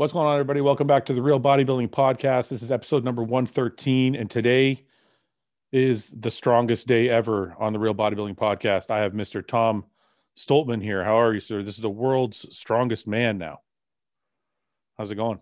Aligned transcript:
What's 0.00 0.14
going 0.14 0.26
on, 0.26 0.32
everybody? 0.32 0.62
Welcome 0.62 0.86
back 0.86 1.04
to 1.04 1.12
the 1.12 1.20
Real 1.20 1.38
Bodybuilding 1.38 1.90
Podcast. 1.90 2.48
This 2.48 2.62
is 2.62 2.72
episode 2.72 3.04
number 3.04 3.22
113, 3.22 4.14
and 4.14 4.30
today 4.30 4.86
is 5.72 6.06
the 6.06 6.30
strongest 6.30 6.86
day 6.86 7.10
ever 7.10 7.54
on 7.58 7.74
the 7.74 7.78
Real 7.78 7.94
Bodybuilding 7.94 8.38
Podcast. 8.38 8.90
I 8.90 9.00
have 9.00 9.12
Mr. 9.12 9.46
Tom 9.46 9.84
Stoltman 10.38 10.82
here. 10.82 11.04
How 11.04 11.20
are 11.20 11.34
you, 11.34 11.40
sir? 11.40 11.62
This 11.62 11.74
is 11.74 11.82
the 11.82 11.90
world's 11.90 12.46
strongest 12.56 13.06
man 13.06 13.36
now. 13.36 13.58
How's 14.96 15.10
it 15.10 15.16
going? 15.16 15.40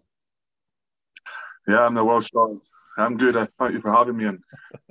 Yeah, 1.68 1.86
I'm 1.86 1.94
the 1.94 2.04
world's 2.04 2.26
strongest. 2.26 2.68
I'm 2.96 3.16
good. 3.16 3.36
Uh, 3.36 3.46
thank 3.60 3.74
you 3.74 3.80
for 3.80 3.92
having 3.92 4.16
me. 4.16 4.24
And 4.24 4.42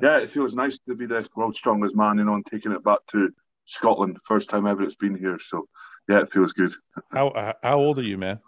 yeah, 0.02 0.20
it 0.20 0.30
feels 0.30 0.54
nice 0.54 0.80
to 0.88 0.96
be 0.96 1.08
the 1.08 1.28
world's 1.36 1.60
strongest 1.60 1.94
man, 1.94 2.20
you 2.20 2.24
know, 2.24 2.36
and 2.36 2.46
taking 2.46 2.72
it 2.72 2.86
back 2.86 3.00
to 3.12 3.34
Scotland, 3.66 4.18
first 4.24 4.50
time 4.50 4.66
ever 4.66 4.84
it's 4.84 4.96
been 4.96 5.18
here. 5.18 5.40
So 5.40 5.68
yeah, 6.08 6.22
it 6.22 6.32
feels 6.32 6.54
good. 6.54 6.72
How 7.12 7.54
how 7.62 7.80
old 7.80 8.00
are 8.00 8.04
you, 8.04 8.18
man? 8.18 8.40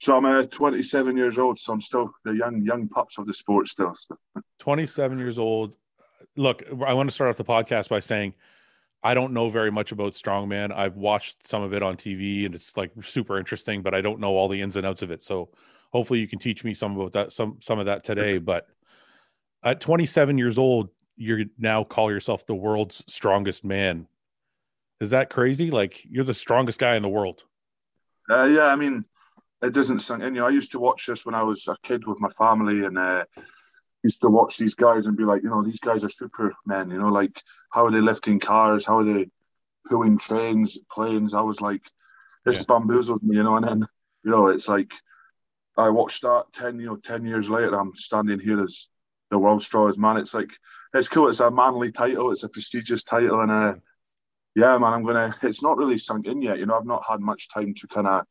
So 0.00 0.16
I'm 0.16 0.24
uh, 0.24 0.44
27 0.44 1.16
years 1.16 1.36
old, 1.36 1.58
so 1.58 1.74
I'm 1.74 1.80
still 1.80 2.10
the 2.24 2.32
young 2.32 2.62
young 2.62 2.88
pups 2.88 3.18
of 3.18 3.26
the 3.26 3.34
sport 3.34 3.68
still. 3.68 3.94
So. 3.94 4.16
27 4.58 5.18
years 5.18 5.38
old. 5.38 5.74
Look, 6.36 6.64
I 6.86 6.94
want 6.94 7.08
to 7.10 7.14
start 7.14 7.28
off 7.28 7.36
the 7.36 7.44
podcast 7.44 7.90
by 7.90 8.00
saying 8.00 8.34
I 9.02 9.14
don't 9.14 9.32
know 9.32 9.50
very 9.50 9.70
much 9.70 9.92
about 9.92 10.14
strongman. 10.14 10.74
I've 10.74 10.96
watched 10.96 11.46
some 11.46 11.62
of 11.62 11.74
it 11.74 11.82
on 11.82 11.96
TV 11.96 12.46
and 12.46 12.54
it's 12.54 12.76
like 12.76 12.92
super 13.02 13.38
interesting, 13.38 13.82
but 13.82 13.94
I 13.94 14.00
don't 14.00 14.20
know 14.20 14.30
all 14.30 14.48
the 14.48 14.60
ins 14.60 14.76
and 14.76 14.86
outs 14.86 15.02
of 15.02 15.10
it. 15.10 15.22
So 15.22 15.50
hopefully 15.92 16.20
you 16.20 16.28
can 16.28 16.38
teach 16.38 16.64
me 16.64 16.72
some 16.72 16.96
about 16.98 17.12
that 17.12 17.32
some 17.32 17.58
some 17.60 17.78
of 17.78 17.86
that 17.86 18.02
today, 18.02 18.38
but 18.38 18.66
at 19.62 19.82
27 19.82 20.38
years 20.38 20.56
old, 20.56 20.88
you 21.16 21.50
now 21.58 21.84
call 21.84 22.10
yourself 22.10 22.46
the 22.46 22.54
world's 22.54 23.04
strongest 23.06 23.64
man. 23.64 24.06
Is 24.98 25.10
that 25.10 25.28
crazy? 25.28 25.70
Like 25.70 26.02
you're 26.08 26.24
the 26.24 26.32
strongest 26.32 26.78
guy 26.78 26.96
in 26.96 27.02
the 27.02 27.08
world. 27.08 27.44
Uh, 28.30 28.44
yeah, 28.44 28.66
I 28.66 28.76
mean, 28.76 29.04
it 29.62 29.74
doesn't 29.74 30.00
sink 30.00 30.22
in. 30.22 30.34
You 30.34 30.40
know, 30.42 30.46
I 30.46 30.50
used 30.50 30.72
to 30.72 30.78
watch 30.78 31.06
this 31.06 31.26
when 31.26 31.34
I 31.34 31.42
was 31.42 31.68
a 31.68 31.76
kid 31.82 32.06
with 32.06 32.20
my 32.20 32.30
family, 32.30 32.84
and 32.84 32.98
uh, 32.98 33.24
used 34.02 34.20
to 34.22 34.28
watch 34.28 34.56
these 34.56 34.74
guys 34.74 35.06
and 35.06 35.16
be 35.16 35.24
like, 35.24 35.42
you 35.42 35.50
know, 35.50 35.62
these 35.62 35.80
guys 35.80 36.04
are 36.04 36.08
supermen. 36.08 36.90
You 36.90 36.98
know, 36.98 37.08
like 37.08 37.42
how 37.70 37.86
are 37.86 37.90
they 37.90 38.00
lifting 38.00 38.40
cars? 38.40 38.86
How 38.86 38.98
are 38.98 39.04
they 39.04 39.28
pulling 39.86 40.18
trains, 40.18 40.78
planes? 40.90 41.34
I 41.34 41.42
was 41.42 41.60
like, 41.60 41.82
this 42.44 42.58
yeah. 42.58 42.64
bamboozled 42.68 43.22
me. 43.22 43.36
You 43.36 43.42
know, 43.42 43.56
and 43.56 43.66
then 43.66 43.86
you 44.24 44.30
know, 44.30 44.48
it's 44.48 44.68
like 44.68 44.92
I 45.76 45.90
watched 45.90 46.22
that 46.22 46.46
ten, 46.52 46.78
you 46.78 46.86
know, 46.86 46.96
ten 46.96 47.24
years 47.24 47.50
later, 47.50 47.78
I'm 47.78 47.94
standing 47.94 48.40
here 48.40 48.62
as 48.62 48.88
the 49.30 49.38
world's 49.38 49.66
strongest 49.66 49.98
man. 49.98 50.16
It's 50.16 50.34
like 50.34 50.50
it's 50.94 51.08
cool. 51.08 51.28
It's 51.28 51.40
a 51.40 51.50
manly 51.50 51.92
title. 51.92 52.32
It's 52.32 52.42
a 52.42 52.48
prestigious 52.48 53.04
title, 53.04 53.40
and 53.40 53.50
uh, 53.50 53.74
yeah, 54.54 54.76
man, 54.78 54.92
I'm 54.92 55.04
gonna. 55.04 55.36
It's 55.42 55.62
not 55.62 55.76
really 55.76 55.98
sunk 55.98 56.26
in 56.26 56.42
yet. 56.42 56.58
You 56.58 56.66
know, 56.66 56.76
I've 56.76 56.86
not 56.86 57.04
had 57.08 57.20
much 57.20 57.48
time 57.52 57.74
to 57.74 57.86
kind 57.86 58.06
of 58.06 58.24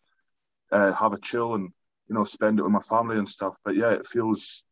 uh, 0.72 0.94
have 0.94 1.14
a 1.14 1.20
chill 1.20 1.56
and 1.56 1.72
you 2.08 2.16
know 2.16 2.24
spend 2.24 2.60
it 2.60 2.64
with 2.64 2.72
my 2.72 2.82
family 2.82 3.18
and 3.18 3.28
stuff. 3.28 3.56
But 3.64 3.76
yeah, 3.76 3.92
it 3.92 4.08
feels 4.08 4.64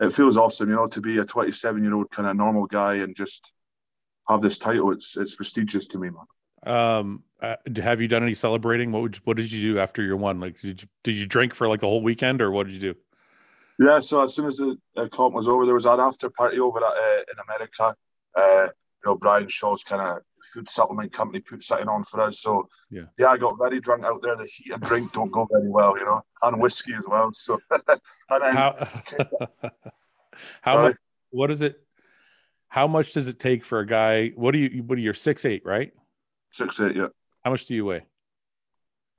it 0.00 0.12
feels 0.12 0.36
awesome, 0.36 0.68
you 0.68 0.74
know, 0.74 0.86
to 0.88 1.00
be 1.00 1.18
a 1.18 1.24
27 1.24 1.82
year 1.82 1.94
old 1.94 2.10
kind 2.10 2.28
of 2.28 2.36
normal 2.36 2.66
guy 2.66 2.94
and 2.96 3.16
just 3.16 3.50
have 4.28 4.42
this 4.42 4.58
title. 4.58 4.92
It's 4.92 5.16
it's 5.16 5.34
prestigious 5.34 5.86
to 5.88 5.98
me, 5.98 6.10
man. 6.10 6.24
Um, 6.66 7.24
uh, 7.42 7.56
have 7.76 8.00
you 8.00 8.08
done 8.08 8.22
any 8.22 8.34
celebrating? 8.34 8.90
What 8.90 9.02
would 9.02 9.16
what 9.24 9.36
did 9.36 9.52
you 9.52 9.74
do 9.74 9.78
after 9.78 10.02
your 10.02 10.16
one? 10.16 10.40
Like, 10.40 10.60
did 10.60 10.82
you 10.82 10.88
did 11.02 11.14
you 11.14 11.26
drink 11.26 11.54
for 11.54 11.68
like 11.68 11.80
the 11.80 11.86
whole 11.86 12.02
weekend, 12.02 12.40
or 12.40 12.50
what 12.50 12.66
did 12.66 12.74
you 12.74 12.92
do? 12.92 12.94
Yeah, 13.78 14.00
so 14.00 14.22
as 14.22 14.34
soon 14.34 14.46
as 14.46 14.56
the 14.56 14.76
uh, 14.96 15.08
comp 15.12 15.34
was 15.34 15.48
over, 15.48 15.66
there 15.66 15.74
was 15.74 15.86
an 15.86 15.98
after 15.98 16.30
party 16.30 16.60
over 16.60 16.78
at, 16.78 16.84
uh, 16.84 17.20
in 17.32 17.38
America. 17.48 17.96
Uh, 18.34 18.68
you 19.04 19.10
know, 19.10 19.16
Brian 19.16 19.48
Shaw's 19.48 19.84
kind 19.84 20.00
of 20.00 20.22
food 20.52 20.68
supplement 20.68 21.12
company 21.12 21.40
put 21.40 21.62
something 21.62 21.88
on 21.88 22.04
for 22.04 22.20
us. 22.20 22.40
So 22.40 22.68
yeah, 22.90 23.02
yeah, 23.18 23.28
I 23.28 23.36
got 23.36 23.58
very 23.58 23.80
drunk 23.80 24.04
out 24.04 24.22
there. 24.22 24.36
The 24.36 24.46
heat 24.46 24.72
and 24.72 24.82
drink 24.82 25.12
don't 25.12 25.30
go 25.30 25.46
very 25.50 25.68
well, 25.68 25.98
you 25.98 26.04
know, 26.04 26.22
and 26.42 26.60
whiskey 26.60 26.94
as 26.94 27.06
well. 27.08 27.30
So 27.32 27.60
how 28.28 28.88
how 30.62 30.82
much? 30.82 30.96
What 31.30 31.50
is 31.50 31.62
it? 31.62 31.80
How 32.68 32.86
much 32.86 33.12
does 33.12 33.28
it 33.28 33.38
take 33.38 33.64
for 33.64 33.80
a 33.80 33.86
guy? 33.86 34.30
What 34.30 34.52
do 34.52 34.58
you? 34.58 34.82
What 34.82 34.98
are 34.98 35.02
you? 35.02 35.12
Six 35.12 35.44
eight, 35.44 35.62
right? 35.64 35.92
Six 36.52 36.80
eight, 36.80 36.96
yeah. 36.96 37.08
How 37.44 37.50
much 37.50 37.66
do 37.66 37.74
you 37.74 37.84
weigh? 37.84 38.02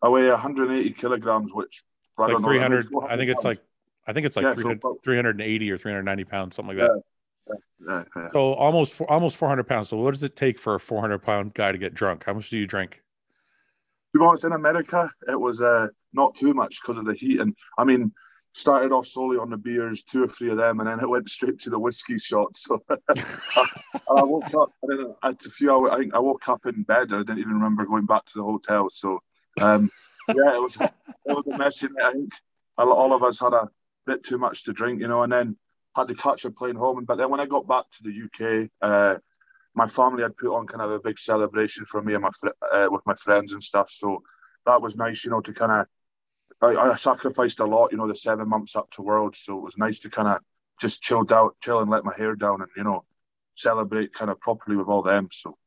I 0.02 0.10
weigh 0.10 0.30
180 0.30 0.92
kilograms, 0.92 1.54
which 1.54 1.84
like 2.18 2.38
300. 2.38 2.88
I 3.08 3.18
think 3.18 3.32
it's 3.32 3.44
like 3.44 3.60
I 4.08 4.14
think 4.14 4.26
it's 4.26 4.36
like 4.36 4.44
yeah, 4.44 4.54
300, 4.54 4.82
380 5.04 5.72
or 5.72 5.78
390 5.78 6.24
pounds, 6.26 6.56
something 6.56 6.78
like 6.78 6.88
that. 6.88 6.94
Yeah, 6.96 7.02
So 8.32 8.54
almost 8.54 9.00
almost 9.02 9.38
400 9.38 9.64
pounds. 9.68 9.90
So 9.90 9.98
what 9.98 10.14
does 10.14 10.24
it 10.24 10.36
take 10.36 10.60
for 10.60 10.76
a 10.76 10.80
400 10.80 11.20
pound 11.20 11.54
guy 11.54 11.72
to 11.72 11.78
get 11.78 11.94
drunk? 11.94 12.24
How 12.26 12.34
much 12.34 12.50
do 12.50 12.58
you 12.58 12.68
drink? 12.68 13.02
To 14.14 14.20
be 14.20 14.26
honest, 14.26 14.46
in 14.46 14.54
America, 14.54 15.10
it 15.28 15.40
was 15.40 15.62
uh, 15.62 15.88
not 16.14 16.36
too 16.36 16.54
much 16.54 16.80
because 16.82 16.98
of 16.98 17.06
the 17.06 17.14
heat. 17.14 17.40
And 17.40 17.56
I 17.78 17.84
mean, 17.84 18.14
started 18.54 18.94
off 18.94 19.08
slowly 19.08 19.38
on 19.38 19.50
the 19.50 19.58
beers, 19.58 20.04
two 20.04 20.24
or 20.24 20.28
three 20.28 20.50
of 20.50 20.58
them, 20.58 20.80
and 20.80 20.88
then 20.88 21.00
it 21.02 21.10
went 21.10 21.30
straight 21.30 21.60
to 21.60 21.70
the 21.70 21.80
whiskey 21.80 22.18
shots. 22.18 22.64
So 22.64 22.82
I, 23.10 23.66
I, 24.10 24.24
woke 24.24 24.54
up, 24.54 24.72
and 24.84 25.00
then 25.00 25.16
a 25.22 25.36
few 25.36 25.72
hours, 25.72 25.92
I 25.92 25.98
think 25.98 26.16
I 26.16 26.20
woke 26.20 26.48
up 26.48 26.66
in 26.66 26.84
bed. 26.84 27.10
I 27.12 27.18
didn't 27.18 27.40
even 27.40 27.54
remember 27.54 27.86
going 27.86 28.06
back 28.06 28.26
to 28.26 28.38
the 28.38 28.44
hotel. 28.44 28.90
So 28.90 29.20
um, 29.60 29.92
yeah, 30.30 30.56
it 30.56 30.62
was 30.62 30.78
it 30.80 30.92
was 31.26 31.46
a 31.48 31.58
messy. 31.58 31.88
I 32.04 32.14
think 32.14 32.34
all 32.78 33.14
of 33.14 33.24
us 33.24 33.40
had 33.40 33.54
a 33.54 33.70
bit 34.06 34.24
too 34.24 34.38
much 34.38 34.64
to 34.64 34.74
drink, 34.74 35.02
you 35.02 35.08
know, 35.08 35.24
and 35.24 35.32
then 35.32 35.58
had 35.96 36.08
to 36.10 36.16
catch 36.16 36.46
a 36.46 36.52
plane 36.52 36.76
home. 36.76 37.06
But 37.06 37.18
then 37.18 37.30
when 37.30 37.40
I 37.40 37.46
got 37.46 37.68
back 37.68 37.86
to 37.92 38.04
the 38.04 38.64
UK, 38.64 38.70
uh, 38.82 39.20
my 39.74 39.88
family 39.88 40.24
had 40.24 40.38
put 40.38 40.56
on 40.56 40.68
kind 40.68 40.82
of 40.82 40.92
a 40.92 41.00
big 41.00 41.20
celebration 41.20 41.86
for 41.86 42.02
me 42.02 42.14
and 42.14 42.24
my 42.24 42.30
uh, 42.72 42.88
with 42.90 43.02
my 43.06 43.16
friends 43.16 43.54
and 43.54 43.64
stuff. 43.64 43.90
So 43.92 44.24
that 44.66 44.82
was 44.82 44.96
nice, 44.96 45.24
you 45.24 45.32
know, 45.32 45.42
to 45.42 45.54
kind 45.54 45.72
of. 45.72 45.88
I, 46.62 46.92
I, 46.92 46.96
sacrificed 46.96 47.60
a 47.60 47.66
lot, 47.66 47.92
you 47.92 47.98
know, 47.98 48.08
the 48.08 48.16
seven 48.16 48.48
months 48.48 48.78
up 48.78 48.90
to 48.92 49.02
Worlds, 49.02 49.40
so 49.40 49.58
it 49.58 49.62
was 49.62 49.78
nice 49.78 50.00
to 50.00 50.10
kind 50.10 50.30
of 50.30 50.38
just 50.80 51.02
chill 51.02 51.26
out, 51.34 51.58
chill 51.62 51.82
and 51.82 51.92
let 51.92 52.06
my 52.06 52.14
hair 52.16 52.34
down, 52.36 52.62
and 52.62 52.70
you 52.78 52.84
know, 52.86 53.04
celebrate 53.56 54.14
kind 54.14 54.32
of 54.32 54.40
properly 54.40 54.78
with 54.78 54.88
all 54.88 55.02
them. 55.02 55.28
So, 55.32 55.58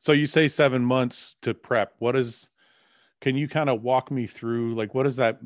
so 0.00 0.12
you 0.12 0.24
say 0.24 0.48
seven 0.48 0.82
months 0.82 1.36
to 1.42 1.52
prep. 1.52 1.92
What 1.98 2.16
is? 2.16 2.48
Can 3.20 3.36
you 3.36 3.48
kind 3.48 3.68
of 3.68 3.82
walk 3.82 4.10
me 4.10 4.26
through, 4.26 4.74
like, 4.74 4.94
what 4.94 5.02
does 5.02 5.16
that 5.16 5.40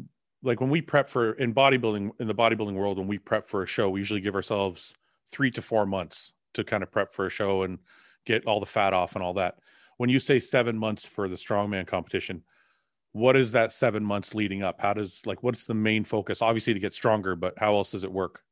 like 0.44 0.60
when 0.60 0.70
we 0.70 0.80
prep 0.80 1.08
for 1.08 1.32
in 1.32 1.52
bodybuilding 1.52 2.10
in 2.20 2.26
the 2.28 2.34
bodybuilding 2.34 2.74
world 2.74 2.98
when 2.98 3.08
we 3.08 3.18
prep 3.18 3.48
for 3.48 3.62
a 3.62 3.66
show 3.66 3.90
we 3.90 4.00
usually 4.00 4.20
give 4.20 4.34
ourselves 4.34 4.94
three 5.32 5.50
to 5.50 5.62
four 5.62 5.86
months 5.86 6.32
to 6.52 6.62
kind 6.62 6.82
of 6.82 6.92
prep 6.92 7.12
for 7.12 7.26
a 7.26 7.30
show 7.30 7.62
and 7.62 7.78
get 8.24 8.46
all 8.46 8.60
the 8.60 8.66
fat 8.66 8.92
off 8.92 9.16
and 9.16 9.24
all 9.24 9.34
that. 9.34 9.56
When 9.96 10.08
you 10.08 10.18
say 10.18 10.38
seven 10.38 10.78
months 10.78 11.06
for 11.06 11.28
the 11.28 11.36
strongman 11.36 11.86
competition 11.86 12.42
what 13.12 13.36
is 13.36 13.52
that 13.52 13.70
seven 13.70 14.04
months 14.04 14.34
leading 14.34 14.64
up? 14.64 14.80
How 14.80 14.92
does 14.92 15.24
like 15.24 15.42
what's 15.42 15.66
the 15.66 15.74
main 15.74 16.02
focus? 16.02 16.42
Obviously 16.42 16.74
to 16.74 16.80
get 16.80 16.92
stronger 16.92 17.36
but 17.36 17.54
how 17.56 17.74
else 17.76 17.92
does 17.92 18.04
it 18.04 18.12
work? 18.12 18.42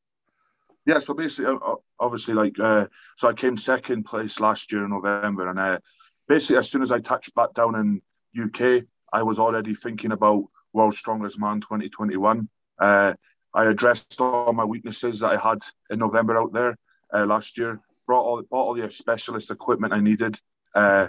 Yeah 0.87 1.01
so 1.01 1.15
basically 1.15 1.57
obviously 1.99 2.35
like 2.35 2.59
uh, 2.59 2.87
so 3.19 3.29
i 3.29 3.33
came 3.33 3.57
second 3.57 4.05
place 4.05 4.41
last 4.41 4.73
year 4.73 4.85
in 4.85 4.91
november 4.91 5.49
and 5.49 5.59
uh, 5.59 5.79
basically 6.27 6.57
as 6.57 6.69
soon 6.69 6.83
as 6.83 6.91
i 6.91 6.99
touched 6.99 7.33
back 7.37 7.55
down 7.55 7.77
in 7.77 8.03
uk 8.43 8.85
i 9.13 9.23
was 9.23 9.39
already 9.39 9.77
thinking 9.77 10.11
about 10.11 10.47
World's 10.73 10.99
Strongest 10.99 11.39
Man 11.39 11.61
2021. 11.61 12.49
Uh, 12.79 13.15
I 13.55 13.67
addressed 13.67 14.21
all 14.21 14.53
my 14.53 14.65
weaknesses 14.65 15.21
that 15.21 15.33
I 15.33 15.37
had 15.37 15.59
in 15.91 15.99
November 15.99 16.39
out 16.39 16.53
there 16.53 16.77
uh, 17.13 17.27
last 17.27 17.59
year. 17.59 17.81
Brought 18.07 18.25
all 18.25 18.43
bought 18.43 18.67
all 18.67 18.75
the 18.75 18.91
specialist 18.91 19.51
equipment 19.51 19.93
I 19.93 20.01
needed, 20.01 20.39
uh, 20.75 21.09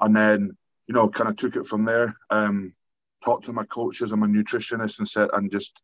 and 0.00 0.16
then 0.16 0.56
you 0.86 0.94
know 0.94 1.08
kind 1.08 1.28
of 1.28 1.36
took 1.36 1.56
it 1.56 1.66
from 1.66 1.84
there. 1.84 2.16
Um, 2.30 2.74
talked 3.24 3.46
to 3.46 3.52
my 3.52 3.64
coaches 3.64 4.12
and 4.12 4.20
my 4.20 4.26
nutritionist 4.26 4.98
and 4.98 5.08
said 5.08 5.28
and 5.32 5.50
just 5.50 5.78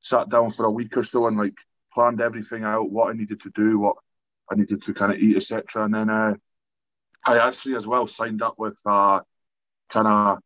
sat 0.00 0.28
down 0.28 0.50
for 0.50 0.64
a 0.64 0.70
week 0.70 0.96
or 0.96 1.04
so 1.04 1.26
and 1.26 1.36
like 1.36 1.54
planned 1.92 2.20
everything 2.20 2.64
out, 2.64 2.90
what 2.90 3.10
I 3.10 3.16
needed 3.16 3.40
to 3.42 3.50
do, 3.50 3.78
what 3.78 3.96
I 4.50 4.54
needed 4.54 4.82
to 4.82 4.94
kind 4.94 5.12
of 5.12 5.18
eat, 5.18 5.36
etc. 5.36 5.84
And 5.84 5.94
then 5.94 6.10
uh, 6.10 6.34
I 7.24 7.38
actually 7.38 7.76
as 7.76 7.86
well 7.86 8.06
signed 8.06 8.42
up 8.42 8.54
with 8.58 8.78
uh, 8.86 9.20
kind 9.88 10.06
of 10.06 10.38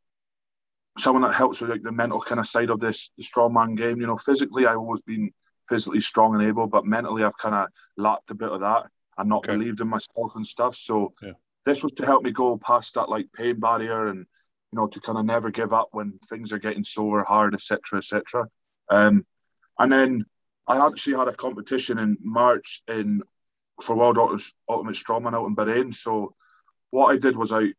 someone 0.98 1.22
that 1.22 1.34
helps 1.34 1.60
with 1.60 1.70
like 1.70 1.82
the 1.82 1.92
mental 1.92 2.20
kind 2.20 2.38
of 2.38 2.46
side 2.46 2.70
of 2.70 2.80
this 2.80 3.10
the 3.16 3.24
strongman 3.24 3.76
game. 3.76 4.00
You 4.00 4.06
know, 4.06 4.18
physically 4.18 4.66
I've 4.66 4.78
always 4.78 5.02
been 5.02 5.32
physically 5.68 6.00
strong 6.00 6.34
and 6.34 6.44
able, 6.44 6.66
but 6.66 6.86
mentally 6.86 7.24
I've 7.24 7.38
kind 7.38 7.54
of 7.54 7.68
lacked 7.96 8.30
a 8.30 8.34
bit 8.34 8.50
of 8.50 8.60
that 8.60 8.84
and 9.18 9.28
not 9.28 9.48
okay. 9.48 9.52
believed 9.52 9.80
in 9.80 9.88
myself 9.88 10.36
and 10.36 10.46
stuff. 10.46 10.76
So 10.76 11.14
yeah. 11.22 11.32
this 11.66 11.82
was 11.82 11.92
to 11.94 12.06
help 12.06 12.22
me 12.22 12.32
go 12.32 12.56
past 12.58 12.94
that 12.94 13.08
like 13.08 13.32
pain 13.32 13.60
barrier 13.60 14.08
and 14.08 14.18
you 14.18 14.78
know 14.78 14.86
to 14.88 15.00
kind 15.00 15.18
of 15.18 15.24
never 15.24 15.50
give 15.50 15.72
up 15.72 15.88
when 15.92 16.18
things 16.28 16.52
are 16.52 16.58
getting 16.58 16.84
sore, 16.84 17.24
hard, 17.24 17.54
etc., 17.54 17.98
etc. 17.98 18.48
Um, 18.90 19.26
and 19.78 19.92
then 19.92 20.24
I 20.66 20.86
actually 20.86 21.16
had 21.16 21.28
a 21.28 21.34
competition 21.34 21.98
in 21.98 22.16
March 22.20 22.82
in 22.88 23.22
for 23.82 23.96
World 23.96 24.18
Ultimate 24.18 24.94
Strongman 24.94 25.34
out 25.34 25.46
in 25.46 25.56
Bahrain. 25.56 25.94
So 25.94 26.34
what 26.90 27.12
I 27.12 27.18
did 27.18 27.36
was 27.36 27.52
I 27.52 27.72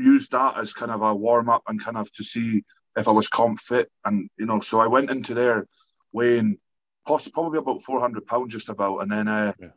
used 0.00 0.32
that 0.32 0.56
as 0.58 0.72
kind 0.72 0.90
of 0.90 1.02
a 1.02 1.14
warm 1.14 1.48
up 1.48 1.62
and 1.68 1.82
kind 1.82 1.96
of 1.96 2.12
to 2.14 2.24
see 2.24 2.64
if 2.96 3.08
I 3.08 3.10
was 3.10 3.28
comp 3.28 3.58
fit. 3.58 3.90
And, 4.04 4.28
you 4.38 4.46
know, 4.46 4.60
so 4.60 4.80
I 4.80 4.86
went 4.86 5.10
into 5.10 5.34
there 5.34 5.66
weighing 6.12 6.58
probably 7.04 7.58
about 7.58 7.82
400 7.82 8.26
pounds 8.26 8.52
just 8.52 8.68
about. 8.68 8.98
And 8.98 9.10
then 9.10 9.28
uh, 9.28 9.52
yeah. 9.60 9.68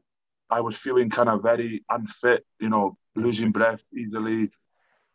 I 0.50 0.62
was 0.62 0.78
feeling 0.78 1.10
kind 1.10 1.30
of 1.30 1.42
very 1.42 1.84
unfit, 1.90 2.46
you 2.60 2.70
know, 2.70 2.98
losing 3.16 3.52
breath 3.52 3.82
easily, 3.94 4.52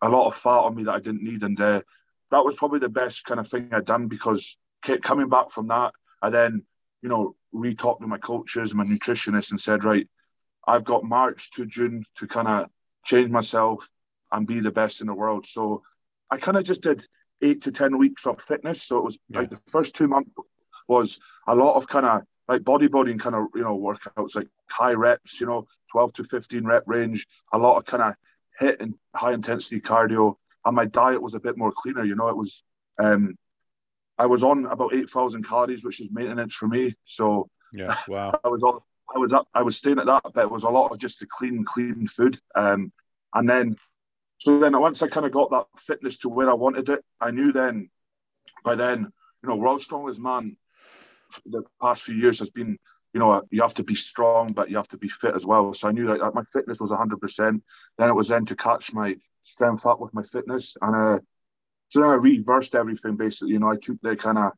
a 0.02 0.08
lot 0.08 0.26
of 0.26 0.37
fat 0.37 0.50
on 0.50 0.75
me 0.75 0.85
that 0.85 0.94
I 0.94 1.00
didn't 1.00 1.23
need. 1.23 1.43
And 1.43 1.61
uh, 1.61 1.82
that 2.31 2.44
was 2.44 2.55
probably 2.55 2.79
the 2.81 2.88
best 2.88 3.25
kind 3.25 3.41
of 3.41 3.49
thing 3.49 3.70
I'd 3.73 3.85
done 3.85 4.08
because 4.08 4.56
coming 5.03 5.29
back 5.29 5.50
from 5.50 5.69
that, 5.69 5.93
I 6.23 6.31
then, 6.31 6.64
you 7.03 7.08
know, 7.08 7.37
re-talked 7.53 8.00
with 8.00 8.11
my 8.11 8.19
coaches, 8.19 8.75
my 8.75 8.85
nutritionist, 8.85 9.50
and 9.50 9.61
said, 9.61 9.85
right, 9.85 10.08
I've 10.67 10.85
got 10.85 11.05
March 11.05 11.50
to 11.53 11.67
June 11.67 12.05
to 12.17 12.26
kind 12.26 12.49
of 12.49 12.69
change 13.05 13.31
myself 13.31 13.88
and 14.32 14.47
be 14.47 14.61
the 14.61 14.71
best 14.71 15.00
in 15.00 15.06
the 15.06 15.15
world. 15.15 15.47
So 15.47 15.82
I 16.31 16.37
kind 16.37 16.56
of 16.56 16.65
just 16.65 16.82
did 16.82 17.06
eight 17.43 17.62
to 17.62 17.73
ten 17.73 17.99
weeks 17.99 18.27
of 18.27 18.41
fitness. 18.41 18.82
So 18.82 18.99
it 18.99 19.05
was 19.05 19.19
yeah. 19.29 19.41
like 19.41 19.50
the 19.50 19.61
first 19.69 19.94
two 19.94 20.09
months 20.09 20.35
was 20.88 21.19
a 21.47 21.55
lot 21.55 21.77
of 21.77 21.87
kind 21.87 22.06
of 22.06 22.23
like 22.49 22.62
bodybuilding 22.62 23.21
kind 23.21 23.35
of 23.35 23.47
you 23.55 23.62
know 23.62 23.79
workouts, 23.79 24.35
like 24.35 24.49
high 24.69 24.94
reps, 24.94 25.41
you 25.41 25.47
know, 25.47 25.67
twelve 25.91 26.12
to 26.15 26.25
fifteen 26.25 26.65
rep 26.65 26.85
range, 26.87 27.27
a 27.53 27.59
lot 27.59 27.79
of 27.79 27.85
kind 27.85 28.03
of 28.03 28.15
HIIT 28.61 28.81
and 28.81 28.94
high 29.15 29.32
intensity 29.32 29.81
cardio. 29.81 30.35
And 30.65 30.77
my 30.77 30.85
diet 30.85 31.23
was 31.23 31.35
a 31.35 31.41
bit 31.41 31.56
more 31.56 31.73
cleaner. 31.73 32.05
You 32.05 32.17
know, 32.17 32.29
it 32.29 32.37
was 32.37 32.62
um, 32.99 33.37
I 34.19 34.27
was 34.27 34.43
on 34.43 34.67
about 34.67 34.94
eight 34.94 35.09
thousand 35.09 35.49
calories, 35.49 35.82
which 35.82 36.00
is 36.00 36.09
maintenance 36.11 36.55
for 36.55 36.69
me. 36.69 36.94
So 37.05 37.49
yeah, 37.73 37.97
wow. 38.09 38.38
I 38.44 38.49
was 38.49 38.62
on. 38.62 38.81
I 39.15 39.19
was 39.19 39.32
up. 39.32 39.49
I 39.55 39.62
was 39.62 39.77
staying 39.77 39.99
at 39.99 40.06
that, 40.06 40.23
but 40.35 40.43
it 40.43 40.50
was 40.50 40.65
a 40.65 40.69
lot 40.69 40.93
of 40.93 40.99
just 40.99 41.21
the 41.21 41.27
clean, 41.27 41.65
clean 41.65 42.06
food. 42.06 42.38
Um, 42.55 42.93
and 43.35 43.49
then, 43.49 43.77
so 44.41 44.59
then 44.59 44.79
once 44.81 45.03
I 45.03 45.09
kind 45.09 45.27
of 45.27 45.33
got 45.33 45.51
that 45.51 45.67
fitness 45.79 46.19
to 46.19 46.31
where 46.31 46.49
I 46.49 46.55
wanted 46.55 46.89
it, 46.89 47.05
I 47.21 47.31
knew 47.31 47.53
then, 47.53 47.91
by 48.65 48.75
then, 48.75 49.01
you 49.43 49.49
know, 49.49 49.57
world's 49.57 49.85
strongest 49.85 50.19
man. 50.19 50.57
The 51.45 51.63
past 51.81 52.03
few 52.03 52.15
years 52.15 52.39
has 52.39 52.49
been, 52.49 52.79
you 53.13 53.21
know, 53.21 53.43
you 53.51 53.61
have 53.61 53.75
to 53.75 53.85
be 53.85 53.95
strong, 53.95 54.53
but 54.53 54.71
you 54.71 54.77
have 54.77 54.89
to 54.89 54.97
be 54.97 55.11
fit 55.11 55.35
as 55.35 55.45
well. 55.45 55.75
So 55.75 55.89
I 55.89 55.93
knew 55.93 56.07
that 56.07 56.35
my 56.35 56.43
fitness 56.55 56.81
was 56.81 56.91
hundred 56.91 57.21
percent. 57.21 57.63
Then 57.99 58.09
it 58.09 58.15
was 58.15 58.29
then 58.29 58.47
to 58.47 58.57
catch 58.57 58.95
my 58.95 59.17
strength 59.45 59.85
up 59.85 60.01
with 60.01 60.15
my 60.15 60.23
fitness, 60.23 60.77
and 60.81 60.97
uh, 60.97 61.19
so 61.89 62.01
then 62.01 62.11
I 62.11 62.15
reversed 62.15 62.75
everything 62.75 63.17
basically. 63.17 63.53
You 63.53 63.59
know, 63.59 63.71
I 63.71 63.77
took 63.77 63.99
the 64.01 64.17
kind 64.17 64.39
of 64.39 64.53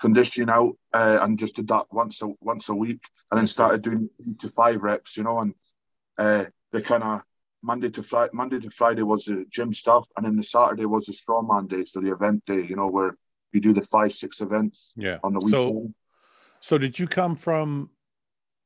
conditioning 0.00 0.50
out 0.50 0.76
uh, 0.94 1.18
and 1.20 1.38
just 1.38 1.56
did 1.56 1.68
that 1.68 1.86
once 1.90 2.22
a 2.22 2.28
once 2.40 2.70
a 2.70 2.74
week, 2.74 3.02
and 3.30 3.38
then 3.38 3.46
started 3.46 3.82
doing 3.82 4.08
to 4.40 4.48
five 4.48 4.82
reps. 4.82 5.16
You 5.16 5.24
know, 5.24 5.40
and 5.40 5.54
uh, 6.16 6.46
the 6.72 6.80
kind 6.80 7.02
of 7.02 7.22
Monday 7.62 7.90
to 7.90 8.02
Friday, 8.02 8.30
Monday 8.32 8.60
to 8.60 8.70
Friday 8.70 9.02
was 9.02 9.24
the 9.24 9.44
gym 9.50 9.72
stuff, 9.72 10.04
and 10.16 10.24
then 10.24 10.36
the 10.36 10.42
Saturday 10.42 10.86
was 10.86 11.06
the 11.06 11.12
strongman 11.12 11.68
day, 11.68 11.84
so 11.84 12.00
the 12.00 12.12
event 12.12 12.44
day. 12.46 12.64
You 12.64 12.76
know, 12.76 12.88
where 12.88 13.16
you 13.52 13.60
do 13.60 13.72
the 13.72 13.82
five 13.82 14.12
six 14.12 14.40
events. 14.40 14.92
Yeah. 14.96 15.18
On 15.24 15.32
the 15.32 15.40
weekend. 15.40 15.52
So, 15.52 15.92
so 16.60 16.78
did 16.78 16.98
you 16.98 17.06
come 17.06 17.36
from? 17.36 17.90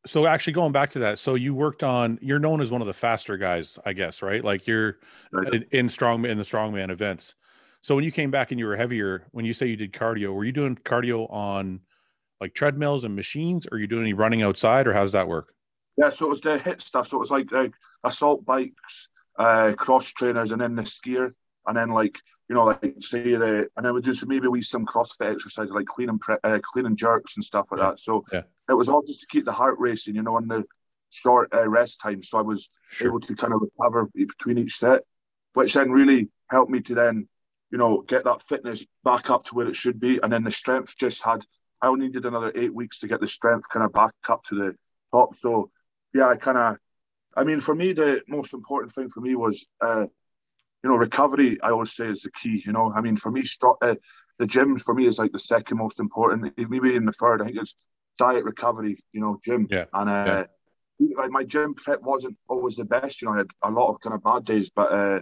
So 0.06 0.26
actually, 0.26 0.54
going 0.54 0.72
back 0.72 0.90
to 0.90 1.00
that, 1.00 1.18
so 1.18 1.34
you 1.34 1.54
worked 1.54 1.82
on. 1.82 2.18
You're 2.20 2.38
known 2.38 2.60
as 2.60 2.70
one 2.70 2.80
of 2.80 2.86
the 2.86 2.92
faster 2.94 3.36
guys, 3.36 3.78
I 3.84 3.92
guess, 3.92 4.22
right? 4.22 4.44
Like 4.44 4.66
you're 4.66 4.98
right. 5.32 5.54
in, 5.54 5.66
in 5.70 5.88
strong 5.88 6.24
in 6.24 6.38
the 6.38 6.44
strongman 6.44 6.90
events. 6.90 7.34
So 7.82 7.94
when 7.94 8.04
you 8.04 8.12
came 8.12 8.30
back 8.30 8.50
and 8.50 8.58
you 8.58 8.66
were 8.66 8.76
heavier, 8.76 9.26
when 9.30 9.44
you 9.44 9.54
say 9.54 9.66
you 9.66 9.76
did 9.76 9.92
cardio, 9.92 10.34
were 10.34 10.44
you 10.44 10.52
doing 10.52 10.76
cardio 10.76 11.30
on 11.32 11.80
like 12.40 12.54
treadmills 12.54 13.04
and 13.04 13.14
machines, 13.14 13.66
or 13.66 13.76
are 13.76 13.78
you 13.78 13.86
doing 13.86 14.02
any 14.02 14.12
running 14.12 14.42
outside, 14.42 14.86
or 14.86 14.92
how 14.92 15.02
does 15.02 15.12
that 15.12 15.28
work? 15.28 15.54
Yeah, 16.00 16.10
so 16.10 16.26
it 16.26 16.30
was 16.30 16.40
the 16.40 16.58
HIIT 16.58 16.80
stuff. 16.80 17.08
So 17.08 17.16
it 17.16 17.20
was 17.20 17.30
like 17.30 17.48
assault 18.04 18.44
bikes, 18.44 19.08
uh, 19.38 19.74
cross 19.76 20.12
trainers, 20.12 20.50
and 20.50 20.60
then 20.60 20.74
the 20.74 20.82
skier, 20.82 21.32
and 21.66 21.76
then 21.76 21.90
like 21.90 22.18
you 22.48 22.54
know, 22.54 22.64
like 22.64 22.94
say 23.00 23.36
the, 23.36 23.68
and 23.76 23.86
then 23.86 23.94
we 23.94 24.00
do 24.00 24.14
some 24.14 24.28
maybe 24.28 24.48
we 24.48 24.62
some 24.62 24.86
CrossFit 24.86 25.32
exercises 25.32 25.72
like 25.72 25.86
clean 25.86 26.08
and 26.08 26.20
pre- 26.20 26.38
uh, 26.42 26.58
clean 26.62 26.96
jerks 26.96 27.36
and 27.36 27.44
stuff 27.44 27.68
like 27.70 27.80
yeah. 27.80 27.90
that. 27.90 28.00
So 28.00 28.24
yeah. 28.32 28.42
it 28.68 28.74
was 28.74 28.88
all 28.88 29.02
just 29.02 29.20
to 29.20 29.26
keep 29.26 29.44
the 29.44 29.52
heart 29.52 29.76
racing, 29.78 30.16
you 30.16 30.22
know, 30.22 30.36
on 30.36 30.48
the 30.48 30.64
short 31.10 31.54
uh, 31.54 31.68
rest 31.68 32.00
time. 32.00 32.22
So 32.22 32.38
I 32.38 32.42
was 32.42 32.68
sure. 32.90 33.08
able 33.08 33.20
to 33.20 33.36
kind 33.36 33.52
of 33.52 33.60
recover 33.60 34.08
between 34.14 34.58
each 34.58 34.78
set, 34.78 35.02
which 35.52 35.74
then 35.74 35.90
really 35.90 36.28
helped 36.50 36.70
me 36.70 36.80
to 36.80 36.94
then 36.94 37.28
you 37.70 37.78
know, 37.78 38.02
get 38.02 38.24
that 38.24 38.42
fitness 38.42 38.84
back 39.04 39.30
up 39.30 39.44
to 39.44 39.54
where 39.54 39.68
it 39.68 39.76
should 39.76 40.00
be. 40.00 40.18
And 40.22 40.32
then 40.32 40.44
the 40.44 40.52
strength 40.52 40.94
just 40.98 41.22
had, 41.22 41.44
I 41.80 41.86
only 41.86 42.06
needed 42.06 42.26
another 42.26 42.52
eight 42.54 42.74
weeks 42.74 42.98
to 42.98 43.08
get 43.08 43.20
the 43.20 43.28
strength 43.28 43.68
kind 43.68 43.84
of 43.84 43.92
back 43.92 44.12
up 44.28 44.42
to 44.48 44.54
the 44.56 44.74
top. 45.12 45.36
So, 45.36 45.70
yeah, 46.14 46.28
I 46.28 46.36
kind 46.36 46.58
of, 46.58 46.76
I 47.36 47.44
mean, 47.44 47.60
for 47.60 47.74
me, 47.74 47.92
the 47.92 48.22
most 48.28 48.54
important 48.54 48.94
thing 48.94 49.10
for 49.10 49.20
me 49.20 49.36
was, 49.36 49.64
uh, 49.80 50.06
you 50.82 50.90
know, 50.90 50.96
recovery, 50.96 51.60
I 51.62 51.70
always 51.70 51.92
say 51.92 52.06
is 52.06 52.22
the 52.22 52.30
key. 52.30 52.62
You 52.64 52.72
know, 52.72 52.92
I 52.92 53.00
mean, 53.00 53.16
for 53.16 53.30
me, 53.30 53.44
uh, 53.82 53.94
the 54.38 54.46
gym 54.46 54.78
for 54.78 54.94
me 54.94 55.06
is 55.06 55.18
like 55.18 55.32
the 55.32 55.40
second 55.40 55.78
most 55.78 56.00
important, 56.00 56.52
maybe 56.56 56.96
in 56.96 57.04
the 57.04 57.12
third. 57.12 57.42
I 57.42 57.46
think 57.46 57.58
it's 57.58 57.74
diet 58.18 58.44
recovery, 58.44 59.02
you 59.12 59.20
know, 59.20 59.38
gym. 59.44 59.66
Yeah. 59.70 59.84
And, 59.92 60.10
uh, 60.10 60.46
yeah. 60.98 61.16
like 61.16 61.30
my 61.30 61.44
gym 61.44 61.74
fit 61.74 62.02
wasn't 62.02 62.36
always 62.48 62.76
the 62.76 62.84
best. 62.84 63.20
You 63.20 63.28
know, 63.28 63.34
I 63.34 63.38
had 63.38 63.50
a 63.62 63.70
lot 63.70 63.90
of 63.90 64.00
kind 64.00 64.14
of 64.14 64.22
bad 64.22 64.44
days, 64.44 64.70
but, 64.74 64.92
uh, 64.92 65.20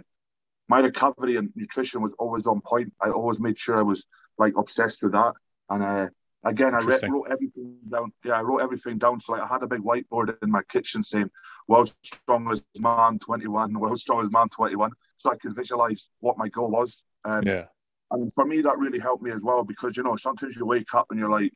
my 0.67 0.79
recovery 0.79 1.35
and 1.35 1.49
nutrition 1.55 2.01
was 2.01 2.13
always 2.19 2.45
on 2.45 2.61
point. 2.61 2.93
I 3.01 3.09
always 3.09 3.39
made 3.39 3.57
sure 3.57 3.77
I 3.77 3.81
was 3.81 4.05
like 4.37 4.53
obsessed 4.55 5.01
with 5.01 5.13
that. 5.13 5.33
And 5.67 5.81
uh, 5.81 6.07
again, 6.43 6.73
I 6.73 6.79
re- 6.79 6.99
wrote 7.09 7.27
everything 7.29 7.77
down. 7.89 8.11
Yeah, 8.23 8.33
I 8.33 8.41
wrote 8.41 8.61
everything 8.61 8.97
down. 8.97 9.19
So 9.21 9.33
like, 9.33 9.41
I 9.41 9.47
had 9.47 9.63
a 9.63 9.67
big 9.67 9.81
whiteboard 9.81 10.35
in 10.41 10.51
my 10.51 10.61
kitchen 10.71 11.03
saying 11.03 11.29
"World's 11.67 11.95
Strongest 12.03 12.63
Man 12.79 13.19
21," 13.19 13.79
"World's 13.79 14.01
Strongest 14.01 14.33
Man 14.33 14.49
21," 14.49 14.91
so 15.17 15.31
I 15.31 15.37
could 15.37 15.55
visualize 15.55 16.09
what 16.19 16.37
my 16.37 16.49
goal 16.49 16.71
was. 16.71 17.03
Um, 17.25 17.43
yeah. 17.45 17.65
And 18.11 18.33
for 18.33 18.45
me, 18.45 18.61
that 18.61 18.79
really 18.79 18.99
helped 18.99 19.23
me 19.23 19.31
as 19.31 19.41
well 19.41 19.63
because 19.63 19.95
you 19.95 20.03
know 20.03 20.15
sometimes 20.15 20.55
you 20.55 20.65
wake 20.65 20.93
up 20.93 21.07
and 21.09 21.19
you're 21.19 21.29
like, 21.29 21.53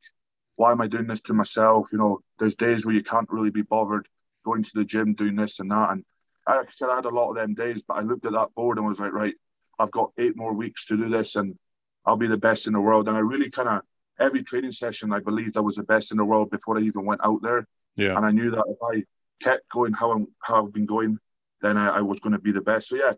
"Why 0.56 0.71
am 0.71 0.81
I 0.81 0.88
doing 0.88 1.07
this 1.07 1.21
to 1.21 1.33
myself?" 1.33 1.88
You 1.91 1.97
know, 1.97 2.19
there's 2.39 2.56
days 2.56 2.85
where 2.85 2.95
you 2.95 3.03
can't 3.03 3.30
really 3.30 3.51
be 3.51 3.63
bothered 3.63 4.07
going 4.45 4.63
to 4.63 4.71
the 4.74 4.85
gym, 4.85 5.13
doing 5.13 5.35
this 5.35 5.59
and 5.59 5.71
that, 5.71 5.91
and 5.91 6.03
like 6.47 6.68
I 6.68 6.71
said, 6.71 6.89
I 6.89 6.95
had 6.95 7.06
a 7.06 7.09
lot 7.09 7.30
of 7.30 7.35
them 7.35 7.53
days, 7.53 7.81
but 7.88 7.95
I 7.95 8.01
looked 8.01 8.25
at 8.25 8.33
that 8.33 8.53
board 8.56 8.77
and 8.77 8.85
was 8.85 9.00
like, 9.00 9.13
right, 9.13 9.33
I've 9.80 9.91
got 9.91 10.12
eight 10.18 10.35
more 10.35 10.53
weeks 10.53 10.85
to 10.88 10.97
do 10.97 11.09
this 11.09 11.35
and 11.35 11.57
I'll 12.06 12.18
be 12.18 12.27
the 12.27 12.38
best 12.38 12.68
in 12.68 12.74
the 12.74 12.81
world. 12.81 13.07
And 13.07 13.15
I 13.15 13.21
really 13.21 13.50
kind 13.50 13.69
of, 13.69 13.81
every 14.19 14.44
training 14.44 14.71
session, 14.71 15.13
I 15.13 15.19
believed 15.19 15.57
I 15.57 15.62
was 15.62 15.75
the 15.75 15.83
best 15.83 16.12
in 16.12 16.18
the 16.18 16.25
world 16.25 16.51
before 16.51 16.77
I 16.77 16.81
even 16.81 17.06
went 17.06 17.21
out 17.24 17.42
there. 17.42 17.68
Yeah. 17.95 18.15
And 18.15 18.25
I 18.25 18.31
knew 18.31 18.51
that 18.51 18.63
if 18.68 18.77
I 18.81 19.04
kept 19.44 19.68
going 19.69 19.94
how, 19.94 20.12
I'm, 20.12 20.27
how 20.39 20.65
I've 20.65 20.74
been 20.74 20.86
going, 20.86 21.18
then 21.62 21.77
I, 21.77 21.98
I 21.98 22.01
was 22.01 22.19
going 22.19 22.33
to 22.33 22.39
be 22.39 22.51
the 22.51 22.62
best. 22.62 22.89
So, 22.89 22.95
yeah, 22.95 23.13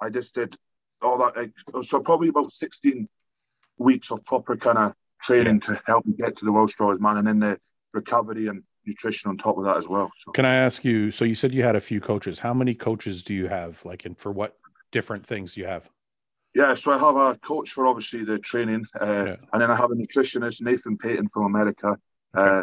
I 0.00 0.10
just 0.10 0.34
did 0.34 0.56
all 1.02 1.18
that. 1.18 1.50
So, 1.86 2.00
probably 2.00 2.28
about 2.28 2.52
16 2.52 3.08
weeks 3.78 4.10
of 4.10 4.24
proper 4.24 4.56
kind 4.56 4.78
of 4.78 4.94
training 5.22 5.60
yeah. 5.62 5.74
to 5.74 5.82
help 5.86 6.06
me 6.06 6.14
get 6.16 6.36
to 6.38 6.44
the 6.44 6.52
world's 6.52 6.72
strongest 6.72 7.02
man 7.02 7.16
and 7.18 7.26
then 7.26 7.40
the 7.40 7.58
recovery 7.92 8.46
and 8.46 8.62
nutrition 8.86 9.30
on 9.30 9.36
top 9.36 9.58
of 9.58 9.64
that 9.64 9.76
as 9.76 9.88
well. 9.88 10.10
So. 10.24 10.32
Can 10.32 10.44
I 10.44 10.56
ask 10.56 10.84
you? 10.84 11.10
So 11.10 11.24
you 11.24 11.34
said 11.34 11.52
you 11.52 11.62
had 11.62 11.76
a 11.76 11.80
few 11.80 12.00
coaches. 12.00 12.38
How 12.38 12.54
many 12.54 12.74
coaches 12.74 13.22
do 13.22 13.34
you 13.34 13.48
have? 13.48 13.84
Like, 13.84 14.04
and 14.04 14.16
for 14.16 14.32
what 14.32 14.56
different 14.92 15.26
things 15.26 15.54
do 15.54 15.60
you 15.60 15.66
have? 15.66 15.88
Yeah, 16.54 16.74
so 16.74 16.92
I 16.92 16.98
have 16.98 17.16
a 17.16 17.38
coach 17.38 17.70
for 17.70 17.86
obviously 17.86 18.24
the 18.24 18.38
training, 18.38 18.84
uh, 19.00 19.06
yeah. 19.06 19.36
and 19.52 19.62
then 19.62 19.70
I 19.70 19.76
have 19.76 19.90
a 19.92 19.94
nutritionist, 19.94 20.60
Nathan 20.60 20.98
Payton 20.98 21.28
from 21.28 21.44
America. 21.44 21.96
Okay. 22.36 22.58
Uh, 22.58 22.62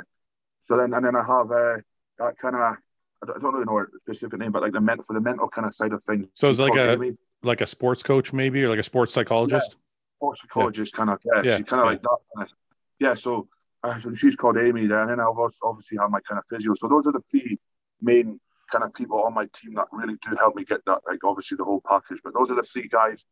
so 0.63 0.75
then, 0.75 0.93
and 0.93 1.05
then 1.05 1.15
I 1.15 1.23
have 1.23 1.49
uh, 1.49 1.77
that 2.19 2.37
kind 2.37 2.55
of 2.55 2.75
I 3.23 3.39
don't 3.39 3.53
really 3.53 3.65
know 3.65 3.79
a 3.79 3.85
specific 4.01 4.39
name, 4.39 4.51
but 4.51 4.61
like 4.61 4.73
the 4.73 4.81
mental 4.81 5.05
for 5.05 5.13
the 5.13 5.21
mental 5.21 5.47
kind 5.47 5.65
of 5.65 5.73
side 5.73 5.93
of 5.93 6.03
things. 6.03 6.27
So 6.33 6.49
it's 6.49 6.59
like 6.59 6.75
a 6.75 6.93
Amy. 6.93 7.17
like 7.41 7.61
a 7.61 7.65
sports 7.65 8.03
coach, 8.03 8.33
maybe, 8.33 8.63
or 8.63 8.69
like 8.69 8.79
a 8.79 8.83
sports 8.83 9.13
psychologist. 9.13 9.71
Yeah. 9.71 10.17
Sports 10.17 10.41
psychologist, 10.41 10.93
yeah. 10.93 10.97
kind 10.97 11.09
of. 11.09 11.19
Yeah, 11.25 11.41
yeah. 11.41 11.61
kind 11.61 11.81
of 11.81 11.85
like 11.85 12.01
that. 12.01 12.17
Kind 12.35 12.47
of, 12.49 12.57
yeah, 12.99 13.15
so 13.15 13.47
uh, 13.83 13.99
so 14.01 14.13
she's 14.13 14.35
called 14.35 14.57
Amy 14.57 14.87
there, 14.87 15.01
and 15.01 15.11
then 15.11 15.19
I 15.19 15.31
obviously 15.63 15.97
have 15.97 16.11
my 16.11 16.19
kind 16.21 16.39
of 16.39 16.45
physio. 16.49 16.73
So 16.75 16.87
those 16.87 17.07
are 17.07 17.13
the 17.13 17.21
three 17.31 17.57
main 18.01 18.39
kind 18.71 18.83
of 18.83 18.93
people 18.93 19.23
on 19.23 19.33
my 19.33 19.47
team 19.53 19.73
that 19.75 19.87
really 19.91 20.15
do 20.21 20.35
help 20.35 20.55
me 20.55 20.65
get 20.65 20.83
that, 20.85 21.01
like 21.07 21.23
obviously 21.23 21.55
the 21.55 21.63
whole 21.63 21.81
package. 21.87 22.19
But 22.23 22.33
those 22.33 22.51
are 22.51 22.55
the 22.55 22.63
three 22.63 22.87
guys 22.87 23.23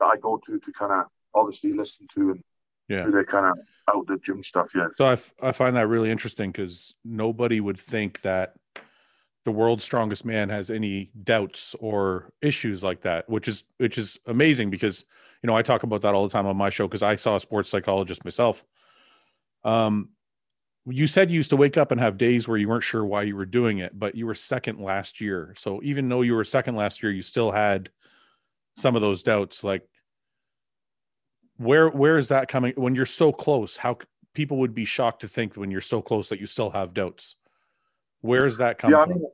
that 0.00 0.06
I 0.06 0.16
go 0.16 0.40
to 0.46 0.58
to 0.58 0.72
kind 0.72 0.92
of 0.92 1.06
obviously 1.34 1.72
listen 1.72 2.06
to 2.14 2.30
and 2.32 2.44
yeah, 2.88 3.04
do 3.04 3.10
the 3.10 3.24
kind 3.24 3.46
of 3.46 3.58
out 3.94 4.06
the 4.06 4.18
gym 4.18 4.42
stuff. 4.42 4.68
Yeah. 4.74 4.88
So 4.96 5.06
I, 5.06 5.12
f- 5.12 5.34
I 5.42 5.52
find 5.52 5.76
that 5.76 5.88
really 5.88 6.10
interesting 6.10 6.50
because 6.50 6.94
nobody 7.04 7.60
would 7.60 7.78
think 7.78 8.20
that 8.22 8.54
the 9.44 9.52
world's 9.52 9.84
strongest 9.84 10.24
man 10.24 10.48
has 10.50 10.70
any 10.70 11.10
doubts 11.24 11.74
or 11.80 12.32
issues 12.40 12.84
like 12.84 13.02
that, 13.02 13.28
which 13.28 13.48
is 13.48 13.64
which 13.78 13.98
is 13.98 14.18
amazing 14.26 14.70
because 14.70 15.04
you 15.42 15.46
know 15.46 15.56
I 15.56 15.62
talk 15.62 15.82
about 15.82 16.02
that 16.02 16.14
all 16.14 16.22
the 16.22 16.32
time 16.32 16.46
on 16.46 16.56
my 16.56 16.70
show 16.70 16.86
because 16.86 17.02
I 17.02 17.16
saw 17.16 17.36
a 17.36 17.40
sports 17.40 17.68
psychologist 17.68 18.24
myself 18.24 18.64
um, 19.64 20.10
you 20.86 21.06
said 21.06 21.30
you 21.30 21.36
used 21.36 21.50
to 21.50 21.56
wake 21.56 21.76
up 21.76 21.92
and 21.92 22.00
have 22.00 22.18
days 22.18 22.48
where 22.48 22.58
you 22.58 22.68
weren't 22.68 22.82
sure 22.82 23.04
why 23.04 23.22
you 23.22 23.36
were 23.36 23.46
doing 23.46 23.78
it, 23.78 23.98
but 23.98 24.14
you 24.14 24.26
were 24.26 24.34
second 24.34 24.80
last 24.80 25.20
year. 25.20 25.54
So 25.56 25.80
even 25.82 26.08
though 26.08 26.22
you 26.22 26.34
were 26.34 26.44
second 26.44 26.74
last 26.74 27.02
year, 27.02 27.12
you 27.12 27.22
still 27.22 27.52
had 27.52 27.90
some 28.76 28.96
of 28.96 29.02
those 29.02 29.22
doubts. 29.22 29.64
Like, 29.64 29.82
where 31.56 31.88
where 31.88 32.18
is 32.18 32.28
that 32.28 32.48
coming? 32.48 32.72
When 32.76 32.94
you're 32.94 33.06
so 33.06 33.32
close, 33.32 33.76
how 33.76 33.98
people 34.34 34.58
would 34.58 34.74
be 34.74 34.84
shocked 34.84 35.20
to 35.20 35.28
think 35.28 35.56
when 35.56 35.70
you're 35.70 35.80
so 35.80 36.02
close 36.02 36.30
that 36.30 36.40
you 36.40 36.46
still 36.46 36.70
have 36.70 36.94
doubts. 36.94 37.36
Where 38.20 38.46
is 38.46 38.58
that 38.58 38.78
coming 38.78 38.96
yeah, 38.96 39.02
I 39.02 39.06
mean, 39.06 39.18
from? 39.18 39.26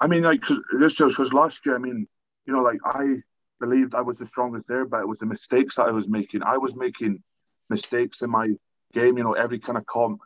I 0.00 0.06
mean, 0.06 0.22
like 0.22 0.42
cause 0.42 0.58
this 0.78 0.94
just 0.94 1.16
because 1.16 1.32
last 1.32 1.64
year, 1.66 1.74
I 1.74 1.78
mean, 1.78 2.06
you 2.46 2.52
know, 2.52 2.62
like 2.62 2.78
I 2.84 3.16
believed 3.58 3.94
I 3.94 4.00
was 4.00 4.18
the 4.18 4.26
strongest 4.26 4.66
there, 4.68 4.84
but 4.84 5.00
it 5.00 5.08
was 5.08 5.18
the 5.18 5.26
mistakes 5.26 5.76
that 5.76 5.88
I 5.88 5.92
was 5.92 6.08
making. 6.08 6.42
I 6.42 6.58
was 6.58 6.76
making 6.76 7.22
mistakes 7.68 8.22
in 8.22 8.30
my 8.30 8.48
game. 8.92 9.18
You 9.18 9.24
know, 9.24 9.32
every 9.32 9.58
kind 9.58 9.76
of 9.76 9.84
comp, 9.84 10.20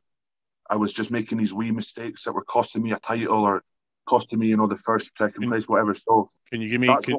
I 0.69 0.77
was 0.77 0.93
just 0.93 1.11
making 1.11 1.39
these 1.39 1.53
wee 1.53 1.73
mistakes 1.73 2.25
that 2.25 2.33
were 2.33 2.45
costing 2.45 2.83
me 2.83 2.93
a 2.93 2.99
title 2.99 3.43
or 3.43 3.65
costing 4.07 4.39
me, 4.39 4.49
you 4.49 4.57
know, 4.57 4.67
the 4.67 4.77
first, 4.77 5.17
second 5.17 5.49
place, 5.49 5.67
whatever. 5.67 5.95
So 5.95 6.31
can 6.51 6.61
you 6.61 6.69
give 6.69 6.81
me 6.81 6.95
can, 7.03 7.19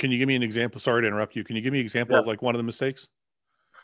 can, 0.00 0.10
you 0.10 0.18
give 0.18 0.28
me 0.28 0.36
an 0.36 0.42
example? 0.42 0.80
Sorry 0.80 1.02
to 1.02 1.08
interrupt 1.08 1.36
you. 1.36 1.44
Can 1.44 1.56
you 1.56 1.62
give 1.62 1.72
me 1.72 1.78
an 1.78 1.84
example 1.84 2.14
yeah. 2.16 2.20
of 2.20 2.26
like 2.26 2.42
one 2.42 2.54
of 2.54 2.58
the 2.58 2.64
mistakes? 2.64 3.08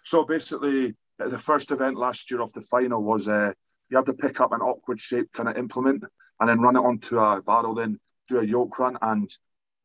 So 0.05 0.25
basically, 0.25 0.95
the 1.19 1.39
first 1.39 1.71
event 1.71 1.97
last 1.97 2.31
year 2.31 2.41
of 2.41 2.53
the 2.53 2.63
final 2.63 3.03
was 3.03 3.29
uh, 3.29 3.53
you 3.89 3.97
had 3.97 4.07
to 4.07 4.15
pick 4.15 4.41
up 4.41 4.53
an 4.53 4.61
awkward 4.61 5.01
shaped 5.01 5.33
kind 5.33 5.49
of 5.49 5.57
implement 5.57 6.05
and 6.41 6.49
then 6.49 6.61
run 6.61 6.77
it 6.77 6.81
onto 6.81 7.19
a 7.19 7.43
barrel, 7.43 7.75
then 7.75 7.99
do 8.29 8.39
a 8.39 8.45
yoke 8.45 8.79
run. 8.79 8.99
And 9.01 9.31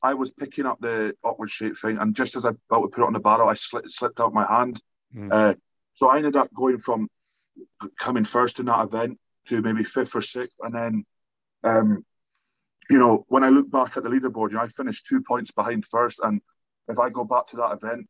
I 0.03 0.13
was 0.15 0.31
picking 0.31 0.65
up 0.65 0.79
the 0.81 1.13
awkward 1.23 1.49
shaped 1.49 1.79
thing, 1.79 1.97
and 1.97 2.15
just 2.15 2.35
as 2.35 2.45
I 2.45 2.49
about 2.49 2.81
to 2.81 2.87
put 2.89 3.03
it 3.03 3.07
on 3.07 3.13
the 3.13 3.19
barrel, 3.19 3.47
I 3.47 3.53
slipped, 3.53 3.91
slipped 3.91 4.19
out 4.19 4.33
my 4.33 4.45
hand. 4.45 4.81
Mm. 5.15 5.31
Uh, 5.31 5.53
so 5.93 6.07
I 6.07 6.17
ended 6.17 6.35
up 6.35 6.51
going 6.53 6.79
from 6.79 7.07
coming 7.99 8.25
first 8.25 8.59
in 8.59 8.65
that 8.65 8.85
event 8.85 9.19
to 9.47 9.61
maybe 9.61 9.83
fifth 9.83 10.15
or 10.15 10.21
sixth, 10.21 10.57
and 10.61 10.73
then, 10.73 11.05
um, 11.63 12.05
you 12.91 12.99
know, 12.99 13.25
when 13.29 13.43
I 13.43 13.49
look 13.49 13.71
back 13.71 13.95
at 13.95 14.03
the 14.03 14.09
leaderboard, 14.09 14.51
you 14.51 14.57
know, 14.57 14.63
I 14.63 14.67
finished 14.67 15.07
two 15.07 15.21
points 15.21 15.51
behind 15.51 15.85
first, 15.85 16.19
and 16.21 16.41
if 16.89 16.99
I 16.99 17.09
go 17.09 17.23
back 17.23 17.47
to 17.47 17.57
that 17.57 17.71
event 17.81 18.07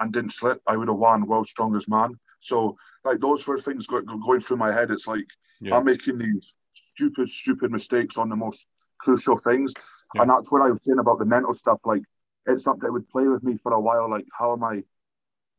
and 0.00 0.12
didn't 0.12 0.32
slip, 0.32 0.60
I 0.66 0.76
would 0.76 0.88
have 0.88 0.96
won 0.96 1.26
world's 1.26 1.50
strongest 1.50 1.88
man. 1.88 2.14
So 2.40 2.76
like 3.04 3.20
those 3.20 3.46
were 3.46 3.60
things 3.60 3.86
go, 3.86 4.00
going 4.00 4.40
through 4.40 4.56
my 4.56 4.72
head. 4.72 4.90
It's 4.90 5.06
like 5.06 5.26
yeah. 5.60 5.76
I'm 5.76 5.84
making 5.84 6.18
these 6.18 6.52
stupid, 6.94 7.28
stupid 7.28 7.70
mistakes 7.70 8.18
on 8.18 8.28
the 8.28 8.34
most 8.34 8.66
crucial 8.98 9.38
things, 9.38 9.72
yeah. 10.14 10.22
and 10.22 10.30
that's 10.30 10.50
what 10.50 10.62
I 10.62 10.70
was 10.70 10.84
saying 10.84 10.98
about 10.98 11.20
the 11.20 11.24
mental 11.24 11.54
stuff. 11.54 11.80
Like 11.84 12.02
it's 12.46 12.64
something 12.64 12.86
that 12.86 12.92
would 12.92 13.08
play 13.08 13.28
with 13.28 13.44
me 13.44 13.56
for 13.56 13.72
a 13.72 13.80
while. 13.80 14.10
Like 14.10 14.26
how 14.36 14.52
am 14.52 14.64
I, 14.64 14.74
you 14.74 14.84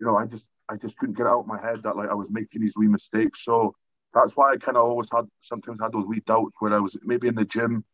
know, 0.02 0.18
I 0.18 0.26
just 0.26 0.46
I 0.68 0.76
just 0.76 0.98
couldn't 0.98 1.18
get 1.18 1.28
it 1.28 1.30
out 1.30 1.42
of 1.42 1.48
my 1.48 1.62
head 1.62 1.84
that 1.84 1.96
like 1.96 2.10
I 2.10 2.14
was 2.14 2.30
making 2.30 2.60
these 2.62 2.76
wee 2.76 2.90
mistakes. 2.90 3.46
So 3.46 3.74
that's 4.14 4.36
why 4.36 4.52
I 4.52 4.58
kind 4.58 4.76
of 4.76 4.84
always 4.84 5.08
had 5.14 5.26
sometimes 5.42 5.80
had 5.82 5.94
those 5.94 6.08
wee 6.08 6.24
doubts 6.26 6.58
where 6.60 6.74
I 6.74 6.80
was 6.80 6.98
maybe 7.04 7.28
in 7.28 7.36
the 7.36 7.46
gym, 7.46 7.86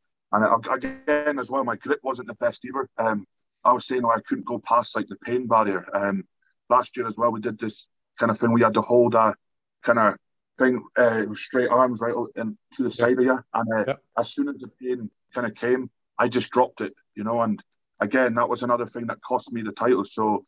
and 0.44 0.68
again 0.72 1.40
as 1.40 1.50
well, 1.50 1.64
my 1.64 1.76
grip 1.76 2.00
wasn't 2.04 2.28
the 2.28 2.36
best 2.36 2.66
either. 2.66 2.90
Um, 2.98 3.26
I 3.64 3.74
was 3.74 3.88
saying 3.88 4.04
oh, 4.06 4.10
I 4.10 4.22
couldn't 4.22 4.46
go 4.46 4.60
past 4.60 4.96
like 4.96 5.08
the 5.08 5.16
pain 5.18 5.48
barrier. 5.48 5.86
Um, 5.94 6.24
last 6.70 6.98
year 6.98 7.08
as 7.08 7.18
well, 7.18 7.32
we 7.32 7.42
did 7.42 7.60
this 7.60 7.88
kind 8.20 8.32
of 8.32 8.40
thing. 8.40 8.52
We 8.52 8.62
had 8.62 8.76
to 8.76 8.82
hold 8.82 9.16
a 9.16 9.36
kind 9.84 10.00
of 10.00 10.16
thing, 10.58 10.84
uh, 10.98 11.24
straight 11.34 11.70
arms 11.70 12.00
right 12.00 12.14
and 12.36 12.58
to 12.76 12.84
the 12.84 12.92
side 12.92 13.18
of 13.20 13.24
you. 13.24 13.40
And 13.54 13.74
uh, 13.74 13.84
yep. 13.88 14.04
as 14.18 14.34
soon 14.34 14.50
as 14.50 14.56
the 14.58 14.68
pain 14.82 15.10
kind 15.34 15.48
of 15.48 15.56
came, 15.56 15.90
I 16.18 16.28
just 16.28 16.52
dropped 16.52 16.82
it, 16.82 16.94
you 17.16 17.24
know. 17.24 17.42
And 17.42 17.62
again, 18.00 18.36
that 18.36 18.50
was 18.50 18.64
another 18.64 18.86
thing 18.86 19.08
that 19.08 19.22
cost 19.22 19.52
me 19.52 19.62
the 19.62 19.72
title. 19.72 20.06
So 20.06 20.46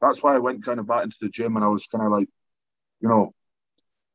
that's 0.00 0.22
why 0.22 0.34
I 0.34 0.38
went 0.38 0.64
kind 0.64 0.80
of 0.80 0.86
back 0.86 1.04
into 1.04 1.16
the 1.20 1.28
gym 1.28 1.56
and 1.56 1.64
I 1.64 1.68
was 1.68 1.86
kind 1.86 2.04
of 2.04 2.12
like, 2.12 2.28
you 3.00 3.08
know, 3.08 3.34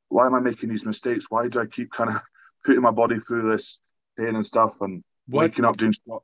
why 0.10 0.26
am 0.28 0.36
I 0.36 0.40
making 0.40 0.70
these 0.70 0.86
mistakes? 0.86 1.26
Why 1.30 1.48
do 1.48 1.60
I 1.60 1.66
keep 1.66 1.92
kind 1.92 2.10
of 2.10 2.22
putting 2.66 2.82
my 2.82 2.92
body 2.92 3.20
through 3.20 3.52
this 3.52 3.80
pain 4.18 4.36
and 4.36 4.46
stuff 4.46 4.74
and 4.82 5.04
what, 5.28 5.42
waking 5.42 5.66
up 5.66 5.78
doing 5.78 5.94
stuff? 5.94 6.24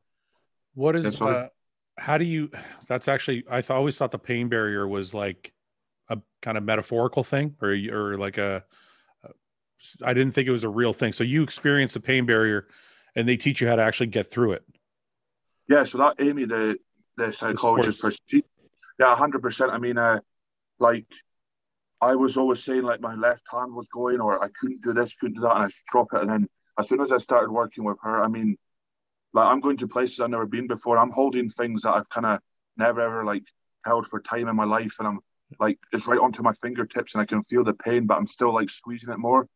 What 0.73 0.95
is, 0.95 1.19
uh, 1.21 1.47
how 1.97 2.17
do 2.17 2.25
you, 2.25 2.51
that's 2.87 3.07
actually, 3.07 3.43
I 3.49 3.61
th- 3.61 3.71
always 3.71 3.97
thought 3.97 4.11
the 4.11 4.19
pain 4.19 4.49
barrier 4.49 4.87
was 4.87 5.13
like, 5.13 5.53
a 6.09 6.19
kind 6.41 6.57
of 6.57 6.63
metaphorical 6.65 7.23
thing 7.23 7.55
or 7.61 7.69
or 7.69 8.17
like 8.17 8.37
a 8.37 8.65
I 10.03 10.13
didn't 10.13 10.33
think 10.33 10.45
it 10.45 10.51
was 10.51 10.65
a 10.65 10.69
real 10.69 10.91
thing. 10.91 11.13
So 11.13 11.23
you 11.23 11.41
experience 11.41 11.93
the 11.93 12.01
pain 12.01 12.25
barrier 12.25 12.67
and 13.15 13.29
they 13.29 13.37
teach 13.37 13.61
you 13.61 13.69
how 13.69 13.77
to 13.77 13.81
actually 13.81 14.07
get 14.07 14.29
through 14.29 14.53
it. 14.53 14.63
Yeah, 15.69 15.85
so 15.85 15.99
that 15.99 16.15
Amy, 16.19 16.43
the 16.43 16.77
the 17.15 17.31
psychologist, 17.31 18.03
she, 18.27 18.43
yeah, 18.99 19.15
hundred 19.15 19.41
percent. 19.41 19.71
I 19.71 19.77
mean, 19.77 19.97
uh, 19.97 20.19
like 20.79 21.05
I 22.01 22.15
was 22.15 22.35
always 22.35 22.61
saying, 22.61 22.83
like 22.83 22.99
my 22.99 23.15
left 23.15 23.43
hand 23.49 23.73
was 23.73 23.87
going, 23.87 24.19
or 24.19 24.43
I 24.43 24.49
couldn't 24.59 24.81
do 24.81 24.93
this, 24.93 25.15
couldn't 25.15 25.35
do 25.35 25.41
that, 25.41 25.55
and 25.55 25.65
I 25.65 25.69
drop 25.87 26.07
it. 26.13 26.21
And 26.21 26.29
then 26.29 26.49
as 26.77 26.89
soon 26.89 26.99
as 26.99 27.13
I 27.13 27.19
started 27.19 27.51
working 27.51 27.85
with 27.85 27.99
her, 28.03 28.21
I 28.21 28.27
mean, 28.27 28.57
like 29.33 29.47
I'm 29.47 29.59
going 29.59 29.77
to 29.77 29.87
places 29.87 30.19
I've 30.19 30.29
never 30.29 30.45
been 30.45 30.67
before. 30.67 30.97
I'm 30.97 31.11
holding 31.11 31.49
things 31.49 31.83
that 31.83 31.93
I've 31.93 32.09
kind 32.09 32.25
of 32.25 32.39
never 32.77 33.01
ever 33.01 33.23
like 33.23 33.43
held 33.85 34.07
for 34.07 34.19
time 34.19 34.47
in 34.47 34.55
my 34.55 34.65
life, 34.65 34.95
and 34.99 35.07
I'm 35.07 35.19
like 35.59 35.79
it's 35.91 36.07
right 36.07 36.19
onto 36.19 36.43
my 36.43 36.53
fingertips 36.53 37.13
and 37.13 37.21
I 37.21 37.25
can 37.25 37.41
feel 37.41 37.63
the 37.63 37.73
pain, 37.73 38.05
but 38.05 38.17
I'm 38.17 38.27
still 38.27 38.53
like 38.53 38.69
squeezing 38.69 39.09
it 39.09 39.19
more. 39.19 39.47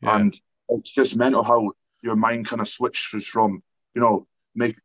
Yeah. 0.00 0.16
And 0.16 0.40
it's 0.68 0.90
just 0.90 1.16
mental 1.16 1.42
how 1.42 1.72
your 2.02 2.16
mind 2.16 2.48
kind 2.48 2.60
of 2.60 2.68
switches 2.68 3.26
from, 3.26 3.62
you 3.94 4.00
know, 4.00 4.26
make 4.54 4.76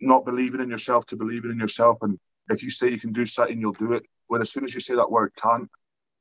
not 0.00 0.24
believing 0.24 0.60
in 0.60 0.70
yourself 0.70 1.06
to 1.06 1.16
believing 1.16 1.50
in 1.50 1.58
yourself. 1.58 1.98
And 2.02 2.18
if 2.48 2.62
you 2.62 2.70
say 2.70 2.90
you 2.90 3.00
can 3.00 3.12
do 3.12 3.26
something, 3.26 3.58
you'll 3.60 3.72
do 3.72 3.94
it. 3.94 4.04
When 4.28 4.42
as 4.42 4.50
soon 4.50 4.64
as 4.64 4.74
you 4.74 4.80
say 4.80 4.94
that 4.94 5.10
word 5.10 5.32
can't, 5.40 5.68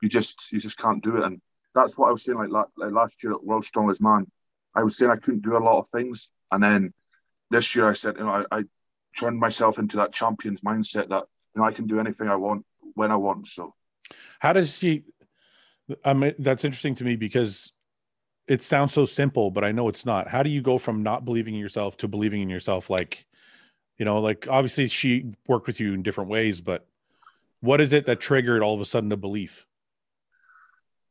you 0.01 0.09
just 0.09 0.39
you 0.51 0.59
just 0.59 0.77
can't 0.77 1.03
do 1.03 1.17
it. 1.17 1.24
And 1.24 1.41
that's 1.75 1.98
what 1.98 2.07
I 2.07 2.12
was 2.12 2.24
saying 2.24 2.38
like, 2.38 2.67
like 2.77 2.91
last 2.91 3.24
year 3.24 3.33
at 3.33 3.43
World's 3.43 3.67
Strongest 3.67 4.01
Man. 4.01 4.25
I 4.75 4.83
was 4.83 4.98
saying 4.98 5.12
I 5.12 5.17
couldn't 5.17 5.43
do 5.43 5.57
a 5.57 5.59
lot 5.59 5.79
of 5.79 5.89
things. 5.89 6.31
And 6.51 6.63
then 6.63 6.93
this 7.50 7.75
year 7.75 7.88
I 7.88 7.94
said, 7.94 8.18
you 8.18 8.25
know, 8.25 8.46
I, 8.51 8.60
I 8.60 8.63
turned 9.18 9.39
myself 9.39 9.79
into 9.79 9.98
that 9.98 10.13
champion's 10.13 10.62
mindset 10.62 11.10
that, 11.10 11.24
you 11.56 11.62
know, 11.62 11.63
I 11.63 11.72
can 11.72 11.88
do 11.88 12.00
anything 12.00 12.27
I 12.27 12.36
want 12.36 12.65
when 12.94 13.12
I 13.12 13.15
want. 13.15 13.48
So 13.48 13.74
how 14.39 14.53
does 14.53 14.77
she? 14.77 15.03
I 16.03 16.13
mean, 16.13 16.36
that's 16.39 16.63
interesting 16.63 16.96
to 16.96 17.03
me 17.03 17.15
because 17.15 17.74
it 18.48 18.62
sounds 18.62 18.94
so 18.94 19.06
simple, 19.06 19.51
but 19.51 19.63
I 19.63 19.72
know 19.72 19.88
it's 19.89 20.06
not. 20.06 20.27
How 20.27 20.44
do 20.44 20.50
you 20.50 20.62
go 20.62 20.77
from 20.77 21.03
not 21.03 21.25
believing 21.25 21.56
in 21.56 21.60
yourself 21.60 21.98
to 21.98 22.08
believing 22.08 22.41
in 22.41 22.50
yourself? 22.50 22.89
Like, 22.89 23.25
you 23.98 24.06
know, 24.06 24.20
like 24.20 24.48
obviously 24.50 24.88
she 24.88 25.34
worked 25.48 25.68
with 25.68 25.79
you 25.79 25.94
in 25.94 26.03
different 26.03 26.29
ways, 26.29 26.62
but 26.62 26.88
what 27.62 27.82
is 27.82 27.94
it 27.94 28.06
that 28.06 28.20
triggered 28.20 28.62
all 28.62 28.74
of 28.74 28.82
a 28.82 28.86
sudden 28.86 29.10
the 29.10 29.18
belief? 29.18 29.65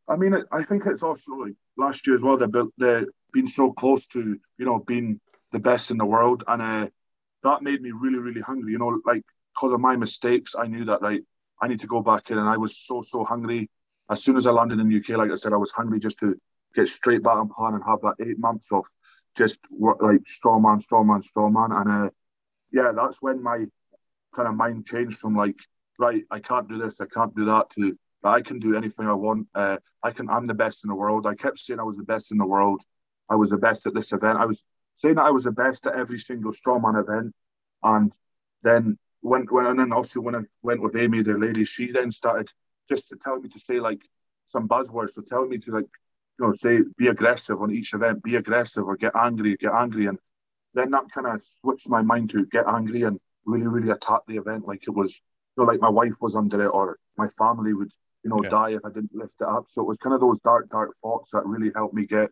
I 0.08 0.16
mean, 0.16 0.34
I 0.50 0.62
think 0.62 0.86
it's 0.86 1.02
also 1.02 1.32
like 1.34 1.54
last 1.76 2.06
year 2.06 2.16
as 2.16 2.22
well. 2.22 2.38
They've 2.38 2.50
they 2.78 3.04
been 3.32 3.48
so 3.48 3.72
close 3.72 4.06
to 4.08 4.38
you 4.58 4.64
know 4.64 4.80
being 4.80 5.20
the 5.52 5.58
best 5.58 5.90
in 5.90 5.98
the 5.98 6.06
world, 6.06 6.44
and 6.46 6.62
uh, 6.62 6.88
that 7.42 7.62
made 7.62 7.80
me 7.80 7.92
really, 7.92 8.18
really 8.18 8.40
hungry. 8.40 8.72
You 8.72 8.78
know, 8.78 9.00
like 9.04 9.22
because 9.54 9.72
of 9.72 9.80
my 9.80 9.96
mistakes, 9.96 10.54
I 10.58 10.66
knew 10.66 10.84
that 10.86 11.02
like 11.02 11.22
I 11.60 11.68
need 11.68 11.80
to 11.80 11.86
go 11.86 12.02
back 12.02 12.30
in. 12.30 12.38
And 12.38 12.48
I 12.48 12.56
was 12.56 12.78
so, 12.78 13.02
so 13.02 13.24
hungry. 13.24 13.70
As 14.10 14.22
soon 14.22 14.36
as 14.36 14.46
I 14.46 14.50
landed 14.50 14.80
in 14.80 14.88
the 14.88 14.96
UK, 14.96 15.18
like 15.18 15.30
I 15.30 15.36
said, 15.36 15.52
I 15.52 15.56
was 15.56 15.70
hungry 15.70 16.00
just 16.00 16.18
to 16.20 16.36
get 16.74 16.88
straight 16.88 17.22
back 17.22 17.36
on 17.36 17.48
plan 17.48 17.74
and 17.74 17.82
have 17.84 18.00
that 18.02 18.14
eight 18.20 18.38
months 18.38 18.72
of 18.72 18.84
just 19.36 19.60
work 19.70 20.00
like 20.00 20.22
strongman, 20.22 20.82
strongman, 20.84 21.22
strongman. 21.26 21.78
And 21.78 22.06
uh, 22.06 22.10
yeah, 22.72 22.92
that's 22.94 23.20
when 23.20 23.42
my 23.42 23.66
kind 24.34 24.48
of 24.48 24.54
mind 24.54 24.86
changed 24.86 25.18
from 25.18 25.36
like, 25.36 25.56
right, 25.98 26.22
I 26.30 26.40
can't 26.40 26.68
do 26.68 26.78
this, 26.78 27.00
I 27.00 27.06
can't 27.06 27.34
do 27.34 27.46
that 27.46 27.70
to 27.70 27.96
I 28.24 28.40
can 28.40 28.58
do 28.58 28.76
anything 28.76 29.06
I 29.06 29.14
want. 29.14 29.46
Uh, 29.54 29.78
I 30.02 30.10
can. 30.10 30.28
I'm 30.28 30.46
the 30.46 30.54
best 30.54 30.84
in 30.84 30.88
the 30.88 30.94
world. 30.94 31.26
I 31.26 31.34
kept 31.34 31.58
saying 31.58 31.80
I 31.80 31.84
was 31.84 31.96
the 31.96 32.04
best 32.04 32.30
in 32.30 32.38
the 32.38 32.46
world. 32.46 32.82
I 33.28 33.36
was 33.36 33.50
the 33.50 33.58
best 33.58 33.86
at 33.86 33.94
this 33.94 34.12
event. 34.12 34.38
I 34.38 34.46
was 34.46 34.62
saying 34.98 35.16
that 35.16 35.26
I 35.26 35.30
was 35.30 35.44
the 35.44 35.52
best 35.52 35.86
at 35.86 35.94
every 35.94 36.18
single 36.18 36.52
strongman 36.52 37.00
event, 37.00 37.34
and 37.82 38.12
then 38.62 38.98
when 39.20 39.46
when 39.50 39.66
and 39.66 39.78
then 39.78 39.92
also 39.92 40.20
when 40.20 40.34
I 40.34 40.40
went 40.62 40.82
with 40.82 40.96
Amy, 40.96 41.22
the 41.22 41.34
lady, 41.34 41.64
she 41.64 41.92
then 41.92 42.12
started 42.12 42.48
just 42.88 43.08
to 43.08 43.16
tell 43.16 43.40
me 43.40 43.48
to 43.48 43.58
say 43.58 43.80
like 43.80 44.00
some 44.50 44.68
buzzwords. 44.68 45.10
So 45.10 45.22
tell 45.22 45.46
me 45.46 45.58
to 45.58 45.72
like, 45.72 45.88
you 46.38 46.46
know, 46.46 46.52
say 46.52 46.80
be 46.96 47.08
aggressive 47.08 47.60
on 47.60 47.72
each 47.72 47.94
event, 47.94 48.22
be 48.22 48.36
aggressive 48.36 48.84
or 48.84 48.96
get 48.96 49.14
angry, 49.14 49.56
get 49.56 49.72
angry. 49.72 50.06
And 50.06 50.18
then 50.74 50.90
that 50.90 51.10
kind 51.12 51.26
of 51.26 51.42
switched 51.60 51.88
my 51.88 52.02
mind 52.02 52.30
to 52.30 52.46
get 52.46 52.66
angry 52.66 53.02
and 53.02 53.18
really, 53.44 53.66
really 53.66 53.90
attack 53.90 54.20
the 54.26 54.36
event 54.36 54.66
like 54.66 54.84
it 54.86 54.90
was, 54.90 55.20
you 55.56 55.64
know, 55.64 55.70
like 55.70 55.80
my 55.80 55.90
wife 55.90 56.14
was 56.20 56.34
under 56.34 56.62
it 56.62 56.68
or 56.68 56.98
my 57.16 57.28
family 57.38 57.74
would, 57.74 57.90
you 58.22 58.30
know, 58.30 58.42
yeah. 58.42 58.48
die 58.48 58.70
if 58.70 58.84
I 58.84 58.90
didn't 58.90 59.14
lift 59.14 59.34
it 59.40 59.46
up. 59.46 59.64
So 59.68 59.82
it 59.82 59.88
was 59.88 59.98
kind 59.98 60.14
of 60.14 60.20
those 60.20 60.38
dark, 60.40 60.70
dark 60.70 60.90
thoughts 61.02 61.30
that 61.32 61.44
really 61.44 61.72
helped 61.74 61.94
me 61.94 62.06
get 62.06 62.30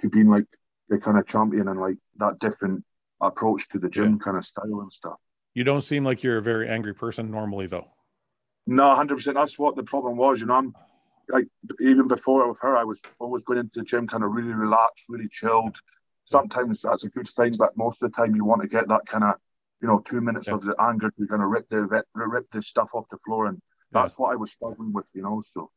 to 0.00 0.08
being 0.08 0.28
like 0.28 0.46
the 0.88 0.98
kind 0.98 1.18
of 1.18 1.26
champion 1.26 1.68
and 1.68 1.80
like 1.80 1.96
that 2.16 2.38
different 2.38 2.84
approach 3.20 3.68
to 3.70 3.78
the 3.78 3.88
gym 3.88 4.12
yeah. 4.12 4.24
kind 4.24 4.36
of 4.36 4.44
style 4.44 4.80
and 4.80 4.92
stuff. 4.92 5.16
You 5.54 5.64
don't 5.64 5.80
seem 5.80 6.04
like 6.04 6.22
you're 6.22 6.38
a 6.38 6.42
very 6.42 6.68
angry 6.68 6.94
person 6.94 7.30
normally, 7.30 7.66
though. 7.66 7.88
No, 8.66 8.94
hundred 8.94 9.16
percent. 9.16 9.36
That's 9.36 9.58
what 9.58 9.76
the 9.76 9.82
problem 9.82 10.16
was. 10.16 10.40
You 10.40 10.46
know, 10.46 10.54
I'm 10.54 10.74
like 11.28 11.48
even 11.80 12.08
before 12.08 12.48
with 12.48 12.58
her, 12.60 12.76
I 12.76 12.84
was 12.84 13.00
always 13.18 13.42
going 13.42 13.58
into 13.58 13.80
the 13.80 13.84
gym 13.84 14.06
kind 14.06 14.24
of 14.24 14.30
really 14.32 14.52
relaxed, 14.52 15.06
really 15.08 15.28
chilled. 15.30 15.76
Sometimes 16.24 16.82
that's 16.82 17.04
a 17.04 17.08
good 17.08 17.28
thing, 17.28 17.56
but 17.56 17.76
most 17.76 18.02
of 18.02 18.10
the 18.10 18.16
time 18.16 18.36
you 18.36 18.44
want 18.44 18.62
to 18.62 18.68
get 18.68 18.88
that 18.88 19.06
kind 19.06 19.24
of, 19.24 19.34
you 19.80 19.88
know, 19.88 20.00
two 20.00 20.20
minutes 20.20 20.48
yeah. 20.48 20.54
of 20.54 20.62
the 20.62 20.74
anger 20.78 21.10
to 21.10 21.26
kind 21.26 21.42
of 21.42 21.48
rip 21.48 21.68
the 21.70 22.04
rip 22.14 22.46
the 22.52 22.62
stuff 22.62 22.88
off 22.92 23.06
the 23.10 23.18
floor, 23.18 23.46
and 23.46 23.60
that's 23.90 24.12
yeah. 24.12 24.22
what 24.22 24.32
I 24.32 24.36
was 24.36 24.52
struggling 24.52 24.92
with, 24.92 25.06
you 25.14 25.22
know. 25.22 25.42
So, 25.52 25.70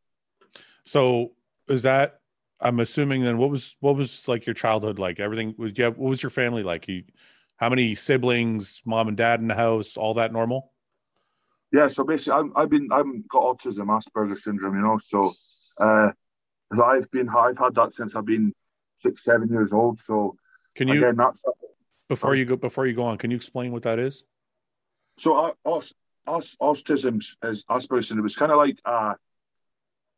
so 0.84 1.32
is 1.68 1.84
that? 1.84 2.21
I'm 2.62 2.80
assuming 2.80 3.24
then 3.24 3.38
what 3.38 3.50
was 3.50 3.76
what 3.80 3.96
was 3.96 4.28
like 4.28 4.46
your 4.46 4.54
childhood 4.54 5.00
like? 5.00 5.20
Everything 5.20 5.56
was 5.58 5.78
yeah. 5.78 5.88
What 5.88 6.10
was 6.10 6.24
your 6.24 6.30
family 6.30 6.64
like? 6.64 6.88
You 6.88 7.04
how 7.58 7.70
many 7.70 7.94
siblings, 7.94 8.82
mom 8.86 9.08
and 9.08 9.16
dad 9.16 9.40
in 9.40 9.48
the 9.48 9.56
house, 9.56 9.96
all 9.96 10.16
that 10.16 10.34
normal? 10.34 10.72
Yeah, 11.72 11.88
so 11.88 12.04
basically, 12.04 12.40
I'm, 12.40 12.52
I've 12.56 12.70
been 12.70 12.90
I've 12.92 13.06
got 13.30 13.44
autism, 13.44 13.88
Asperger's 13.88 14.44
syndrome, 14.44 14.76
you 14.76 14.82
know. 14.82 15.00
So, 15.02 15.32
uh, 15.80 16.12
I've 16.84 17.10
been 17.12 17.30
I've 17.30 17.58
had 17.58 17.76
that 17.76 17.94
since 17.94 18.16
I've 18.16 18.26
been 18.26 18.54
six, 19.00 19.24
seven 19.24 19.48
years 19.50 19.72
old. 19.72 20.00
So, 20.00 20.36
can 20.76 20.88
you 20.88 20.98
again, 20.98 21.16
that's, 21.16 21.44
before 22.10 22.36
you 22.36 22.46
go 22.46 22.58
before 22.58 22.88
you 22.88 22.96
go 22.96 23.04
on, 23.04 23.18
can 23.18 23.32
you 23.32 23.38
explain 23.38 23.72
what 23.72 23.84
that 23.84 24.00
is? 24.00 24.24
So, 25.18 25.54
uh, 25.66 25.82
autism 26.28 27.18
is 27.18 27.64
Asperger's 27.70 28.08
syndrome. 28.08 28.26
It's 28.26 28.36
kind 28.36 28.52
of 28.52 28.58
like 28.58 28.80
uh, 28.84 29.14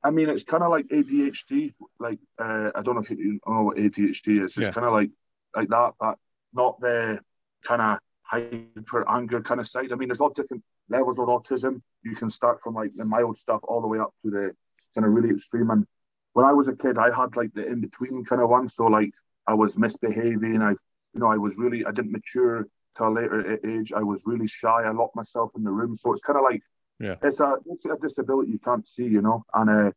I 0.03 0.11
mean, 0.11 0.29
it's 0.29 0.43
kind 0.43 0.63
of 0.63 0.71
like 0.71 0.87
ADHD. 0.87 1.73
Like 1.99 2.19
uh, 2.37 2.71
I 2.75 2.81
don't 2.81 2.95
know 2.95 3.01
if 3.01 3.09
you 3.09 3.39
know 3.45 3.63
what 3.63 3.77
ADHD 3.77 4.43
is. 4.43 4.57
It's 4.57 4.67
yeah. 4.67 4.71
kind 4.71 4.85
of 4.85 4.93
like 4.93 5.11
like 5.55 5.69
that, 5.69 5.93
but 5.99 6.17
not 6.53 6.79
the 6.79 7.19
kind 7.63 7.81
of 7.81 7.99
hyper 8.23 9.09
anger 9.09 9.41
kind 9.41 9.59
of 9.59 9.67
side. 9.67 9.91
I 9.91 9.95
mean, 9.95 10.09
there's 10.09 10.21
all 10.21 10.29
different 10.29 10.63
levels 10.89 11.19
of 11.19 11.27
autism. 11.27 11.81
You 12.03 12.15
can 12.15 12.29
start 12.29 12.61
from 12.61 12.73
like 12.73 12.91
the 12.95 13.05
mild 13.05 13.37
stuff 13.37 13.61
all 13.63 13.81
the 13.81 13.87
way 13.87 13.99
up 13.99 14.13
to 14.23 14.29
the 14.29 14.53
kind 14.93 15.05
of 15.05 15.13
really 15.13 15.29
extreme. 15.29 15.69
And 15.69 15.85
when 16.33 16.45
I 16.45 16.51
was 16.51 16.67
a 16.67 16.75
kid, 16.75 16.97
I 16.97 17.15
had 17.15 17.35
like 17.35 17.53
the 17.53 17.65
in 17.65 17.81
between 17.81 18.25
kind 18.25 18.41
of 18.41 18.49
one. 18.49 18.69
So 18.69 18.85
like 18.85 19.11
I 19.47 19.53
was 19.53 19.77
misbehaving. 19.77 20.61
I, 20.61 20.71
you 20.71 21.19
know, 21.19 21.27
I 21.27 21.37
was 21.37 21.57
really 21.57 21.85
I 21.85 21.91
didn't 21.91 22.11
mature 22.11 22.67
to 22.97 23.03
a 23.03 23.09
later 23.09 23.59
age. 23.65 23.93
I 23.93 24.03
was 24.03 24.23
really 24.25 24.47
shy. 24.47 24.83
I 24.83 24.91
locked 24.91 25.15
myself 25.15 25.51
in 25.55 25.63
the 25.63 25.71
room. 25.71 25.97
So 25.97 26.13
it's 26.13 26.21
kind 26.21 26.37
of 26.37 26.43
like 26.43 26.61
yeah, 26.99 27.15
it's 27.21 27.39
a 27.39 27.55
it's 27.65 27.85
a 27.85 27.97
disability 28.01 28.51
you 28.51 28.59
can't 28.59 28.87
see, 28.87 29.05
you 29.05 29.21
know. 29.21 29.45
And 29.53 29.69
uh, 29.69 29.91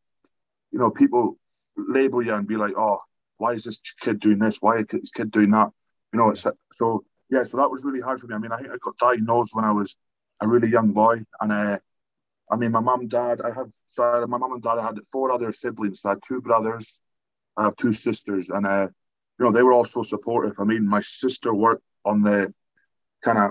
you 0.72 0.78
know, 0.78 0.90
people 0.90 1.38
label 1.76 2.22
you 2.22 2.34
and 2.34 2.46
be 2.46 2.56
like, 2.56 2.74
oh, 2.76 3.00
why 3.38 3.52
is 3.52 3.64
this 3.64 3.80
kid 4.00 4.20
doing 4.20 4.38
this? 4.38 4.58
Why 4.60 4.78
is 4.78 4.86
this 4.90 5.10
kid 5.10 5.30
doing 5.30 5.50
that? 5.50 5.70
You 6.12 6.18
know, 6.18 6.30
it's 6.30 6.46
so 6.72 7.04
yeah. 7.30 7.44
So 7.44 7.58
that 7.58 7.70
was 7.70 7.84
really 7.84 8.00
hard 8.00 8.20
for 8.20 8.26
me. 8.26 8.34
I 8.34 8.38
mean, 8.38 8.52
I 8.52 8.58
think 8.58 8.70
I 8.70 8.76
got 8.80 8.98
diagnosed 8.98 9.54
when 9.54 9.64
I 9.64 9.72
was 9.72 9.96
a 10.40 10.48
really 10.48 10.68
young 10.68 10.92
boy, 10.92 11.18
and 11.40 11.52
uh, 11.52 11.78
I 12.50 12.56
mean, 12.56 12.72
my 12.72 12.80
mum, 12.80 13.08
dad, 13.08 13.40
I 13.42 13.52
have 13.52 13.68
so 13.92 14.26
my 14.28 14.38
mum 14.38 14.52
and 14.52 14.62
dad 14.62 14.78
I 14.78 14.82
had 14.84 14.98
four 15.10 15.32
other 15.32 15.52
siblings. 15.52 16.00
So 16.00 16.10
I 16.10 16.12
had 16.12 16.20
two 16.26 16.40
brothers, 16.40 17.00
I 17.56 17.64
have 17.64 17.76
two 17.76 17.92
sisters, 17.92 18.46
and 18.48 18.66
uh, 18.66 18.88
you 19.38 19.44
know, 19.44 19.52
they 19.52 19.62
were 19.62 19.72
also 19.72 20.02
supportive. 20.02 20.54
I 20.58 20.64
mean, 20.64 20.86
my 20.86 21.00
sister 21.00 21.52
worked 21.52 21.84
on 22.04 22.22
the 22.22 22.52
kind 23.24 23.38
of 23.38 23.50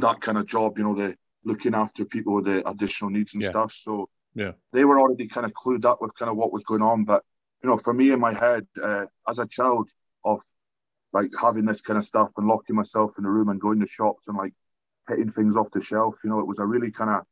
that 0.00 0.20
kind 0.20 0.38
of 0.38 0.46
job, 0.46 0.78
you 0.78 0.84
know, 0.84 0.94
the 0.94 1.14
looking 1.44 1.74
after 1.74 2.04
people 2.04 2.34
with 2.34 2.44
the 2.44 2.68
additional 2.68 3.10
needs 3.10 3.34
and 3.34 3.42
yeah. 3.42 3.50
stuff. 3.50 3.72
So 3.72 4.08
yeah, 4.34 4.52
they 4.72 4.84
were 4.84 5.00
already 5.00 5.28
kind 5.28 5.46
of 5.46 5.52
clued 5.52 5.84
up 5.84 6.00
with 6.00 6.16
kind 6.16 6.30
of 6.30 6.36
what 6.36 6.52
was 6.52 6.64
going 6.64 6.82
on. 6.82 7.04
But 7.04 7.24
you 7.62 7.68
know, 7.68 7.76
for 7.76 7.92
me 7.92 8.12
in 8.12 8.20
my 8.20 8.32
head, 8.32 8.66
uh, 8.82 9.06
as 9.28 9.38
a 9.38 9.46
child 9.46 9.88
of 10.24 10.40
like 11.12 11.30
having 11.40 11.64
this 11.64 11.80
kind 11.80 11.98
of 11.98 12.04
stuff 12.04 12.30
and 12.36 12.46
locking 12.46 12.76
myself 12.76 13.16
in 13.18 13.24
the 13.24 13.30
room 13.30 13.48
and 13.48 13.60
going 13.60 13.80
to 13.80 13.86
shops 13.86 14.28
and 14.28 14.36
like 14.36 14.52
hitting 15.08 15.30
things 15.30 15.56
off 15.56 15.70
the 15.72 15.80
shelf, 15.80 16.16
you 16.22 16.30
know, 16.30 16.40
it 16.40 16.46
was 16.46 16.58
a 16.58 16.66
really 16.66 16.90
kind 16.90 17.10
of 17.10 17.22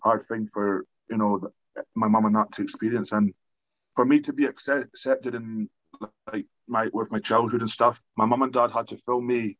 hard 0.00 0.26
thing 0.28 0.48
for 0.52 0.84
you 1.10 1.16
know 1.16 1.40
my 1.94 2.08
mum 2.08 2.26
and 2.26 2.36
that 2.36 2.52
to 2.52 2.62
experience, 2.62 3.12
and 3.12 3.32
for 3.94 4.04
me 4.04 4.20
to 4.20 4.32
be 4.32 4.44
accept, 4.44 4.84
accepted 4.84 5.34
in 5.34 5.68
like 6.32 6.46
my 6.66 6.88
with 6.92 7.10
my 7.10 7.18
childhood 7.18 7.60
and 7.60 7.70
stuff. 7.70 8.00
My 8.16 8.26
mum 8.26 8.42
and 8.42 8.52
dad 8.52 8.70
had 8.70 8.88
to 8.88 8.98
film 8.98 9.26
me, 9.26 9.56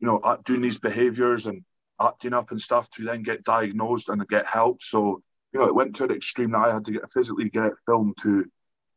you 0.00 0.06
know, 0.06 0.20
doing 0.44 0.60
these 0.60 0.78
behaviours 0.78 1.46
and 1.46 1.64
acting 2.00 2.32
up 2.32 2.50
and 2.50 2.60
stuff 2.60 2.90
to 2.90 3.04
then 3.04 3.22
get 3.22 3.44
diagnosed 3.44 4.08
and 4.08 4.26
get 4.28 4.46
help. 4.46 4.82
So 4.82 5.22
you 5.52 5.60
know, 5.60 5.66
it 5.66 5.74
went 5.74 5.96
to 5.96 6.04
an 6.04 6.10
extreme 6.10 6.50
that 6.52 6.66
I 6.66 6.74
had 6.74 6.84
to 6.84 6.92
get 6.92 7.10
physically 7.10 7.48
get 7.48 7.72
filmed 7.86 8.16
to, 8.22 8.44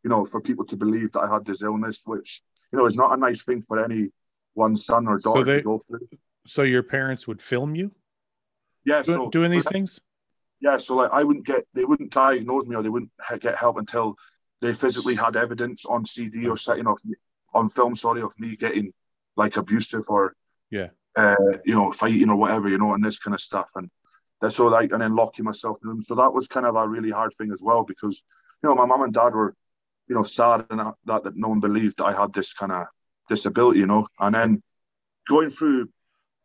you 0.04 0.10
know, 0.10 0.26
for 0.26 0.42
people 0.42 0.66
to 0.66 0.76
believe 0.76 1.12
that 1.14 1.22
I 1.22 1.34
had 1.34 1.46
this 1.46 1.62
illness, 1.62 2.02
which 2.06 2.42
you 2.72 2.80
know 2.80 2.86
is 2.86 2.96
not 2.96 3.14
a 3.14 3.18
nice 3.18 3.44
thing 3.44 3.62
for 3.62 3.84
any 3.84 4.10
one 4.54 4.76
son 4.76 5.08
or 5.08 5.20
daughter 5.20 5.42
so 5.42 5.46
they, 5.46 5.58
to 5.58 5.64
go 5.64 5.84
through. 5.88 6.08
So 6.46 6.64
your 6.64 6.84
parents 6.84 7.28
would 7.28 7.42
film 7.42 7.76
you? 7.76 7.92
Yeah, 8.86 9.04
doing, 9.04 9.18
so 9.18 9.30
doing 9.30 9.52
these 9.52 9.70
things. 9.70 10.00
Yeah, 10.60 10.78
so 10.78 10.96
like 10.96 11.12
I 11.14 11.24
wouldn't 11.24 11.46
get, 11.46 11.66
they 11.74 11.86
wouldn't 11.86 12.12
diagnose 12.12 12.66
me 12.66 12.76
or 12.76 12.84
they 12.84 12.90
wouldn't 12.90 13.12
get 13.40 13.56
help 13.56 13.78
until 13.78 14.16
they 14.62 14.74
physically 14.74 15.16
had 15.16 15.38
evidence 15.38 15.86
on 15.86 16.06
CD 16.06 16.48
or 16.48 16.58
setting 16.58 16.88
off 16.88 17.00
on 17.54 17.70
film, 17.70 17.96
sorry, 17.96 18.22
of 18.22 18.38
me 18.38 18.58
getting 18.58 18.92
like 19.38 19.56
abusive 19.56 20.04
or 20.08 20.36
yeah, 20.70 20.88
uh, 21.20 21.36
you 21.66 21.76
know, 21.76 21.92
fighting 21.92 22.30
or 22.30 22.38
whatever, 22.38 22.70
you 22.70 22.78
know, 22.78 22.94
and 22.94 23.04
this 23.04 23.20
kind 23.20 23.36
of 23.36 23.42
stuff. 23.42 23.70
And 23.76 23.90
that's 24.42 24.60
all 24.60 24.72
like, 24.72 24.92
and 24.92 25.02
then 25.02 25.16
locking 25.16 25.46
myself 25.46 25.78
in 25.82 25.88
the 25.88 25.94
room. 25.94 26.04
So 26.04 26.16
that 26.16 26.34
was 26.34 26.48
kind 26.48 26.66
of 26.66 26.76
a 26.76 26.88
really 26.88 27.12
hard 27.12 27.34
thing 27.38 27.52
as 27.52 27.62
well 27.62 27.84
because, 27.84 28.22
you 28.64 28.70
know, 28.70 28.76
my 28.76 28.86
mum 28.86 29.02
and 29.02 29.14
dad 29.14 29.34
were, 29.34 29.54
you 30.08 30.16
know, 30.16 30.24
sad 30.24 30.66
and 30.70 30.80
that, 30.80 31.24
that 31.24 31.36
no 31.36 31.50
one 31.50 31.60
believed 31.60 31.98
that 31.98 32.06
I 32.06 32.20
had 32.20 32.34
this 32.34 32.54
kind 32.54 32.72
of 32.72 32.86
disability, 33.28 33.80
you 33.80 33.88
know. 33.88 34.08
And 34.20 34.34
then 34.34 34.64
going 35.28 35.50
through, 35.50 35.90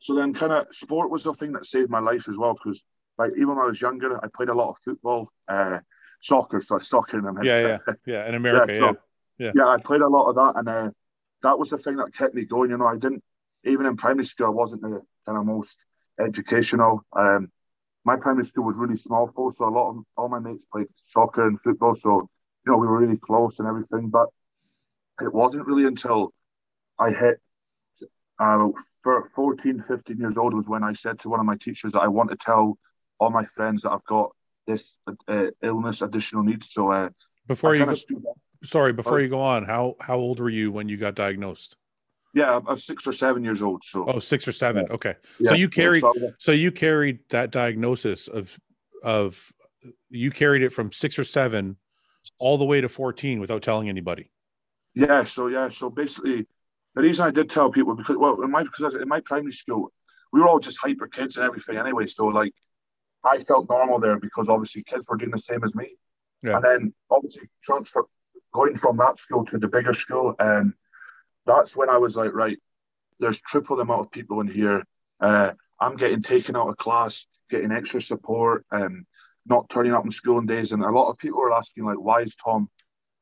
so 0.01 0.15
then 0.15 0.35
kind 0.35 0.53
of 0.53 0.67
sport 0.73 1.11
was 1.11 1.23
the 1.23 1.35
thing 1.35 1.53
that 1.53 1.67
saved 1.67 1.91
my 1.91 2.01
life 2.01 2.29
as 2.29 2.37
well 2.37 2.55
because, 2.55 2.83
like, 3.17 3.31
even 3.37 3.51
when 3.51 3.59
I 3.59 3.67
was 3.67 3.81
younger, 3.81 4.23
I 4.23 4.29
played 4.35 4.49
a 4.49 4.55
lot 4.55 4.71
of 4.71 4.77
football, 4.85 5.29
uh, 5.49 5.79
soccer, 6.21 6.61
sorry, 6.63 6.85
soccer 6.85 7.19
in 7.19 7.27
America. 7.27 7.47
Yeah, 7.47 7.93
yeah, 7.93 7.95
yeah, 8.15 8.29
in 8.29 8.35
America, 8.35 8.73
yeah, 8.73 8.79
so, 8.79 8.97
yeah. 9.39 9.53
yeah. 9.55 9.69
I 9.69 9.79
played 9.79 10.01
a 10.01 10.09
lot 10.09 10.29
of 10.29 10.35
that, 10.35 10.55
and 10.57 10.69
uh, 10.69 10.91
that 11.45 11.59
was 11.59 11.71
the 11.71 11.79
thing 11.79 11.97
that 11.97 12.13
kept 12.13 12.35
me 12.35 12.45
going. 12.45 12.71
You 12.71 12.79
know, 12.79 12.87
I 12.87 12.97
didn't 12.97 13.23
even 13.65 13.87
in 13.87 13.97
primary 13.97 14.27
school, 14.27 14.47
I 14.47 14.51
wasn't 14.51 14.83
the 14.83 15.03
kind 15.27 15.39
of 15.39 15.47
most 15.47 15.79
educational. 16.21 17.05
Um, 17.17 17.51
my 18.05 18.17
primary 18.17 18.47
school 18.47 18.65
was 18.65 18.77
really 18.77 18.97
small, 18.97 19.31
full, 19.35 19.53
so 19.53 19.67
a 19.67 19.71
lot 19.71 19.91
of 19.91 20.05
all 20.17 20.29
my 20.29 20.39
mates 20.39 20.67
played 20.71 20.89
soccer 21.03 21.47
and 21.47 21.61
football. 21.61 21.95
So 21.95 22.29
you 22.67 22.73
know 22.73 22.79
we 22.79 22.87
were 22.87 22.99
really 22.99 23.17
close 23.17 23.59
and 23.59 23.69
everything. 23.69 24.11
But 24.11 24.29
it 25.21 25.33
wasn't 25.33 25.67
really 25.67 25.87
until 25.87 26.33
I 26.99 27.11
hit 27.11 27.41
uh, 28.39 28.69
14, 29.35 29.85
15 29.87 30.19
years 30.19 30.39
old 30.39 30.55
was 30.55 30.69
when 30.69 30.83
I 30.83 30.93
said 30.93 31.21
to 31.21 31.29
one 31.29 31.41
of 31.41 31.47
my 31.47 31.57
teachers 31.57 31.93
that 31.93 32.01
I 32.01 32.09
want 32.09 32.31
to 32.31 32.37
tell 32.37 32.79
all 33.19 33.31
my 33.31 33.45
friends 33.55 33.83
that 33.83 33.93
I've 33.93 34.05
got 34.05 34.33
this 34.67 34.95
uh, 35.29 35.47
illness, 35.63 36.03
additional 36.03 36.43
needs. 36.43 36.73
So 36.73 36.91
uh, 36.91 37.11
before 37.47 37.75
I 37.75 37.79
you 37.79 37.87
go, 37.87 38.35
sorry, 38.65 38.93
before 38.93 39.21
you 39.21 39.29
go 39.29 39.41
on, 39.41 39.65
how 39.65 39.97
how 40.01 40.17
old 40.17 40.41
were 40.41 40.49
you 40.49 40.73
when 40.73 40.89
you 40.89 40.97
got 40.97 41.15
diagnosed? 41.15 41.77
Yeah, 42.35 42.61
I'm 42.67 42.79
six 42.79 43.07
or 43.07 43.13
seven 43.13 43.45
years 43.45 43.63
old. 43.63 43.85
So 43.85 44.05
oh, 44.07 44.19
six 44.19 44.47
or 44.49 44.53
seven. 44.53 44.87
Yeah. 44.89 44.95
Okay, 44.95 45.15
yeah. 45.39 45.51
so 45.51 45.55
you 45.55 45.69
carried 45.69 46.03
so 46.39 46.53
you 46.53 46.73
carried 46.73 47.21
that 47.31 47.53
diagnosis 47.53 48.27
of 48.27 48.59
of 49.03 49.53
you 50.11 50.31
carried 50.31 50.63
it 50.63 50.73
from 50.73 50.91
six 50.91 51.19
or 51.19 51.25
seven 51.25 51.77
all 52.39 52.59
the 52.59 52.65
way 52.65 52.81
to 52.81 52.89
14 52.89 53.39
without 53.39 53.63
telling 53.63 53.89
anybody. 53.89 54.31
Yeah. 54.95 55.25
So 55.25 55.47
yeah. 55.47 55.69
So 55.69 55.91
basically, 55.91 56.47
the 56.95 57.03
reason 57.03 57.27
I 57.27 57.31
did 57.31 57.51
tell 57.51 57.71
people 57.71 57.95
because 57.95 58.17
well, 58.17 58.43
in 58.43 58.51
my 58.51 58.65
because 58.65 58.95
in 58.95 59.09
my 59.09 59.21
primary 59.21 59.53
school, 59.53 59.93
we 60.33 60.41
were 60.41 60.49
all 60.49 60.59
just 60.59 60.79
hyper 60.83 61.07
kids 61.07 61.37
and 61.37 61.47
everything 61.47 61.77
anyway. 61.77 62.07
So 62.07 62.27
like, 62.27 62.53
I 63.23 63.45
felt 63.45 63.69
normal 63.71 64.01
there 64.01 64.19
because 64.19 64.49
obviously 64.49 64.83
kids 64.85 65.07
were 65.09 65.17
doing 65.17 65.31
the 65.31 65.39
same 65.39 65.63
as 65.63 65.75
me. 65.75 65.95
Yeah. 66.43 66.57
And 66.57 66.65
then 66.65 66.95
obviously 67.11 67.49
transfer 67.63 68.05
going 68.53 68.77
from 68.77 68.97
that 68.99 69.19
school 69.19 69.45
to 69.47 69.59
the 69.59 69.69
bigger 69.69 69.95
school 69.95 70.35
and 70.39 70.73
that's 71.47 71.77
when 71.77 71.91
I 71.91 71.99
was 71.99 72.17
like, 72.17 72.33
right, 72.33 72.59
there's 73.21 73.41
triple 73.41 73.77
the 73.77 73.83
amount 73.83 74.03
of 74.03 74.11
people 74.11 74.41
in 74.41 74.49
here. 74.49 74.85
Uh, 75.21 75.53
I'm 75.81 75.97
getting 75.97 76.23
taken 76.23 76.57
out 76.57 76.69
of 76.69 76.77
class, 76.77 77.27
getting 77.51 77.73
extra 77.73 78.03
support, 78.03 78.65
um, 78.71 79.07
not 79.47 79.69
turning 79.69 79.93
up 79.93 80.05
in 80.05 80.13
school 80.13 80.37
on 80.39 80.47
days. 80.47 80.73
And 80.73 80.83
a 80.83 80.91
lot 80.91 81.11
of 81.11 81.19
people 81.19 81.43
are 81.43 81.53
asking, 81.53 81.85
like, 81.85 81.99
why 81.99 82.21
is 82.21 82.35
Tom, 82.37 82.69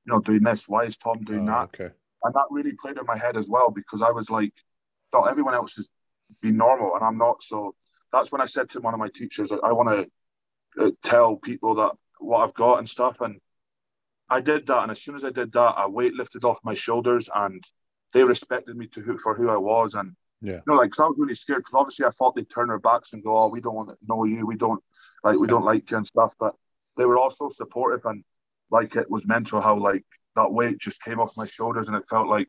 you 0.07 0.13
know, 0.13 0.21
doing 0.21 0.43
this? 0.43 0.69
Why 0.69 0.85
is 0.85 0.97
Tom 0.97 1.23
doing 1.25 1.49
oh, 1.49 1.53
that? 1.53 1.81
Okay. 1.81 1.95
And 2.25 2.35
that 2.35 2.47
really 2.51 2.73
played 2.81 2.99
in 2.99 3.07
my 3.07 3.19
head 3.19 3.37
as 3.37 3.49
well 3.49 3.71
because 3.71 4.03
I 4.03 4.11
was 4.11 4.31
like, 4.31 4.53
thought 5.11 5.29
everyone 5.29 5.55
else 5.55 5.77
is 5.79 5.89
being 6.41 6.57
normal 6.57 6.95
and 6.95 7.05
I'm 7.05 7.19
not. 7.19 7.43
So 7.43 7.75
that's 8.13 8.31
when 8.31 8.41
I 8.41 8.47
said 8.47 8.71
to 8.71 8.81
one 8.81 8.95
of 8.95 9.01
my 9.01 9.09
teachers, 9.15 9.51
I 9.53 9.73
want 9.73 10.09
to 10.77 10.85
uh, 10.85 10.91
tell 11.05 11.37
people 11.37 11.77
that 11.77 11.93
what 12.21 12.43
I've 12.43 12.55
got 12.55 12.79
and 12.79 12.89
stuff. 12.89 13.21
And 13.21 13.41
I 14.29 14.41
did 14.41 14.67
that. 14.69 14.83
And 14.83 14.91
as 14.91 15.03
soon 15.03 15.17
as 15.17 15.25
I 15.25 15.31
did 15.31 15.53
that, 15.53 15.75
a 15.79 15.91
weight 15.91 16.15
lifted 16.15 16.45
off 16.45 16.59
my 16.65 16.75
shoulders 16.75 17.29
and 17.35 17.63
they 18.13 18.25
respected 18.25 18.77
me 18.77 18.87
to 18.89 19.01
who, 19.01 19.19
for 19.19 19.35
who 19.35 19.49
I 19.49 19.57
was. 19.57 19.95
And, 19.95 20.15
yeah. 20.41 20.55
you 20.55 20.63
know, 20.67 20.75
like, 20.75 20.91
cause 20.91 21.05
I 21.05 21.09
was 21.09 21.17
really 21.19 21.35
scared 21.35 21.61
because 21.61 21.75
obviously 21.75 22.07
I 22.07 22.11
thought 22.11 22.35
they'd 22.35 22.49
turn 22.49 22.69
their 22.69 22.79
backs 22.79 23.13
and 23.13 23.23
go, 23.23 23.37
oh, 23.37 23.49
we 23.49 23.61
don't 23.61 23.75
want 23.75 23.91
to 23.91 23.97
know 24.07 24.25
you. 24.25 24.47
We 24.47 24.57
don't, 24.57 24.83
like, 25.25 25.39
we 25.39 25.47
don't 25.47 25.65
like 25.65 25.91
you 25.91 25.97
and 25.97 26.07
stuff. 26.07 26.35
But 26.39 26.55
they 26.97 27.05
were 27.05 27.19
also 27.19 27.49
supportive 27.49 28.05
and, 28.05 28.25
like, 28.71 28.97
it 28.97 29.11
was 29.11 29.27
mental 29.27 29.61
how, 29.61 29.79
like, 29.79 30.05
that 30.37 30.53
weight 30.53 30.79
just 30.79 31.03
came 31.03 31.21
off 31.21 31.37
my 31.37 31.47
shoulders 31.47 31.89
and 31.89 31.97
it 31.97 32.05
felt 32.09 32.29
like 32.29 32.49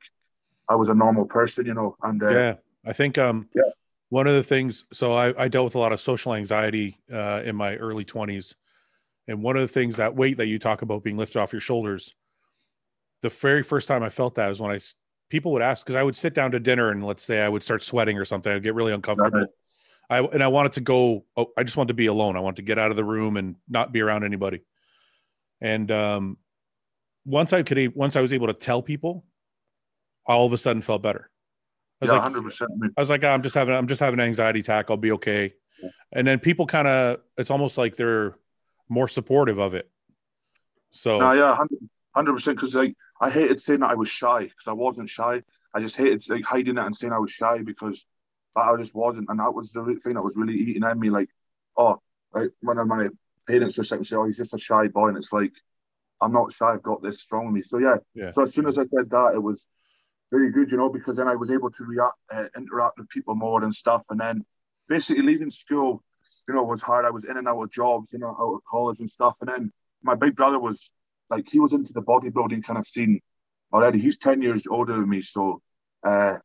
I 0.70 0.76
was 0.76 0.90
a 0.90 0.94
normal 0.94 1.26
person, 1.26 1.66
you 1.66 1.74
know. 1.74 1.96
And, 2.02 2.22
uh, 2.22 2.30
yeah, 2.30 2.56
I 2.86 2.94
think, 2.94 3.18
um, 3.18 3.50
yeah. 3.56 3.64
One 4.10 4.28
of 4.28 4.36
the 4.36 4.44
things, 4.44 4.86
so 4.94 5.14
I, 5.14 5.46
I 5.46 5.48
dealt 5.48 5.66
with 5.66 5.74
a 5.74 5.80
lot 5.80 5.92
of 5.92 6.00
social 6.00 6.36
anxiety 6.36 7.00
uh, 7.12 7.42
in 7.44 7.56
my 7.56 7.78
early 7.78 8.06
20s. 8.06 8.54
And 9.28 9.42
one 9.42 9.56
of 9.56 9.64
the 9.64 9.68
things 9.68 9.96
that 9.96 10.16
weight 10.16 10.38
that 10.38 10.46
you 10.46 10.60
talk 10.60 10.84
about 10.84 11.04
being 11.04 11.18
lifted 11.18 11.40
off 11.40 11.52
your 11.52 11.60
shoulders, 11.60 12.14
the 13.24 13.30
very 13.30 13.64
first 13.64 13.88
time 13.88 14.04
I 14.04 14.10
felt 14.10 14.36
that 14.36 14.50
was 14.50 14.62
when 14.62 14.70
I 14.70 14.78
people 15.34 15.52
would 15.52 15.64
ask 15.64 15.84
because 15.84 15.96
I 15.96 16.04
would 16.04 16.16
sit 16.16 16.36
down 16.36 16.52
to 16.52 16.60
dinner 16.60 16.92
and 16.92 17.04
let's 17.04 17.24
say 17.24 17.42
I 17.42 17.50
would 17.50 17.64
start 17.64 17.82
sweating 17.82 18.20
or 18.20 18.24
something, 18.24 18.54
I'd 18.54 18.62
get 18.62 18.76
really 18.76 18.94
uncomfortable. 18.94 19.48
I 20.08 20.20
and 20.20 20.44
I 20.44 20.48
wanted 20.48 20.74
to 20.74 20.82
go. 20.82 21.26
Oh, 21.36 21.48
I 21.58 21.64
just 21.64 21.76
wanted 21.76 21.88
to 21.88 21.96
be 21.96 22.06
alone. 22.06 22.38
I 22.38 22.40
wanted 22.40 22.58
to 22.58 22.62
get 22.62 22.78
out 22.78 22.92
of 22.92 22.98
the 22.98 23.04
room 23.04 23.36
and 23.36 23.56
not 23.68 23.92
be 23.92 24.02
around 24.02 24.26
anybody. 24.26 24.62
And 25.60 25.90
um, 25.90 26.38
once 27.26 27.52
I 27.52 27.64
could, 27.64 27.96
once 27.96 28.16
I 28.16 28.22
was 28.22 28.32
able 28.32 28.46
to 28.46 28.54
tell 28.54 28.84
people, 28.84 29.26
all 30.28 30.46
of 30.46 30.54
a 30.54 30.58
sudden 30.58 30.84
felt 30.84 31.02
better. 31.02 31.32
I 32.00 32.06
was 32.06 32.12
yeah, 32.12 32.20
like, 32.20 32.34
100%. 32.34 32.68
I 32.96 33.02
was 33.02 33.10
like, 33.10 33.24
oh, 33.24 33.30
I'm 33.30 33.42
just 33.42 33.56
having, 33.56 33.74
I'm 33.74 33.88
just 33.88 34.02
having 34.02 34.20
an 34.20 34.26
anxiety 34.26 34.60
attack. 34.60 34.92
I'll 34.92 34.98
be 34.98 35.14
okay. 35.14 35.54
Yeah. 35.82 35.90
And 36.12 36.28
then 36.28 36.40
people 36.40 36.68
kind 36.68 36.88
of, 36.88 37.22
it's 37.38 37.50
almost 37.50 37.78
like 37.78 37.96
they're 37.96 38.36
more 38.90 39.08
supportive 39.08 39.58
of 39.58 39.74
it. 39.74 39.90
So, 40.92 41.18
no, 41.18 41.32
yeah, 41.32 41.58
hundred 42.14 42.34
percent. 42.34 42.58
Because 42.58 42.76
like 42.76 42.94
I 43.24 43.30
hated 43.30 43.62
saying 43.62 43.80
that 43.80 43.92
I 43.92 43.96
was 43.96 44.10
shy 44.10 44.44
because 44.44 44.68
I 44.68 44.74
wasn't 44.74 45.10
shy. 45.10 45.42
I 45.74 45.80
just 45.80 45.96
hated 45.96 46.28
like 46.30 46.44
hiding 46.44 46.78
it 46.78 46.86
and 46.86 46.96
saying 46.96 47.14
I 47.14 47.20
was 47.20 47.32
shy 47.32 47.60
because 47.64 48.06
I 48.56 48.76
just 48.78 48.94
wasn't, 48.94 49.30
and 49.30 49.40
that 49.40 49.54
was 49.54 49.72
the 49.72 50.00
thing 50.04 50.16
that 50.16 50.22
was 50.22 50.36
really 50.36 50.56
eating 50.56 50.84
at 50.84 50.98
me. 50.98 51.10
Like, 51.10 51.30
oh, 51.78 52.02
like 52.34 52.52
one 52.62 52.78
of 52.78 52.88
my 52.88 53.08
parents 53.48 53.76
just 53.78 53.90
say, 53.90 54.16
"Oh, 54.16 54.26
he's 54.26 54.38
just 54.38 54.54
a 54.54 54.60
shy 54.60 54.88
boy," 54.88 55.08
and 55.08 55.18
it's 55.18 55.32
like 55.32 55.54
I'm 56.22 56.34
not 56.34 56.54
shy. 56.54 56.68
I've 56.74 56.84
got 56.84 57.02
this 57.02 57.22
strong 57.22 57.48
in 57.48 57.54
me. 57.54 57.62
So 57.62 57.78
yeah. 57.78 57.96
yeah. 58.14 58.32
So 58.32 58.44
as 58.44 58.54
soon 58.54 58.68
as 58.68 58.78
I 58.78 58.84
said 58.84 59.10
that, 59.10 59.32
it 59.36 59.42
was 59.42 59.68
very 60.32 60.52
good, 60.52 60.72
you 60.72 60.78
know, 60.78 60.90
because 60.90 61.18
then 61.18 61.28
I 61.28 61.36
was 61.36 61.52
able 61.52 61.70
to 61.72 61.84
react, 61.84 62.16
uh, 62.32 62.48
interact 62.58 62.98
with 62.98 63.10
people 63.10 63.36
more 63.36 63.64
and 63.64 63.74
stuff. 63.74 64.04
And 64.10 64.20
then 64.20 64.44
basically 64.90 65.24
leaving 65.24 65.52
school, 65.52 66.04
you 66.48 66.56
know, 66.56 66.64
was 66.64 66.82
hard. 66.82 67.06
I 67.06 67.12
was 67.12 67.24
in 67.24 67.38
and 67.38 67.48
out 67.48 67.62
of 67.62 67.72
jobs, 67.72 68.10
you 68.12 68.20
know, 68.20 68.36
out 68.40 68.56
of 68.56 68.62
college 68.70 69.00
and 69.00 69.10
stuff. 69.10 69.38
And 69.42 69.50
then 69.50 69.72
my 70.02 70.16
big 70.16 70.36
brother 70.36 70.60
was 70.60 70.92
like 71.30 71.48
he 71.50 71.60
was 71.60 71.74
into 71.74 71.94
the 71.94 72.02
bodybuilding 72.02 72.64
kind 72.64 72.78
of 72.80 72.88
scene 72.88 73.20
already. 73.72 74.00
He's 74.00 74.18
10 74.18 74.42
years 74.42 74.64
older 74.70 74.94
than 74.94 75.10
me. 75.10 75.22
So 75.22 75.62
uh, 76.04 76.38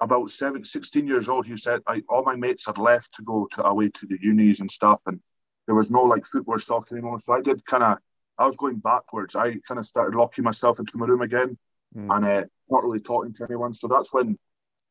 about 0.00 0.30
seven, 0.30 0.64
16 0.64 1.06
years 1.06 1.28
old, 1.28 1.46
he 1.46 1.56
said 1.56 1.80
like 1.88 2.04
all 2.08 2.24
my 2.24 2.36
mates 2.36 2.66
had 2.66 2.78
left 2.78 3.14
to 3.14 3.22
go 3.22 3.48
to 3.52 3.64
away 3.64 3.88
to 3.88 4.06
the 4.06 4.18
unis 4.20 4.60
and 4.60 4.70
stuff. 4.70 5.00
And 5.06 5.20
there 5.66 5.74
was 5.74 5.90
no 5.90 6.02
like 6.02 6.26
footwear 6.26 6.58
stock 6.58 6.88
anymore. 6.92 7.20
So 7.24 7.32
I 7.32 7.40
did 7.40 7.64
kind 7.64 7.82
of, 7.82 7.98
I 8.38 8.46
was 8.46 8.56
going 8.56 8.78
backwards. 8.78 9.34
I 9.34 9.56
kind 9.66 9.78
of 9.78 9.86
started 9.86 10.16
locking 10.16 10.44
myself 10.44 10.78
into 10.78 10.98
my 10.98 11.06
room 11.06 11.22
again 11.22 11.58
mm. 11.96 12.14
and 12.14 12.24
uh, 12.24 12.44
not 12.70 12.84
really 12.84 13.00
talking 13.00 13.34
to 13.34 13.44
anyone. 13.44 13.74
So 13.74 13.88
that's 13.88 14.12
when 14.12 14.38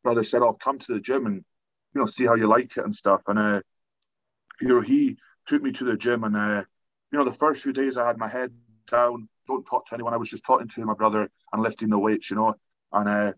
brother 0.03 0.23
said, 0.23 0.41
I'll 0.41 0.53
come 0.53 0.79
to 0.79 0.93
the 0.93 0.99
gym 0.99 1.25
and, 1.25 1.43
you 1.93 2.01
know, 2.01 2.05
see 2.05 2.25
how 2.25 2.35
you 2.35 2.47
like 2.47 2.77
it 2.77 2.83
and 2.85 2.95
stuff. 2.95 3.23
And, 3.27 3.39
uh, 3.39 3.61
you 4.61 4.67
know, 4.67 4.81
he 4.81 5.17
took 5.47 5.61
me 5.61 5.71
to 5.73 5.83
the 5.83 5.97
gym 5.97 6.23
and, 6.23 6.35
uh, 6.35 6.63
you 7.11 7.19
know, 7.19 7.25
the 7.25 7.35
first 7.35 7.61
few 7.61 7.73
days 7.73 7.97
I 7.97 8.07
had 8.07 8.17
my 8.17 8.27
head 8.27 8.51
down, 8.87 9.29
don't 9.47 9.65
talk 9.65 9.87
to 9.87 9.95
anyone. 9.95 10.13
I 10.13 10.17
was 10.17 10.29
just 10.29 10.45
talking 10.45 10.67
to 10.67 10.85
my 10.85 10.93
brother 10.93 11.29
and 11.53 11.61
lifting 11.61 11.89
the 11.89 11.99
weights, 11.99 12.29
you 12.29 12.37
know. 12.37 12.55
And 12.91 13.09
uh, 13.09 13.33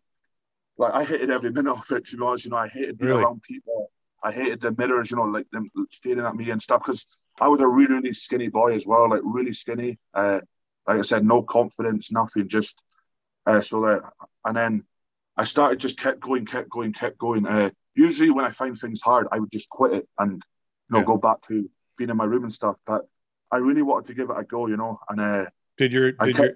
like 0.78 0.94
I 0.94 1.04
hated 1.04 1.30
every 1.30 1.52
minute 1.54 1.72
of 1.72 1.92
it, 1.92 2.06
to 2.08 2.18
be 2.18 2.24
honest. 2.24 2.46
You 2.46 2.52
know, 2.52 2.58
I 2.58 2.68
hated 2.68 2.98
being 2.98 3.12
really? 3.12 3.24
around 3.24 3.42
people. 3.44 3.92
I 4.24 4.32
hated 4.32 4.62
the 4.62 4.72
mirrors, 4.72 5.12
you 5.12 5.18
know, 5.18 5.24
like 5.24 5.50
them 5.52 5.70
staring 5.92 6.26
at 6.26 6.36
me 6.36 6.50
and 6.50 6.62
stuff. 6.62 6.82
Because 6.86 7.06
I 7.40 7.48
was 7.48 7.62
a 7.62 7.68
really, 7.68 7.96
really 7.96 8.14
skinny 8.14 8.48
boy 8.48 8.74
as 8.74 8.86
well, 8.86 9.10
like 9.10 9.22
really 9.24 9.54
skinny. 9.54 9.98
Uh, 10.14 10.42
like 10.88 11.00
I 11.00 11.04
said, 11.04 11.26
no 11.26 11.44
confidence, 11.44 12.12
nothing. 12.12 12.48
Just 12.48 12.76
uh, 13.46 13.62
so 13.62 13.82
that, 13.82 14.02
and 14.46 14.58
then 14.58 14.84
I 15.36 15.46
started 15.46 15.80
just 15.80 16.00
kept 16.00 16.20
going, 16.20 16.46
kept 16.46 16.70
going, 16.70 16.94
kept 16.94 17.18
going. 17.18 17.46
Uh, 17.46 17.70
usually, 17.96 18.32
when 18.32 18.46
I 18.46 18.52
find 18.52 18.78
things 18.78 19.02
hard, 19.02 19.28
I 19.32 19.40
would 19.40 19.52
just 19.52 19.70
quit 19.70 19.94
it 19.94 20.10
and 20.18 20.34
you 20.34 20.40
know 20.90 21.00
yeah. 21.00 21.06
go 21.06 21.18
back 21.18 21.38
to 21.48 21.70
being 21.98 22.10
in 22.10 22.18
my 22.18 22.26
room 22.26 22.44
and 22.44 22.54
stuff. 22.54 22.76
But 22.86 23.08
I 23.52 23.58
really 23.58 23.82
wanted 23.82 24.08
to 24.08 24.14
give 24.14 24.30
it 24.30 24.36
a 24.38 24.44
go, 24.44 24.68
you 24.68 24.78
know. 24.78 25.00
And 25.10 25.20
uh, 25.20 25.46
did 25.78 25.94
your 25.94 26.12
did 26.12 26.38
your 26.38 26.52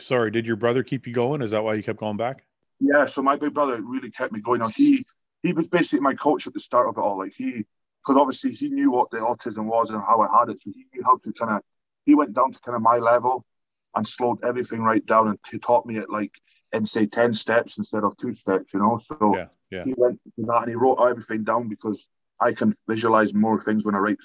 sorry, 0.00 0.30
did 0.30 0.46
your 0.46 0.56
brother 0.56 0.82
keep 0.82 1.06
you 1.06 1.12
going? 1.12 1.42
Is 1.42 1.50
that 1.52 1.64
why 1.64 1.74
you 1.74 1.82
kept 1.82 2.00
going 2.00 2.16
back? 2.16 2.44
Yeah, 2.80 3.06
so 3.06 3.22
my 3.22 3.36
big 3.36 3.54
brother 3.54 3.80
really 3.82 4.10
kept 4.10 4.32
me 4.32 4.40
going. 4.40 4.62
On 4.62 4.70
he 4.70 5.04
he 5.42 5.52
was 5.52 5.66
basically 5.66 6.00
my 6.00 6.14
coach 6.14 6.46
at 6.46 6.54
the 6.54 6.60
start 6.60 6.88
of 6.88 6.96
it 6.96 7.00
all. 7.00 7.18
Like 7.18 7.32
he, 7.36 7.64
because 8.06 8.20
obviously 8.20 8.52
he 8.52 8.68
knew 8.68 8.90
what 8.90 9.10
the 9.10 9.18
autism 9.18 9.64
was 9.64 9.90
and 9.90 10.00
how 10.00 10.20
I 10.20 10.38
had 10.38 10.50
it, 10.50 10.62
so 10.62 10.70
he 10.74 10.86
knew 10.94 11.02
how 11.04 11.16
to 11.18 11.32
kind 11.32 11.56
of. 11.56 11.62
He 12.06 12.14
went 12.14 12.34
down 12.34 12.52
to 12.52 12.60
kind 12.60 12.76
of 12.76 12.82
my 12.82 12.98
level 12.98 13.46
and 13.94 14.06
slowed 14.06 14.44
everything 14.44 14.82
right 14.82 15.04
down 15.06 15.28
and 15.28 15.38
he 15.50 15.58
taught 15.58 15.86
me 15.86 15.96
it 15.96 16.10
like 16.10 16.32
in 16.72 16.84
say 16.84 17.06
ten 17.06 17.32
steps 17.32 17.78
instead 17.78 18.04
of 18.04 18.16
two 18.18 18.34
steps. 18.34 18.72
You 18.74 18.80
know, 18.80 19.00
so 19.02 19.36
yeah, 19.36 19.46
yeah. 19.70 19.84
he 19.84 19.94
went 19.96 20.20
to 20.24 20.46
that 20.46 20.62
and 20.62 20.68
he 20.68 20.74
wrote 20.74 20.98
everything 21.00 21.44
down 21.44 21.68
because 21.68 22.06
I 22.40 22.52
can 22.52 22.74
visualize 22.88 23.32
more 23.32 23.62
things 23.62 23.84
when 23.84 23.94
I 23.94 23.98
write. 23.98 24.18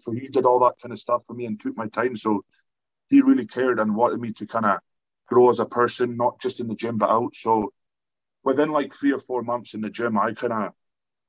So 0.00 0.12
he 0.12 0.28
did 0.28 0.46
all 0.46 0.60
that 0.60 0.80
kind 0.82 0.92
of 0.92 0.98
stuff 0.98 1.22
for 1.26 1.34
me 1.34 1.46
and 1.46 1.60
took 1.60 1.76
my 1.76 1.88
time. 1.88 2.16
So 2.16 2.44
he 3.08 3.22
really 3.22 3.46
cared 3.46 3.78
and 3.78 3.94
wanted 3.94 4.20
me 4.20 4.32
to 4.34 4.46
kind 4.46 4.66
of 4.66 4.78
grow 5.26 5.50
as 5.50 5.58
a 5.58 5.66
person, 5.66 6.16
not 6.16 6.40
just 6.40 6.60
in 6.60 6.68
the 6.68 6.74
gym 6.74 6.98
but 6.98 7.10
out. 7.10 7.34
So 7.36 7.72
within 8.42 8.70
like 8.70 8.94
three 8.94 9.12
or 9.12 9.20
four 9.20 9.42
months 9.42 9.74
in 9.74 9.80
the 9.80 9.90
gym, 9.90 10.18
I 10.18 10.32
kind 10.32 10.52
of 10.52 10.72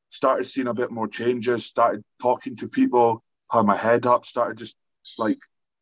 started 0.09 0.45
seeing 0.45 0.67
a 0.67 0.73
bit 0.73 0.91
more 0.91 1.07
changes. 1.07 1.65
Started 1.65 2.03
talking 2.21 2.55
to 2.57 2.67
people, 2.67 3.23
had 3.51 3.65
my 3.65 3.75
head 3.75 4.05
up. 4.05 4.25
Started 4.25 4.57
just 4.57 4.75
like 5.17 5.39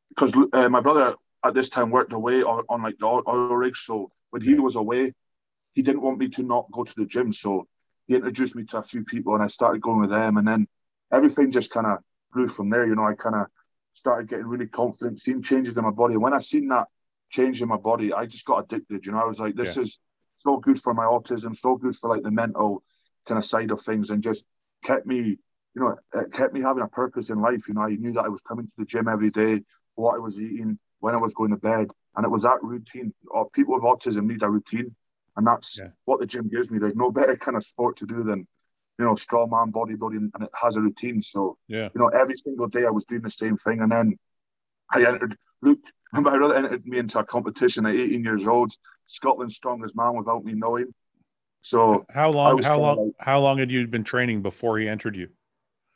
because 0.10 0.36
uh, 0.54 0.70
my 0.70 0.82
brother 0.82 1.16
at 1.44 1.54
this 1.54 1.70
time 1.70 1.92
worked 1.92 2.14
away 2.14 2.44
on, 2.44 2.64
on 2.70 2.82
like 2.82 2.98
the 2.98 3.06
oil, 3.06 3.24
oil 3.28 3.56
rigs. 3.56 3.82
So 3.82 4.12
when 4.32 4.42
he 4.42 4.56
was 4.56 4.76
away, 4.76 5.14
he 5.74 5.82
didn't 5.82 6.02
want 6.02 6.18
me 6.18 6.30
to 6.30 6.44
not 6.44 6.72
go 6.72 6.84
to 6.84 6.94
the 6.98 7.06
gym. 7.06 7.32
So 7.32 7.68
he 8.10 8.16
introduced 8.16 8.56
me 8.56 8.66
to 8.66 8.80
a 8.80 8.84
few 8.84 9.06
people 9.06 9.36
and 9.36 9.44
I 9.44 9.48
started 9.48 9.82
going 9.82 10.02
with 10.02 10.10
them. 10.10 10.38
And 10.38 10.48
then 10.48 10.68
everything 11.14 11.52
just 11.52 11.70
kind 11.70 11.86
of 11.86 12.00
grew 12.32 12.48
from 12.48 12.72
there. 12.72 12.86
You 12.86 12.96
know, 12.96 13.06
I 13.06 13.14
kind 13.14 13.36
of 13.36 13.46
started 13.94 14.28
getting 14.28 14.48
really 14.48 14.68
confident, 14.68 15.22
seeing 15.22 15.44
changes 15.44 15.78
in 15.78 15.84
my 15.84 15.92
body. 15.92 16.16
And 16.16 16.24
when 16.24 16.34
I 16.34 16.42
seen 16.42 16.68
that 16.70 16.88
change 17.30 17.62
in 17.62 17.70
my 17.70 17.78
body, 17.78 18.12
I 18.12 18.26
just 18.26 18.46
got 18.46 18.66
addicted. 18.66 19.06
You 19.06 19.12
know, 19.12 19.20
I 19.20 19.26
was 19.26 19.40
like, 19.40 19.56
this 19.56 19.76
yeah. 19.76 19.84
is 19.84 20.00
so 20.34 20.58
good 20.58 20.80
for 20.80 20.96
my 20.96 21.04
autism, 21.06 21.56
so 21.56 21.76
good 21.76 21.96
for 21.98 22.10
like 22.10 22.24
the 22.24 22.32
mental 22.32 22.82
kind 23.28 23.38
of 23.38 23.46
side 23.46 23.70
of 23.70 23.84
things, 23.84 24.10
and 24.10 24.24
just 24.24 24.44
kept 24.84 25.06
me, 25.06 25.38
you 25.76 25.82
know, 25.82 25.96
it 26.16 26.34
kept 26.34 26.54
me 26.54 26.62
having 26.62 26.82
a 26.82 26.88
purpose 26.88 27.30
in 27.30 27.40
life. 27.40 27.68
You 27.68 27.76
know, 27.76 27.82
I 27.82 27.90
knew 27.90 28.14
that 28.14 28.26
I 28.26 28.30
was 28.30 28.42
coming 28.48 28.66
to 28.66 28.72
the 28.78 28.86
gym 28.86 29.08
every 29.08 29.30
day, 29.30 29.62
what 29.94 30.16
I 30.16 30.20
was 30.20 30.40
eating, 30.40 30.80
when 31.00 31.14
I 31.14 31.18
was 31.20 31.34
going 31.36 31.52
to 31.52 31.58
bed, 31.58 31.90
and 32.16 32.26
it 32.26 32.30
was 32.30 32.42
that 32.42 32.64
routine. 32.64 33.14
Or 33.30 33.50
people 33.52 33.76
with 33.76 33.84
autism 33.84 34.26
need 34.26 34.42
a 34.42 34.50
routine, 34.50 34.96
and 35.40 35.48
that's 35.48 35.80
yeah. 35.80 35.88
what 36.04 36.20
the 36.20 36.28
gym 36.28 36.50
gives 36.50 36.70
me. 36.70 36.80
There's 36.80 36.96
no 36.96 37.12
better 37.12 37.38
kind 37.38 37.56
of 37.56 37.66
sport 37.66 37.98
to 37.98 38.06
do 38.06 38.24
than 38.24 38.46
you 39.00 39.06
know, 39.06 39.16
strongman 39.16 39.72
bodybuilding, 39.72 40.30
and 40.34 40.44
it 40.44 40.50
has 40.54 40.76
a 40.76 40.82
routine. 40.82 41.24
So, 41.24 41.58
yeah. 41.70 41.88
you 41.96 42.02
know, 42.02 42.10
every 42.10 42.36
single 42.36 42.68
day 42.68 42.86
I 42.86 42.90
was 42.90 43.06
doing 43.06 43.22
the 43.22 43.32
same 43.32 43.56
thing. 43.58 43.80
And 43.80 43.90
then 43.90 44.20
I 44.92 45.06
entered, 45.06 45.38
look, 45.62 45.80
my 46.14 46.22
brother 46.22 46.54
entered 46.54 46.86
me 46.86 46.98
into 46.98 47.18
a 47.18 47.24
competition 47.24 47.86
at 47.86 47.96
18 47.96 48.24
years 48.26 48.46
old, 48.46 48.74
Scotland's 49.08 49.56
strongest 49.56 49.96
man 49.96 50.18
without 50.18 50.44
me 50.44 50.54
knowing. 50.54 50.94
So, 51.62 52.06
how 52.10 52.32
long, 52.32 52.62
how 52.62 52.80
long, 52.80 52.98
like, 52.98 53.14
how 53.20 53.40
long 53.40 53.58
had 53.58 53.72
you 53.72 53.88
been 53.88 54.04
training 54.04 54.42
before 54.42 54.78
he 54.78 54.88
entered 54.88 55.16
you? 55.16 55.30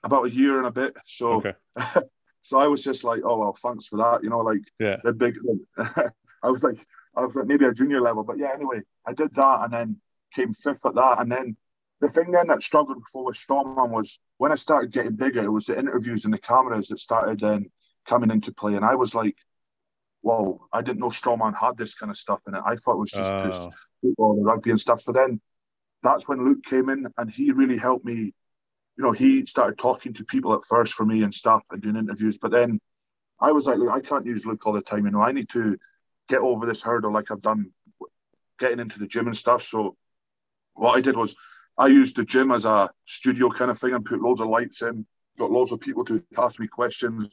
About 0.03 0.25
a 0.25 0.29
year 0.29 0.57
and 0.57 0.67
a 0.67 0.71
bit. 0.71 0.95
So, 1.05 1.33
okay. 1.33 1.53
so 2.41 2.59
I 2.59 2.67
was 2.67 2.81
just 2.83 3.03
like, 3.03 3.21
oh, 3.23 3.37
well, 3.37 3.57
thanks 3.61 3.85
for 3.87 3.97
that. 3.97 4.23
You 4.23 4.29
know, 4.29 4.39
like, 4.39 4.61
yeah, 4.79 4.97
the 5.03 5.13
big, 5.13 5.35
I 5.77 6.49
was 6.49 6.63
like, 6.63 6.85
Like 7.15 7.45
maybe 7.45 7.65
a 7.65 7.73
junior 7.73 8.01
level, 8.01 8.23
but 8.23 8.37
yeah, 8.37 8.51
anyway, 8.53 8.81
I 9.05 9.13
did 9.13 9.33
that 9.35 9.61
and 9.63 9.73
then 9.73 9.97
came 10.33 10.53
fifth 10.53 10.85
at 10.85 10.95
that. 10.95 11.19
And 11.19 11.31
then 11.31 11.55
the 12.01 12.09
thing 12.09 12.31
then 12.31 12.47
that 12.47 12.63
struggled 12.63 12.99
before 12.99 13.25
with 13.25 13.37
Strongman 13.37 13.89
was 13.89 14.19
when 14.37 14.51
I 14.51 14.55
started 14.55 14.91
getting 14.91 15.15
bigger, 15.15 15.41
it 15.41 15.49
was 15.49 15.65
the 15.65 15.77
interviews 15.77 16.25
and 16.25 16.33
the 16.33 16.39
cameras 16.39 16.87
that 16.87 16.99
started 16.99 17.39
then 17.39 17.69
coming 18.07 18.31
into 18.31 18.51
play. 18.51 18.75
And 18.75 18.83
I 18.83 18.95
was 18.95 19.13
like, 19.13 19.37
whoa, 20.21 20.67
I 20.71 20.81
didn't 20.81 20.99
know 20.99 21.09
Strongman 21.09 21.55
had 21.55 21.77
this 21.77 21.93
kind 21.93 22.09
of 22.09 22.17
stuff 22.17 22.41
in 22.47 22.55
it. 22.55 22.61
I 22.65 22.75
thought 22.77 22.95
it 22.95 22.99
was 22.99 23.11
just, 23.11 23.31
oh. 23.31 23.43
just 23.45 23.69
football 24.01 24.33
and 24.33 24.45
rugby 24.45 24.71
and 24.71 24.79
stuff. 24.79 25.01
So 25.01 25.11
then 25.11 25.39
that's 26.01 26.27
when 26.27 26.43
Luke 26.43 26.63
came 26.63 26.89
in 26.89 27.07
and 27.17 27.29
he 27.29 27.51
really 27.51 27.77
helped 27.77 28.05
me. 28.05 28.33
You 28.95 29.03
know, 29.03 29.11
he 29.11 29.45
started 29.45 29.77
talking 29.77 30.13
to 30.13 30.25
people 30.25 30.53
at 30.53 30.65
first 30.67 30.93
for 30.93 31.05
me 31.05 31.23
and 31.23 31.33
stuff 31.33 31.65
and 31.71 31.81
doing 31.81 31.95
interviews. 31.95 32.37
But 32.37 32.51
then 32.51 32.79
I 33.39 33.51
was 33.51 33.65
like, 33.65 33.77
look, 33.77 33.89
I 33.89 34.01
can't 34.01 34.25
use 34.25 34.45
Luke 34.45 34.65
all 34.65 34.73
the 34.73 34.81
time. 34.81 35.05
You 35.05 35.11
know, 35.11 35.21
I 35.21 35.31
need 35.31 35.49
to 35.49 35.77
get 36.29 36.39
over 36.39 36.65
this 36.65 36.81
hurdle 36.81 37.11
like 37.11 37.31
I've 37.31 37.41
done 37.41 37.71
getting 38.59 38.79
into 38.79 38.99
the 38.99 39.07
gym 39.07 39.27
and 39.27 39.37
stuff. 39.37 39.63
So 39.63 39.95
what 40.73 40.97
I 40.97 41.01
did 41.01 41.17
was 41.17 41.35
I 41.77 41.87
used 41.87 42.15
the 42.15 42.25
gym 42.25 42.51
as 42.51 42.65
a 42.65 42.89
studio 43.05 43.49
kind 43.49 43.71
of 43.71 43.79
thing 43.79 43.93
and 43.93 44.05
put 44.05 44.21
loads 44.21 44.41
of 44.41 44.47
lights 44.47 44.81
in, 44.81 45.05
got 45.37 45.51
loads 45.51 45.71
of 45.71 45.79
people 45.79 46.05
to 46.05 46.23
ask 46.37 46.59
me 46.59 46.67
questions, 46.67 47.29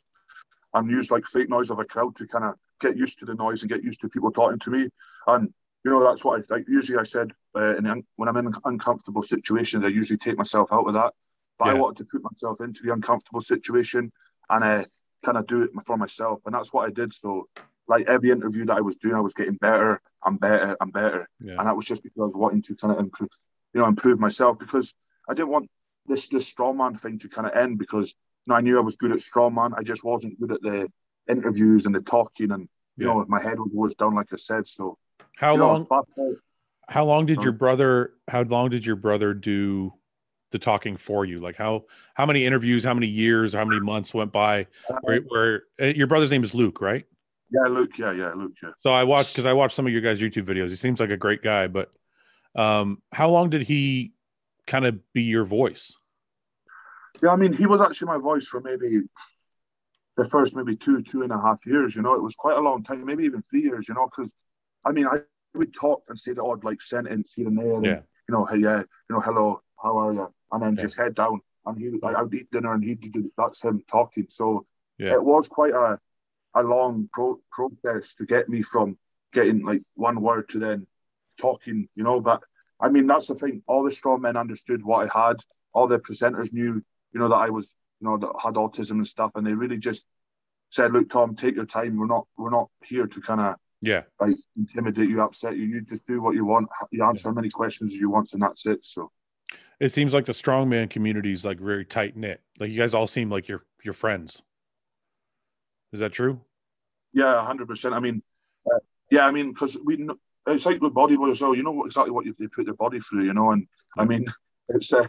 and 0.75 0.91
used 0.91 1.11
like 1.11 1.25
fake 1.25 1.49
noise 1.49 1.71
of 1.71 1.79
a 1.79 1.85
crowd 1.85 2.17
to 2.17 2.27
kind 2.27 2.45
of 2.45 2.55
get 2.81 2.97
used 2.97 3.19
to 3.19 3.27
the 3.27 3.35
noise 3.35 3.63
and 3.63 3.71
get 3.71 3.85
used 3.85 4.01
to 4.01 4.09
people 4.09 4.31
talking 4.31 4.59
to 4.61 4.71
me. 4.71 4.89
And 5.27 5.53
you 5.85 5.91
know 5.91 6.05
that's 6.05 6.25
what 6.25 6.41
I 6.41 6.55
like. 6.55 6.65
Usually, 6.69 6.99
I 6.99 7.05
said 7.05 7.33
uh, 7.57 7.77
in, 7.77 8.05
when 8.17 8.29
I'm 8.29 8.37
in 8.37 8.53
uncomfortable 8.65 9.23
situations, 9.23 9.85
I 9.85 9.89
usually 9.89 10.19
take 10.19 10.39
myself 10.39 10.73
out 10.73 10.87
of 10.87 10.95
that. 10.95 11.13
But 11.59 11.67
yeah. 11.67 11.73
I 11.73 11.75
wanted 11.75 11.99
to 11.99 12.05
put 12.05 12.23
myself 12.23 12.61
into 12.61 12.83
the 12.83 12.93
uncomfortable 12.93 13.43
situation 13.43 14.11
and 14.49 14.65
uh, 14.65 14.85
kind 15.25 15.37
of 15.37 15.47
do 15.47 15.63
it 15.63 15.71
for 15.87 15.97
myself, 15.97 16.43
and 16.47 16.55
that's 16.55 16.73
what 16.73 16.87
I 16.87 16.91
did. 16.91 17.13
So, 17.13 17.49
like 17.91 18.09
every 18.09 18.31
interview 18.31 18.65
that 18.67 18.79
I 18.79 18.81
was 18.81 18.97
doing, 18.97 19.17
I 19.17 19.21
was 19.21 19.35
getting 19.35 19.57
better 19.57 20.01
and 20.25 20.39
better 20.39 20.77
and 20.81 20.93
better, 20.93 21.29
yeah. 21.41 21.57
and 21.59 21.67
that 21.67 21.77
was 21.77 21.85
just 21.85 22.03
because 22.03 22.21
I 22.21 22.25
was 22.25 22.37
wanting 22.37 22.63
to 22.63 22.77
kind 22.77 22.93
of 22.95 23.01
improve, 23.01 23.31
you 23.75 23.81
know, 23.81 23.87
improve 23.87 24.21
myself 24.21 24.59
because 24.59 24.95
I 25.29 25.35
didn't 25.35 25.51
want 25.51 25.69
this 26.07 26.29
this 26.29 26.51
strongman 26.51 27.01
thing 27.01 27.19
to 27.19 27.29
kind 27.29 27.47
of 27.47 27.55
end 27.55 27.79
because 27.79 28.09
you 28.47 28.51
know, 28.53 28.55
I 28.55 28.61
knew 28.61 28.79
I 28.79 28.81
was 28.81 28.97
good 28.97 29.13
at 29.13 29.19
strongman. 29.19 29.73
I 29.77 29.83
just 29.83 30.05
wasn't 30.05 30.41
good 30.41 30.53
at 30.53 30.63
the 30.63 30.89
interviews 31.29 31.85
and 31.85 31.95
the 31.95 32.01
talking, 32.01 32.53
and 32.53 32.69
you 32.97 33.07
yeah. 33.07 33.13
know, 33.13 33.27
my 33.29 33.43
head 33.43 33.59
was 33.59 33.71
always 33.75 33.95
down, 33.97 34.15
like 34.15 34.33
I 34.33 34.37
said. 34.37 34.69
So, 34.69 34.97
how 35.37 35.57
long? 35.57 35.87
Know, 35.91 36.37
how 36.89 37.05
long 37.05 37.27
did 37.27 37.43
your 37.43 37.53
brother? 37.53 38.13
How 38.29 38.43
long 38.43 38.71
did 38.71 38.87
your 38.87 38.97
brother 38.97 39.35
do 39.35 39.93
the 40.53 40.59
talking 40.59 40.97
for 40.97 41.25
you? 41.25 41.41
Like 41.41 41.57
how 41.57 41.85
how 42.15 42.27
many 42.27 42.45
interviews, 42.45 42.85
how 42.85 42.95
many 42.95 43.09
years, 43.09 43.53
how 43.53 43.65
many 43.65 43.81
months 43.81 44.15
went 44.15 44.33
by? 44.33 44.67
Where, 45.03 45.17
uh, 45.17 45.21
where 45.29 45.63
uh, 45.81 45.85
your 45.87 46.07
brother's 46.07 46.31
name 46.31 46.45
is 46.45 46.55
Luke, 46.55 46.81
right? 46.81 47.07
Yeah, 47.53 47.69
Luke. 47.69 47.99
Yeah, 47.99 48.13
yeah, 48.13 48.33
Luke. 48.35 48.53
Yeah. 48.63 48.71
So 48.79 48.91
I 48.91 49.05
watched 49.05 49.33
because 49.33 49.47
I 49.47 49.53
watched 49.53 49.75
some 49.75 49.87
of 49.87 49.93
your 49.93 50.03
guys' 50.03 50.21
YouTube 50.21 50.45
videos. 50.45 50.71
He 50.71 50.77
seems 50.77 51.01
like 51.01 51.11
a 51.11 51.17
great 51.17 51.43
guy, 51.43 51.67
but 51.67 51.91
um, 52.55 53.03
how 53.13 53.31
long 53.31 53.51
did 53.51 53.63
he 53.63 54.13
kind 54.67 54.87
of 54.87 55.01
be 55.13 55.23
your 55.23 55.45
voice? 55.45 55.97
Yeah, 57.23 57.31
I 57.31 57.37
mean, 57.37 57.53
he 57.53 57.67
was 57.67 57.81
actually 57.81 58.07
my 58.07 58.19
voice 58.19 58.47
for 58.47 58.61
maybe 58.61 59.03
the 60.17 60.25
first 60.25 60.55
maybe 60.55 60.77
two, 60.77 61.03
two 61.03 61.23
and 61.23 61.33
a 61.33 61.41
half 61.41 61.59
years. 61.67 61.97
You 61.97 62.03
know, 62.03 62.15
it 62.15 62.23
was 62.23 62.37
quite 62.37 62.57
a 62.57 62.61
long 62.61 62.85
time, 62.85 63.05
maybe 63.05 63.25
even 63.25 63.43
three 63.51 63.63
years. 63.63 63.87
You 63.89 63.95
know, 63.95 64.07
because 64.07 64.33
I 64.85 64.93
mean, 64.93 65.07
I 65.07 65.19
would 65.55 65.75
talk 65.75 66.05
and 66.09 66.19
say 66.19 66.33
the 66.33 66.45
odd 66.45 66.63
like 66.63 66.81
sentence 66.81 67.33
here 67.35 67.49
and 67.49 67.59
there. 67.59 67.75
And, 67.75 67.85
yeah. 67.85 68.01
You 68.29 68.35
know, 68.35 68.45
hey, 68.45 68.59
yeah, 68.59 68.79
you 68.79 69.11
know, 69.17 69.21
hello, 69.21 69.61
how 69.83 69.99
are 69.99 70.13
you? 70.13 70.33
And 70.53 70.63
then 70.63 70.77
yeah. 70.77 70.83
just 70.83 70.97
head 70.97 71.17
down. 71.17 71.41
And 71.67 71.77
he, 71.77 71.91
like, 72.01 72.15
I 72.15 72.23
would 72.23 72.33
eat 72.33 72.51
dinner, 72.51 72.73
and 72.73 72.83
he'd 72.83 73.13
do 73.13 73.31
that's 73.37 73.61
him 73.61 73.83
talking. 73.91 74.27
So 74.31 74.67
yeah. 74.99 75.15
it 75.15 75.23
was 75.23 75.49
quite 75.49 75.75
a 75.75 75.99
a 76.55 76.63
long 76.63 77.09
pro- 77.13 77.41
process 77.51 78.15
to 78.17 78.27
get 78.27 78.49
me 78.49 78.63
from 78.63 78.99
getting 79.33 79.65
like 79.65 79.83
one 79.95 80.21
word 80.21 80.49
to 80.51 80.59
then 80.59 80.87
talking, 81.39 81.89
you 81.95 82.05
know. 82.05 82.21
But 82.21 82.43
I 82.81 82.89
mean, 82.89 83.07
that's 83.07 83.29
the 83.29 83.35
thing. 83.35 83.63
All 83.67 83.85
the 83.85 83.93
strong 83.93 84.23
men 84.23 84.37
understood 84.37 84.85
what 84.85 85.09
I 85.11 85.27
had. 85.29 85.37
All 85.73 85.87
the 85.87 86.01
presenters 86.01 86.53
knew, 86.53 86.83
you 87.13 87.21
know, 87.21 87.29
that 87.29 87.37
I 87.37 87.51
was, 87.51 87.75
you 88.01 88.09
know, 88.09 88.19
that 88.19 88.33
had 88.43 88.55
autism 88.55 88.93
and 88.93 89.07
stuff, 89.07 89.33
and 89.35 89.47
they 89.47 89.55
really 89.55 89.79
just 89.79 90.05
said, 90.71 90.93
"Look, 90.93 91.11
Tom, 91.11 91.37
take 91.37 91.57
your 91.57 91.67
time. 91.67 91.97
We're 91.97 92.07
not 92.07 92.27
we're 92.37 92.51
not 92.51 92.71
here 92.85 93.07
to 93.07 93.21
kind 93.21 93.41
of 93.41 93.57
yeah 93.83 94.03
like 94.21 94.37
intimidate 94.57 95.09
you, 95.09 95.23
upset 95.23 95.57
you. 95.57 95.65
You 95.65 95.83
just 95.83 96.07
do 96.07 96.23
what 96.23 96.35
you 96.35 96.45
want. 96.45 96.69
You 96.91 97.05
answer 97.05 97.29
yeah. 97.29 97.31
as 97.31 97.37
many 97.37 97.51
questions 97.51 97.93
as 97.93 97.99
you 97.99 98.11
want, 98.11 98.33
and 98.33 98.43
that's 98.43 98.67
it." 98.67 98.85
So 98.85 99.11
it 99.79 99.91
seems 99.91 100.13
like 100.13 100.25
the 100.25 100.33
strongman 100.33 100.91
community 100.91 101.33
is 101.33 101.45
like 101.45 101.59
very 101.59 101.85
tight 101.85 102.17
knit. 102.17 102.41
Like 102.59 102.71
you 102.71 102.79
guys 102.79 102.95
all 102.95 103.07
seem 103.07 103.31
like 103.31 103.49
you're 103.49 103.65
you're 103.83 103.95
friends. 103.95 104.43
Is 105.93 106.01
that 106.01 106.13
true? 106.13 106.41
Yeah, 107.13 107.45
hundred 107.45 107.69
percent. 107.69 107.95
I 107.95 108.01
mean, 108.01 108.23
uh, 108.67 108.79
yeah, 109.11 109.27
I 109.27 109.31
mean, 109.31 109.53
because 109.53 109.77
we 109.85 110.09
it's 110.47 110.67
like 110.67 110.81
with 110.81 110.95
bodybuilders, 110.95 111.41
well, 111.41 111.55
you 111.55 111.63
know 111.63 111.85
exactly 111.85 112.13
what 112.13 112.27
you, 112.27 112.35
they 112.39 112.47
put 112.47 112.65
their 112.65 112.75
body 112.75 113.01
through, 113.01 113.25
you 113.25 113.35
know, 113.35 113.51
and 113.51 113.67
I 113.99 114.05
mean, 114.05 114.27
it's 114.69 114.93
uh, 114.93 115.09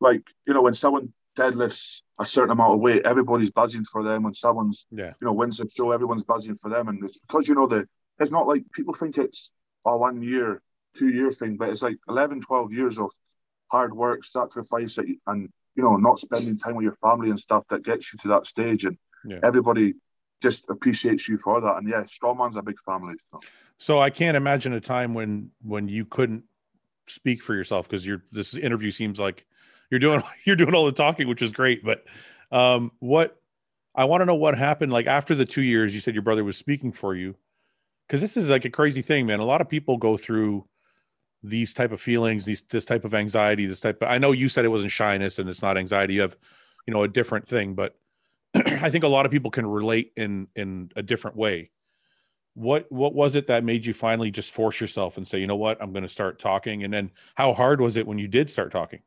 like 0.00 0.22
you 0.46 0.54
know 0.54 0.62
when 0.62 0.74
someone 0.74 1.12
deadlifts 1.36 2.00
a 2.18 2.26
certain 2.26 2.50
amount 2.50 2.74
of 2.74 2.80
weight, 2.80 3.04
everybody's 3.04 3.50
buzzing 3.50 3.84
for 3.84 4.02
them. 4.02 4.22
When 4.22 4.34
someone's 4.34 4.86
yeah. 4.90 5.12
you 5.20 5.26
know 5.26 5.32
wins 5.32 5.60
a 5.60 5.68
show, 5.68 5.92
everyone's 5.92 6.24
buzzing 6.24 6.56
for 6.56 6.70
them, 6.70 6.88
and 6.88 7.04
it's 7.04 7.18
because 7.18 7.48
you 7.48 7.54
know 7.54 7.66
the 7.66 7.86
it's 8.18 8.30
not 8.30 8.46
like 8.46 8.64
people 8.72 8.94
think 8.94 9.18
it's 9.18 9.50
a 9.84 9.96
one 9.96 10.22
year, 10.22 10.62
two 10.96 11.08
year 11.08 11.32
thing, 11.32 11.56
but 11.56 11.68
it's 11.68 11.82
like 11.82 11.96
11, 12.08 12.42
12 12.42 12.72
years 12.72 12.98
of 12.98 13.10
hard 13.68 13.94
work, 13.94 14.24
sacrifice, 14.24 14.98
and 14.98 15.48
you 15.76 15.82
know 15.82 15.96
not 15.96 16.20
spending 16.20 16.58
time 16.58 16.76
with 16.76 16.84
your 16.84 16.96
family 17.02 17.30
and 17.30 17.40
stuff 17.40 17.64
that 17.68 17.84
gets 17.84 18.12
you 18.12 18.18
to 18.22 18.28
that 18.28 18.46
stage, 18.46 18.84
and 18.84 18.96
yeah. 19.26 19.40
everybody 19.42 19.94
just 20.44 20.64
appreciates 20.68 21.28
you 21.28 21.36
for 21.38 21.60
that. 21.60 21.78
And 21.78 21.88
yeah, 21.88 22.02
Strongman's 22.02 22.56
a 22.56 22.62
big 22.62 22.78
family. 22.78 23.14
So. 23.32 23.40
so 23.78 24.00
I 24.00 24.10
can't 24.10 24.36
imagine 24.36 24.72
a 24.74 24.80
time 24.80 25.14
when 25.14 25.50
when 25.62 25.88
you 25.88 26.04
couldn't 26.04 26.44
speak 27.06 27.42
for 27.42 27.54
yourself 27.54 27.88
because 27.88 28.06
you're 28.06 28.22
this 28.30 28.56
interview 28.56 28.90
seems 28.90 29.18
like 29.18 29.46
you're 29.90 29.98
doing 29.98 30.22
you're 30.44 30.56
doing 30.56 30.74
all 30.74 30.86
the 30.86 30.92
talking, 30.92 31.26
which 31.26 31.42
is 31.42 31.52
great. 31.52 31.84
But 31.84 32.04
um, 32.52 32.92
what 33.00 33.36
I 33.94 34.04
want 34.04 34.20
to 34.20 34.26
know 34.26 34.34
what 34.34 34.56
happened 34.56 34.92
like 34.92 35.06
after 35.06 35.34
the 35.34 35.44
two 35.44 35.62
years. 35.62 35.94
You 35.94 36.00
said 36.00 36.14
your 36.14 36.22
brother 36.22 36.44
was 36.44 36.56
speaking 36.56 36.92
for 36.92 37.14
you 37.14 37.36
because 38.06 38.20
this 38.20 38.36
is 38.36 38.50
like 38.50 38.64
a 38.64 38.70
crazy 38.70 39.02
thing, 39.02 39.26
man. 39.26 39.40
A 39.40 39.44
lot 39.44 39.60
of 39.60 39.68
people 39.68 39.96
go 39.96 40.16
through 40.16 40.66
these 41.42 41.74
type 41.74 41.92
of 41.92 42.00
feelings, 42.00 42.44
these 42.44 42.62
this 42.62 42.84
type 42.84 43.04
of 43.04 43.14
anxiety, 43.14 43.66
this 43.66 43.80
type. 43.80 44.02
Of, 44.02 44.08
I 44.08 44.18
know 44.18 44.32
you 44.32 44.48
said 44.48 44.64
it 44.64 44.68
wasn't 44.68 44.92
shyness 44.92 45.38
and 45.38 45.48
it's 45.48 45.62
not 45.62 45.78
anxiety. 45.78 46.14
You 46.14 46.22
have, 46.22 46.36
you 46.86 46.92
know, 46.92 47.02
a 47.02 47.08
different 47.08 47.48
thing, 47.48 47.74
but 47.74 47.96
I 48.82 48.90
think 48.90 49.04
a 49.04 49.08
lot 49.08 49.26
of 49.26 49.32
people 49.32 49.50
can 49.50 49.66
relate 49.66 50.12
in 50.16 50.48
in 50.54 50.90
a 50.96 51.02
different 51.02 51.36
way. 51.36 51.70
What 52.54 52.90
what 52.90 53.14
was 53.14 53.34
it 53.34 53.48
that 53.48 53.64
made 53.64 53.84
you 53.84 53.92
finally 53.92 54.30
just 54.30 54.52
force 54.52 54.80
yourself 54.80 55.16
and 55.16 55.26
say, 55.26 55.38
you 55.40 55.46
know 55.46 55.56
what, 55.56 55.82
I'm 55.82 55.92
going 55.92 56.04
to 56.04 56.08
start 56.08 56.38
talking? 56.38 56.84
And 56.84 56.92
then 56.92 57.10
how 57.34 57.52
hard 57.52 57.80
was 57.80 57.96
it 57.96 58.06
when 58.06 58.18
you 58.18 58.28
did 58.28 58.50
start 58.50 58.70
talking? 58.70 59.00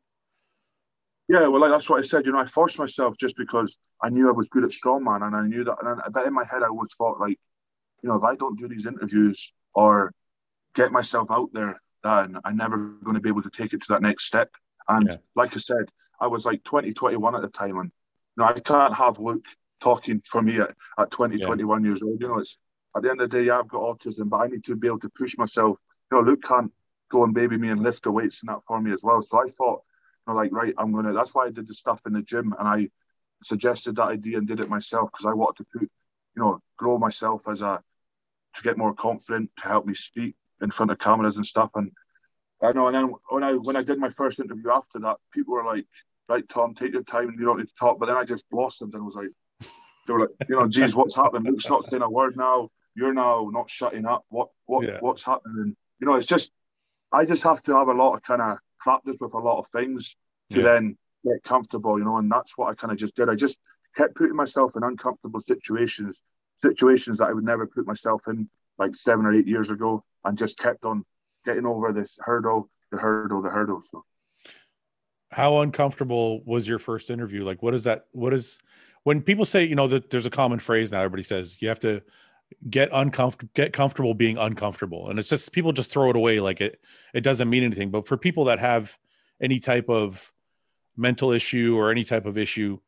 Yeah, 1.29 1.47
well, 1.47 1.60
like, 1.60 1.71
that's 1.71 1.89
what 1.89 2.03
I 2.03 2.07
said. 2.07 2.25
You 2.25 2.31
know, 2.31 2.39
I 2.39 2.45
forced 2.45 2.77
myself 2.77 3.17
just 3.17 3.36
because 3.36 3.77
I 4.01 4.10
knew 4.10 4.29
I 4.29 4.31
was 4.31 4.47
good 4.47 4.63
at 4.63 4.69
strongman, 4.69 5.25
and 5.25 5.36
I 5.36 5.45
knew 5.45 5.63
that. 5.65 5.75
And 5.83 6.01
I 6.01 6.10
bet 6.10 6.25
in 6.25 6.33
my 6.33 6.45
head, 6.45 6.63
I 6.63 6.67
always 6.67 6.89
thought, 6.97 7.19
like, 7.19 7.38
you 8.01 8.10
know, 8.10 8.15
if 8.15 8.23
I 8.23 8.36
don't 8.36 8.57
do 8.57 8.67
these 8.67 8.86
interviews 8.86 9.51
or 9.73 10.13
get 10.73 10.91
myself 10.91 11.29
out 11.29 11.49
there, 11.51 11.81
then 12.03 12.38
I'm 12.45 12.55
never 12.55 12.77
going 13.03 13.15
to 13.15 13.21
be 13.21 13.29
able 13.29 13.41
to 13.41 13.49
take 13.49 13.73
it 13.73 13.81
to 13.81 13.88
that 13.89 14.01
next 14.01 14.25
step. 14.25 14.49
And 14.88 15.07
yeah. 15.07 15.17
like 15.36 15.53
I 15.55 15.60
said, 15.60 15.89
I 16.19 16.27
was 16.27 16.45
like 16.45 16.63
20, 16.63 16.93
21 16.93 17.36
at 17.36 17.41
the 17.41 17.49
time, 17.49 17.77
and 17.77 17.91
know, 18.43 18.45
I 18.45 18.60
can't 18.60 18.93
have 18.93 19.19
Luke 19.19 19.45
talking 19.82 20.21
for 20.26 20.41
me 20.41 20.60
at, 20.60 20.76
at 20.97 21.12
20, 21.12 21.38
yeah. 21.38 21.45
21 21.45 21.84
years 21.84 22.02
old. 22.02 22.21
You 22.21 22.28
know, 22.28 22.39
it's 22.39 22.58
at 22.95 23.04
the 23.04 23.10
end 23.10 23.21
of 23.21 23.30
the 23.30 23.38
day, 23.38 23.45
yeah, 23.45 23.60
I've 23.60 23.67
got 23.67 23.82
autism, 23.82 24.30
but 24.30 24.38
I 24.38 24.47
need 24.47 24.63
to 24.65 24.76
be 24.76 24.88
able 24.88 25.00
to 25.00 25.12
push 25.17 25.38
myself. 25.38 25.78
You 26.12 26.17
know, 26.17 26.23
Luke 26.23 26.43
can't 26.43 26.71
go 27.10 27.23
and 27.23 27.34
baby 27.34 27.58
me 27.58 27.69
and 27.69 27.82
lift 27.82 28.04
the 28.04 28.12
weights 28.12 28.41
and 28.41 28.50
that 28.50 28.63
for 28.67 28.82
me 28.82 28.91
as 28.91 29.00
well. 29.04 29.21
So 29.21 29.38
I 29.38 29.50
thought, 29.58 29.84
you 30.28 30.34
know, 30.34 30.39
like, 30.39 30.52
right, 30.52 30.73
I'm 30.78 30.93
gonna. 30.93 31.13
That's 31.13 31.34
why 31.34 31.45
I 31.45 31.52
did 31.52 31.67
the 31.67 31.73
stuff 31.73 32.02
in 32.06 32.13
the 32.13 32.21
gym, 32.21 32.54
and 32.58 32.67
I 32.67 32.89
suggested 33.43 33.95
that 33.95 34.10
idea 34.10 34.38
and 34.38 34.47
did 34.47 34.60
it 34.60 34.69
myself 34.69 35.10
because 35.12 35.26
I 35.26 35.34
wanted 35.34 35.63
to 35.63 35.80
put, 35.80 35.89
you 36.36 36.41
know, 36.41 36.60
grow 36.78 36.97
myself 36.97 37.47
as 37.47 37.62
a 37.62 37.82
to 38.56 38.63
get 38.63 38.78
more 38.78 38.93
confident, 38.93 39.52
to 39.60 39.67
help 39.67 39.86
me 39.86 39.93
speak 39.93 40.36
in 40.62 40.71
front 40.71 40.91
of 40.91 41.00
cameras 41.00 41.36
and 41.36 41.45
stuff. 41.45 41.69
And 41.76 41.91
I 42.62 42.71
know, 42.71 42.88
and 42.88 42.95
then 42.95 43.13
when 43.30 43.43
I 43.43 43.54
when 43.54 43.76
I 43.76 43.84
did 43.84 44.00
my 44.00 44.10
first 44.10 44.39
interview 44.39 44.71
after 44.71 45.00
that, 45.00 45.17
people 45.34 45.54
were 45.54 45.65
like, 45.65 45.86
"Right, 46.28 46.48
Tom, 46.48 46.74
take 46.74 46.94
your 46.94 47.04
time. 47.04 47.36
You 47.38 47.46
don't 47.46 47.58
need 47.58 47.68
to 47.68 47.76
talk." 47.80 48.00
But 48.00 48.08
then 48.08 48.18
I 48.18 48.24
just 48.24 48.50
blossomed 48.50 48.94
and 48.94 49.06
was 49.06 49.16
like, 49.16 49.30
"They 50.08 50.13
were 50.13 50.22
like, 50.22 50.50
you 50.50 50.56
know, 50.56 50.68
geez, 50.68 50.96
what's 50.96 51.16
happening? 51.16 51.52
Luke's 51.52 51.70
not 51.70 51.86
saying 51.86 52.04
a 52.04 52.10
word 52.10 52.38
now. 52.38 52.70
You're 52.96 53.13
now 53.13 53.50
not 53.52 53.70
shutting 53.70 54.06
up. 54.06 54.26
What 54.30 54.50
what 54.66 54.86
yeah. 54.86 54.98
what's 55.00 55.24
happening?" 55.24 55.76
You 56.00 56.08
know, 56.08 56.16
it's 56.16 56.28
just 56.28 56.52
I 57.12 57.26
just 57.26 57.44
have 57.44 57.63
to 57.63 57.76
have 57.78 57.88
a 57.88 57.94
lot 57.94 58.13
of 58.13 58.24
kind 58.24 58.42
of 58.42 58.58
practice 58.80 59.18
with 59.20 59.34
a 59.34 59.40
lot 59.40 59.60
of 59.60 59.68
things 59.68 60.16
to 60.52 60.60
yeah. 60.60 60.66
then 60.66 60.98
get 61.24 61.44
comfortable, 61.44 61.98
you 61.98 62.06
know, 62.06 62.18
and 62.18 62.32
that's 62.32 62.58
what 62.58 62.70
I 62.70 62.76
kind 62.76 62.92
of 62.92 62.98
just 62.98 63.16
did. 63.16 63.30
I 63.30 63.36
just 63.36 63.58
kept 63.96 64.16
putting 64.16 64.36
myself 64.36 64.76
in 64.76 64.84
uncomfortable 64.84 65.42
situations, 65.42 66.22
situations 66.62 67.18
that 67.18 67.26
I 67.26 67.34
would 67.34 67.44
never 67.44 67.66
put 67.66 67.88
myself 67.88 68.24
in 68.28 68.50
like 68.78 68.96
seven 68.96 69.26
or 69.26 69.34
eight 69.34 69.48
years 69.48 69.70
ago, 69.70 70.04
and 70.24 70.38
just 70.38 70.58
kept 70.58 70.86
on 70.86 71.04
getting 71.46 71.66
over 71.66 71.92
this 71.92 72.16
hurdle, 72.20 72.70
the 72.92 72.98
hurdle, 72.98 73.42
the 73.42 73.50
hurdle. 73.50 73.82
So, 73.92 74.04
how 75.30 75.62
uncomfortable 75.62 76.42
was 76.46 76.68
your 76.68 76.80
first 76.80 77.10
interview? 77.10 77.44
Like, 77.44 77.62
what 77.62 77.74
is 77.74 77.84
that? 77.84 78.06
What 78.12 78.34
is 78.34 78.60
when 79.04 79.22
people 79.22 79.46
say, 79.46 79.66
you 79.66 79.76
know, 79.76 79.88
that 79.88 80.10
there's 80.10 80.26
a 80.26 80.32
common 80.32 80.60
phrase 80.60 80.92
now. 80.92 81.00
Everybody 81.00 81.24
says 81.24 81.62
you 81.62 81.70
have 81.70 81.80
to 81.82 82.02
get 82.70 82.90
uncomfortable, 82.94 83.52
get 83.54 83.74
comfortable 83.74 84.13
being 84.13 84.38
uncomfortable, 84.38 85.10
and 85.10 85.20
it's 85.20 85.30
just 85.30 85.52
people 85.52 85.74
just 85.74 85.92
throw 85.92 86.10
it 86.10 86.16
away 86.16 86.40
like 86.40 86.62
it 86.62 86.80
it 87.13 87.22
doesn't 87.22 87.50
mean 87.50 87.63
anything. 87.63 87.92
But 87.92 88.08
for 88.08 88.18
people 88.18 88.46
that 88.46 88.60
have 88.60 88.98
any 89.42 89.60
type 89.60 89.90
of 89.90 90.32
mental 90.96 91.32
issue 91.32 91.76
or 91.78 91.92
any 91.92 92.04
type 92.04 92.26
of 92.26 92.38
issue, 92.38 92.80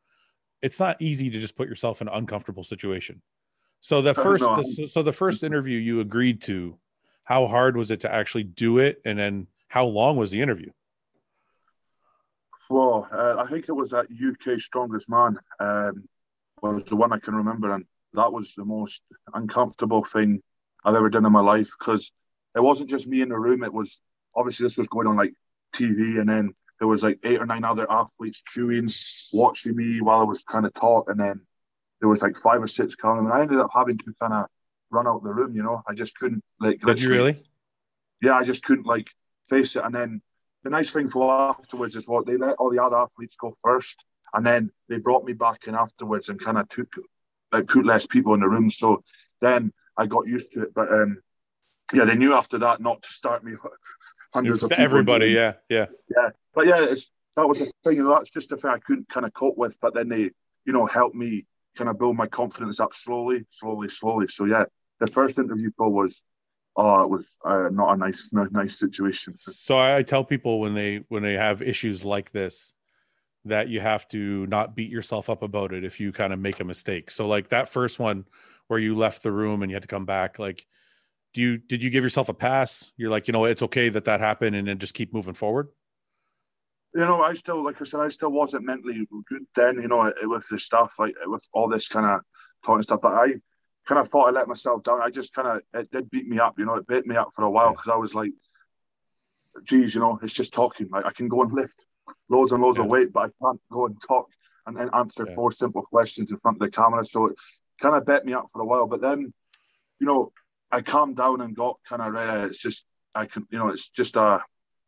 it's 0.62 0.80
not 0.80 1.00
easy 1.00 1.30
to 1.30 1.40
just 1.40 1.56
put 1.56 1.68
yourself 1.68 2.00
in 2.00 2.08
an 2.08 2.14
uncomfortable 2.14 2.64
situation. 2.64 3.22
So 3.80 4.02
the 4.02 4.10
oh, 4.10 4.14
first, 4.14 4.44
the, 4.44 4.88
so 4.88 5.02
the 5.02 5.12
first 5.12 5.42
interview 5.42 5.78
you 5.78 6.00
agreed 6.00 6.42
to, 6.42 6.76
how 7.24 7.46
hard 7.46 7.76
was 7.76 7.90
it 7.90 8.00
to 8.00 8.12
actually 8.12 8.44
do 8.44 8.78
it, 8.78 9.00
and 9.04 9.18
then 9.18 9.46
how 9.68 9.86
long 9.86 10.16
was 10.16 10.30
the 10.30 10.42
interview? 10.42 10.70
Well, 12.70 13.08
uh, 13.10 13.42
I 13.44 13.50
think 13.50 13.68
it 13.68 13.72
was 13.72 13.90
that 13.90 14.06
UK 14.06 14.60
Strongest 14.60 15.10
Man 15.10 15.36
um, 15.58 16.04
was 16.62 16.84
the 16.84 16.94
one 16.94 17.12
I 17.12 17.18
can 17.18 17.34
remember, 17.34 17.74
and 17.74 17.84
that 18.12 18.32
was 18.32 18.54
the 18.54 18.64
most 18.64 19.02
uncomfortable 19.34 20.04
thing 20.04 20.40
I've 20.84 20.94
ever 20.94 21.10
done 21.10 21.26
in 21.26 21.32
my 21.32 21.40
life 21.40 21.68
because 21.76 22.12
it 22.54 22.60
wasn't 22.60 22.88
just 22.88 23.08
me 23.08 23.22
in 23.22 23.28
the 23.28 23.38
room. 23.38 23.64
It 23.64 23.72
was 23.72 23.98
obviously 24.36 24.66
this 24.66 24.78
was 24.78 24.86
going 24.86 25.08
on 25.08 25.16
like 25.16 25.34
TV, 25.74 26.20
and 26.20 26.28
then 26.28 26.54
there 26.78 26.86
was 26.86 27.02
like 27.02 27.18
eight 27.24 27.40
or 27.40 27.46
nine 27.46 27.64
other 27.64 27.90
athletes 27.90 28.40
queuing, 28.56 28.88
watching 29.32 29.74
me 29.74 30.00
while 30.00 30.20
I 30.20 30.24
was 30.24 30.44
trying 30.44 30.62
to 30.62 30.70
talk, 30.70 31.10
and 31.10 31.18
then 31.18 31.40
there 31.98 32.08
was 32.08 32.22
like 32.22 32.36
five 32.36 32.62
or 32.62 32.68
six 32.68 32.94
coming, 32.94 33.24
and 33.24 33.34
I 33.34 33.40
ended 33.40 33.58
up 33.58 33.70
having 33.74 33.98
to 33.98 34.14
kind 34.20 34.32
of 34.32 34.46
run 34.92 35.08
out 35.08 35.24
the 35.24 35.34
room. 35.34 35.56
You 35.56 35.64
know, 35.64 35.82
I 35.88 35.94
just 35.94 36.16
couldn't 36.16 36.44
like. 36.60 36.80
Did 36.82 37.00
you 37.02 37.10
really? 37.10 37.42
Yeah, 38.22 38.34
I 38.34 38.44
just 38.44 38.62
couldn't 38.62 38.86
like 38.86 39.10
face 39.48 39.74
it. 39.74 39.84
And 39.84 39.92
then 39.92 40.22
the 40.62 40.70
nice 40.70 40.90
thing 40.90 41.08
for 41.08 41.30
afterwards 41.32 41.96
is 41.96 42.06
what 42.06 42.26
they 42.26 42.36
let 42.36 42.56
all 42.56 42.70
the 42.70 42.82
other 42.82 42.96
athletes 42.96 43.36
go 43.36 43.54
first, 43.62 44.04
and 44.34 44.46
then 44.46 44.70
they 44.88 44.98
brought 44.98 45.24
me 45.24 45.32
back 45.32 45.66
in 45.66 45.74
afterwards 45.74 46.28
and 46.28 46.40
kind 46.40 46.58
of 46.58 46.68
took 46.68 46.94
like 47.52 47.68
put 47.68 47.84
less 47.84 48.06
people 48.06 48.34
in 48.34 48.40
the 48.40 48.48
room. 48.48 48.70
So 48.70 49.02
then 49.40 49.72
I 49.96 50.06
got 50.06 50.26
used 50.26 50.52
to 50.52 50.62
it. 50.62 50.74
But 50.74 50.90
um, 50.92 51.22
yeah, 51.92 52.04
they 52.04 52.16
knew 52.16 52.34
after 52.34 52.58
that 52.58 52.80
not 52.80 53.02
to 53.02 53.12
start 53.12 53.42
me 53.44 53.52
hundreds 54.34 54.62
of 54.62 54.72
everybody. 54.72 55.28
Yeah, 55.28 55.54
yeah, 55.68 55.86
yeah. 56.16 56.30
But 56.54 56.66
yeah, 56.66 56.84
it's 56.84 57.10
that 57.36 57.48
was 57.48 57.58
the 57.58 57.72
thing. 57.84 57.96
You 57.96 58.04
know, 58.04 58.14
that's 58.14 58.30
just 58.30 58.50
the 58.50 58.56
thing 58.56 58.70
I 58.70 58.78
couldn't 58.78 59.08
kind 59.08 59.26
of 59.26 59.32
cope 59.32 59.56
with. 59.56 59.74
But 59.80 59.94
then 59.94 60.08
they, 60.08 60.30
you 60.64 60.72
know, 60.72 60.86
helped 60.86 61.14
me 61.14 61.46
kind 61.76 61.88
of 61.88 61.98
build 61.98 62.16
my 62.16 62.26
confidence 62.26 62.80
up 62.80 62.94
slowly, 62.94 63.44
slowly, 63.50 63.88
slowly. 63.88 64.28
So 64.28 64.44
yeah, 64.44 64.64
the 64.98 65.06
first 65.06 65.38
interview 65.38 65.70
call 65.72 65.90
was, 65.90 66.22
oh, 66.80 67.02
it 67.02 67.10
was 67.10 67.36
uh, 67.44 67.68
not 67.70 67.94
a 67.94 67.96
nice, 67.96 68.30
nice 68.32 68.78
situation. 68.78 69.34
So 69.36 69.78
I 69.78 70.02
tell 70.02 70.24
people 70.24 70.60
when 70.60 70.74
they 70.74 71.04
when 71.08 71.22
they 71.22 71.34
have 71.34 71.60
issues 71.60 72.04
like 72.04 72.32
this, 72.32 72.72
that 73.44 73.68
you 73.68 73.80
have 73.80 74.08
to 74.08 74.46
not 74.46 74.74
beat 74.74 74.90
yourself 74.90 75.28
up 75.28 75.42
about 75.42 75.74
it 75.74 75.84
if 75.84 76.00
you 76.00 76.10
kind 76.10 76.32
of 76.32 76.38
make 76.38 76.60
a 76.60 76.64
mistake. 76.64 77.10
So 77.10 77.28
like 77.28 77.50
that 77.50 77.68
first 77.68 77.98
one 77.98 78.24
where 78.68 78.78
you 78.78 78.94
left 78.94 79.22
the 79.22 79.32
room 79.32 79.62
and 79.62 79.70
you 79.70 79.76
had 79.76 79.82
to 79.82 79.88
come 79.88 80.06
back, 80.06 80.38
like 80.38 80.66
do 81.34 81.42
you 81.42 81.58
did 81.58 81.82
you 81.82 81.90
give 81.90 82.02
yourself 82.02 82.28
a 82.30 82.34
pass? 82.34 82.90
You're 82.96 83.10
like, 83.10 83.28
you 83.28 83.32
know, 83.32 83.44
it's 83.44 83.62
okay 83.62 83.90
that 83.90 84.06
that 84.06 84.20
happened, 84.20 84.56
and 84.56 84.66
then 84.66 84.78
just 84.78 84.94
keep 84.94 85.12
moving 85.12 85.34
forward. 85.34 85.68
You 86.94 87.04
know, 87.04 87.22
I 87.22 87.34
still, 87.34 87.62
like 87.62 87.80
I 87.80 87.84
said, 87.84 88.00
I 88.00 88.08
still 88.08 88.32
wasn't 88.32 88.64
mentally 88.64 89.06
good 89.28 89.44
then. 89.54 89.76
You 89.76 89.88
know, 89.88 90.10
with 90.22 90.48
the 90.50 90.58
stuff, 90.58 90.94
like 90.98 91.14
with 91.26 91.46
all 91.52 91.68
this 91.68 91.88
kind 91.88 92.06
of 92.06 92.20
talking 92.64 92.82
stuff. 92.82 93.00
But 93.02 93.12
I 93.12 93.34
kind 93.90 94.00
of 94.00 94.08
thought 94.08 94.28
I 94.28 94.30
let 94.30 94.46
myself 94.46 94.84
down. 94.84 95.02
I 95.02 95.10
just 95.10 95.34
kind 95.34 95.48
of 95.48 95.62
it 95.74 95.90
did 95.90 96.08
beat 96.10 96.28
me 96.28 96.38
up. 96.38 96.54
You 96.58 96.64
know, 96.64 96.76
it 96.76 96.86
beat 96.86 97.06
me 97.06 97.16
up 97.16 97.32
for 97.34 97.44
a 97.44 97.50
while 97.50 97.70
because 97.70 97.90
I 97.92 97.96
was 97.96 98.14
like, 98.14 98.30
geez, 99.64 99.96
you 99.96 100.00
know, 100.00 100.16
it's 100.22 100.32
just 100.32 100.54
talking. 100.54 100.88
Like 100.90 101.06
I 101.06 101.10
can 101.10 101.26
go 101.26 101.42
and 101.42 101.52
lift 101.52 101.74
loads 102.28 102.52
and 102.52 102.62
loads 102.62 102.78
yeah. 102.78 102.84
of 102.84 102.90
weight, 102.90 103.12
but 103.12 103.20
I 103.20 103.44
can't 103.44 103.60
go 103.68 103.86
and 103.86 103.96
talk 104.06 104.28
and 104.64 104.76
then 104.76 104.90
answer 104.94 105.26
yeah. 105.28 105.34
four 105.34 105.50
simple 105.50 105.82
questions 105.82 106.30
in 106.30 106.38
front 106.38 106.58
of 106.58 106.60
the 106.60 106.70
camera. 106.70 107.04
So 107.04 107.26
it 107.26 107.36
kind 107.82 107.96
of 107.96 108.06
beat 108.06 108.24
me 108.24 108.32
up 108.32 108.46
for 108.52 108.62
a 108.62 108.64
while. 108.64 108.86
But 108.86 109.00
then, 109.00 109.32
you 109.98 110.06
know, 110.06 110.32
I 110.70 110.82
calmed 110.82 111.16
down 111.16 111.40
and 111.40 111.56
got 111.56 111.80
kind 111.88 112.00
of 112.00 112.14
uh, 112.14 112.46
it's 112.46 112.58
just 112.58 112.84
I 113.12 113.26
can 113.26 113.48
you 113.50 113.58
know 113.58 113.70
it's 113.70 113.88
just 113.88 114.14
a 114.14 114.38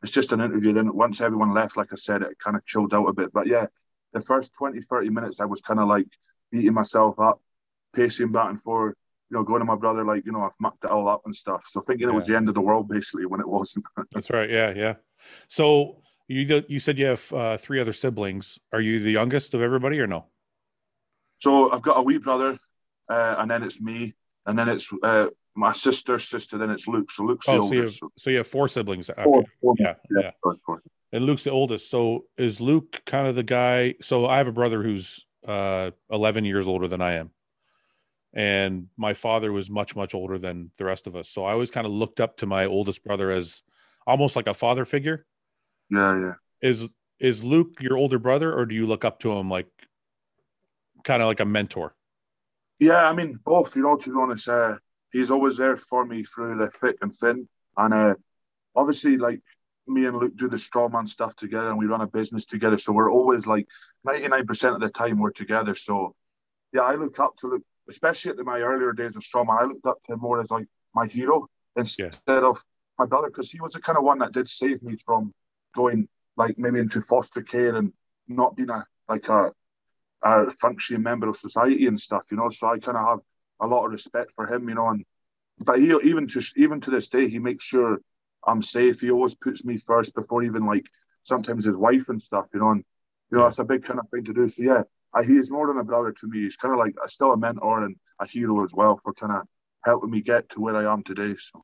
it's 0.01 0.13
just 0.13 0.31
an 0.31 0.39
interview. 0.39 0.71
Then 0.71 0.95
once 0.95 1.19
everyone 1.19 1.53
left, 1.53 1.75
like 1.75 1.91
I 1.91 1.97
said, 1.97 2.21
it 2.21 2.39
kind 2.39 2.55
of 2.55 2.65
chilled 2.65 2.93
out 2.93 3.07
a 3.07 3.13
bit. 3.13 3.33
But 3.33 3.47
yeah, 3.47 3.65
the 4.13 4.21
first 4.21 4.53
20, 4.57 4.79
30 4.79 5.09
minutes 5.09 5.41
I 5.41 5.45
was 5.45 5.59
kind 5.59 5.81
of 5.81 5.89
like 5.89 6.07
beating 6.53 6.73
myself 6.73 7.19
up, 7.19 7.41
pacing 7.93 8.31
back 8.31 8.49
and 8.49 8.61
forth, 8.61 8.95
you 9.29 9.37
know, 9.37 9.43
going 9.43 9.59
to 9.59 9.65
my 9.65 9.75
brother 9.75 10.03
like, 10.03 10.25
you 10.25 10.31
know, 10.31 10.41
I've 10.41 10.59
mucked 10.59 10.83
it 10.83 10.91
all 10.91 11.07
up 11.07 11.21
and 11.25 11.35
stuff. 11.35 11.65
So 11.71 11.81
thinking 11.81 12.07
yeah. 12.07 12.13
it 12.13 12.17
was 12.17 12.27
the 12.27 12.35
end 12.35 12.49
of 12.49 12.55
the 12.55 12.61
world 12.61 12.87
basically 12.87 13.25
when 13.25 13.39
it 13.39 13.47
wasn't. 13.47 13.85
That's 14.11 14.29
right. 14.29 14.49
Yeah, 14.49 14.73
yeah. 14.75 14.93
So 15.47 16.01
you 16.27 16.63
you 16.67 16.79
said 16.79 16.99
you 16.99 17.05
have 17.07 17.33
uh, 17.33 17.57
three 17.57 17.79
other 17.79 17.93
siblings. 17.93 18.59
Are 18.71 18.81
you 18.81 18.99
the 18.99 19.11
youngest 19.11 19.53
of 19.53 19.61
everybody 19.61 19.99
or 19.99 20.07
no? 20.07 20.25
So 21.39 21.71
I've 21.71 21.81
got 21.81 21.97
a 21.97 22.01
wee 22.01 22.19
brother, 22.19 22.57
uh, 23.09 23.35
and 23.39 23.51
then 23.51 23.63
it's 23.63 23.81
me, 23.81 24.13
and 24.45 24.57
then 24.57 24.69
it's 24.69 24.91
uh, 25.03 25.27
my 25.55 25.73
sister's 25.73 26.27
sister, 26.27 26.57
then 26.57 26.69
it's 26.69 26.87
Luke. 26.87 27.11
So 27.11 27.23
Luke's 27.23 27.47
oh, 27.49 27.51
the 27.51 27.57
so 27.57 27.63
oldest. 27.63 28.01
You 28.01 28.07
have, 28.07 28.11
so 28.17 28.29
you 28.29 28.37
have 28.37 28.47
four 28.47 28.67
siblings. 28.67 29.09
After. 29.09 29.23
Four, 29.23 29.43
four, 29.61 29.75
yeah, 29.79 29.95
yeah. 30.09 30.31
yeah. 30.41 30.75
And 31.11 31.25
Luke's 31.25 31.43
the 31.43 31.51
oldest. 31.51 31.89
So 31.89 32.25
is 32.37 32.59
Luke 32.59 33.01
kind 33.05 33.27
of 33.27 33.35
the 33.35 33.43
guy? 33.43 33.95
So 34.01 34.25
I 34.25 34.37
have 34.37 34.47
a 34.47 34.51
brother 34.51 34.81
who's 34.81 35.25
uh, 35.47 35.91
11 36.09 36.45
years 36.45 36.67
older 36.67 36.87
than 36.87 37.01
I 37.01 37.13
am. 37.13 37.31
And 38.33 38.87
my 38.97 39.13
father 39.13 39.51
was 39.51 39.69
much, 39.69 39.95
much 39.95 40.15
older 40.15 40.39
than 40.39 40.71
the 40.77 40.85
rest 40.85 41.05
of 41.05 41.15
us. 41.15 41.29
So 41.29 41.45
I 41.45 41.51
always 41.51 41.69
kind 41.69 41.85
of 41.85 41.91
looked 41.91 42.19
up 42.19 42.37
to 42.37 42.45
my 42.45 42.65
oldest 42.65 43.03
brother 43.03 43.29
as 43.29 43.61
almost 44.07 44.35
like 44.35 44.47
a 44.47 44.53
father 44.53 44.85
figure. 44.85 45.25
Yeah, 45.89 46.19
yeah. 46.19 46.33
Is 46.61 46.89
is 47.19 47.43
Luke 47.43 47.77
your 47.79 47.97
older 47.97 48.19
brother, 48.19 48.53
or 48.53 48.65
do 48.65 48.73
you 48.73 48.85
look 48.85 49.05
up 49.05 49.19
to 49.19 49.31
him 49.31 49.49
like 49.49 49.67
kind 51.03 51.21
of 51.21 51.27
like 51.27 51.39
a 51.39 51.45
mentor? 51.45 51.95
Yeah, 52.79 53.07
I 53.07 53.13
mean 53.13 53.39
both. 53.45 53.75
You 53.75 53.83
know, 53.83 53.97
to 53.97 54.09
be 54.09 54.19
honest, 54.19 54.47
uh, 54.47 54.77
he's 55.11 55.31
always 55.31 55.57
there 55.57 55.77
for 55.77 56.05
me 56.05 56.23
through 56.23 56.57
the 56.57 56.69
thick 56.69 56.97
and 57.01 57.13
thin, 57.13 57.47
and 57.77 57.93
uh, 57.93 58.15
obviously, 58.75 59.17
like 59.17 59.41
me 59.87 60.05
and 60.05 60.17
Luke 60.17 60.35
do 60.35 60.49
the 60.49 60.57
strongman 60.57 61.07
stuff 61.07 61.35
together, 61.35 61.69
and 61.69 61.77
we 61.77 61.85
run 61.85 62.01
a 62.01 62.07
business 62.07 62.45
together. 62.45 62.77
So 62.77 62.93
we're 62.93 63.11
always 63.11 63.45
like 63.45 63.67
ninety 64.03 64.27
nine 64.27 64.47
percent 64.47 64.75
of 64.75 64.81
the 64.81 64.89
time 64.89 65.19
we're 65.19 65.31
together. 65.31 65.75
So 65.75 66.15
yeah, 66.73 66.81
I 66.81 66.95
look 66.95 67.19
up 67.19 67.37
to 67.37 67.47
Luke, 67.47 67.65
especially 67.89 68.31
at 68.31 68.37
the, 68.37 68.43
my 68.43 68.59
earlier 68.59 68.93
days 68.93 69.15
of 69.15 69.23
strongman. 69.23 69.61
I 69.61 69.65
looked 69.65 69.85
up 69.85 70.01
to 70.03 70.13
him 70.13 70.19
more 70.19 70.41
as 70.41 70.49
like 70.49 70.67
my 70.93 71.07
hero 71.07 71.47
instead 71.75 72.13
yeah. 72.27 72.47
of 72.47 72.57
my 72.99 73.05
brother 73.05 73.27
because 73.27 73.49
he 73.49 73.59
was 73.59 73.73
the 73.73 73.81
kind 73.81 73.97
of 73.97 74.03
one 74.03 74.19
that 74.19 74.31
did 74.31 74.49
save 74.49 74.83
me 74.83 74.97
from 75.05 75.33
going 75.75 76.07
like 76.37 76.57
maybe 76.57 76.79
into 76.79 77.01
foster 77.01 77.41
care 77.41 77.75
and 77.75 77.91
not 78.27 78.55
being 78.55 78.69
a 78.69 78.85
like 79.09 79.27
a, 79.27 79.51
a 80.23 80.51
functioning 80.51 81.03
member 81.03 81.27
of 81.27 81.37
society 81.37 81.87
and 81.87 81.99
stuff, 81.99 82.23
you 82.31 82.37
know. 82.37 82.49
So 82.49 82.67
I 82.67 82.79
kind 82.79 82.97
of 82.97 83.07
have 83.07 83.19
a 83.59 83.67
lot 83.67 83.85
of 83.85 83.91
respect 83.91 84.31
for 84.35 84.47
him, 84.47 84.69
you 84.69 84.75
know. 84.75 84.89
And 84.89 85.05
but 85.59 85.79
he 85.79 85.93
even 86.03 86.27
to 86.29 86.41
even 86.55 86.81
to 86.81 86.91
this 86.91 87.09
day, 87.09 87.27
he 87.27 87.39
makes 87.39 87.65
sure 87.65 87.99
I'm 88.45 88.61
safe. 88.61 89.01
He 89.01 89.11
always 89.11 89.35
puts 89.35 89.63
me 89.63 89.79
first 89.79 90.13
before 90.13 90.43
even 90.43 90.65
like 90.65 90.85
sometimes 91.23 91.65
his 91.65 91.75
wife 91.75 92.09
and 92.09 92.21
stuff, 92.21 92.47
you 92.53 92.59
know. 92.59 92.71
And 92.71 92.83
you 93.31 93.37
know 93.37 93.45
that's 93.45 93.59
a 93.59 93.63
big 93.63 93.83
kind 93.83 93.99
of 93.99 94.09
thing 94.09 94.23
to 94.25 94.33
do. 94.33 94.49
So 94.49 94.63
yeah, 94.63 94.83
I, 95.13 95.23
he 95.23 95.33
is 95.33 95.49
more 95.49 95.67
than 95.67 95.77
a 95.77 95.83
brother 95.83 96.11
to 96.11 96.27
me. 96.27 96.41
He's 96.41 96.55
kind 96.55 96.73
of 96.73 96.79
like 96.79 96.95
still 97.07 97.31
a 97.33 97.37
mentor 97.37 97.83
and 97.83 97.95
a 98.19 98.27
hero 98.27 98.63
as 98.63 98.73
well 98.73 98.99
for 99.03 99.13
kind 99.13 99.31
of 99.33 99.47
helping 99.83 100.09
me 100.09 100.21
get 100.21 100.49
to 100.49 100.61
where 100.61 100.75
I 100.75 100.91
am 100.91 101.03
today. 101.03 101.35
So. 101.37 101.63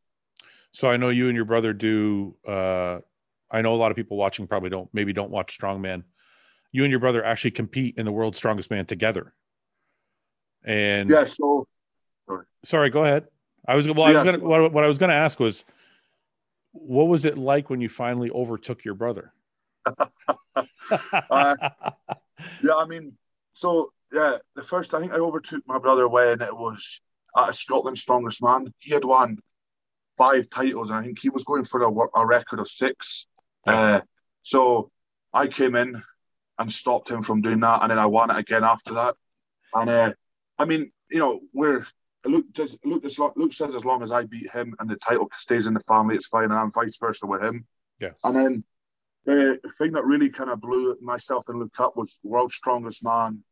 So 0.72 0.88
I 0.88 0.98
know 0.98 1.10
you 1.10 1.28
and 1.28 1.36
your 1.36 1.46
brother 1.46 1.74
do 1.74 2.36
uh, 2.48 3.00
I 3.52 3.62
know 3.62 3.74
a 3.74 3.78
lot 3.78 3.92
of 3.92 3.98
people 3.98 4.18
watching 4.18 4.48
probably 4.48 4.70
don't 4.70 4.90
maybe 4.94 5.14
don't 5.14 5.32
watch 5.32 5.58
Strongman. 5.58 6.04
You 6.72 6.84
and 6.84 6.92
your 6.92 7.00
brother 7.00 7.24
actually 7.24 7.52
compete 7.52 7.96
in 7.98 8.06
the 8.06 8.12
World's 8.12 8.38
Strongest 8.38 8.70
Man 8.70 8.86
together. 8.86 9.34
And 10.64 11.10
yeah, 11.10 11.26
so 11.26 11.68
sorry, 12.28 12.46
sorry 12.64 12.90
go 12.90 13.04
ahead. 13.04 13.26
I 13.68 13.76
was 13.76 13.88
well, 13.88 13.98
so, 13.98 14.04
I 14.04 14.14
was 14.14 14.24
gonna 14.24 14.40
what, 14.40 14.72
what 14.72 14.84
I 14.84 14.88
was 14.88 15.00
gonna 15.00 15.14
ask 15.14 15.40
was 15.40 15.66
what 16.72 17.08
was 17.08 17.26
it 17.26 17.38
like 17.38 17.70
when 17.70 17.82
you 17.82 17.90
finally 17.90 18.30
overtook 18.30 18.86
your 18.86 18.94
brother? 18.94 19.34
uh, 19.86 20.06
yeah, 22.64 22.76
I 22.78 22.86
mean, 22.86 23.14
so 23.60 23.92
yeah, 24.14 24.38
the 24.56 24.64
first 24.64 24.94
I 24.94 25.02
think 25.02 25.12
I 25.12 25.18
overtook 25.18 25.64
my 25.68 25.78
brother 25.78 26.08
when 26.08 26.42
it 26.42 26.56
was 26.56 27.02
at 27.38 27.56
Scotland's 27.56 28.02
Strongest 28.02 28.42
Man. 28.42 28.74
He 28.80 28.94
had 28.94 29.04
won 29.04 29.38
five 30.18 30.50
titles, 30.50 30.90
and 30.90 30.98
I 30.98 31.04
think 31.04 31.20
he 31.20 31.30
was 31.30 31.44
going 31.44 31.66
for 31.66 31.84
a, 31.84 32.20
a 32.20 32.26
record 32.26 32.60
of 32.60 32.70
six. 32.70 33.28
Uh, 33.68 34.00
so 34.44 34.90
I 35.34 35.48
came 35.48 35.76
in 35.76 36.02
and 36.58 36.72
stopped 36.72 37.12
him 37.12 37.22
from 37.22 37.42
doing 37.42 37.60
that, 37.60 37.82
and 37.82 37.92
then 37.92 38.00
I 38.00 38.06
won 38.06 38.32
it 38.32 38.38
again 38.38 38.64
after 38.64 38.94
that. 38.94 39.16
And 39.74 39.90
uh, 39.90 40.14
I 40.58 40.64
mean, 40.64 40.92
you 41.12 41.20
know, 41.20 41.42
we're 41.54 41.86
Luke 42.24 42.46
does 42.54 42.78
Luke, 42.86 43.04
Luke 43.36 43.54
says 43.54 43.76
as 43.76 43.84
long 43.84 44.04
as 44.04 44.12
I 44.12 44.24
beat 44.24 44.50
him 44.52 44.74
and 44.80 44.90
the 44.90 44.96
title 44.96 45.30
stays 45.38 45.68
in 45.68 45.74
the 45.74 45.82
family, 45.82 46.16
it's 46.16 46.28
fine, 46.28 46.46
and 46.46 46.54
I'm 46.54 46.72
vice 46.72 46.98
versa 46.98 47.26
with 47.26 47.44
him. 47.44 47.66
Yeah. 48.00 48.12
And 48.24 48.36
then 48.36 48.64
the 49.26 49.60
thing 49.78 49.92
that 49.92 50.06
really 50.06 50.30
kind 50.30 50.50
of 50.50 50.62
blew 50.62 50.96
myself 51.02 51.44
and 51.50 51.60
Luke 51.60 51.78
up 51.78 51.98
was 51.98 52.20
World's 52.24 52.56
Strongest 52.56 53.04
Man 53.04 53.44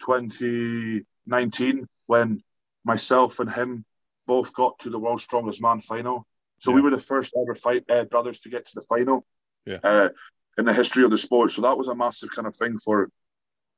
2019 0.00 1.86
when 2.06 2.42
myself 2.84 3.38
and 3.38 3.50
him 3.50 3.84
both 4.26 4.52
got 4.54 4.78
to 4.80 4.90
the 4.90 4.98
World's 4.98 5.24
Strongest 5.24 5.62
Man 5.62 5.80
final. 5.80 6.26
So 6.60 6.70
yeah. 6.70 6.76
we 6.76 6.82
were 6.82 6.90
the 6.90 7.00
first 7.00 7.34
ever 7.40 7.54
fight 7.54 7.84
uh, 7.90 8.04
brothers 8.04 8.40
to 8.40 8.48
get 8.48 8.66
to 8.66 8.72
the 8.74 8.82
final 8.82 9.24
yeah. 9.66 9.78
uh, 9.82 10.08
in 10.56 10.64
the 10.64 10.72
history 10.72 11.04
of 11.04 11.10
the 11.10 11.18
sport. 11.18 11.52
So 11.52 11.62
that 11.62 11.78
was 11.78 11.88
a 11.88 11.94
massive 11.94 12.30
kind 12.30 12.46
of 12.46 12.56
thing 12.56 12.78
for 12.78 13.10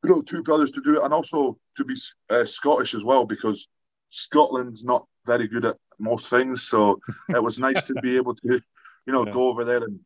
you 0.02 0.11
know 0.11 0.22
two 0.22 0.42
brothers 0.42 0.70
to 0.72 0.80
do 0.80 0.96
it, 0.96 1.04
and 1.04 1.12
also 1.12 1.59
to 1.76 1.85
be 1.85 1.94
uh, 2.30 2.44
Scottish 2.44 2.94
as 2.94 3.04
well, 3.04 3.24
because 3.24 3.68
Scotland's 4.11 4.85
not 4.85 5.06
very 5.26 5.46
good 5.46 5.64
at 5.64 5.76
most 5.98 6.28
things. 6.28 6.62
So 6.62 7.00
it 7.28 7.42
was 7.42 7.59
nice 7.59 7.85
to 7.85 7.94
be 7.94 8.16
able 8.16 8.35
to, 8.37 8.61
you 9.06 9.12
know, 9.12 9.26
yeah. 9.26 9.33
go 9.33 9.48
over 9.48 9.64
there 9.64 9.85
and 9.85 10.00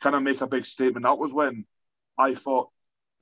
kind 0.00 0.14
of 0.16 0.22
make 0.22 0.40
a 0.40 0.46
big 0.46 0.66
statement. 0.66 1.04
That 1.04 1.18
was 1.18 1.32
when 1.32 1.64
I 2.18 2.34
fought 2.34 2.70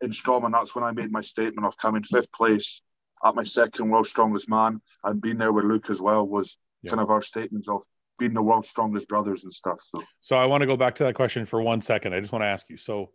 in 0.01 0.11
Strongman. 0.11 0.53
That's 0.53 0.75
when 0.75 0.85
I 0.85 0.93
made 0.93 1.11
my 1.11 1.23
statement 1.23 1.67
of 1.67 1.77
coming 1.77 2.03
fifth 2.03 2.33
place 2.33 2.83
at 3.25 3.35
my 3.35 3.45
second 3.45 3.91
World 3.91 4.07
Strongest 4.07 4.49
Man 4.49 4.81
and 5.05 5.21
being 5.21 5.39
there 5.39 5.53
with 5.53 5.65
Luke 5.65 5.91
as 5.91 6.01
well 6.01 6.27
was 6.27 6.57
yeah. 6.83 6.91
kind 6.91 7.01
of 7.01 7.11
our 7.11 7.23
statements 7.23 7.69
of 7.69 7.83
being 8.19 8.35
the 8.35 8.43
world's 8.43 8.69
strongest 8.69 9.09
brothers 9.09 9.45
and 9.45 9.53
stuff. 9.53 9.79
So, 9.95 10.03
so 10.21 10.37
I 10.37 10.47
want 10.47 10.63
to 10.63 10.67
go 10.67 10.77
back 10.77 10.97
to 10.97 11.05
that 11.05 11.15
question 11.15 11.47
for 11.47 11.63
one 11.63 11.81
second. 11.81 12.15
I 12.15 12.21
just 12.21 12.33
want 12.33 12.43
to 12.43 12.47
ask 12.47 12.69
you. 12.69 12.77
So, 12.77 13.11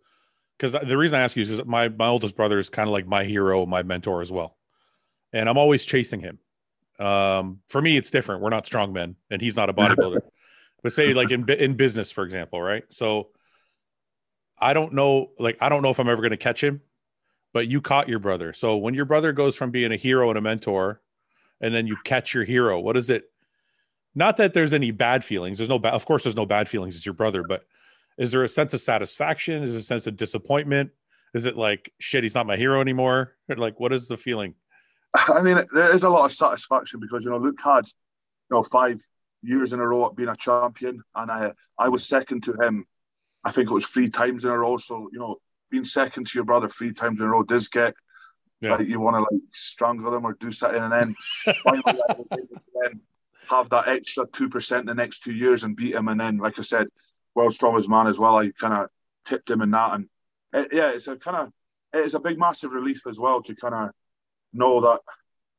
because 0.57 0.71
the 0.71 0.97
reason 0.97 1.17
I 1.17 1.21
ask 1.21 1.35
you 1.35 1.41
is, 1.41 1.49
is 1.49 1.65
my 1.65 1.89
my 1.89 2.07
oldest 2.07 2.35
brother 2.35 2.57
is 2.57 2.69
kind 2.69 2.87
of 2.87 2.93
like 2.93 3.07
my 3.07 3.23
hero, 3.25 3.65
my 3.65 3.83
mentor 3.83 4.21
as 4.21 4.31
well, 4.31 4.57
and 5.33 5.49
I'm 5.49 5.57
always 5.57 5.83
chasing 5.83 6.21
him. 6.21 6.39
Um, 7.05 7.59
for 7.67 7.81
me, 7.81 7.97
it's 7.97 8.11
different. 8.11 8.41
We're 8.41 8.49
not 8.49 8.65
strong 8.65 8.93
men, 8.93 9.15
and 9.29 9.41
he's 9.41 9.57
not 9.57 9.69
a 9.69 9.73
bodybuilder. 9.73 10.21
but 10.83 10.93
say 10.93 11.13
like 11.13 11.31
in 11.31 11.49
in 11.49 11.75
business, 11.75 12.11
for 12.11 12.23
example, 12.23 12.61
right? 12.61 12.83
So, 12.89 13.29
I 14.63 14.73
don't 14.73 14.93
know, 14.93 15.31
like 15.39 15.57
I 15.61 15.69
don't 15.69 15.81
know 15.81 15.89
if 15.89 15.99
I'm 15.99 16.09
ever 16.09 16.21
going 16.21 16.31
to 16.31 16.37
catch 16.37 16.63
him, 16.63 16.81
but 17.53 17.67
you 17.67 17.81
caught 17.81 18.09
your 18.09 18.19
brother. 18.19 18.53
So 18.53 18.77
when 18.77 18.93
your 18.93 19.05
brother 19.05 19.33
goes 19.33 19.55
from 19.55 19.71
being 19.71 19.91
a 19.91 19.97
hero 19.97 20.29
and 20.29 20.37
a 20.37 20.41
mentor, 20.41 21.01
and 21.61 21.73
then 21.73 21.87
you 21.87 21.95
catch 22.03 22.33
your 22.33 22.43
hero, 22.43 22.79
what 22.79 22.97
is 22.97 23.09
it? 23.09 23.25
Not 24.15 24.37
that 24.37 24.53
there's 24.53 24.73
any 24.73 24.91
bad 24.91 25.23
feelings. 25.23 25.57
There's 25.57 25.69
no 25.69 25.79
bad. 25.79 25.93
Of 25.93 26.05
course, 26.05 26.23
there's 26.23 26.35
no 26.35 26.45
bad 26.45 26.67
feelings. 26.69 26.95
It's 26.95 27.05
your 27.05 27.13
brother, 27.13 27.43
but 27.43 27.65
is 28.17 28.31
there 28.31 28.43
a 28.43 28.49
sense 28.49 28.73
of 28.73 28.81
satisfaction? 28.81 29.63
Is 29.63 29.71
there 29.71 29.79
a 29.79 29.83
sense 29.83 30.07
of 30.07 30.15
disappointment? 30.15 30.91
Is 31.33 31.45
it 31.45 31.57
like 31.57 31.91
shit? 31.99 32.23
He's 32.23 32.35
not 32.35 32.45
my 32.45 32.55
hero 32.55 32.79
anymore. 32.79 33.35
like, 33.49 33.79
what 33.79 33.91
is 33.91 34.07
the 34.07 34.17
feeling? 34.17 34.55
I 35.13 35.41
mean, 35.41 35.59
there 35.73 35.93
is 35.93 36.03
a 36.03 36.09
lot 36.09 36.25
of 36.25 36.33
satisfaction 36.33 36.99
because 36.99 37.23
you 37.23 37.29
know 37.29 37.37
Luke 37.37 37.59
had 37.63 37.85
you 37.85 38.57
know 38.57 38.63
five 38.63 39.01
years 39.41 39.73
in 39.73 39.79
a 39.79 39.87
row 39.87 40.07
at 40.07 40.15
being 40.15 40.29
a 40.29 40.35
champion, 40.35 41.01
and 41.15 41.31
I 41.31 41.51
I 41.77 41.89
was 41.89 42.07
second 42.07 42.43
to 42.43 42.53
him. 42.53 42.85
I 43.43 43.51
think 43.51 43.69
it 43.69 43.73
was 43.73 43.85
three 43.85 44.09
times 44.09 44.45
in 44.45 44.51
a 44.51 44.57
row. 44.57 44.77
So 44.77 45.09
you 45.11 45.19
know, 45.19 45.37
being 45.69 45.85
second 45.85 46.27
to 46.27 46.37
your 46.37 46.45
brother 46.45 46.69
three 46.69 46.93
times 46.93 47.19
in 47.19 47.27
a 47.27 47.29
row 47.29 47.43
does 47.43 47.67
get 47.67 47.95
yeah. 48.61 48.75
like 48.75 48.87
you 48.87 48.99
want 48.99 49.15
to 49.15 49.21
like 49.21 49.43
strangle 49.51 50.11
them 50.11 50.25
or 50.25 50.33
do 50.33 50.51
something, 50.51 50.81
and 50.81 50.91
then 50.91 51.15
finally 51.63 51.99
then 52.81 53.01
have 53.49 53.69
that 53.69 53.87
extra 53.87 54.25
two 54.31 54.49
percent 54.49 54.85
the 54.85 54.93
next 54.93 55.23
two 55.23 55.33
years 55.33 55.63
and 55.63 55.75
beat 55.75 55.95
him. 55.95 56.07
And 56.07 56.19
then, 56.19 56.37
like 56.37 56.57
I 56.57 56.61
said, 56.61 56.87
world's 57.35 57.55
strongest 57.55 57.89
man 57.89 58.07
as 58.07 58.17
well. 58.17 58.37
I 58.37 58.51
kind 58.51 58.73
of 58.73 58.89
tipped 59.25 59.49
him 59.49 59.61
in 59.61 59.71
that, 59.71 59.95
and 59.95 60.09
it, 60.53 60.69
yeah, 60.71 60.89
it's 60.91 61.07
a 61.07 61.17
kind 61.17 61.37
of 61.37 61.53
it's 61.93 62.13
a 62.13 62.19
big, 62.19 62.39
massive 62.39 62.71
relief 62.71 63.01
as 63.07 63.19
well 63.19 63.41
to 63.43 63.55
kind 63.55 63.75
of 63.75 63.89
know 64.53 64.81
that. 64.81 64.99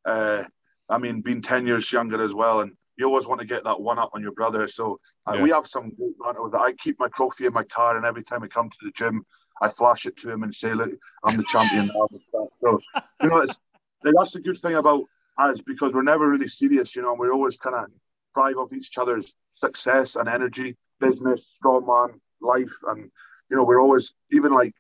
Uh, 0.05 0.45
I 0.89 0.99
mean, 0.99 1.21
being 1.21 1.43
ten 1.43 1.67
years 1.67 1.91
younger 1.93 2.23
as 2.23 2.35
well, 2.35 2.61
and 2.61 2.73
you 2.97 3.07
always 3.07 3.27
want 3.27 3.41
to 3.41 3.47
get 3.47 3.65
that 3.65 3.81
one 3.81 3.99
up 3.99 4.11
on 4.15 4.23
your 4.23 4.33
brother. 4.33 4.69
So 4.69 5.01
uh, 5.27 5.35
yeah. 5.35 5.43
we 5.43 5.51
have 5.51 5.67
some 5.67 5.91
good 5.91 6.15
banter 6.23 6.43
with 6.43 6.53
that. 6.53 6.61
I 6.61 6.73
keep 6.73 6.99
my 6.99 7.09
trophy 7.09 7.47
in 7.47 7.53
my 7.53 7.65
car, 7.65 7.97
and 7.97 8.07
every 8.07 8.23
time 8.23 8.43
I 8.43 8.49
come 8.49 8.71
to 8.71 8.77
the 8.83 8.93
gym, 8.93 9.25
I 9.61 9.69
flash 9.69 10.07
it 10.07 10.17
to 10.19 10.31
him 10.31 10.43
and 10.43 10.55
say, 10.55 10.75
"Look, 10.75 10.93
I'm 11.25 11.37
the 11.37 11.45
champion. 11.45 11.91
So 12.61 12.81
you 13.21 13.29
know, 13.29 13.41
it's 13.41 13.59
that's 14.03 14.33
the 14.33 14.41
good 14.41 14.59
thing 14.59 14.75
about 14.75 15.05
us 15.37 15.61
because 15.67 15.95
we're 15.95 16.03
never 16.03 16.31
really 16.31 16.49
serious, 16.49 16.95
you 16.97 17.03
know, 17.03 17.15
we're 17.15 17.33
always 17.33 17.57
kind 17.57 17.77
of 17.77 17.87
thrive 18.35 18.57
off 18.57 18.73
each 18.73 18.97
other's 18.99 19.33
success 19.55 20.17
and 20.17 20.29
energy, 20.29 20.77
business, 21.01 21.59
strongman, 21.63 22.21
life, 22.41 22.73
and 22.89 23.11
you 23.51 23.57
know, 23.57 23.65
we're 23.65 23.81
always 23.81 24.13
even 24.33 24.53
like 24.53 24.75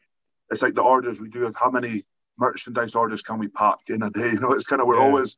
it's 0.51 0.63
like 0.63 0.75
the 0.75 0.83
orders 0.83 1.21
we 1.21 1.29
do. 1.29 1.53
How 1.59 1.71
many 1.71 2.05
merchandise 2.39 2.95
orders 2.95 3.23
can 3.23 3.39
we 3.39 3.49
pack 3.49 3.79
in 3.89 4.03
a 4.03 4.11
day? 4.11 4.31
You 4.33 4.41
know, 4.41 4.53
it's 4.53 4.67
kind 4.67 4.81
of 4.81 4.89
we're 4.89 4.97
yeah. 4.97 5.05
always 5.05 5.37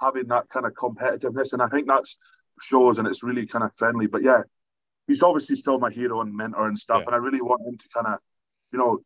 having 0.00 0.28
that 0.28 0.48
kind 0.48 0.66
of 0.66 0.72
competitiveness, 0.74 1.52
and 1.52 1.62
I 1.62 1.68
think 1.68 1.86
that's 1.86 2.18
shows 2.62 2.98
and 2.98 3.06
it's 3.06 3.22
really 3.22 3.46
kind 3.46 3.64
of 3.64 3.74
friendly. 3.74 4.06
But 4.06 4.22
yeah, 4.22 4.42
he's 5.06 5.22
obviously 5.22 5.56
still 5.56 5.78
my 5.78 5.90
hero 5.90 6.20
and 6.20 6.34
mentor 6.36 6.66
and 6.68 6.78
stuff, 6.78 7.00
yeah. 7.00 7.06
and 7.06 7.14
I 7.14 7.18
really 7.18 7.42
want 7.42 7.66
him 7.66 7.78
to 7.78 7.88
kind 7.94 8.06
of, 8.06 8.18
you 8.72 8.78
know, 8.78 8.98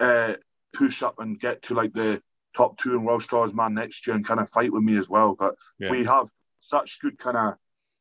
uh, 0.00 0.36
push 0.72 1.02
up 1.02 1.18
and 1.18 1.38
get 1.38 1.62
to 1.64 1.74
like 1.74 1.92
the 1.92 2.22
top 2.56 2.78
two 2.78 2.94
in 2.94 3.04
world 3.04 3.22
strongest 3.22 3.56
man 3.56 3.74
next 3.74 4.06
year 4.06 4.16
and 4.16 4.26
kind 4.26 4.40
of 4.40 4.48
fight 4.48 4.72
with 4.72 4.82
me 4.82 4.98
as 4.98 5.08
well. 5.08 5.34
But 5.38 5.54
Yeah. 5.78 5.90
we 5.90 6.04
have 6.04 6.28
such 6.60 7.00
good 7.00 7.18
kind 7.18 7.36
of 7.36 7.54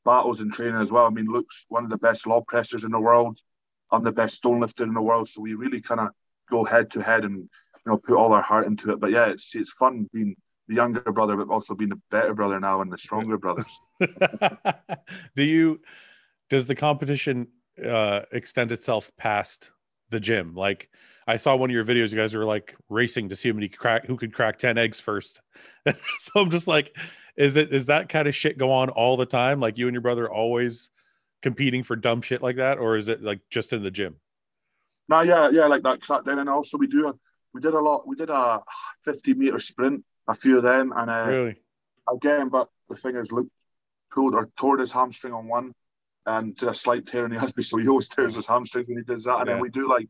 battles 0.03 0.41
in 0.41 0.51
training 0.51 0.81
as 0.81 0.91
well. 0.91 1.05
I 1.05 1.09
mean, 1.09 1.27
Luke's 1.27 1.65
one 1.69 1.83
of 1.83 1.89
the 1.89 1.97
best 1.97 2.27
log 2.27 2.47
pressers 2.47 2.83
in 2.83 2.91
the 2.91 2.99
world. 2.99 3.39
I'm 3.91 4.03
the 4.03 4.11
best 4.11 4.35
stone 4.35 4.59
lifter 4.61 4.83
in 4.83 4.93
the 4.93 5.01
world. 5.01 5.29
So 5.29 5.41
we 5.41 5.53
really 5.53 5.81
kind 5.81 5.99
of 6.01 6.09
go 6.49 6.63
head 6.63 6.91
to 6.91 7.01
head 7.01 7.25
and 7.25 7.37
you 7.37 7.49
know 7.85 7.97
put 7.97 8.17
all 8.17 8.33
our 8.33 8.41
heart 8.41 8.67
into 8.67 8.91
it. 8.91 8.99
But 8.99 9.11
yeah, 9.11 9.27
it's 9.27 9.55
it's 9.55 9.71
fun 9.71 10.09
being 10.13 10.35
the 10.71 10.75
younger 10.75 11.01
brother, 11.11 11.35
but 11.35 11.49
also 11.49 11.75
being 11.75 11.89
the 11.89 12.01
better 12.09 12.33
brother 12.33 12.59
now 12.59 12.81
and 12.81 12.91
the 12.91 12.97
stronger 12.97 13.37
brothers. 13.37 13.79
do 15.35 15.43
you 15.43 15.81
does 16.49 16.65
the 16.65 16.75
competition 16.75 17.47
uh 17.85 18.21
extend 18.31 18.71
itself 18.71 19.11
past 19.17 19.71
the 20.09 20.19
gym 20.19 20.53
like 20.53 20.89
i 21.25 21.37
saw 21.37 21.55
one 21.55 21.69
of 21.69 21.73
your 21.73 21.85
videos 21.85 22.11
you 22.11 22.17
guys 22.17 22.35
were 22.35 22.43
like 22.43 22.75
racing 22.89 23.29
to 23.29 23.35
see 23.35 23.47
how 23.47 23.55
many 23.55 23.69
crack 23.69 24.05
who 24.05 24.17
could 24.17 24.33
crack 24.33 24.57
10 24.57 24.77
eggs 24.77 24.99
first 24.99 25.39
so 26.17 26.41
i'm 26.41 26.51
just 26.51 26.67
like 26.67 26.93
is 27.37 27.55
it 27.55 27.73
is 27.73 27.85
that 27.85 28.09
kind 28.09 28.27
of 28.27 28.35
shit 28.35 28.57
go 28.57 28.73
on 28.73 28.89
all 28.89 29.15
the 29.15 29.25
time 29.25 29.61
like 29.61 29.77
you 29.77 29.87
and 29.87 29.93
your 29.93 30.01
brother 30.01 30.29
always 30.29 30.89
competing 31.41 31.81
for 31.81 31.95
dumb 31.95 32.21
shit 32.21 32.41
like 32.41 32.57
that 32.57 32.77
or 32.77 32.97
is 32.97 33.07
it 33.07 33.23
like 33.23 33.39
just 33.49 33.71
in 33.71 33.83
the 33.83 33.91
gym 33.91 34.17
No, 35.07 35.21
yeah, 35.21 35.49
yeah, 35.49 35.65
like 35.65 35.83
that 35.83 36.01
crack 36.01 36.23
then, 36.25 36.39
and 36.39 36.49
also 36.49 36.77
we 36.77 36.87
do 36.87 37.17
we 37.53 37.61
did 37.61 37.73
a 37.73 37.79
lot. 37.79 38.07
We 38.07 38.15
did 38.15 38.29
a 38.29 38.61
50 39.03 39.33
meter 39.33 39.59
sprint, 39.59 40.03
a 40.27 40.35
few 40.35 40.57
of 40.57 40.63
them, 40.63 40.93
and 40.95 41.09
uh, 41.09 41.25
really 41.27 41.55
again, 42.11 42.49
but 42.49 42.69
the 42.89 42.95
thing 42.95 43.15
is, 43.15 43.31
Luke 43.31 43.47
pulled 44.11 44.35
or 44.35 44.49
tore 44.57 44.77
his 44.77 44.91
hamstring 44.91 45.33
on 45.33 45.47
one 45.47 45.73
and 46.25 46.55
did 46.55 46.69
a 46.69 46.73
slight 46.73 47.07
tear 47.07 47.25
in 47.25 47.31
the 47.31 47.37
other, 47.41 47.61
so 47.61 47.77
he 47.77 47.87
always 47.87 48.07
tears 48.07 48.35
his 48.35 48.47
hamstring 48.47 48.85
when 48.87 48.97
he 48.97 49.03
does 49.03 49.23
that. 49.23 49.39
And 49.39 49.47
Yeah. 49.47 49.53
then 49.53 49.61
we 49.61 49.69
do 49.69 49.89
like, 49.89 50.07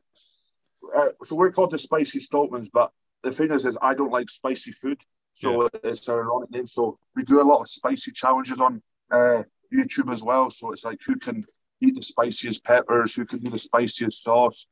uh, 0.95 1.09
so 1.23 1.35
we're 1.35 1.51
called 1.51 1.71
the 1.71 1.79
Spicy 1.79 2.19
Stoltmans, 2.19 2.69
but 2.71 2.91
the 3.23 3.31
thing 3.31 3.51
is, 3.51 3.65
is 3.65 3.77
I 3.81 3.93
don't 3.93 4.11
like 4.11 4.29
spicy 4.29 4.71
food, 4.71 4.99
so 5.33 5.69
it's 5.83 6.07
an 6.07 6.15
ironic 6.15 6.51
name. 6.51 6.67
So 6.67 6.97
we 7.15 7.23
do 7.23 7.41
a 7.41 7.43
lot 7.43 7.61
of 7.61 7.69
spicy 7.69 8.11
challenges 8.11 8.59
on 8.59 8.81
uh, 9.11 9.43
YouTube 9.73 10.11
as 10.11 10.23
well. 10.23 10.49
So 10.49 10.71
it's 10.71 10.83
like 10.83 10.99
who 11.05 11.17
can 11.17 11.45
eat 11.81 11.95
the 11.95 12.01
spiciest 12.03 12.63
peppers, 12.63 13.13
who 13.13 13.25
can 13.25 13.39
do 13.39 13.51
the 13.51 13.59
spiciest 13.59 14.23
sauce. 14.23 14.67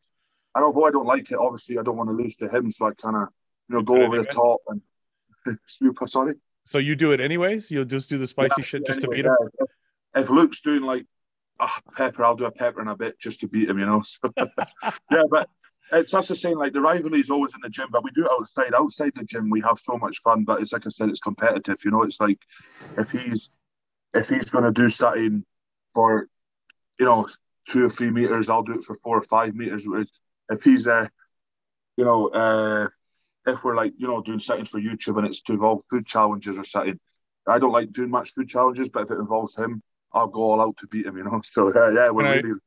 And 0.55 0.63
although 0.63 0.85
I 0.85 0.91
don't 0.91 1.05
like 1.05 1.31
it, 1.31 1.37
obviously 1.37 1.77
I 1.77 1.83
don't 1.83 1.95
want 1.95 2.09
to 2.09 2.15
lose 2.15 2.35
to 2.37 2.49
him, 2.49 2.71
so 2.71 2.87
I 2.87 2.93
kind 2.95 3.15
of 3.15 3.27
you 3.69 3.75
know 3.75 3.83
go 3.83 4.03
over 4.03 4.17
the 4.17 4.23
do 4.23 4.81
it. 5.49 5.59
top 5.85 6.01
and. 6.01 6.09
Sorry. 6.09 6.33
so 6.63 6.77
you 6.77 6.95
do 6.95 7.11
it 7.11 7.19
anyways 7.19 7.71
you'll 7.71 7.85
just 7.85 8.09
do 8.09 8.17
the 8.17 8.27
spicy 8.27 8.55
Yeah, 8.61 8.65
shit 8.65 8.85
just 8.85 9.01
to 9.01 9.07
beat 9.07 9.25
him 9.25 9.35
yeah. 9.59 9.65
If, 10.21 10.29
Luke's 10.29 10.61
doing 10.61 10.81
like 10.81 11.05
ah, 11.59 11.81
pepper, 11.95 12.23
I'll 12.23 12.35
do 12.35 12.45
a 12.45 12.51
pepper 12.51 12.81
and 12.81 12.89
a 12.89 12.95
bit 12.95 13.19
just 13.19 13.41
to 13.41 13.47
beat 13.47 13.69
him, 13.69 13.79
you 13.79 13.85
know. 13.85 14.01
So, 14.01 14.29
yeah, 15.11 15.23
but 15.29 15.49
it's 15.91 16.11
that's 16.11 16.27
the 16.27 16.35
same. 16.35 16.57
Like 16.57 16.73
the 16.73 16.81
rivalry 16.81 17.19
is 17.19 17.29
always 17.29 17.53
in 17.53 17.61
the 17.61 17.69
gym, 17.69 17.89
but 17.91 18.03
we 18.03 18.11
do 18.11 18.25
it 18.25 18.31
outside. 18.31 18.73
Outside 18.73 19.11
the 19.15 19.23
gym, 19.23 19.49
we 19.49 19.61
have 19.61 19.79
so 19.79 19.97
much 19.97 20.19
fun. 20.19 20.43
But 20.43 20.61
it's 20.61 20.73
like 20.73 20.85
I 20.85 20.89
said, 20.89 21.09
it's 21.09 21.19
competitive. 21.19 21.77
You 21.83 21.91
know, 21.91 22.03
it's 22.03 22.19
like 22.19 22.39
if 22.97 23.11
he's 23.11 23.49
if 24.13 24.29
he's 24.29 24.45
going 24.45 24.63
to 24.63 24.71
do 24.71 24.89
something 24.89 25.43
for 25.93 26.27
you 26.99 27.05
know 27.05 27.27
two 27.69 27.85
or 27.85 27.89
three 27.89 28.11
meters, 28.11 28.49
I'll 28.49 28.63
do 28.63 28.79
it 28.79 28.85
for 28.85 28.97
four 29.03 29.17
or 29.17 29.23
five 29.23 29.55
meters. 29.55 29.83
If 30.49 30.63
he's 30.63 30.87
uh, 30.87 31.07
you 31.97 32.05
know, 32.05 32.27
uh, 32.29 32.87
if 33.49 33.63
we're 33.63 33.75
like 33.75 33.93
you 33.97 34.07
know 34.07 34.21
doing 34.21 34.39
something 34.39 34.65
for 34.65 34.79
YouTube 34.79 35.17
and 35.17 35.27
it's 35.27 35.41
to 35.43 35.53
involve 35.53 35.81
food 35.89 36.05
challenges 36.05 36.57
or 36.57 36.65
something, 36.65 36.99
I 37.47 37.59
don't 37.59 37.71
like 37.71 37.91
doing 37.91 38.09
much 38.09 38.33
food 38.33 38.49
challenges, 38.49 38.89
but 38.89 39.03
if 39.03 39.11
it 39.11 39.19
involves 39.19 39.55
him, 39.55 39.81
I'll 40.13 40.27
go 40.27 40.41
all 40.41 40.61
out 40.61 40.77
to 40.77 40.87
beat 40.87 41.05
him. 41.05 41.17
You 41.17 41.23
know, 41.23 41.41
so 41.45 41.73
uh, 41.73 41.89
yeah, 41.89 42.09
we're 42.09 42.23
Can 42.23 42.43
really. 42.43 42.59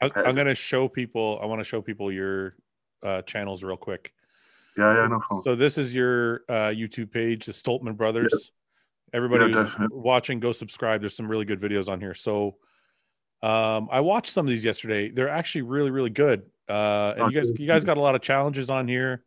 I, 0.00 0.12
i'm 0.26 0.36
gonna 0.36 0.54
show 0.54 0.86
people 0.86 1.40
i 1.42 1.44
want 1.44 1.58
to 1.58 1.64
show 1.64 1.82
people 1.82 2.12
your 2.12 2.54
uh 3.02 3.20
channels 3.22 3.64
real 3.64 3.76
quick 3.76 4.12
yeah, 4.76 4.94
yeah, 4.94 5.06
no 5.06 5.18
problem. 5.18 5.42
So 5.42 5.54
this 5.54 5.76
is 5.76 5.94
your 5.94 6.42
uh, 6.48 6.70
YouTube 6.70 7.10
page, 7.10 7.46
the 7.46 7.52
Stoltman 7.52 7.96
Brothers. 7.96 8.52
Everybody 9.12 9.52
Yeah, 9.52 9.64
who's 9.64 9.90
watching, 9.90 10.40
go 10.40 10.52
subscribe. 10.52 11.00
There's 11.00 11.14
some 11.14 11.28
really 11.28 11.44
good 11.44 11.60
videos 11.60 11.88
on 11.88 12.00
here. 12.00 12.14
So 12.14 12.56
um, 13.42 13.88
I 13.92 14.00
watched 14.00 14.32
some 14.32 14.46
of 14.46 14.50
these 14.50 14.64
yesterday. 14.64 15.10
They're 15.10 15.28
actually 15.28 15.62
really, 15.62 15.90
really 15.90 16.10
good. 16.10 16.44
Uh, 16.68 17.14
and 17.18 17.32
you 17.32 17.38
guys, 17.38 17.52
you 17.58 17.66
guys 17.66 17.84
got 17.84 17.98
a 17.98 18.00
lot 18.00 18.14
of 18.14 18.22
challenges 18.22 18.70
on 18.70 18.88
here. 18.88 19.24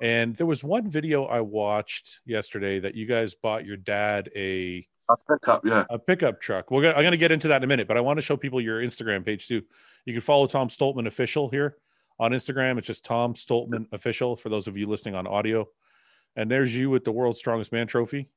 And 0.00 0.34
there 0.36 0.46
was 0.46 0.64
one 0.64 0.88
video 0.88 1.24
I 1.24 1.40
watched 1.40 2.20
yesterday 2.24 2.80
that 2.80 2.94
you 2.94 3.06
guys 3.06 3.34
bought 3.34 3.66
your 3.66 3.76
dad 3.76 4.30
a 4.34 4.86
I 5.10 5.14
pick 5.28 5.48
up, 5.48 5.62
yeah. 5.64 5.84
a 5.90 5.98
pickup 5.98 6.40
truck. 6.40 6.70
We're 6.70 6.82
gonna, 6.82 6.94
I'm 6.94 7.02
going 7.02 7.10
to 7.10 7.18
get 7.18 7.32
into 7.32 7.48
that 7.48 7.58
in 7.58 7.64
a 7.64 7.66
minute, 7.66 7.88
but 7.88 7.96
I 7.96 8.00
want 8.00 8.18
to 8.18 8.22
show 8.22 8.36
people 8.36 8.60
your 8.60 8.80
Instagram 8.80 9.24
page 9.24 9.48
too. 9.48 9.62
You 10.06 10.14
can 10.14 10.22
follow 10.22 10.46
Tom 10.46 10.68
Stoltman 10.68 11.06
official 11.06 11.50
here 11.50 11.76
on 12.18 12.30
Instagram. 12.30 12.78
It's 12.78 12.86
just 12.86 13.04
Tom 13.04 13.34
Stoltman 13.34 13.86
official 13.92 14.36
for 14.36 14.48
those 14.48 14.68
of 14.68 14.76
you 14.76 14.86
listening 14.86 15.16
on 15.16 15.26
audio. 15.26 15.68
And 16.36 16.48
there's 16.50 16.74
you 16.76 16.90
with 16.90 17.04
the 17.04 17.12
world's 17.12 17.40
strongest 17.40 17.72
man 17.72 17.88
trophy. 17.88 18.28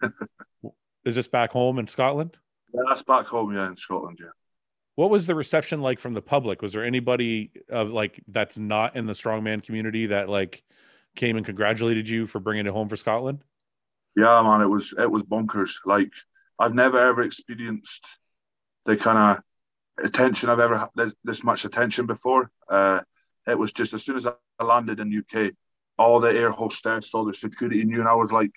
Is 1.04 1.16
this 1.16 1.28
back 1.28 1.50
home 1.50 1.78
in 1.78 1.88
Scotland? 1.88 2.36
Yeah, 2.72 2.82
that's 2.88 3.02
back 3.02 3.26
home, 3.26 3.54
yeah, 3.54 3.66
in 3.66 3.76
Scotland, 3.76 4.18
yeah. 4.20 4.30
What 5.00 5.08
was 5.08 5.26
the 5.26 5.34
reception 5.34 5.80
like 5.80 5.98
from 5.98 6.12
the 6.12 6.20
public? 6.20 6.60
Was 6.60 6.74
there 6.74 6.84
anybody 6.84 7.52
of 7.70 7.88
like 7.88 8.22
that's 8.28 8.58
not 8.58 8.96
in 8.96 9.06
the 9.06 9.14
strongman 9.14 9.62
community 9.62 10.08
that 10.08 10.28
like 10.28 10.62
came 11.16 11.38
and 11.38 11.46
congratulated 11.46 12.06
you 12.06 12.26
for 12.26 12.38
bringing 12.38 12.66
it 12.66 12.70
home 12.70 12.90
for 12.90 12.96
Scotland? 12.96 13.42
Yeah, 14.14 14.42
man, 14.42 14.60
it 14.60 14.66
was 14.66 14.92
it 14.98 15.10
was 15.10 15.22
bonkers. 15.22 15.76
Like 15.86 16.12
I've 16.58 16.74
never 16.74 16.98
ever 16.98 17.22
experienced 17.22 18.04
the 18.84 18.94
kind 18.94 19.16
of 19.16 20.04
attention 20.04 20.50
I've 20.50 20.60
ever 20.60 20.76
had 20.76 21.12
this, 21.24 21.42
much 21.42 21.64
attention 21.64 22.04
before. 22.04 22.50
Uh, 22.68 23.00
it 23.48 23.58
was 23.58 23.72
just 23.72 23.94
as 23.94 24.04
soon 24.04 24.16
as 24.16 24.26
I 24.26 24.34
landed 24.62 25.00
in 25.00 25.18
UK, 25.18 25.54
all 25.96 26.20
the 26.20 26.28
air 26.28 26.50
hostess, 26.50 27.14
all 27.14 27.24
the 27.24 27.32
security 27.32 27.86
knew, 27.86 28.00
and 28.00 28.08
I 28.08 28.16
was 28.16 28.30
like, 28.30 28.52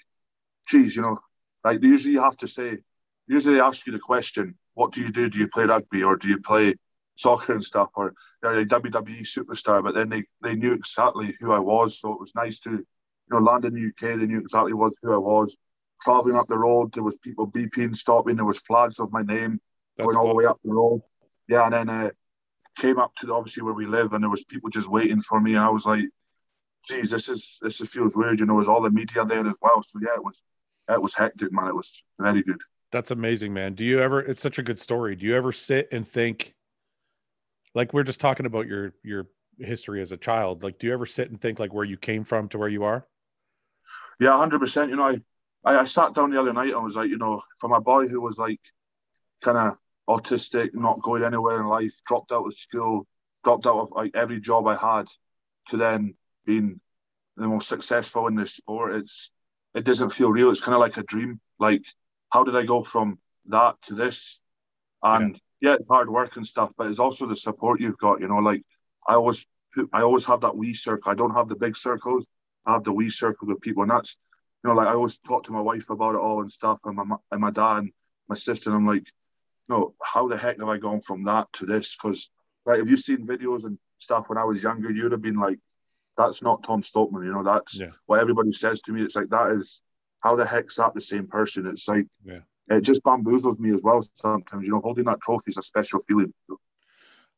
"Geez, 0.68 0.94
you 0.94 1.04
know, 1.04 1.20
like 1.64 1.82
usually 1.82 2.16
you 2.16 2.22
have 2.22 2.36
to 2.40 2.50
say, 2.50 2.80
usually 3.28 3.56
they 3.56 3.62
ask 3.62 3.88
you 3.88 3.94
the 3.94 4.00
question, 4.00 4.58
what 4.74 4.92
do 4.92 5.02
you 5.02 5.12
do? 5.12 5.30
Do 5.30 5.40
you 5.40 5.48
play 5.48 5.66
rugby 5.66 6.04
or 6.04 6.16
do 6.16 6.28
you 6.28 6.40
play 6.40 6.76
soccer 7.16 7.54
and 7.54 7.64
stuff, 7.64 7.90
or 7.96 8.14
are 8.44 8.56
you 8.56 8.62
a 8.62 8.66
WWE 8.66 9.22
superstar?" 9.22 9.84
But 9.84 9.96
then 9.96 10.10
they 10.10 10.24
they 10.42 10.56
knew 10.56 10.74
exactly 10.74 11.36
who 11.40 11.52
I 11.52 11.60
was, 11.60 12.00
so 12.00 12.14
it 12.14 12.20
was 12.20 12.34
nice 12.36 12.60
to 12.62 12.72
you 12.72 12.86
know, 13.40 13.40
land 13.40 13.66
in 13.66 13.74
the 13.74 13.88
UK, 13.88 14.20
they 14.20 14.26
knew 14.26 14.40
exactly 14.40 14.74
what 14.74 14.94
who 15.02 15.14
I 15.14 15.18
was. 15.18 15.56
Traveling 16.02 16.36
up 16.36 16.48
the 16.48 16.58
road, 16.58 16.94
there 16.94 17.04
was 17.04 17.16
people 17.18 17.50
beeping, 17.50 17.96
stopping. 17.96 18.36
There 18.36 18.46
was 18.46 18.60
flags 18.60 19.00
of 19.00 19.12
my 19.12 19.22
name 19.22 19.60
That's 19.98 20.08
going 20.08 20.18
all 20.18 20.28
the 20.28 20.36
way 20.36 20.46
up 20.46 20.60
the 20.64 20.74
road. 20.74 21.02
Yeah, 21.48 21.64
and 21.66 21.74
then 21.74 21.90
uh, 21.90 22.10
came 22.78 23.00
up 23.00 23.16
to 23.18 23.34
obviously 23.34 23.64
where 23.64 23.74
we 23.74 23.86
live, 23.86 24.14
and 24.14 24.24
there 24.24 24.30
was 24.30 24.44
people 24.44 24.70
just 24.70 24.90
waiting 24.90 25.22
for 25.22 25.40
me, 25.40 25.56
and 25.56 25.64
I 25.64 25.70
was 25.70 25.86
like, 25.86 26.06
"Geez, 26.88 27.10
this 27.10 27.30
is 27.30 27.58
this 27.62 27.80
is, 27.80 27.90
feels 27.90 28.16
weird." 28.16 28.40
You 28.40 28.46
know, 28.46 28.56
Was 28.56 28.68
all 28.68 28.82
the 28.82 28.92
media 28.92 29.26
there 29.26 29.48
as 29.48 29.56
well. 29.62 29.82
So 29.84 30.00
yeah, 30.02 30.16
it 30.16 30.24
was 30.24 30.42
it 30.90 31.02
was 31.02 31.16
hectic, 31.16 31.52
man. 31.52 31.68
It 31.68 31.76
was 31.76 32.04
very 32.20 32.44
good. 32.44 32.62
That's 32.94 33.12
amazing, 33.12 33.54
man. 33.54 33.74
Do 33.74 33.84
you 33.84 34.00
ever 34.00 34.22
it's 34.22 34.42
such 34.42 34.60
a 34.60 34.64
good 34.64 34.80
story. 34.80 35.16
Do 35.16 35.26
you 35.26 35.36
ever 35.36 35.52
sit 35.52 35.90
and 35.92 36.08
think 36.08 36.54
like 37.74 37.92
we're 37.92 38.04
just 38.04 38.22
talking 38.22 38.46
about 38.46 38.68
your 38.68 38.94
your 39.04 39.28
history 39.58 40.00
as 40.02 40.12
a 40.12 40.18
child. 40.18 40.64
Like 40.64 40.78
do 40.78 40.88
you 40.88 40.94
ever 40.94 41.08
sit 41.08 41.30
and 41.30 41.42
think 41.42 41.60
like 41.60 41.74
where 41.74 41.84
you 41.84 41.98
came 41.98 42.24
from 42.24 42.48
to 42.50 42.58
where 42.60 42.70
you 42.70 42.84
are? 42.84 43.08
Yeah, 44.20 44.38
hundred 44.38 44.60
percent. 44.60 44.92
You 44.92 44.96
know, 44.96 45.04
I, 45.04 45.18
I 45.66 45.80
I 45.80 45.86
sat 45.86 46.14
down 46.14 46.30
the 46.30 46.40
other 46.40 46.54
night 46.54 46.74
and 46.74 46.84
was 46.84 46.96
like, 46.96 47.10
you 47.10 47.18
know, 47.18 47.42
for 47.60 47.68
my 47.68 47.80
boy 47.80 48.08
who 48.08 48.22
was 48.22 48.38
like 48.38 48.62
kind 49.42 49.58
of 49.58 49.78
autistic, 50.08 50.76
not 50.76 51.02
going 51.02 51.24
anywhere 51.24 51.60
in 51.60 51.68
life, 51.68 51.94
dropped 52.08 52.32
out 52.32 52.46
of 52.46 52.56
school, 52.56 53.08
dropped 53.44 53.66
out 53.66 53.80
of 53.80 53.92
like 53.92 54.12
every 54.14 54.40
job 54.40 54.68
I 54.68 54.76
had, 54.76 55.08
to 55.70 55.78
then 55.78 56.14
being 56.46 56.80
the 57.38 57.48
most 57.48 57.68
successful 57.68 58.28
in 58.28 58.36
this 58.36 58.54
sport. 58.54 58.94
It's 58.94 59.32
it 59.74 59.84
doesn't 59.84 60.12
feel 60.12 60.32
real. 60.32 60.52
It's 60.52 60.62
kind 60.62 60.76
of 60.76 60.82
like 60.82 60.98
a 60.98 61.04
dream. 61.04 61.40
Like, 61.60 61.84
how 62.34 62.44
did 62.44 62.56
I 62.56 62.66
go 62.66 62.84
from 62.84 63.20
that 63.46 63.76
to 63.84 63.94
this? 63.94 64.40
And 65.04 65.40
yeah. 65.62 65.76
it's 65.76 65.88
hard 65.88 66.10
work 66.10 66.36
and 66.36 66.48
stuff, 66.48 66.72
but 66.76 66.88
it's 66.88 66.98
also 66.98 67.28
the 67.28 67.36
support 67.36 67.80
you've 67.80 68.00
got. 68.00 68.22
You 68.22 68.28
know, 68.28 68.38
like 68.38 68.64
I 69.08 69.14
always 69.14 69.46
I 69.94 70.02
always 70.02 70.26
have 70.26 70.42
that 70.42 70.58
wee 70.58 70.74
circle. 70.74 71.12
I 71.12 71.16
don't 71.16 71.36
have 71.36 71.48
the 71.48 71.56
big 71.56 71.78
circles. 71.78 72.26
I 72.66 72.74
have 72.74 72.84
the 72.84 72.92
wee 72.92 73.12
circle 73.12 73.52
of 73.52 73.62
people, 73.62 73.84
and 73.84 73.92
that's 73.92 74.18
you 74.64 74.70
know, 74.70 74.76
like 74.76 74.88
I 74.88 74.94
always 74.94 75.20
talk 75.20 75.44
to 75.44 75.52
my 75.52 75.62
wife 75.62 75.92
about 75.92 76.16
it 76.16 76.22
all 76.22 76.42
and 76.42 76.52
stuff, 76.52 76.80
and 76.86 76.96
my 76.96 77.18
and 77.32 77.40
my 77.42 77.52
dad 77.52 77.78
and 77.78 77.92
my 78.28 78.36
sister. 78.36 78.72
And 78.72 78.78
I'm 78.78 78.88
like, 78.88 79.06
no, 79.70 79.94
how 80.04 80.28
the 80.28 80.38
heck 80.38 80.60
have 80.60 80.70
I 80.70 80.78
gone 80.78 81.02
from 81.02 81.26
that 81.26 81.48
to 81.54 81.68
this? 81.68 81.96
Because 81.96 82.32
like, 82.66 82.80
if 82.80 82.90
you've 82.90 83.00
seen 83.00 83.28
videos 83.28 83.64
and 83.66 83.78
stuff 84.00 84.26
when 84.28 84.40
I 84.40 84.46
was 84.46 84.64
younger, 84.64 84.92
you'd 84.92 85.12
have 85.12 85.22
been 85.22 85.40
like, 85.40 85.60
that's 86.18 86.42
not 86.42 86.64
Tom 86.64 86.82
Stoltman. 86.82 87.26
You 87.26 87.34
know, 87.34 87.44
that's 87.44 87.80
Yeah. 87.80 87.92
what 88.08 88.22
everybody 88.22 88.54
says 88.54 88.82
to 88.82 88.92
me. 88.92 89.04
It's 89.04 89.16
like 89.16 89.30
that 89.30 89.52
is 89.52 89.84
how 90.24 90.36
the 90.36 90.46
heck's 90.46 90.78
that 90.78 90.94
the 90.94 91.02
same 91.02 91.28
person? 91.28 91.68
It's 91.68 91.88
like 91.88 92.08
Yeah. 92.24 92.40
it 92.70 92.82
just 92.82 93.04
bamboozles 93.04 93.60
me 93.60 93.74
as 93.74 93.84
well. 93.84 94.08
Sometimes 94.16 94.64
you 94.66 94.72
know, 94.72 94.80
holding 94.80 95.06
that 95.06 95.22
trophy 95.22 95.52
is 95.52 95.58
a 95.58 95.64
special 95.64 96.00
feeling. 96.00 96.34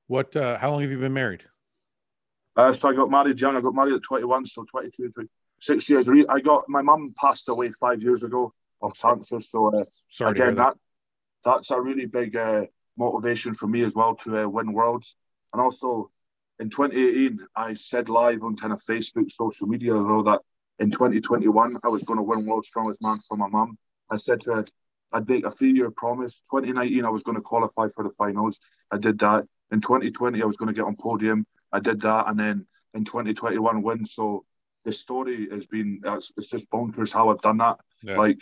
What 0.08 0.36
uh 0.36 0.58
how 0.60 0.72
long 0.72 0.82
have 0.82 0.92
you 0.92 1.00
been 1.00 1.14
married? 1.14 1.44
Uh, 2.56 2.72
so 2.74 2.88
I 2.90 2.94
got 2.94 3.10
married 3.10 3.42
young. 3.42 3.56
I 3.58 3.62
got 3.62 3.76
married 3.76 3.96
at 3.96 4.04
21, 4.04 4.46
so 4.46 4.64
22, 4.64 5.12
26 5.12 5.90
years. 5.90 6.08
I 6.30 6.40
got 6.40 6.70
my 6.70 6.82
mum 6.82 7.14
passed 7.20 7.50
away 7.50 7.72
five 7.72 8.02
years 8.02 8.24
ago 8.24 8.54
of 8.82 8.98
cancer. 8.98 9.42
So 9.42 9.76
uh, 9.76 9.84
Sorry 10.10 10.32
again, 10.32 10.56
that. 10.56 10.76
that 10.76 10.78
that's 11.44 11.72
a 11.72 11.82
really 11.82 12.06
big 12.06 12.36
uh, 12.36 12.66
motivation 12.98 13.56
for 13.56 13.68
me 13.68 13.84
as 13.84 13.94
well 13.94 14.16
to 14.16 14.44
uh, 14.44 14.48
win 14.48 14.72
worlds. 14.72 15.16
And 15.52 15.62
also 15.62 16.12
in 16.60 16.70
2018, 16.70 17.40
I 17.56 17.74
said 17.74 18.10
live 18.10 18.42
on 18.44 18.56
kind 18.56 18.72
of 18.74 18.82
Facebook, 18.82 19.32
social 19.32 19.68
media, 19.68 19.92
though 19.94 20.24
that 20.24 20.42
in 20.80 20.92
2021 20.92 21.78
I 21.84 21.88
was 21.88 22.04
going 22.04 22.18
to 22.18 22.24
win 22.24 22.46
World's 22.46 22.68
Strongest 22.68 23.02
Man 23.02 23.20
for 23.20 23.38
my 23.38 23.48
mum. 23.48 23.78
I 24.10 24.18
said 24.18 24.42
to 24.42 24.56
her, 24.56 24.66
I'd 25.12 25.28
make 25.28 25.46
a 25.46 25.52
three-year 25.52 25.92
promise. 25.92 26.42
2019 26.52 27.06
I 27.06 27.10
was 27.10 27.24
going 27.24 27.38
to 27.38 27.42
qualify 27.42 27.88
for 27.94 28.04
the 28.04 28.14
finals. 28.18 28.60
I 28.92 28.98
did 28.98 29.20
that. 29.20 29.46
In 29.72 29.82
2020 29.82 30.42
I 30.42 30.46
was 30.46 30.58
going 30.58 30.68
to 30.68 30.74
get 30.74 30.86
on 30.86 30.96
podium. 30.96 31.46
I 31.72 31.80
did 31.80 32.02
that, 32.02 32.28
and 32.28 32.40
then 32.40 32.66
in 32.94 33.06
2021 33.06 33.82
win. 33.82 34.06
So 34.06 34.46
the 34.84 34.94
story 34.94 35.50
has 35.50 35.66
been 35.66 36.02
it's, 36.06 36.32
it's 36.38 36.48
just 36.48 36.70
bonkers 36.70 37.14
how 37.14 37.30
I've 37.30 37.42
done 37.42 37.58
that. 37.58 37.78
Yeah. 38.04 38.18
Like 38.18 38.40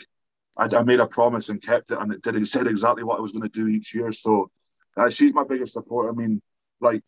I, 0.58 0.66
I, 0.66 0.84
made 0.84 1.00
a 1.00 1.08
promise 1.08 1.50
and 1.50 1.62
kept 1.62 1.92
it, 1.92 1.98
and 2.00 2.14
it 2.14 2.22
did. 2.22 2.36
It 2.36 2.48
said 2.48 2.68
exactly 2.68 3.04
what 3.04 3.18
I 3.18 3.22
was 3.22 3.32
going 3.32 3.44
to 3.44 3.50
do 3.50 3.68
each 3.68 3.94
year. 3.94 4.14
So 4.14 4.52
uh, 4.96 5.10
she's 5.10 5.34
my 5.34 5.44
biggest 5.44 5.74
support. 5.74 6.12
I 6.12 6.16
mean, 6.16 6.42
like 6.80 7.04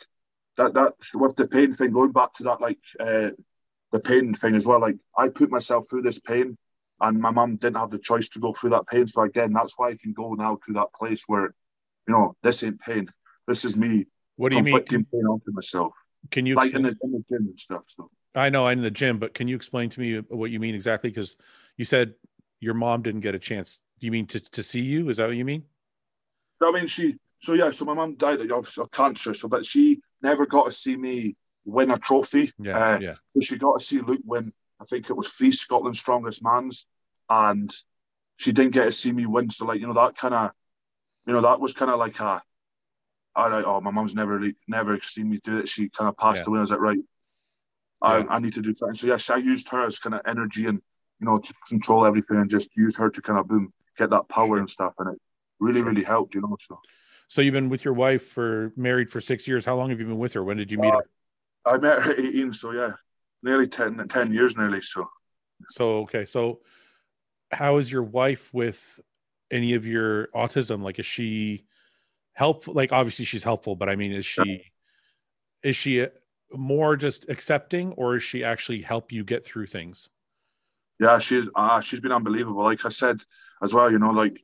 that 0.57 0.73
that 0.73 0.93
with 1.13 1.35
the 1.35 1.47
pain 1.47 1.73
thing, 1.73 1.91
going 1.91 2.11
back 2.11 2.33
to 2.35 2.43
that, 2.43 2.61
like 2.61 2.79
uh, 2.99 3.31
the 3.95 4.01
pain 4.01 4.33
thing 4.33 4.55
as 4.55 4.65
well. 4.65 4.81
Like 4.81 4.97
I 5.17 5.29
put 5.29 5.49
myself 5.49 5.85
through 5.89 6.01
this 6.01 6.19
pain, 6.19 6.57
and 6.99 7.19
my 7.19 7.31
mum 7.31 7.55
didn't 7.55 7.77
have 7.77 7.91
the 7.91 7.99
choice 7.99 8.27
to 8.29 8.39
go 8.39 8.51
through 8.51 8.71
that 8.71 8.87
pain. 8.87 9.07
So 9.07 9.21
again, 9.21 9.53
that's 9.53 9.73
why 9.77 9.89
I 9.89 9.95
can 9.95 10.11
go 10.11 10.33
now 10.33 10.59
to 10.67 10.73
that 10.73 10.93
place 10.93 11.23
where, 11.27 11.53
you 12.07 12.13
know, 12.13 12.35
this 12.43 12.63
ain't 12.63 12.81
pain. 12.81 13.07
This 13.47 13.63
is 13.63 13.77
me. 13.77 14.05
What 14.35 14.49
do 14.49 14.57
you 14.57 14.63
mean? 14.63 14.83
Pain 14.83 15.05
onto 15.13 15.51
myself. 15.51 15.93
Can 16.29 16.45
you 16.45 16.55
like 16.55 16.73
in 16.73 16.81
the, 16.81 16.95
in 17.03 17.11
the 17.11 17.23
gym 17.29 17.47
and 17.47 17.59
stuff? 17.59 17.85
So 17.87 18.09
I 18.33 18.49
know 18.49 18.67
I'm 18.67 18.79
in 18.79 18.83
the 18.83 18.91
gym, 18.91 19.17
but 19.17 19.33
can 19.33 19.47
you 19.47 19.55
explain 19.55 19.89
to 19.91 19.99
me 19.99 20.17
what 20.27 20.51
you 20.51 20.59
mean 20.59 20.75
exactly? 20.75 21.09
Because 21.09 21.37
you 21.77 21.85
said 21.85 22.15
your 22.59 22.73
mom 22.73 23.01
didn't 23.01 23.21
get 23.21 23.33
a 23.33 23.39
chance. 23.39 23.81
Do 23.99 24.07
you 24.07 24.11
mean 24.11 24.27
to, 24.27 24.39
to 24.41 24.61
see 24.61 24.81
you? 24.81 25.07
Is 25.09 25.17
that 25.17 25.27
what 25.27 25.37
you 25.37 25.45
mean? 25.45 25.63
I 26.61 26.71
mean, 26.71 26.87
she. 26.87 27.15
So 27.39 27.53
yeah, 27.53 27.71
so 27.71 27.85
my 27.85 27.93
mom 27.93 28.15
died 28.15 28.39
of, 28.51 28.77
of 28.77 28.91
cancer. 28.91 29.33
So, 29.33 29.47
but 29.47 29.65
she 29.65 30.01
never 30.21 30.45
got 30.45 30.65
to 30.65 30.71
see 30.71 30.97
me 30.97 31.35
win 31.65 31.91
a 31.91 31.97
trophy. 31.97 32.53
Yeah, 32.59 32.77
uh, 32.77 32.99
yeah. 32.99 33.13
So 33.33 33.41
she 33.41 33.57
got 33.57 33.79
to 33.79 33.85
see 33.85 33.99
Luke 33.99 34.21
win. 34.23 34.53
I 34.79 34.85
think 34.85 35.09
it 35.09 35.17
was 35.17 35.29
three 35.29 35.51
Scotland's 35.51 35.99
strongest 35.99 36.43
mans, 36.43 36.87
and 37.29 37.73
she 38.37 38.51
didn't 38.51 38.73
get 38.73 38.85
to 38.85 38.91
see 38.91 39.11
me 39.11 39.25
win. 39.25 39.49
So 39.49 39.65
like 39.65 39.79
you 39.79 39.87
know 39.87 39.93
that 39.93 40.15
kind 40.15 40.33
of, 40.33 40.51
you 41.25 41.33
know 41.33 41.41
that 41.41 41.59
was 41.59 41.73
kind 41.73 41.91
of 41.91 41.99
like 41.99 42.19
a, 42.19 42.41
all 43.35 43.49
right. 43.49 43.65
Oh, 43.65 43.81
my 43.81 43.91
mom's 43.91 44.15
never 44.15 44.51
never 44.67 44.99
seen 45.01 45.29
me 45.29 45.39
do 45.43 45.57
it. 45.59 45.69
She 45.69 45.89
kind 45.89 46.07
of 46.07 46.17
passed 46.17 46.43
yeah. 46.43 46.49
away. 46.49 46.59
I 46.59 46.61
was 46.61 46.71
like, 46.71 46.79
right, 46.79 46.99
I, 48.01 48.17
yeah. 48.19 48.25
I 48.29 48.39
need 48.39 48.53
to 48.53 48.61
do 48.61 48.73
something. 48.73 48.95
So 48.95 49.07
yes, 49.07 49.29
I 49.29 49.37
used 49.37 49.69
her 49.69 49.85
as 49.85 49.99
kind 49.99 50.15
of 50.15 50.21
energy 50.25 50.67
and 50.67 50.81
you 51.19 51.25
know 51.25 51.39
to 51.39 51.53
control 51.67 52.05
everything 52.05 52.37
and 52.37 52.49
just 52.49 52.75
use 52.77 52.97
her 52.97 53.09
to 53.09 53.21
kind 53.21 53.39
of 53.39 53.47
boom 53.47 53.73
get 53.97 54.09
that 54.11 54.29
power 54.29 54.57
and 54.57 54.69
stuff, 54.69 54.93
and 54.99 55.15
it 55.15 55.21
really 55.59 55.81
really 55.81 56.03
helped. 56.03 56.35
You 56.35 56.41
know, 56.41 56.57
so. 56.59 56.79
So 57.27 57.41
you've 57.41 57.53
been 57.53 57.69
with 57.69 57.83
your 57.83 57.95
wife 57.95 58.27
for 58.27 58.71
married 58.75 59.09
for 59.09 59.19
six 59.19 59.47
years. 59.47 59.65
How 59.65 59.75
long 59.75 59.89
have 59.89 59.99
you 59.99 60.05
been 60.05 60.19
with 60.19 60.33
her? 60.33 60.43
When 60.43 60.57
did 60.57 60.71
you 60.71 60.77
meet 60.77 60.93
uh, 60.93 60.97
her? 60.97 61.09
I 61.65 61.77
met 61.77 62.01
her 62.01 62.11
at 62.11 62.19
18, 62.19 62.53
so 62.53 62.71
yeah, 62.71 62.91
nearly 63.41 63.67
10, 63.67 64.07
10 64.07 64.33
years 64.33 64.57
nearly. 64.57 64.81
So, 64.81 65.07
so 65.69 65.85
okay, 65.99 66.25
so 66.25 66.59
how 67.51 67.77
is 67.77 67.91
your 67.91 68.03
wife 68.03 68.53
with 68.53 68.99
any 69.51 69.73
of 69.73 69.85
your 69.85 70.27
autism? 70.27 70.83
Like, 70.83 70.99
is 70.99 71.05
she 71.05 71.65
helpful? 72.33 72.73
Like, 72.73 72.91
obviously 72.91 73.25
she's 73.25 73.43
helpful, 73.43 73.75
but 73.75 73.89
I 73.89 73.95
mean, 73.95 74.11
is 74.11 74.25
she 74.25 74.43
yeah. 74.45 75.69
is 75.69 75.75
she 75.75 76.05
more 76.53 76.95
just 76.95 77.29
accepting, 77.29 77.93
or 77.93 78.15
is 78.15 78.23
she 78.23 78.43
actually 78.43 78.81
help 78.81 79.11
you 79.11 79.23
get 79.23 79.45
through 79.45 79.67
things? 79.67 80.09
Yeah, 80.99 81.19
she's 81.19 81.47
uh, 81.55 81.81
she's 81.81 81.99
been 81.99 82.11
unbelievable. 82.11 82.63
Like 82.63 82.85
I 82.85 82.89
said 82.89 83.21
as 83.61 83.73
well, 83.73 83.91
you 83.91 83.99
know, 83.99 84.11
like 84.11 84.41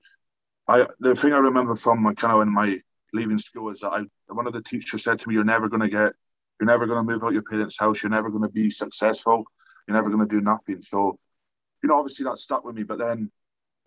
I 0.68 0.88
the 1.00 1.16
thing 1.16 1.34
I 1.34 1.38
remember 1.38 1.76
from 1.76 2.02
my 2.02 2.14
kind 2.14 2.34
of 2.34 2.42
in 2.42 2.54
my 2.54 2.80
leaving 3.14 3.40
school 3.40 3.72
is 3.72 3.82
that 3.82 3.92
I 3.92 4.04
one 4.28 4.48
of 4.48 4.54
the 4.54 4.64
teachers 4.64 5.04
said 5.04 5.20
to 5.20 5.30
me, 5.30 5.36
"You're 5.36 5.44
never 5.44 5.70
going 5.70 5.82
to 5.82 5.90
get 5.90 6.14
you're 6.62 6.68
never 6.68 6.86
going 6.86 7.06
to 7.06 7.12
move 7.12 7.24
out 7.24 7.34
your 7.34 7.42
parents' 7.42 7.76
house. 7.78 8.04
You're 8.04 8.12
never 8.12 8.30
going 8.30 8.44
to 8.44 8.50
be 8.50 8.70
successful. 8.70 9.46
You're 9.88 9.98
never 9.98 10.10
going 10.10 10.28
to 10.28 10.34
do 10.34 10.42
nothing. 10.42 10.84
So, 10.84 11.18
you 11.82 11.90
know, 11.90 11.98
obviously 11.98 12.26
that 12.26 12.38
stuck 12.38 12.64
with 12.64 12.76
me. 12.76 12.84
But 12.84 13.00
then 13.00 13.32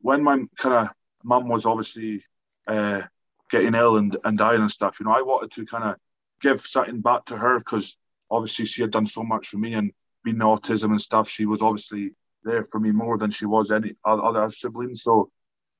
when 0.00 0.24
my 0.24 0.44
kind 0.58 0.74
of 0.74 0.88
mum 1.22 1.48
was 1.48 1.66
obviously 1.66 2.24
uh, 2.66 3.02
getting 3.48 3.76
ill 3.76 3.96
and, 3.96 4.16
and 4.24 4.36
dying 4.36 4.60
and 4.60 4.70
stuff, 4.70 4.96
you 4.98 5.06
know, 5.06 5.12
I 5.12 5.22
wanted 5.22 5.52
to 5.52 5.66
kind 5.66 5.84
of 5.84 5.96
give 6.40 6.62
something 6.62 7.00
back 7.00 7.26
to 7.26 7.36
her 7.36 7.60
because 7.60 7.96
obviously 8.28 8.66
she 8.66 8.82
had 8.82 8.90
done 8.90 9.06
so 9.06 9.22
much 9.22 9.48
for 9.48 9.58
me 9.58 9.74
and 9.74 9.92
being 10.24 10.38
the 10.38 10.44
autism 10.44 10.90
and 10.90 11.00
stuff, 11.00 11.28
she 11.28 11.46
was 11.46 11.62
obviously 11.62 12.10
there 12.42 12.66
for 12.72 12.80
me 12.80 12.90
more 12.90 13.18
than 13.18 13.30
she 13.30 13.46
was 13.46 13.70
any 13.70 13.94
other 14.04 14.50
siblings. 14.50 15.04
So, 15.04 15.30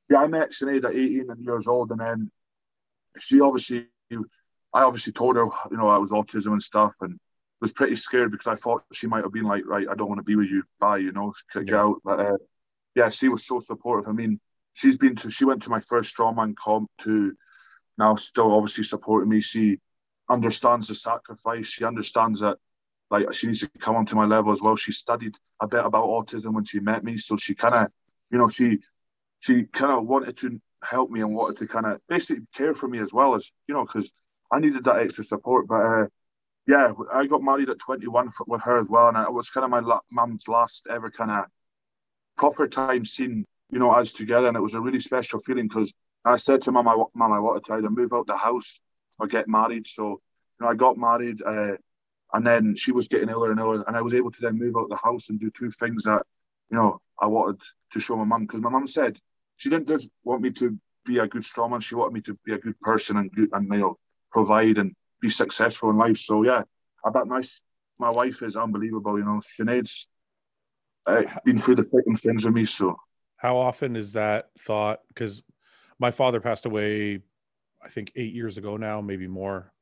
yeah, 0.09 0.19
I 0.19 0.29
met 0.29 0.53
Sinead 0.53 0.85
at 0.85 0.95
18 0.95 1.27
years 1.41 1.67
old, 1.67 1.91
and 1.91 2.01
then 2.01 2.31
she 3.19 3.41
obviously 3.41 3.89
I 4.75 4.83
obviously 4.83 5.13
told 5.13 5.37
her, 5.37 5.45
you 5.71 5.77
know, 5.77 5.89
I 5.89 5.99
was 5.99 6.11
autism 6.11 6.53
and 6.53 6.63
stuff, 6.63 6.93
and 7.01 7.19
was 7.61 7.73
pretty 7.73 7.97
scared 7.97 8.31
because 8.31 8.47
I 8.47 8.57
thought 8.57 8.85
she 8.93 9.07
might 9.07 9.25
have 9.25 9.33
been 9.33 9.45
like, 9.45 9.65
right, 9.67 9.87
I 9.89 9.95
don't 9.95 10.09
want 10.09 10.19
to 10.19 10.25
be 10.25 10.37
with 10.37 10.51
you, 10.51 10.65
bye, 10.79 10.99
you 10.99 11.13
know, 11.13 11.33
kick 11.53 11.71
yeah. 11.71 11.81
out. 11.81 11.97
But 12.05 12.21
uh, 12.21 12.37
yeah, 12.95 13.09
she 13.09 13.29
was 13.29 13.47
so 13.47 13.61
supportive. 13.61 14.09
I 14.09 14.13
mean, 14.13 14.39
she's 14.75 14.99
been 14.99 15.17
to, 15.17 15.31
she 15.31 15.47
went 15.47 15.63
to 15.63 15.71
my 15.71 15.81
first 15.81 16.15
strongman 16.15 16.57
comp 16.57 16.91
to 17.03 17.35
now 17.97 18.17
still 18.17 18.53
obviously 18.53 18.85
supporting 18.85 19.31
me. 19.31 19.41
She 19.41 19.79
understands 20.29 20.89
the 20.89 20.95
sacrifice. 20.95 21.67
She 21.67 21.85
understands 21.85 22.41
that 22.41 22.59
like 23.11 23.33
she 23.33 23.47
needs 23.47 23.61
to 23.61 23.71
come 23.79 23.97
onto 23.97 24.17
my 24.17 24.27
level 24.27 24.53
as 24.53 24.61
well. 24.61 24.77
She 24.77 24.93
studied 24.93 25.35
a 25.61 25.69
bit 25.69 25.85
about 25.85 26.09
autism 26.09 26.53
when 26.53 26.65
she 26.65 26.81
met 26.81 27.05
me, 27.05 27.19
so 27.19 27.37
she 27.37 27.55
kind 27.55 27.75
of, 27.75 27.89
you 28.31 28.39
know, 28.39 28.49
she 28.49 28.81
she 29.41 29.65
kind 29.65 29.93
of 29.93 30.07
wanted 30.07 30.37
to 30.39 30.61
help 30.83 31.11
me 31.11 31.21
and 31.21 31.35
wanted 31.35 31.59
to 31.59 31.67
kind 31.67 31.87
of 31.87 32.01
basically 32.09 32.45
care 32.55 32.75
for 32.75 32.89
me 32.89 32.99
as 32.99 33.13
well 33.13 33.35
as 33.35 33.51
you 33.67 33.75
know 33.75 33.85
because 33.85 34.11
I 34.53 34.61
needed 34.61 34.85
that 34.85 34.99
extra 34.99 35.25
support. 35.25 35.67
But 35.67 35.83
uh, 35.83 36.07
yeah, 36.67 36.93
I 37.13 37.27
got 37.27 37.43
married 37.43 37.71
at 37.71 37.79
21 37.79 38.31
for, 38.31 38.45
with 38.47 38.63
her 38.63 38.79
as 38.79 38.89
well, 38.89 39.09
and 39.09 39.17
it 39.17 39.33
was 39.33 39.51
kind 39.51 39.65
of 39.65 39.71
my 39.71 39.81
la- 39.81 40.01
mum's 40.11 40.49
last 40.49 40.87
ever 40.91 41.11
kind 41.11 41.31
of 41.31 41.45
proper 42.37 42.69
time 42.69 43.05
seen, 43.05 43.45
you 43.71 43.79
know, 43.79 43.91
us 43.91 44.13
together, 44.13 44.49
and 44.49 44.57
it 44.57 44.61
was 44.61 44.75
a 44.75 44.81
really 44.81 45.01
special 45.01 45.41
feeling 45.41 45.69
because 45.69 45.93
I 46.25 46.39
said 46.39 46.63
to 46.63 46.73
mum, 46.73 46.89
I, 46.89 46.97
mum, 47.15 47.33
I 47.33 47.39
wanted 47.39 47.65
to 47.67 47.75
either 47.75 47.91
move 47.91 48.13
out 48.13 48.27
the 48.27 48.37
house 48.37 48.81
or 49.19 49.27
get 49.27 49.49
married. 49.49 49.87
So, 49.87 50.09
you 50.09 50.19
know, 50.61 50.69
I 50.69 50.75
got 50.75 50.97
married, 50.97 51.43
uh, 51.43 51.77
and 52.33 52.47
then 52.47 52.75
she 52.77 52.93
was 52.93 53.09
getting 53.09 53.29
iller 53.29 53.51
and 53.51 53.61
iller, 53.61 53.85
and 53.87 53.97
I 53.97 54.03
was 54.03 54.15
able 54.15 54.31
to 54.31 54.41
then 54.41 54.59
move 54.59 54.77
out 54.77 54.89
the 54.89 54.97
house 54.97 55.29
and 55.29 55.39
do 55.39 55.51
two 55.51 55.71
things 55.71 56.05
that, 56.05 56.23
you 56.71 56.77
know, 56.77 57.01
I 57.21 57.27
wanted 57.27 57.61
to 57.93 58.01
show 58.01 58.17
my 58.17 58.25
mum 58.25 58.43
because 58.47 58.61
my 58.61 58.71
mum 58.71 58.89
said 58.89 59.19
she 59.57 59.71
didn't 59.71 59.89
just 59.89 60.09
want 60.25 60.43
me 60.43 60.51
to 60.53 60.79
be 61.05 61.19
a 61.19 61.27
good 61.27 61.43
strongman; 61.43 61.83
she 61.83 61.95
wanted 61.95 62.15
me 62.15 62.23
to 62.23 62.39
be 62.45 62.55
a 62.55 62.59
good 62.59 62.81
person 62.81 63.17
and 63.19 63.31
good 63.31 63.51
and 63.53 63.69
know 63.69 63.99
provide 64.35 64.79
and 64.79 64.95
be 65.23 65.31
successful 65.31 65.89
in 65.89 65.97
life. 65.97 66.19
So 66.19 66.43
yeah, 66.43 66.65
I 67.07 67.11
bet 67.11 67.27
my 67.27 67.43
my 67.99 68.11
wife 68.11 68.43
is 68.43 68.57
unbelievable. 68.57 69.19
You 69.19 69.25
know, 69.25 69.41
Sinead's 69.59 70.09
uh, 71.07 71.23
been 71.45 71.59
through 71.59 71.77
the 71.77 71.85
thick 71.85 72.05
and 72.07 72.21
thins 72.21 72.45
with 72.45 72.53
me. 72.53 72.67
So 72.67 72.97
how 73.37 73.57
often 73.57 73.97
is 73.97 74.13
that 74.13 74.51
thought? 74.59 75.01
Because 75.09 75.43
my 75.99 76.11
father 76.11 76.41
passed 76.41 76.67
away, 76.67 77.21
I 77.83 77.89
think 77.89 78.13
eight 78.17 78.35
years 78.35 78.59
ago 78.59 78.77
now, 78.77 79.01
maybe 79.01 79.29
more. 79.29 79.73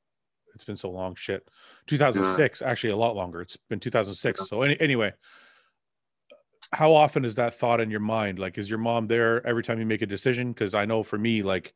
It's 0.55 0.64
been 0.64 0.76
so 0.76 0.90
long. 0.90 1.14
Shit, 1.14 1.48
2006. 1.86 2.61
Yeah. 2.61 2.68
Actually, 2.68 2.90
a 2.90 2.96
lot 2.96 3.16
longer. 3.16 3.40
It's 3.40 3.57
been 3.57 3.80
2006. 3.80 4.40
Yeah. 4.40 4.44
So 4.44 4.61
any, 4.61 4.78
anyway, 4.78 5.14
how 6.72 6.92
often 6.92 7.24
is 7.24 7.36
that 7.36 7.55
thought 7.55 7.80
in 7.80 7.90
your 7.90 8.00
mind? 8.00 8.38
Like, 8.38 8.59
is 8.59 8.68
your 8.68 8.78
mom 8.78 9.07
there 9.07 9.46
every 9.46 9.62
time 9.62 9.78
you 9.78 9.86
make 9.86 10.03
a 10.03 10.07
decision? 10.07 10.53
Because 10.53 10.74
I 10.74 10.84
know 10.84 11.03
for 11.03 11.16
me, 11.16 11.42
like 11.42 11.72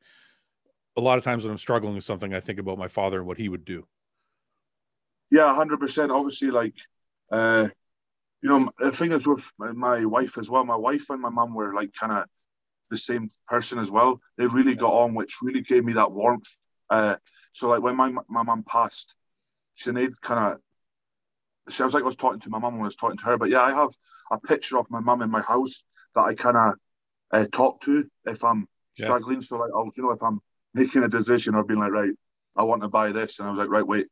a 0.97 1.01
lot 1.01 1.19
of 1.19 1.25
times 1.25 1.45
when 1.45 1.53
I'm 1.53 1.59
struggling 1.59 1.95
with 1.95 2.05
something, 2.05 2.35
I 2.35 2.41
think 2.41 2.59
about 2.59 2.79
my 2.79 2.89
father 2.89 3.19
and 3.19 3.27
what 3.27 3.39
he 3.39 3.49
would 3.49 3.65
do. 3.65 3.87
Yeah, 5.31 5.55
hundred 5.55 5.81
percent. 5.81 6.13
Obviously, 6.13 6.51
like, 6.51 6.75
uh, 7.31 7.69
you 8.43 8.49
know, 8.49 8.71
the 8.79 8.93
thing 8.93 9.13
is 9.13 9.27
with 9.27 9.45
my 9.59 10.05
wife 10.05 10.39
as 10.39 10.49
well. 10.49 10.65
My 10.65 10.77
wife 10.77 11.11
and 11.11 11.21
my 11.21 11.31
mum 11.31 11.55
were 11.55 11.75
like 11.75 11.93
kind 11.93 12.13
of 12.13 12.25
the 12.91 12.97
same 12.97 13.29
person 13.49 13.79
as 13.79 13.91
well. 13.91 14.21
They 14.39 14.47
really 14.47 14.75
got 14.75 14.93
on, 14.93 15.15
which 15.15 15.39
really 15.43 15.63
gave 15.63 15.85
me 15.85 15.95
that 15.95 16.13
warmth. 16.13 16.47
Uh, 16.89 17.17
so 17.53 17.69
like 17.69 17.83
when 17.83 17.97
my 17.97 18.13
my 18.29 18.43
mum 18.43 18.65
passed, 18.67 19.15
Sinead 19.79 20.13
kind 20.23 20.55
of. 20.55 20.61
She 21.69 21.83
was 21.83 21.93
like 21.93 22.05
I 22.05 22.07
was 22.07 22.17
talking 22.17 22.41
to 22.41 22.51
my 22.51 22.61
mum 22.61 22.75
when 22.75 22.83
I 22.83 22.87
was 22.87 22.97
talking 22.97 23.19
to 23.19 23.25
her, 23.25 23.37
but 23.37 23.51
yeah, 23.51 23.61
I 23.61 23.73
have 23.73 23.91
a 24.31 24.39
picture 24.39 24.79
of 24.79 24.89
my 24.89 25.01
mum 25.01 25.21
in 25.23 25.31
my 25.31 25.43
house 25.43 25.83
that 26.15 26.23
I 26.23 26.35
kind 26.35 26.57
of 26.57 26.75
uh, 27.33 27.47
talk 27.51 27.81
to 27.83 28.09
if 28.25 28.45
I'm 28.45 28.69
struggling. 28.97 29.39
Yeah. 29.39 29.47
So 29.47 29.57
like, 29.57 29.71
I'll, 29.75 29.91
you 29.97 30.05
know, 30.05 30.13
if 30.13 30.23
I'm 30.23 30.41
making 30.77 31.03
a 31.03 31.09
decision 31.09 31.55
or 31.55 31.65
being 31.65 31.81
like, 31.81 31.91
right, 31.91 32.13
I 32.55 32.63
want 32.63 32.83
to 32.83 32.89
buy 32.89 33.13
this, 33.13 33.39
and 33.39 33.49
I 33.49 33.51
was 33.51 33.59
like, 33.59 33.71
right, 33.71 33.87
wait, 33.87 34.07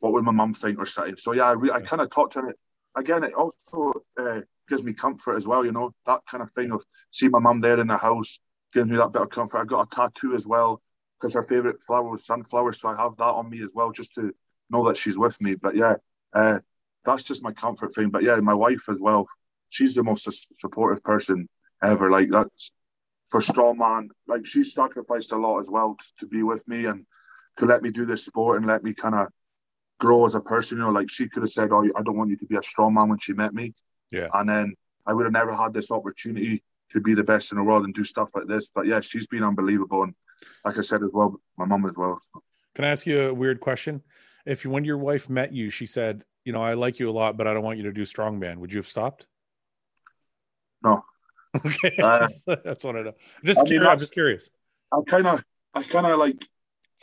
what 0.00 0.12
would 0.12 0.24
my 0.24 0.32
mum 0.32 0.54
think 0.54 0.78
or 0.78 0.86
something? 0.86 1.16
So 1.16 1.32
yeah, 1.32 1.44
I, 1.44 1.52
re- 1.52 1.70
I 1.70 1.80
kind 1.80 2.02
of 2.02 2.10
talked 2.10 2.34
to 2.34 2.40
her. 2.40 2.54
Again, 2.96 3.24
it 3.24 3.34
also 3.34 3.92
uh, 4.18 4.40
gives 4.68 4.82
me 4.82 4.92
comfort 4.92 5.36
as 5.36 5.46
well. 5.46 5.64
You 5.64 5.72
know, 5.72 5.92
that 6.06 6.20
kind 6.30 6.42
of 6.42 6.50
thing 6.52 6.72
of 6.72 6.82
seeing 7.10 7.32
my 7.32 7.38
mum 7.38 7.60
there 7.60 7.78
in 7.80 7.86
the 7.86 7.96
house 7.96 8.40
gives 8.72 8.90
me 8.90 8.96
that 8.96 9.12
bit 9.12 9.22
of 9.22 9.30
comfort. 9.30 9.58
I 9.58 9.64
got 9.64 9.88
a 9.92 9.94
tattoo 9.94 10.34
as 10.34 10.46
well 10.46 10.80
because 11.20 11.34
her 11.34 11.42
favorite 11.42 11.82
flower 11.82 12.10
was 12.10 12.26
sunflower, 12.26 12.72
so 12.72 12.88
I 12.88 12.96
have 12.96 13.16
that 13.16 13.24
on 13.24 13.50
me 13.50 13.62
as 13.62 13.70
well 13.74 13.92
just 13.92 14.14
to 14.14 14.32
know 14.70 14.88
that 14.88 14.96
she's 14.96 15.18
with 15.18 15.40
me. 15.40 15.56
But 15.56 15.76
yeah, 15.76 15.94
uh, 16.32 16.60
that's 17.04 17.22
just 17.22 17.42
my 17.42 17.52
comfort 17.52 17.94
thing. 17.94 18.10
But 18.10 18.22
yeah, 18.22 18.36
my 18.36 18.54
wife 18.54 18.88
as 18.88 18.98
well. 19.00 19.26
She's 19.70 19.94
the 19.94 20.02
most 20.02 20.28
supportive 20.60 21.04
person 21.04 21.48
ever. 21.82 22.10
Like 22.10 22.28
that's 22.30 22.72
for 23.30 23.40
strongman. 23.40 24.08
Like 24.26 24.46
she 24.46 24.64
sacrificed 24.64 25.32
a 25.32 25.36
lot 25.36 25.60
as 25.60 25.68
well 25.70 25.96
to, 25.98 26.06
to 26.20 26.26
be 26.26 26.42
with 26.42 26.66
me 26.66 26.86
and 26.86 27.04
to 27.58 27.66
let 27.66 27.82
me 27.82 27.90
do 27.90 28.06
this 28.06 28.24
sport 28.24 28.58
and 28.58 28.66
let 28.66 28.82
me 28.82 28.94
kind 28.94 29.14
of 29.14 29.28
grow 29.98 30.26
as 30.26 30.34
a 30.34 30.40
person. 30.40 30.78
You 30.78 30.84
know, 30.84 30.90
like 30.90 31.10
she 31.10 31.28
could 31.28 31.42
have 31.42 31.52
said, 31.52 31.70
"Oh, 31.72 31.84
I 31.96 32.02
don't 32.02 32.16
want 32.16 32.30
you 32.30 32.36
to 32.36 32.46
be 32.46 32.56
a 32.56 32.60
strongman" 32.60 33.08
when 33.08 33.18
she 33.18 33.32
met 33.32 33.54
me, 33.54 33.74
Yeah. 34.10 34.28
And 34.32 34.48
then 34.48 34.74
I 35.06 35.14
would 35.14 35.24
have 35.24 35.32
never 35.32 35.54
had 35.54 35.72
this 35.72 35.90
opportunity 35.90 36.62
to 36.90 37.00
be 37.00 37.14
the 37.14 37.22
best 37.22 37.52
in 37.52 37.58
the 37.58 37.64
world 37.64 37.84
and 37.84 37.94
do 37.94 38.04
stuff 38.04 38.28
like 38.34 38.46
this. 38.46 38.68
But 38.74 38.86
yeah, 38.86 39.00
she's 39.00 39.26
been 39.26 39.42
unbelievable. 39.42 40.04
And 40.04 40.14
like 40.64 40.78
I 40.78 40.82
said 40.82 41.02
as 41.02 41.10
well, 41.12 41.40
my 41.56 41.64
mom 41.64 41.84
as 41.86 41.96
well. 41.96 42.20
Can 42.74 42.84
I 42.84 42.88
ask 42.88 43.06
you 43.06 43.28
a 43.28 43.34
weird 43.34 43.60
question? 43.60 44.02
If 44.46 44.64
when 44.64 44.84
your 44.84 44.98
wife 44.98 45.28
met 45.28 45.52
you, 45.52 45.68
she 45.68 45.84
said, 45.84 46.24
you 46.44 46.52
know, 46.52 46.62
I 46.62 46.74
like 46.74 46.98
you 46.98 47.10
a 47.10 47.12
lot, 47.12 47.36
but 47.36 47.46
I 47.46 47.52
don't 47.52 47.62
want 47.62 47.78
you 47.78 47.84
to 47.84 47.92
do 47.92 48.02
strongman, 48.02 48.58
would 48.58 48.72
you 48.72 48.78
have 48.78 48.88
stopped? 48.88 49.26
No. 50.82 51.04
Okay. 51.64 51.96
Uh, 51.98 52.28
that's 52.64 52.84
what 52.84 52.96
I 52.96 53.02
know. 53.02 53.12
Just 53.44 53.60
I 53.60 53.62
mean, 53.62 53.72
curious, 53.72 53.90
I'm 53.90 53.98
just 53.98 54.12
curious. 54.12 54.50
I 54.92 54.98
kind 55.08 55.26
of, 55.26 55.42
I 55.74 55.82
kind 55.82 56.06
of 56.06 56.18
like, 56.18 56.46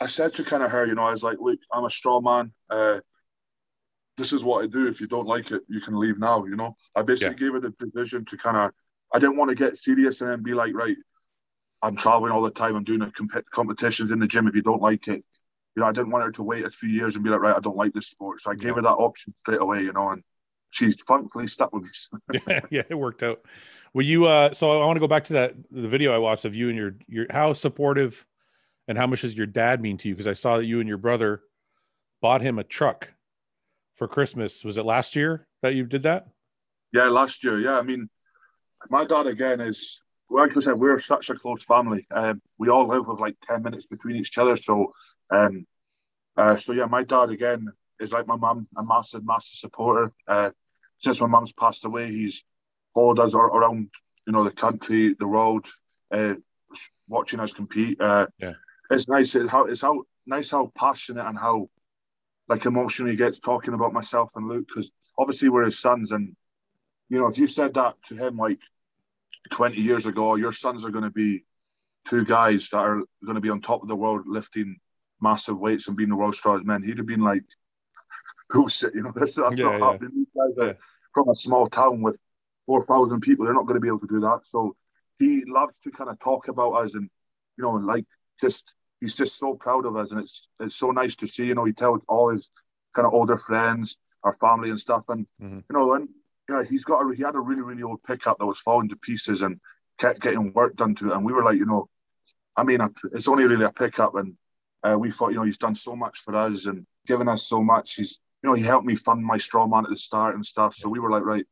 I 0.00 0.06
said 0.06 0.34
to 0.34 0.44
kind 0.44 0.62
of 0.62 0.70
her, 0.70 0.86
you 0.86 0.94
know, 0.94 1.02
I 1.02 1.12
was 1.12 1.22
like, 1.22 1.38
look, 1.40 1.58
I'm 1.72 1.84
a 1.84 1.90
strong 1.90 2.24
man. 2.24 2.52
Uh, 2.70 3.00
this 4.16 4.32
is 4.32 4.44
what 4.44 4.64
I 4.64 4.66
do. 4.66 4.86
If 4.88 5.00
you 5.00 5.06
don't 5.06 5.26
like 5.26 5.50
it, 5.50 5.62
you 5.68 5.80
can 5.80 5.98
leave 5.98 6.18
now. 6.18 6.44
You 6.44 6.56
know, 6.56 6.76
I 6.94 7.02
basically 7.02 7.34
yeah. 7.34 7.50
gave 7.50 7.52
her 7.54 7.60
the 7.60 7.70
decision 7.70 8.24
to 8.26 8.36
kind 8.36 8.56
of. 8.56 8.72
I 9.12 9.18
didn't 9.18 9.36
want 9.36 9.50
to 9.50 9.54
get 9.54 9.78
serious 9.78 10.20
and 10.20 10.30
then 10.30 10.42
be 10.42 10.54
like, 10.54 10.74
right, 10.74 10.96
I'm 11.82 11.96
traveling 11.96 12.32
all 12.32 12.42
the 12.42 12.50
time. 12.50 12.74
I'm 12.74 12.84
doing 12.84 13.00
comp- 13.12 13.50
competitions 13.50 14.10
in 14.10 14.18
the 14.18 14.26
gym. 14.26 14.48
If 14.48 14.54
you 14.54 14.62
don't 14.62 14.82
like 14.82 15.06
it, 15.08 15.24
you 15.74 15.80
know, 15.80 15.86
I 15.86 15.92
didn't 15.92 16.10
want 16.10 16.24
her 16.24 16.32
to 16.32 16.42
wait 16.42 16.64
a 16.64 16.70
few 16.70 16.88
years 16.88 17.14
and 17.14 17.24
be 17.24 17.30
like, 17.30 17.40
right, 17.40 17.56
I 17.56 17.60
don't 17.60 17.76
like 17.76 17.92
this 17.92 18.08
sport. 18.08 18.40
So 18.40 18.50
I 18.50 18.54
gave 18.54 18.70
yeah. 18.70 18.74
her 18.74 18.82
that 18.82 18.88
option 18.90 19.34
straight 19.36 19.60
away. 19.60 19.82
You 19.82 19.92
know, 19.92 20.10
and 20.10 20.22
she's 20.70 20.96
thankfully 21.06 21.48
stuck 21.48 21.72
with 21.72 21.84
me. 21.84 22.40
yeah, 22.48 22.60
yeah, 22.70 22.82
it 22.88 22.94
worked 22.94 23.22
out. 23.22 23.40
Were 23.94 24.02
you? 24.02 24.26
uh 24.26 24.52
So 24.54 24.70
I 24.70 24.84
want 24.86 24.96
to 24.96 25.00
go 25.00 25.08
back 25.08 25.24
to 25.24 25.34
that 25.34 25.54
the 25.70 25.88
video 25.88 26.12
I 26.12 26.18
watched 26.18 26.44
of 26.44 26.54
you 26.54 26.68
and 26.68 26.76
your 26.76 26.94
your 27.08 27.26
how 27.30 27.52
supportive 27.52 28.26
and 28.88 28.96
how 28.96 29.06
much 29.06 29.22
does 29.22 29.36
your 29.36 29.46
dad 29.46 29.80
mean 29.80 29.98
to 29.98 30.08
you? 30.08 30.14
Because 30.14 30.26
I 30.26 30.32
saw 30.32 30.58
that 30.58 30.64
you 30.64 30.80
and 30.80 30.88
your 30.88 30.98
brother 30.98 31.42
bought 32.20 32.40
him 32.40 32.58
a 32.58 32.64
truck 32.64 33.12
for 33.96 34.06
Christmas. 34.06 34.64
Was 34.64 34.76
it 34.76 34.84
last 34.84 35.16
year 35.16 35.46
that 35.62 35.74
you 35.74 35.84
did 35.84 36.04
that? 36.04 36.28
Yeah, 36.92 37.04
last 37.04 37.42
year. 37.42 37.58
Yeah, 37.58 37.78
I 37.78 37.82
mean, 37.82 38.08
my 38.90 39.04
dad 39.04 39.26
again 39.26 39.60
is 39.60 40.00
like 40.28 40.56
I 40.56 40.60
said, 40.60 40.74
we're 40.74 40.98
such 41.00 41.30
a 41.30 41.34
close 41.34 41.64
family. 41.64 42.06
Um, 42.10 42.42
we 42.58 42.68
all 42.68 42.88
live 42.88 43.06
with 43.06 43.20
like 43.20 43.36
ten 43.46 43.62
minutes 43.62 43.86
between 43.86 44.16
each 44.16 44.36
other. 44.38 44.56
So, 44.56 44.92
um, 45.30 45.66
uh, 46.36 46.56
so 46.56 46.72
yeah, 46.72 46.86
my 46.86 47.04
dad 47.04 47.30
again 47.30 47.66
is 48.00 48.12
like 48.12 48.26
my 48.26 48.36
mum, 48.36 48.68
a 48.76 48.84
massive, 48.84 49.24
massive 49.24 49.56
supporter. 49.56 50.12
Uh, 50.26 50.50
since 50.98 51.20
my 51.20 51.26
mum's 51.26 51.52
passed 51.52 51.84
away, 51.84 52.08
he's 52.08 52.44
followed 52.96 53.20
us 53.20 53.34
around, 53.34 53.90
you 54.26 54.32
know, 54.32 54.42
the 54.42 54.50
country, 54.50 55.14
the 55.20 55.28
world, 55.28 55.66
uh, 56.10 56.34
watching 57.06 57.40
us 57.40 57.52
compete. 57.52 58.00
Uh, 58.00 58.26
yeah. 58.40 58.54
It's 58.90 59.06
nice. 59.06 59.34
It's 59.34 59.50
how 59.50 59.66
it's 59.66 59.82
how 59.82 60.04
nice 60.26 60.50
how 60.50 60.72
passionate 60.74 61.26
and 61.26 61.38
how 61.38 61.68
like 62.48 62.64
emotionally 62.64 63.16
gets 63.16 63.38
talking 63.38 63.74
about 63.74 63.92
myself 63.92 64.32
and 64.34 64.48
Luke 64.48 64.66
because 64.66 64.90
obviously 65.18 65.50
we're 65.50 65.64
his 65.64 65.78
sons 65.78 66.12
and 66.12 66.34
you 67.08 67.18
know 67.18 67.26
if 67.26 67.38
you 67.38 67.46
said 67.46 67.74
that 67.74 67.94
to 68.08 68.16
him 68.16 68.36
like 68.36 68.60
20 69.50 69.80
years 69.80 70.06
ago 70.06 70.36
your 70.36 70.52
sons 70.52 70.84
are 70.84 70.90
going 70.90 71.04
to 71.04 71.10
be 71.10 71.44
two 72.08 72.24
guys 72.24 72.68
that 72.70 72.78
are 72.78 73.02
going 73.24 73.34
to 73.34 73.40
be 73.40 73.50
on 73.50 73.60
top 73.60 73.82
of 73.82 73.88
the 73.88 73.96
world 73.96 74.22
lifting 74.26 74.76
massive 75.20 75.58
weights 75.58 75.88
and 75.88 75.96
being 75.96 76.08
the 76.08 76.16
world's 76.16 76.38
strongest 76.38 76.66
men 76.66 76.82
he'd 76.82 76.98
have 76.98 77.06
been 77.06 77.22
like 77.22 77.44
who's 78.50 78.82
it 78.82 78.94
you 78.94 79.02
know 79.02 79.12
that's, 79.16 79.34
that's 79.34 79.58
yeah, 79.58 79.64
not 79.64 79.80
yeah. 79.80 79.90
happening 79.90 80.10
these 80.14 80.26
guys 80.36 80.58
are 80.58 80.76
from 81.14 81.28
a 81.28 81.34
small 81.34 81.68
town 81.68 82.02
with 82.02 82.18
4,000 82.66 83.20
people 83.20 83.44
they're 83.44 83.54
not 83.54 83.66
going 83.66 83.76
to 83.76 83.80
be 83.80 83.88
able 83.88 84.00
to 84.00 84.06
do 84.06 84.20
that 84.20 84.40
so 84.44 84.76
he 85.18 85.44
loves 85.46 85.78
to 85.78 85.90
kind 85.90 86.10
of 86.10 86.18
talk 86.18 86.48
about 86.48 86.72
us 86.72 86.94
and 86.94 87.08
you 87.56 87.64
know 87.64 87.76
and 87.76 87.86
like 87.86 88.06
just 88.40 88.72
he's 89.00 89.14
just 89.14 89.38
so 89.38 89.54
proud 89.54 89.86
of 89.86 89.96
us, 89.96 90.10
and 90.10 90.20
it's 90.20 90.48
it's 90.60 90.76
so 90.76 90.90
nice 90.90 91.16
to 91.16 91.28
see. 91.28 91.46
You 91.46 91.54
know, 91.54 91.64
he 91.64 91.72
tells 91.72 92.00
all 92.08 92.30
his 92.30 92.48
kind 92.94 93.06
of 93.06 93.14
older 93.14 93.36
friends, 93.36 93.98
our 94.22 94.36
family 94.40 94.70
and 94.70 94.80
stuff, 94.80 95.04
and 95.08 95.26
mm-hmm. 95.40 95.58
you 95.58 95.72
know, 95.76 95.94
and 95.94 96.08
know, 96.48 96.62
he's 96.62 96.84
got 96.84 97.00
a, 97.00 97.14
he 97.14 97.22
had 97.22 97.34
a 97.34 97.40
really 97.40 97.62
really 97.62 97.82
old 97.82 98.02
pickup 98.02 98.38
that 98.38 98.46
was 98.46 98.58
falling 98.58 98.88
to 98.90 98.96
pieces 98.96 99.42
and 99.42 99.60
kept 99.98 100.20
getting 100.20 100.52
work 100.52 100.76
done 100.76 100.94
to 100.96 101.10
it, 101.10 101.14
and 101.14 101.24
we 101.24 101.32
were 101.32 101.44
like, 101.44 101.58
you 101.58 101.66
know, 101.66 101.88
I 102.56 102.64
mean, 102.64 102.80
it's 103.12 103.28
only 103.28 103.44
really 103.44 103.64
a 103.64 103.72
pickup, 103.72 104.14
and 104.14 104.34
uh, 104.82 104.96
we 104.98 105.10
thought, 105.10 105.30
you 105.30 105.36
know, 105.36 105.44
he's 105.44 105.58
done 105.58 105.74
so 105.74 105.96
much 105.96 106.20
for 106.20 106.34
us 106.36 106.66
and 106.66 106.86
given 107.06 107.28
us 107.28 107.46
so 107.46 107.62
much. 107.62 107.94
He's 107.94 108.20
you 108.42 108.50
know, 108.50 108.54
he 108.54 108.62
helped 108.62 108.86
me 108.86 108.96
fund 108.96 109.24
my 109.24 109.38
strongman 109.38 109.84
at 109.84 109.90
the 109.90 109.96
start 109.96 110.34
and 110.34 110.44
stuff. 110.44 110.74
So 110.76 110.88
we 110.88 111.00
were 111.00 111.10
like, 111.10 111.24
right, 111.24 111.46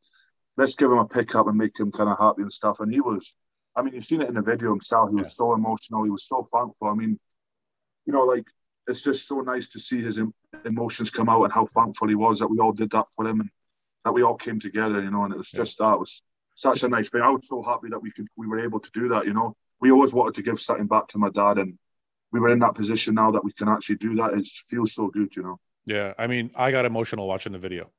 let's 0.57 0.77
give 0.77 0.91
him 0.91 0.99
a 0.99 1.07
pickup 1.07 1.47
and 1.49 1.57
make 1.57 1.79
him 1.79 1.93
kind 1.93 2.09
of 2.09 2.19
happy 2.19 2.43
and 2.43 2.53
stuff. 2.53 2.81
And 2.81 2.93
he 2.93 3.01
was, 3.01 3.35
I 3.75 3.83
mean, 3.83 3.95
you've 3.95 4.05
seen 4.05 4.23
it 4.23 4.29
in 4.29 4.35
the 4.35 4.43
video 4.43 4.71
himself. 4.71 5.11
He 5.11 5.17
was 5.17 5.27
yeah. 5.27 5.31
so 5.31 5.55
emotional. 5.55 6.05
He 6.05 6.11
was 6.11 6.27
so 6.27 6.49
thankful. 6.53 6.89
I 6.89 6.95
mean, 6.95 7.19
you 8.07 8.13
know, 8.13 8.25
like 8.25 8.47
it's 8.87 9.03
just 9.03 9.27
so 9.27 9.41
nice 9.41 9.69
to 9.71 9.81
see 9.81 10.03
his 10.03 10.19
emotions 10.65 11.11
come 11.11 11.29
out 11.29 11.45
and 11.45 11.53
how 11.53 11.67
thankful 11.67 12.09
he 12.09 12.15
was 12.15 12.39
that 12.39 12.49
we 12.49 12.59
all 12.59 12.73
did 12.73 12.91
that 12.91 13.07
for 13.17 13.27
him 13.27 13.41
and 13.41 13.51
that 14.05 14.13
we 14.13 14.23
all 14.23 14.37
came 14.37 14.61
together, 14.61 15.03
you 15.03 15.11
know. 15.11 15.25
And 15.25 15.35
it 15.35 15.39
was 15.39 15.51
just 15.51 15.79
that 15.79 15.99
was 15.99 16.23
such 16.55 16.83
a 16.83 16.89
nice 16.89 17.09
thing. 17.09 17.23
I 17.23 17.31
was 17.31 17.49
so 17.49 17.63
happy 17.63 17.89
that 17.91 18.01
we 18.01 18.13
could 18.13 18.29
we 18.37 18.47
were 18.47 18.61
able 18.61 18.81
to 18.81 18.91
do 18.93 19.09
that, 19.09 19.27
you 19.27 19.35
know. 19.35 19.57
We 19.81 19.91
always 19.91 20.13
wanted 20.13 20.35
to 20.37 20.43
give 20.43 20.61
something 20.61 20.87
back 20.87 21.09
to 21.09 21.19
my 21.19 21.31
dad, 21.31 21.59
and 21.59 21.79
we 22.31 22.41
were 22.41 22.51
in 22.51 22.61
that 22.61 22.75
position 22.75 23.15
now 23.15 23.33
that 23.33 23.45
we 23.45 23.53
can 23.53 23.69
actually 23.69 23.97
do 23.97 24.15
that. 24.17 24.35
It 24.35 24.49
feels 24.69 24.95
so 24.95 25.09
good, 25.09 25.35
you 25.35 25.43
know. 25.43 25.59
Yeah, 25.87 26.15
I 26.19 26.27
mean, 26.27 26.51
I 26.55 26.71
got 26.71 26.85
emotional 26.85 27.27
watching 27.27 27.53
the 27.53 27.59
video. 27.59 27.91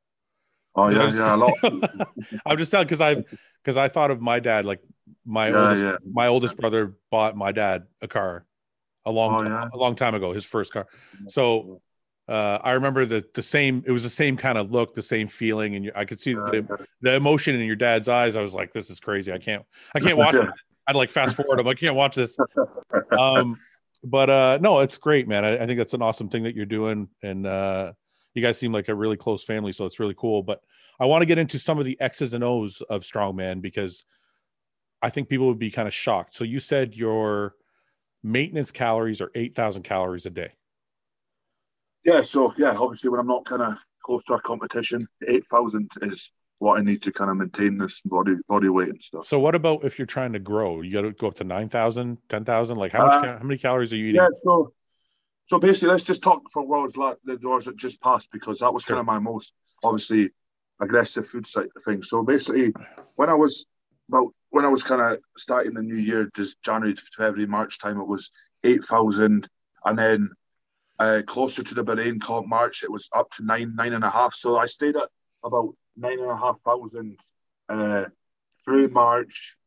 Oh 0.75 0.89
yeah, 0.89 1.11
yeah, 1.11 1.35
a 1.35 1.37
lot. 1.37 1.53
I'm 2.45 2.57
just 2.57 2.71
telling 2.71 2.85
because 2.85 3.01
I've 3.01 3.23
because 3.63 3.77
I 3.77 3.87
thought 3.87 4.11
of 4.11 4.21
my 4.21 4.39
dad, 4.39 4.65
like 4.65 4.81
my 5.25 5.49
yeah, 5.49 5.57
oldest, 5.57 5.83
yeah. 5.83 5.97
my 6.11 6.27
oldest 6.27 6.57
brother 6.57 6.95
bought 7.09 7.35
my 7.37 7.51
dad 7.51 7.83
a 8.01 8.07
car 8.07 8.45
a 9.05 9.11
long 9.11 9.45
oh, 9.45 9.49
yeah? 9.49 9.69
a 9.73 9.77
long 9.77 9.95
time 9.95 10.15
ago, 10.15 10.33
his 10.33 10.45
first 10.45 10.73
car. 10.73 10.87
So 11.29 11.81
uh, 12.27 12.59
I 12.63 12.71
remember 12.71 13.05
the 13.05 13.23
the 13.33 13.41
same. 13.41 13.83
It 13.85 13.91
was 13.91 14.03
the 14.03 14.09
same 14.09 14.35
kind 14.35 14.57
of 14.57 14.71
look, 14.71 14.95
the 14.95 15.01
same 15.01 15.27
feeling, 15.27 15.75
and 15.75 15.91
I 15.95 16.05
could 16.05 16.19
see 16.19 16.33
the, 16.33 16.87
the 17.01 17.13
emotion 17.13 17.55
in 17.55 17.65
your 17.65 17.75
dad's 17.75 18.09
eyes. 18.09 18.35
I 18.35 18.41
was 18.41 18.53
like, 18.53 18.73
"This 18.73 18.89
is 18.89 18.99
crazy. 18.99 19.31
I 19.31 19.37
can't. 19.37 19.63
I 19.93 19.99
can't 19.99 20.17
watch 20.25 20.35
it." 20.35 20.49
I'd 20.87 20.95
like 20.95 21.09
fast 21.09 21.35
forward. 21.35 21.59
I'm 21.59 21.65
like, 21.65 21.77
I 21.77 21.79
can't 21.79 21.95
watch 21.95 22.15
this. 22.15 22.37
Um, 23.17 23.57
but 24.03 24.29
uh, 24.29 24.57
no, 24.61 24.79
it's 24.79 24.97
great, 24.97 25.27
man. 25.27 25.45
I, 25.45 25.57
I, 25.57 25.65
think 25.65 25.77
that's 25.77 25.93
an 25.93 26.01
awesome 26.01 26.27
thing 26.29 26.43
that 26.43 26.55
you're 26.55 26.65
doing, 26.65 27.07
and 27.23 27.45
uh, 27.45 27.93
you 28.35 28.41
guys 28.41 28.57
seem 28.57 28.71
like 28.71 28.89
a 28.89 28.95
really 28.95 29.17
close 29.17 29.43
family, 29.43 29.71
so 29.71 29.85
it's 29.85 29.99
really 29.99 30.15
cool. 30.17 30.43
But 30.43 30.61
I 30.99 31.05
want 31.05 31.21
to 31.21 31.25
get 31.25 31.37
into 31.37 31.59
some 31.59 31.79
of 31.79 31.85
the 31.85 31.99
X's 31.99 32.33
and 32.33 32.43
O's 32.43 32.81
of 32.89 33.01
strongman 33.01 33.61
because 33.61 34.05
I 35.01 35.09
think 35.09 35.29
people 35.29 35.47
would 35.47 35.59
be 35.59 35.71
kind 35.71 35.87
of 35.87 35.93
shocked. 35.93 36.35
So 36.35 36.43
you 36.43 36.59
said 36.59 36.95
your 36.95 37.55
maintenance 38.23 38.71
calories 38.71 39.21
are 39.21 39.31
8,000 39.35 39.83
calories 39.83 40.25
a 40.25 40.29
day. 40.29 40.51
Yeah. 42.03 42.23
So, 42.23 42.53
yeah, 42.57 42.75
obviously, 42.77 43.09
when 43.09 43.19
I'm 43.19 43.27
not 43.27 43.45
kind 43.45 43.61
of 43.61 43.75
close 44.03 44.23
to 44.25 44.33
a 44.33 44.41
competition, 44.41 45.07
8,000 45.27 45.89
is 46.03 46.31
what 46.59 46.79
I 46.79 46.83
need 46.83 47.01
to 47.03 47.11
kind 47.11 47.29
of 47.29 47.37
maintain 47.37 47.77
this 47.77 48.01
body 48.05 48.35
body 48.47 48.69
weight 48.69 48.89
and 48.89 49.01
stuff. 49.01 49.27
So, 49.27 49.39
what 49.39 49.55
about 49.55 49.83
if 49.83 49.97
you're 49.97 50.05
trying 50.05 50.33
to 50.33 50.39
grow? 50.39 50.81
You 50.81 50.93
got 50.93 51.01
to 51.01 51.11
go 51.11 51.27
up 51.27 51.35
to 51.35 51.43
9,000, 51.43 52.17
10,000? 52.29 52.77
Like, 52.77 52.91
how 52.91 53.07
much, 53.07 53.23
uh, 53.23 53.37
how 53.37 53.43
many 53.43 53.57
calories 53.57 53.91
are 53.93 53.97
you 53.97 54.07
eating? 54.07 54.21
Yeah. 54.21 54.27
So, 54.31 54.73
so 55.47 55.59
basically, 55.59 55.89
let's 55.89 56.03
just 56.03 56.23
talk 56.23 56.51
for 56.51 56.65
worlds 56.65 56.97
like 56.97 57.17
the 57.23 57.37
doors 57.37 57.65
that 57.65 57.77
just 57.77 58.01
passed 58.01 58.27
because 58.31 58.59
that 58.59 58.73
was 58.73 58.83
sure. 58.83 58.95
kind 58.95 58.99
of 59.01 59.05
my 59.05 59.19
most 59.19 59.53
obviously 59.83 60.31
aggressive 60.79 61.27
food 61.27 61.45
site 61.45 61.69
thing. 61.85 62.01
So 62.03 62.23
basically, 62.23 62.73
when 63.15 63.29
I 63.29 63.35
was 63.35 63.65
about 64.09 64.33
when 64.49 64.65
I 64.65 64.69
was 64.69 64.83
kind 64.83 65.01
of 65.01 65.19
starting 65.37 65.73
the 65.73 65.81
new 65.81 65.95
year, 65.95 66.29
just 66.35 66.61
January 66.63 66.95
to 66.95 67.01
February, 67.15 67.45
March 67.45 67.79
time, 67.79 67.99
it 67.99 68.07
was 68.07 68.31
8,000. 68.63 69.47
And 69.83 69.99
then 69.99 70.29
uh, 70.97 71.21
closer 71.27 71.61
to 71.61 71.75
the 71.75 71.83
Bahrain 71.83 72.21
comp 72.21 72.47
March, 72.47 72.83
it 72.83 72.91
was 72.91 73.09
up 73.13 73.29
to 73.31 73.45
nine, 73.45 73.75
nine 73.75 73.93
and 73.93 74.03
a 74.03 74.09
half. 74.09 74.33
So 74.33 74.57
I 74.57 74.65
stayed 74.65 74.95
at 74.95 75.09
about 75.43 75.75
nine 75.97 76.19
and 76.19 76.31
a 76.31 76.37
half 76.37 76.59
thousand 76.61 77.19
uh, 77.69 78.05
through 78.63 78.87
March, 78.89 79.57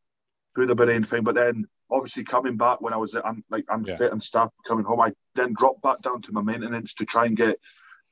through 0.55 0.65
the 0.65 0.75
Bahrain 0.75 1.05
thing. 1.05 1.23
But 1.23 1.35
then 1.35 1.65
obviously 1.91 2.23
coming 2.23 2.57
back 2.57 2.81
when 2.81 2.93
I 2.93 2.97
was 2.97 3.13
I'm 3.13 3.43
like 3.49 3.65
I'm 3.69 3.85
yeah. 3.85 3.97
fit 3.97 4.11
and 4.11 4.23
stuff 4.23 4.51
coming 4.67 4.85
home, 4.85 5.01
I 5.01 5.13
then 5.39 5.53
dropped 5.53 5.81
back 5.81 6.01
down 6.01 6.21
to 6.23 6.31
my 6.31 6.41
maintenance 6.41 6.93
to 6.95 7.05
try 7.05 7.25
and 7.25 7.37
get 7.37 7.59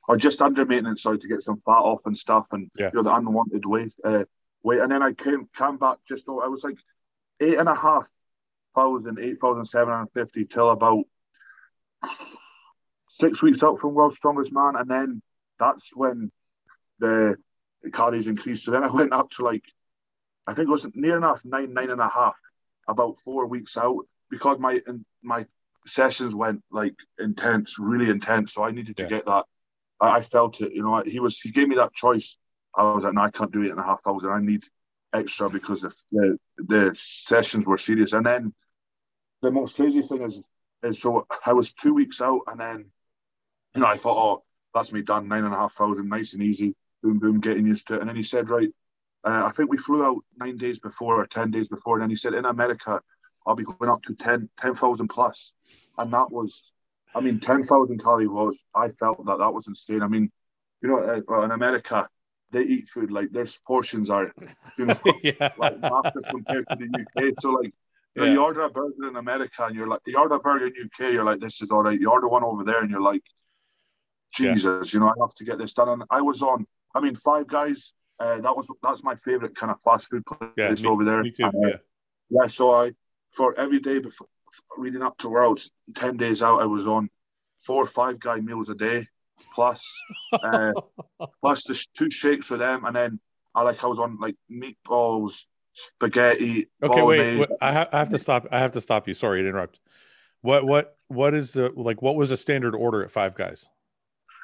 or 0.08 0.16
just 0.16 0.40
under 0.40 0.64
maintenance, 0.64 1.02
sorry, 1.02 1.18
to 1.18 1.28
get 1.28 1.42
some 1.42 1.60
fat 1.66 1.72
off 1.72 2.06
and 2.06 2.16
stuff 2.16 2.48
and 2.52 2.70
yeah. 2.78 2.90
you 2.92 2.96
know 2.96 3.02
the 3.02 3.14
unwanted 3.14 3.66
weight. 3.66 3.92
Uh, 4.02 4.24
weight. 4.62 4.80
And 4.80 4.90
then 4.90 5.02
I 5.02 5.12
came 5.12 5.48
came 5.56 5.76
back 5.76 5.98
just 6.08 6.28
I 6.28 6.48
was 6.48 6.64
like 6.64 6.78
eight 7.40 7.58
and 7.58 7.68
a 7.68 7.74
half 7.74 8.08
thousand, 8.74 9.18
eight 9.20 9.40
thousand 9.40 9.66
seven 9.66 9.92
hundred 9.92 10.12
fifty 10.12 10.46
till 10.46 10.70
about 10.70 11.04
six 13.10 13.42
weeks 13.42 13.62
out 13.62 13.78
from 13.80 13.94
World's 13.94 14.16
Strongest 14.16 14.52
Man, 14.52 14.76
and 14.76 14.88
then 14.90 15.22
that's 15.58 15.90
when 15.94 16.30
the, 17.00 17.36
the 17.82 17.90
carries 17.90 18.26
increased. 18.26 18.64
So 18.64 18.70
then 18.70 18.84
I 18.84 18.90
went 18.90 19.12
up 19.12 19.30
to 19.32 19.44
like 19.44 19.64
I 20.46 20.54
think 20.54 20.68
it 20.68 20.72
was 20.72 20.88
near 20.94 21.18
enough 21.18 21.42
nine, 21.44 21.74
nine 21.74 21.90
and 21.90 22.00
a 22.00 22.08
half, 22.08 22.36
about 22.88 23.16
four 23.24 23.46
weeks 23.46 23.76
out 23.76 24.06
because 24.30 24.58
my 24.58 24.80
my 25.22 25.46
sessions 25.88 26.34
went 26.34 26.62
like 26.70 26.94
intense, 27.18 27.78
really 27.78 28.10
intense. 28.10 28.54
So 28.54 28.62
I 28.64 28.70
needed 28.70 28.96
to 28.98 29.06
get 29.06 29.26
that. 29.26 29.44
I, 30.00 30.18
I, 30.18 30.22
felt 30.22 30.60
it, 30.60 30.72
you 30.72 30.82
know. 30.82 31.02
He 31.04 31.20
was 31.20 31.40
he 31.40 31.50
gave 31.50 31.68
me 31.68 31.76
that 31.76 31.94
choice 31.94 32.38
I 32.78 32.84
was 32.92 33.02
like, 33.04 33.14
no, 33.14 33.22
I 33.22 33.30
can't 33.30 33.52
do 33.52 33.62
it 33.62 33.72
in 33.72 33.78
a 33.78 33.82
half 33.82 34.00
hours, 34.06 34.22
and 34.22 34.32
I 34.32 34.40
need 34.40 34.64
extra 35.12 35.50
because 35.50 35.80
the, 35.80 35.92
the, 36.12 36.38
the 36.58 36.96
sessions 36.98 37.66
were 37.66 37.78
serious. 37.78 38.12
And 38.12 38.24
then 38.24 38.54
the 39.42 39.50
most 39.50 39.76
crazy 39.76 40.02
thing 40.02 40.22
is, 40.22 40.40
is 40.82 41.00
so 41.00 41.26
I 41.44 41.54
was 41.54 41.72
two 41.72 41.94
weeks 41.94 42.20
out, 42.20 42.42
and 42.46 42.60
then 42.60 42.90
you 43.74 43.80
know 43.80 43.86
I 43.86 43.96
thought, 43.96 44.16
oh, 44.16 44.44
that's 44.74 44.92
me 44.92 45.02
done, 45.02 45.28
nine 45.28 45.44
and 45.44 45.54
a 45.54 45.56
half 45.56 45.72
thousand, 45.72 46.08
nice 46.08 46.34
and 46.34 46.42
easy, 46.42 46.76
boom, 47.02 47.18
boom, 47.18 47.40
getting 47.40 47.66
used 47.66 47.88
to 47.88 47.94
it. 47.94 48.00
And 48.00 48.08
then 48.08 48.16
he 48.16 48.22
said, 48.22 48.48
right, 48.48 48.68
uh, 49.24 49.44
I 49.46 49.50
think 49.50 49.70
we 49.70 49.76
flew 49.76 50.04
out 50.04 50.24
nine 50.36 50.56
days 50.56 50.78
before 50.78 51.20
or 51.20 51.26
10 51.26 51.50
days 51.50 51.68
before. 51.68 51.96
And 51.96 52.02
then 52.02 52.10
he 52.10 52.16
said, 52.16 52.34
in 52.34 52.44
America, 52.44 53.00
I'll 53.48 53.54
be 53.54 53.64
going 53.64 53.90
up 53.90 54.02
to 54.02 54.14
10, 54.14 54.50
10,000 54.60 55.08
plus. 55.08 55.52
And 55.96 56.12
that 56.12 56.30
was, 56.30 56.62
I 57.14 57.20
mean, 57.20 57.40
10,000 57.40 57.98
calorie 57.98 58.28
was, 58.28 58.54
I 58.74 58.90
felt 58.90 59.24
that 59.24 59.38
that 59.38 59.54
was 59.54 59.66
insane. 59.66 60.02
I 60.02 60.08
mean, 60.08 60.30
you 60.82 60.90
know, 60.90 61.22
uh, 61.28 61.40
in 61.42 61.50
America, 61.50 62.06
they 62.52 62.62
eat 62.62 62.90
food 62.90 63.10
like 63.10 63.30
their 63.32 63.46
portions 63.66 64.10
are, 64.10 64.32
you 64.76 64.84
know, 64.84 64.98
yeah. 65.22 65.52
like 65.56 65.80
massive 65.80 66.24
compared 66.30 66.66
to 66.68 66.76
the 66.76 67.06
UK. 67.06 67.32
So 67.40 67.50
like, 67.50 67.72
you, 68.14 68.22
know, 68.22 68.26
yeah. 68.26 68.32
you 68.32 68.42
order 68.42 68.60
a 68.62 68.70
burger 68.70 69.08
in 69.08 69.16
America 69.16 69.64
and 69.64 69.74
you're 69.74 69.88
like, 69.88 70.00
you 70.06 70.18
order 70.18 70.34
a 70.34 70.40
burger 70.40 70.66
in 70.66 70.72
UK, 70.84 71.12
you're 71.12 71.24
like, 71.24 71.40
this 71.40 71.62
is 71.62 71.70
all 71.70 71.82
right. 71.82 71.98
You 71.98 72.10
order 72.10 72.28
one 72.28 72.44
over 72.44 72.64
there 72.64 72.82
and 72.82 72.90
you're 72.90 73.00
like, 73.00 73.22
Jesus, 74.34 74.92
yeah. 74.92 74.98
you 74.98 75.00
know, 75.00 75.08
I 75.08 75.14
have 75.22 75.34
to 75.36 75.44
get 75.44 75.56
this 75.56 75.72
done. 75.72 75.88
And 75.88 76.02
I 76.10 76.20
was 76.20 76.42
on, 76.42 76.66
I 76.94 77.00
mean, 77.00 77.16
Five 77.16 77.46
Guys. 77.46 77.94
Uh, 78.20 78.40
that 78.40 78.56
was 78.56 78.66
that's 78.82 79.02
my 79.04 79.14
favorite 79.14 79.54
kind 79.54 79.70
of 79.70 79.80
fast 79.80 80.08
food 80.10 80.26
place 80.26 80.50
yeah, 80.56 80.72
me, 80.72 80.86
over 80.86 81.04
there. 81.04 81.22
Me 81.22 81.30
too. 81.30 81.44
And, 81.44 81.54
uh, 81.54 81.68
yeah. 81.68 81.76
yeah. 82.30 82.46
So 82.48 82.72
I, 82.72 82.90
for 83.32 83.58
every 83.58 83.80
day 83.80 83.98
before 83.98 84.28
reading 84.76 85.02
up 85.02 85.18
to 85.18 85.28
Worlds, 85.28 85.70
ten 85.94 86.16
days 86.16 86.42
out, 86.42 86.60
I 86.60 86.66
was 86.66 86.86
on 86.86 87.10
four 87.64 87.84
or 87.84 87.86
Five 87.86 88.20
Guy 88.20 88.40
meals 88.40 88.68
a 88.68 88.74
day, 88.74 89.06
plus 89.54 89.84
uh, 90.32 90.72
plus 91.40 91.64
the 91.64 91.86
two 91.96 92.10
shakes 92.10 92.46
for 92.46 92.56
them, 92.56 92.84
and 92.84 92.94
then 92.94 93.20
I 93.54 93.62
like 93.62 93.82
I 93.82 93.86
was 93.86 93.98
on 93.98 94.18
like 94.20 94.36
meatballs, 94.50 95.44
spaghetti. 95.74 96.68
Okay, 96.82 97.02
wait, 97.02 97.38
wait 97.38 97.48
I, 97.60 97.72
ha- 97.72 97.88
I 97.92 97.98
have 97.98 98.10
to 98.10 98.18
stop. 98.18 98.46
I 98.50 98.58
have 98.60 98.72
to 98.72 98.80
stop 98.80 99.08
you. 99.08 99.14
Sorry 99.14 99.42
to 99.42 99.48
interrupt. 99.48 99.80
What 100.42 100.64
what 100.64 100.96
what 101.08 101.34
is 101.34 101.52
the 101.52 101.70
like? 101.74 102.02
What 102.02 102.16
was 102.16 102.30
a 102.30 102.36
standard 102.36 102.74
order 102.74 103.02
at 103.02 103.10
Five 103.10 103.34
Guys? 103.34 103.66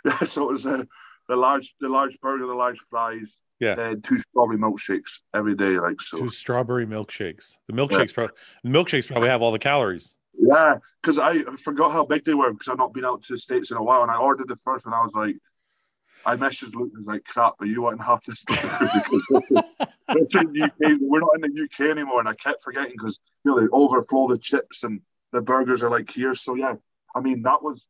Yeah, 0.04 0.18
so 0.24 0.48
it 0.48 0.52
was 0.52 0.66
a 0.66 0.86
the 1.28 1.36
large 1.36 1.74
the 1.80 1.88
large 1.88 2.18
burger, 2.20 2.46
the 2.46 2.54
large 2.54 2.78
fries. 2.90 3.36
Yeah. 3.60 3.94
Two 4.02 4.18
strawberry 4.18 4.58
milkshakes 4.58 5.20
every 5.34 5.54
day, 5.54 5.78
like 5.78 6.00
so. 6.00 6.18
Two 6.18 6.30
strawberry 6.30 6.86
milkshakes. 6.86 7.56
The 7.68 7.74
milkshakes, 7.74 8.08
yeah. 8.08 8.14
probably, 8.14 8.32
the 8.64 8.70
milkshakes 8.70 9.08
probably 9.08 9.28
have 9.28 9.42
all 9.42 9.52
the 9.52 9.58
calories. 9.58 10.16
Yeah, 10.38 10.78
because 11.00 11.18
I 11.18 11.42
forgot 11.56 11.92
how 11.92 12.04
big 12.04 12.24
they 12.24 12.34
were 12.34 12.52
because 12.52 12.68
I've 12.68 12.78
not 12.78 12.92
been 12.92 13.04
out 13.04 13.22
to 13.24 13.34
the 13.34 13.38
states 13.38 13.70
in 13.70 13.76
a 13.76 13.82
while, 13.82 14.02
and 14.02 14.10
I 14.10 14.16
ordered 14.16 14.48
the 14.48 14.58
first 14.64 14.84
one. 14.84 14.94
I 14.94 15.02
was 15.02 15.12
like, 15.14 15.36
I 16.26 16.36
messaged 16.36 16.74
Luke 16.74 16.90
and 16.92 16.98
was 16.98 17.06
like, 17.06 17.24
"Crap, 17.24 17.54
are 17.60 17.66
you 17.66 17.82
wanting 17.82 18.00
half 18.00 18.24
this 18.24 18.40
stuff?" 18.40 18.80
this 20.14 20.34
UK. 20.34 20.72
We're 21.00 21.20
not 21.20 21.30
in 21.36 21.42
the 21.42 21.62
UK 21.64 21.90
anymore, 21.90 22.20
and 22.20 22.28
I 22.28 22.34
kept 22.34 22.64
forgetting 22.64 22.92
because 22.92 23.20
you 23.44 23.50
know 23.50 23.60
they 23.60 23.68
overflow 23.72 24.28
the 24.28 24.38
chips 24.38 24.82
and 24.82 25.00
the 25.32 25.42
burgers 25.42 25.82
are 25.82 25.90
like 25.90 26.10
here. 26.10 26.34
So 26.34 26.54
yeah, 26.54 26.74
I 27.14 27.20
mean 27.20 27.42
that 27.42 27.62
was 27.62 27.84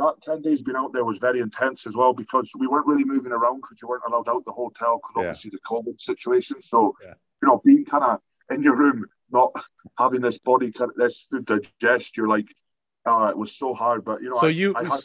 that 0.00 0.22
10 0.22 0.42
days 0.42 0.62
being 0.62 0.76
out 0.76 0.92
there 0.92 1.04
was 1.04 1.18
very 1.18 1.40
intense 1.40 1.86
as 1.86 1.94
well 1.94 2.12
because 2.12 2.50
we 2.58 2.66
weren't 2.66 2.86
really 2.86 3.04
moving 3.04 3.32
around 3.32 3.56
because 3.60 3.78
you 3.80 3.88
weren't 3.88 4.02
allowed 4.08 4.28
out 4.28 4.44
the 4.44 4.52
hotel 4.52 4.98
because 4.98 5.14
yeah. 5.16 5.28
obviously 5.28 5.50
the 5.50 5.58
COVID 5.58 6.00
situation. 6.00 6.56
So, 6.62 6.94
yeah. 7.02 7.14
you 7.42 7.48
know, 7.48 7.60
being 7.64 7.84
kind 7.84 8.04
of 8.04 8.20
in 8.50 8.62
your 8.62 8.76
room, 8.76 9.04
not 9.30 9.52
having 9.98 10.22
this 10.22 10.38
body, 10.38 10.72
kind 10.72 10.90
of 10.90 10.96
this 10.96 11.26
food 11.30 11.46
digest, 11.46 12.16
you're 12.16 12.28
like, 12.28 12.48
uh, 13.06 13.28
it 13.30 13.36
was 13.36 13.56
so 13.56 13.74
hard. 13.74 14.04
But, 14.04 14.22
you 14.22 14.30
know, 14.30 14.40
so 14.40 14.46
I, 14.46 14.50
you, 14.50 14.74
I 14.74 14.98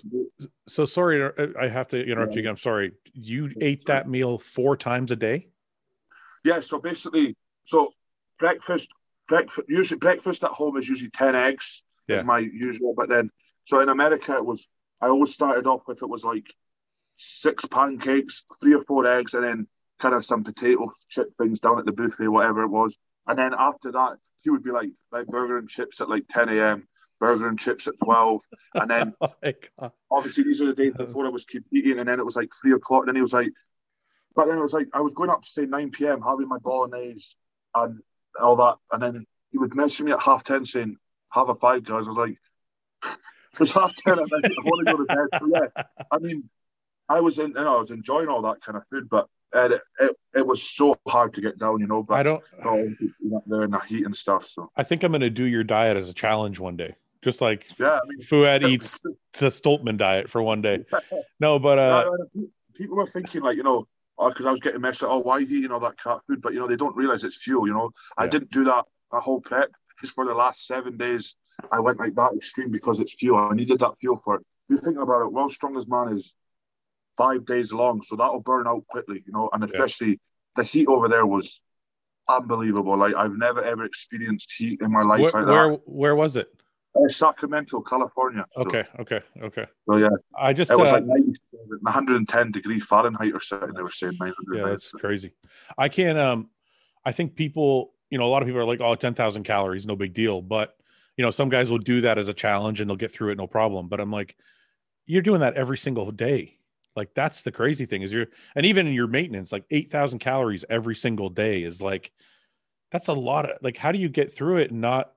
so 0.68 0.86
sorry, 0.86 1.24
uh, 1.24 1.48
I 1.60 1.68
have 1.68 1.89
to 1.89 2.02
interrupt 2.02 2.32
yeah. 2.32 2.36
you 2.36 2.39
again. 2.41 2.52
I'm 2.52 2.58
sorry. 2.58 2.93
You 3.14 3.52
ate 3.62 3.86
that 3.88 4.10
meal 4.10 4.38
four 4.38 4.78
times 4.78 5.12
a 5.12 5.16
day? 5.16 5.50
Yeah. 6.43 6.62
So 6.62 6.80
basically, 6.80 7.36
so 7.66 7.91
breakfast, 8.39 8.89
breakfast, 9.28 9.68
usually 9.68 10.00
breakfast 10.00 10.43
at 10.43 10.52
home 10.52 10.78
is 10.78 10.88
usually 10.88 11.12
10 11.12 11.36
eggs, 11.36 11.84
yeah. 12.08 12.18
is 12.18 12.24
my 12.24 12.39
usual. 12.39 12.93
But 12.96 13.10
then, 13.10 13.30
so 13.66 13.82
in 13.82 13.89
America, 13.89 14.36
it 14.36 14.46
was 14.46 14.66
I 15.02 15.08
always 15.08 15.34
started 15.34 15.68
off 15.68 15.82
with 15.88 16.02
it 16.02 16.10
was 16.10 16.24
like 16.24 16.54
six 17.18 17.66
pancakes, 17.66 18.46
three 18.60 18.74
or 18.74 18.84
four 18.84 19.06
eggs, 19.06 19.34
and 19.34 19.43
then 19.43 19.68
kind 20.00 20.16
of 20.16 20.26
some 20.26 20.43
potato 20.43 20.91
chip 21.10 21.36
things 21.38 21.60
down 21.60 21.80
at 21.80 21.86
the 21.86 21.91
buffet, 21.91 22.28
whatever 22.28 22.64
it 22.64 22.70
was. 22.70 22.98
And 23.28 23.38
then 23.38 23.54
after 23.58 23.91
that, 23.93 24.18
he 24.41 24.50
would 24.50 24.64
be 24.64 24.72
like, 24.72 24.89
like 25.12 25.28
burger 25.28 25.58
and 25.58 25.70
chips 25.70 26.02
at 26.02 26.10
like 26.10 26.28
10 26.30 26.50
a.m., 26.50 26.88
burger 27.20 27.48
and 27.48 27.60
chips 27.60 27.88
at 27.88 27.96
12. 28.04 28.41
And 28.74 28.91
then 28.91 29.14
oh 29.22 29.91
obviously 30.12 30.43
these 30.43 30.62
are 30.62 30.68
the 30.68 30.76
days 30.76 30.93
before 30.93 31.26
I 31.26 31.30
was 31.30 31.46
competing, 31.46 32.00
and 32.00 32.08
then 32.08 32.20
it 32.20 32.26
was 32.26 32.36
like 32.36 32.50
three 32.62 32.74
o'clock. 32.74 33.02
And 33.02 33.10
then 33.10 33.16
he 33.16 33.22
was 33.22 33.34
like, 33.34 33.52
but 34.36 34.48
then 34.48 34.58
it 34.58 34.62
was 34.62 34.74
like, 34.74 34.88
I 34.93 35.02
was 35.02 35.14
going 35.14 35.30
up 35.30 35.43
to 35.43 35.50
say 35.50 35.66
9 35.66 35.91
p.m., 35.91 36.22
having 36.22 36.50
my 36.50 36.58
bolognese 36.58 37.36
and 37.74 38.00
all 38.41 38.58
that. 38.58 38.76
And 38.91 39.02
then 39.02 39.26
he 39.52 39.58
would 39.58 39.76
message 39.76 40.02
me 40.02 40.12
at 40.12 40.22
half 40.22 40.43
10 40.43 40.66
saying, 40.66 40.98
have 41.30 41.50
a 41.50 41.56
five, 41.56 41.84
guys. 41.84 42.06
I 42.06 42.12
was 42.12 42.18
like, 42.18 42.38
it's 43.62 43.72
half 43.72 43.95
ten 43.95 44.14
at 44.14 44.32
night. 44.32 44.45
I 44.45 44.64
want 44.64 44.88
to 44.88 44.93
go 44.93 44.97
to 44.97 45.06
bed. 45.06 45.39
So 45.39 45.47
yeah, 45.53 45.84
I 46.12 46.18
mean, 46.20 46.49
I 47.10 47.20
was 47.20 47.39
in, 47.39 47.47
you 47.47 47.53
know, 47.53 47.78
I 47.78 47.82
was 47.82 47.91
enjoying 47.91 48.28
all 48.28 48.41
that 48.43 48.62
kind 48.62 48.78
of 48.78 48.84
food, 48.89 49.10
but 49.10 49.28
it, 49.53 49.82
it, 49.99 50.18
it 50.36 50.47
was 50.47 50.64
so 50.64 50.97
hard 51.08 51.34
to 51.36 51.41
get 51.41 51.58
down, 51.58 51.80
you 51.80 51.88
know. 51.88 52.03
But 52.03 52.16
I 52.16 52.24
don't 52.24 52.43
you 52.64 53.14
know, 53.22 53.43
there 53.47 53.64
in 53.64 53.72
the 53.72 53.80
heat 53.80 54.06
and 54.06 54.16
stuff. 54.16 54.47
So 54.51 54.72
I 54.76 54.84
think 54.84 55.03
I'm 55.03 55.12
going 55.12 55.22
to 55.22 55.30
do 55.30 55.45
your 55.45 55.64
diet 55.64 55.97
as 55.97 56.10
a 56.10 56.14
challenge 56.14 56.60
one 56.60 56.78
day, 56.78 56.95
just 57.24 57.41
like 57.41 57.68
yeah, 57.78 57.99
I 58.01 58.08
mean, 58.08 58.20
Fouad 58.22 58.68
eats 58.68 58.99
the 59.34 59.47
Stoltman 59.47 59.97
diet 59.97 60.30
for 60.30 60.41
one 60.41 60.62
day. 60.62 60.86
No, 61.39 61.60
but 61.60 61.78
uh, 61.78 62.10
people 62.76 62.95
were 62.95 63.08
thinking 63.08 63.41
like 63.41 63.58
you 63.58 63.64
know 63.64 63.88
because 64.18 64.45
uh, 64.45 64.49
I 64.49 64.51
was 64.51 64.62
getting 64.62 64.80
messed 64.80 65.03
up. 65.03 65.10
Oh, 65.12 65.20
why 65.20 65.34
are 65.34 65.41
you 65.41 65.60
eating 65.60 65.72
all 65.72 65.82
that 65.82 66.01
cat 66.01 66.20
food? 66.28 66.41
But 66.41 66.53
you 66.53 66.60
know 66.60 66.68
they 66.68 66.78
don't 66.78 66.95
realize 66.95 67.24
it's 67.24 67.43
fuel. 67.43 67.68
You 67.68 67.74
know, 67.74 67.91
yeah. 68.18 68.24
I 68.24 68.28
didn't 68.28 68.51
do 68.51 68.64
that 68.66 68.86
a 69.12 69.20
whole 69.20 69.41
prep 69.41 69.72
just 70.01 70.14
for 70.14 70.26
the 70.26 70.34
last 70.34 70.66
seven 70.66 70.97
days. 70.97 71.36
I 71.72 71.80
went 71.80 71.99
like 71.99 72.16
that 72.16 72.34
extreme 72.36 72.72
because 72.72 72.99
it's 72.99 73.14
fuel. 73.14 73.38
I 73.38 73.56
needed 73.56 73.80
that 73.80 73.97
fuel 73.99 74.18
for 74.18 74.36
it. 74.36 74.41
If 74.70 74.76
you 74.76 74.78
think 74.82 74.97
about 74.97 75.22
it, 75.22 75.32
World's 75.32 75.56
Strongest 75.56 75.88
Man 75.88 76.18
is 76.18 76.34
five 77.18 77.45
days 77.45 77.72
long, 77.72 78.01
so 78.01 78.16
that'll 78.16 78.41
burn 78.41 78.68
out 78.68 78.86
quickly, 78.88 79.24
you 79.26 79.34
know. 79.34 79.49
And 79.53 79.64
especially 79.64 80.10
yeah. 80.10 80.16
the 80.58 80.64
heat 80.64 80.88
over 80.88 81.08
there 81.08 81.26
was 81.26 81.62
unbelievable. 82.28 82.97
Like 82.97 83.16
I've 83.16 83.38
never 83.38 83.64
ever 83.64 83.86
experienced 83.86 84.53
heat 84.58 84.82
in 84.82 84.91
my 84.91 85.03
life 85.03 85.22
where, 85.22 85.32
like 85.32 85.47
where, 85.47 85.72
Where 85.86 86.16
was 86.16 86.36
it? 86.36 86.49
Uh, 86.95 87.10
Sacramento, 87.10 87.82
California. 87.82 88.45
So. 88.56 88.62
Okay, 88.62 88.84
okay, 88.99 89.22
okay. 89.41 89.66
So 89.89 89.97
yeah, 89.97 90.10
I 90.38 90.53
just 90.53 90.72
it 90.72 90.78
was 90.78 90.89
uh, 90.89 91.01
like 91.01 91.24
110 91.82 92.51
degree 92.51 92.80
Fahrenheit 92.80 93.34
or 93.34 93.41
something. 93.41 93.74
They 93.74 93.82
were 93.82 93.91
saying 93.91 94.18
900. 94.20 94.58
Yeah, 94.58 94.70
that's 94.70 94.91
crazy. 94.91 95.32
I 95.78 95.89
can't. 95.89 96.18
Um, 96.18 96.49
I 97.03 97.12
think 97.12 97.36
people, 97.36 97.93
you 98.10 98.18
know, 98.18 98.26
a 98.26 98.32
lot 98.32 98.41
of 98.41 98.47
people 98.47 98.62
are 98.62 98.66
like, 98.66 98.80
"Oh, 98.82 98.95
10,000 98.95 99.43
calories, 99.43 99.86
no 99.86 99.95
big 99.95 100.14
deal," 100.14 100.41
but 100.41 100.78
you 101.18 101.24
know, 101.24 101.32
some 101.32 101.49
guys 101.49 101.72
will 101.72 101.78
do 101.78 102.01
that 102.01 102.18
as 102.18 102.28
a 102.28 102.34
challenge 102.34 102.82
and 102.82 102.89
they'll 102.89 102.97
get 102.97 103.11
through 103.11 103.32
it 103.32 103.38
no 103.38 103.47
problem. 103.47 103.88
But 103.88 103.99
I'm 103.99 104.11
like, 104.11 104.36
you're 105.05 105.22
doing 105.22 105.41
that 105.41 105.55
every 105.55 105.78
single 105.78 106.11
day. 106.11 106.57
Like 106.95 107.13
that's 107.13 107.43
the 107.43 107.51
crazy 107.51 107.86
thing 107.86 108.01
is 108.01 108.11
you're, 108.11 108.28
and 108.55 108.66
even 108.66 108.88
in 108.88 108.93
your 108.93 109.07
maintenance, 109.07 109.51
like 109.51 109.66
8,000 109.70 110.20
calories 110.20 110.66
every 110.70 110.95
single 110.95 111.30
day 111.30 111.63
is 111.63 111.82
like, 111.82 112.11
that's 112.91 113.07
a 113.07 113.13
lot 113.13 113.49
of 113.49 113.57
like, 113.61 113.78
how 113.78 113.91
do 113.91 113.99
you 113.99 114.09
get 114.09 114.34
through 114.34 114.57
it 114.57 114.72
and 114.72 114.82
not 114.82 115.11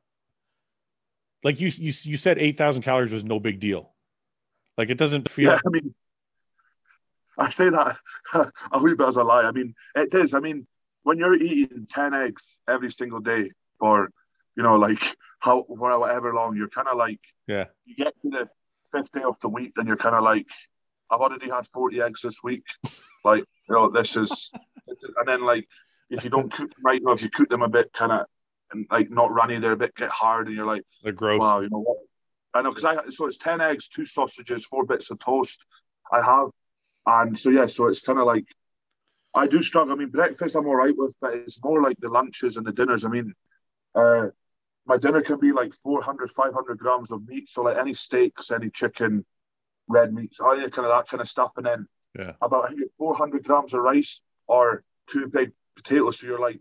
like 1.44 1.60
you, 1.60 1.68
you, 1.68 1.92
you 2.02 2.16
said 2.16 2.38
8,000 2.38 2.82
calories 2.82 3.12
was 3.12 3.24
no 3.24 3.38
big 3.38 3.60
deal. 3.60 3.92
Like 4.76 4.90
it 4.90 4.98
doesn't 4.98 5.28
feel. 5.28 5.50
Yeah, 5.50 5.58
I 5.66 5.70
mean, 5.70 5.94
I 7.36 7.50
say 7.50 7.70
that 7.70 7.96
a 8.72 8.82
wee 8.82 8.94
bit 8.94 9.08
as 9.08 9.16
a 9.16 9.22
lie. 9.22 9.44
I 9.44 9.52
mean, 9.52 9.74
it 9.94 10.12
is. 10.14 10.34
I 10.34 10.40
mean, 10.40 10.66
when 11.02 11.18
you're 11.18 11.34
eating 11.34 11.86
10 11.90 12.14
eggs 12.14 12.58
every 12.68 12.90
single 12.90 13.20
day 13.20 13.50
for 13.78 14.10
you 14.58 14.64
know, 14.64 14.74
like 14.74 15.16
how 15.38 15.64
for 15.64 15.90
however 15.90 16.34
long, 16.34 16.56
you're 16.56 16.68
kind 16.68 16.88
of 16.88 16.98
like, 16.98 17.20
yeah, 17.46 17.64
you 17.84 17.94
get 17.96 18.14
to 18.22 18.30
the 18.30 18.48
fifth 18.92 19.12
day 19.12 19.22
of 19.22 19.38
the 19.40 19.48
week, 19.48 19.72
then 19.76 19.86
you're 19.86 19.96
kind 19.96 20.14
of 20.14 20.22
like, 20.22 20.46
I've 21.10 21.20
already 21.20 21.48
had 21.48 21.66
40 21.66 22.02
eggs 22.02 22.20
this 22.22 22.36
week. 22.42 22.64
like, 23.24 23.44
you 23.68 23.74
know, 23.74 23.90
this 23.90 24.16
is, 24.16 24.50
this 24.86 25.02
is, 25.02 25.10
and 25.16 25.28
then 25.28 25.44
like, 25.44 25.66
if 26.10 26.24
you 26.24 26.30
don't 26.30 26.52
cook 26.52 26.70
them 26.70 26.82
right, 26.84 27.02
know, 27.02 27.12
if 27.12 27.22
you 27.22 27.30
cook 27.30 27.48
them 27.48 27.62
a 27.62 27.68
bit 27.68 27.92
kind 27.92 28.12
of 28.12 28.26
like 28.90 29.10
not 29.10 29.32
runny, 29.32 29.58
they're 29.58 29.72
a 29.72 29.76
bit 29.76 29.94
get 29.94 30.10
hard, 30.10 30.46
and 30.46 30.56
you're 30.56 30.66
like, 30.66 30.84
they're 31.02 31.12
gross. 31.12 31.40
Wow, 31.40 31.60
you 31.60 31.68
know 31.70 31.80
what? 31.80 31.98
I 32.54 32.62
know 32.62 32.70
because 32.70 32.84
I 32.84 33.10
so 33.10 33.26
it's 33.26 33.38
10 33.38 33.60
eggs, 33.60 33.88
two 33.88 34.06
sausages, 34.06 34.64
four 34.64 34.84
bits 34.84 35.10
of 35.10 35.18
toast. 35.18 35.62
I 36.10 36.22
have, 36.22 36.48
and 37.06 37.38
so 37.38 37.50
yeah, 37.50 37.66
so 37.66 37.88
it's 37.88 38.00
kind 38.00 38.18
of 38.18 38.26
like 38.26 38.44
I 39.34 39.46
do 39.46 39.62
struggle. 39.62 39.92
I 39.92 39.96
mean, 39.96 40.10
breakfast 40.10 40.56
I'm 40.56 40.66
all 40.66 40.76
right 40.76 40.94
with, 40.96 41.14
but 41.20 41.34
it's 41.34 41.62
more 41.62 41.82
like 41.82 41.96
the 42.00 42.08
lunches 42.08 42.56
and 42.56 42.66
the 42.66 42.72
dinners. 42.72 43.04
I 43.04 43.08
mean, 43.08 43.34
uh, 43.94 44.28
my 44.88 44.96
dinner 44.96 45.20
can 45.20 45.38
be 45.38 45.52
like 45.52 45.74
400, 45.82 46.30
500 46.30 46.78
grams 46.78 47.12
of 47.12 47.26
meat. 47.28 47.50
So 47.50 47.62
like 47.62 47.76
any 47.76 47.92
steaks, 47.92 48.50
any 48.50 48.70
chicken, 48.70 49.24
red 49.86 50.14
meats, 50.14 50.40
all 50.40 50.56
kind 50.56 50.64
of 50.64 50.72
that 50.84 51.08
kind 51.08 51.20
of 51.20 51.28
stuff. 51.28 51.52
And 51.58 51.66
then 51.66 51.86
yeah. 52.18 52.32
about 52.40 52.64
I 52.64 52.68
think 52.68 52.90
400 52.96 53.44
grams 53.44 53.74
of 53.74 53.80
rice 53.80 54.22
or 54.46 54.82
two 55.10 55.28
big 55.28 55.52
potatoes. 55.76 56.18
So 56.18 56.26
you're 56.26 56.40
like, 56.40 56.60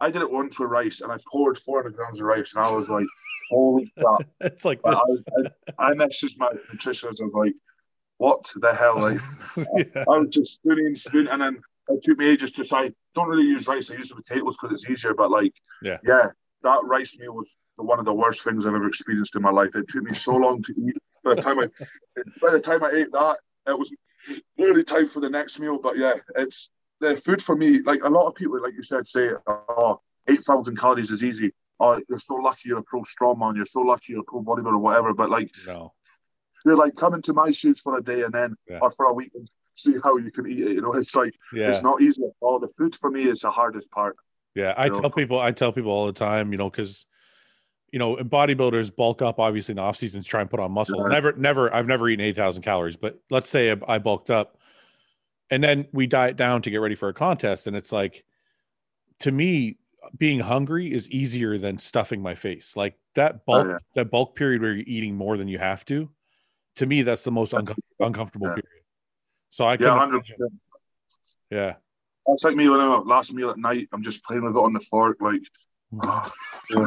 I 0.00 0.10
did 0.10 0.22
it 0.22 0.30
once 0.30 0.58
with 0.58 0.70
rice 0.70 1.00
and 1.00 1.12
I 1.12 1.18
poured 1.30 1.56
400 1.56 1.94
grams 1.94 2.18
of 2.18 2.26
rice 2.26 2.52
and 2.54 2.64
I 2.64 2.72
was 2.72 2.88
like, 2.88 3.06
holy 3.48 3.90
crap. 3.96 4.28
it's 4.40 4.64
like 4.64 4.80
I, 4.84 4.90
I, 4.90 5.90
I, 5.90 5.92
messaged 5.92 6.36
my 6.38 6.50
nutritionist. 6.74 7.22
I 7.22 7.26
was 7.26 7.32
like, 7.32 7.54
what 8.16 8.52
the 8.56 8.74
hell? 8.74 8.98
Like, 8.98 9.20
yeah. 9.56 10.04
I 10.08 10.18
was 10.18 10.30
just 10.30 10.54
spooning, 10.54 10.96
spooning. 10.96 11.28
And 11.28 11.40
then 11.40 11.62
it 11.88 12.02
took 12.02 12.18
me 12.18 12.26
ages 12.26 12.50
to 12.52 12.64
say, 12.64 12.92
don't 13.14 13.28
really 13.28 13.44
use 13.44 13.68
rice. 13.68 13.90
I 13.90 13.94
use 13.94 14.08
the 14.08 14.16
potatoes 14.16 14.56
because 14.60 14.74
it's 14.74 14.90
easier. 14.90 15.14
But 15.14 15.30
like, 15.30 15.52
yeah, 15.80 15.98
yeah, 16.04 16.30
that 16.62 16.80
rice 16.84 17.16
meal 17.18 17.34
was 17.34 17.48
one 17.76 17.98
of 17.98 18.04
the 18.04 18.14
worst 18.14 18.42
things 18.42 18.66
I've 18.66 18.74
ever 18.74 18.86
experienced 18.86 19.36
in 19.36 19.42
my 19.42 19.50
life. 19.50 19.74
It 19.74 19.88
took 19.88 20.02
me 20.02 20.14
so 20.14 20.36
long 20.36 20.62
to 20.62 20.72
eat. 20.72 20.96
By 21.24 21.34
the 21.34 21.42
time 21.42 21.58
I, 21.58 21.68
by 22.40 22.50
the 22.50 22.60
time 22.60 22.82
I 22.84 22.90
ate 22.90 23.12
that, 23.12 23.38
it 23.66 23.78
was 23.78 23.92
nearly 24.56 24.84
time 24.84 25.08
for 25.08 25.20
the 25.20 25.30
next 25.30 25.58
meal. 25.58 25.78
But 25.78 25.96
yeah, 25.96 26.14
it's 26.36 26.70
the 27.00 27.16
food 27.16 27.42
for 27.42 27.56
me, 27.56 27.80
like 27.82 28.02
a 28.04 28.08
lot 28.08 28.26
of 28.26 28.34
people, 28.34 28.60
like 28.62 28.74
you 28.74 28.82
said, 28.82 29.08
say, 29.08 29.30
oh, 29.46 30.00
8,000 30.28 30.78
calories 30.78 31.10
is 31.10 31.22
easy. 31.22 31.52
Oh, 31.80 32.00
you're 32.08 32.18
so 32.18 32.34
lucky 32.34 32.68
you're 32.68 32.78
a 32.78 32.84
pro 32.84 33.02
strongman. 33.02 33.56
You're 33.56 33.66
so 33.66 33.80
lucky 33.80 34.12
you're 34.12 34.20
a 34.20 34.24
pro 34.24 34.42
bodybuilder 34.42 34.74
or 34.74 34.78
whatever. 34.78 35.12
But 35.12 35.30
like, 35.30 35.50
no. 35.66 35.92
you're 36.64 36.76
like 36.76 36.94
coming 36.94 37.22
to 37.22 37.32
my 37.32 37.50
shoes 37.50 37.80
for 37.80 37.98
a 37.98 38.02
day 38.02 38.22
and 38.22 38.32
then, 38.32 38.54
yeah. 38.68 38.78
or 38.80 38.92
for 38.92 39.06
a 39.06 39.12
week 39.12 39.32
and 39.34 39.50
see 39.74 39.96
how 40.02 40.16
you 40.16 40.30
can 40.30 40.46
eat 40.46 40.60
it. 40.60 40.72
You 40.72 40.80
know, 40.80 40.94
it's 40.94 41.14
like, 41.14 41.34
yeah. 41.52 41.70
it's 41.70 41.82
not 41.82 42.00
easy 42.00 42.22
at 42.22 42.30
all. 42.40 42.60
The 42.60 42.68
food 42.78 42.94
for 42.94 43.10
me 43.10 43.24
is 43.24 43.40
the 43.40 43.50
hardest 43.50 43.90
part. 43.90 44.16
Yeah. 44.54 44.74
I 44.76 44.88
tell 44.88 45.02
know? 45.02 45.10
people, 45.10 45.38
I 45.38 45.52
tell 45.52 45.72
people 45.72 45.90
all 45.90 46.06
the 46.06 46.12
time, 46.12 46.52
you 46.52 46.58
know, 46.58 46.70
because, 46.70 47.06
you 47.90 47.98
know, 47.98 48.16
and 48.16 48.30
bodybuilders 48.30 48.94
bulk 48.94 49.22
up 49.22 49.38
obviously 49.38 49.72
in 49.72 49.76
the 49.76 49.82
off 49.82 49.96
seasons, 49.96 50.26
try 50.26 50.40
and 50.40 50.50
put 50.50 50.60
on 50.60 50.72
muscle. 50.72 51.06
Never, 51.08 51.32
never, 51.32 51.74
I've 51.74 51.86
never 51.86 52.08
eaten 52.08 52.24
8,000 52.24 52.62
calories, 52.62 52.96
but 52.96 53.20
let's 53.30 53.48
say 53.50 53.74
I 53.86 53.98
bulked 53.98 54.30
up 54.30 54.58
and 55.52 55.62
then 55.62 55.86
we 55.92 56.06
diet 56.06 56.36
down 56.36 56.62
to 56.62 56.70
get 56.70 56.78
ready 56.78 56.94
for 56.94 57.08
a 57.08 57.14
contest 57.14 57.68
and 57.68 57.76
it's 57.76 57.92
like 57.92 58.24
to 59.20 59.30
me 59.30 59.76
being 60.18 60.40
hungry 60.40 60.92
is 60.92 61.08
easier 61.10 61.58
than 61.58 61.78
stuffing 61.78 62.20
my 62.22 62.34
face 62.34 62.74
like 62.74 62.98
that 63.14 63.34
oh, 63.36 63.40
bulk 63.46 63.66
oh, 63.66 63.70
yeah. 63.70 63.78
that 63.94 64.10
bulk 64.10 64.34
period 64.34 64.62
where 64.62 64.72
you're 64.72 64.84
eating 64.86 65.14
more 65.14 65.36
than 65.36 65.46
you 65.46 65.58
have 65.58 65.84
to 65.84 66.10
to 66.76 66.86
me 66.86 67.02
that's 67.02 67.22
the 67.22 67.30
most 67.30 67.54
un- 67.54 67.66
uncomfortable 68.00 68.48
yeah. 68.48 68.54
period 68.54 68.84
so 69.50 69.66
i 69.66 69.76
yeah, 69.78 70.08
yeah 71.50 71.74
that's 72.26 72.44
like 72.44 72.56
me 72.56 72.68
when 72.68 72.80
i'm 72.80 73.00
at 73.00 73.06
last 73.06 73.32
meal 73.32 73.50
at 73.50 73.58
night 73.58 73.88
i'm 73.92 74.02
just 74.02 74.24
playing 74.24 74.44
with 74.44 74.56
it 74.56 74.58
on 74.58 74.72
the 74.72 74.80
fork 74.80 75.18
like 75.20 75.42
oh, 76.02 76.30
yeah. 76.70 76.86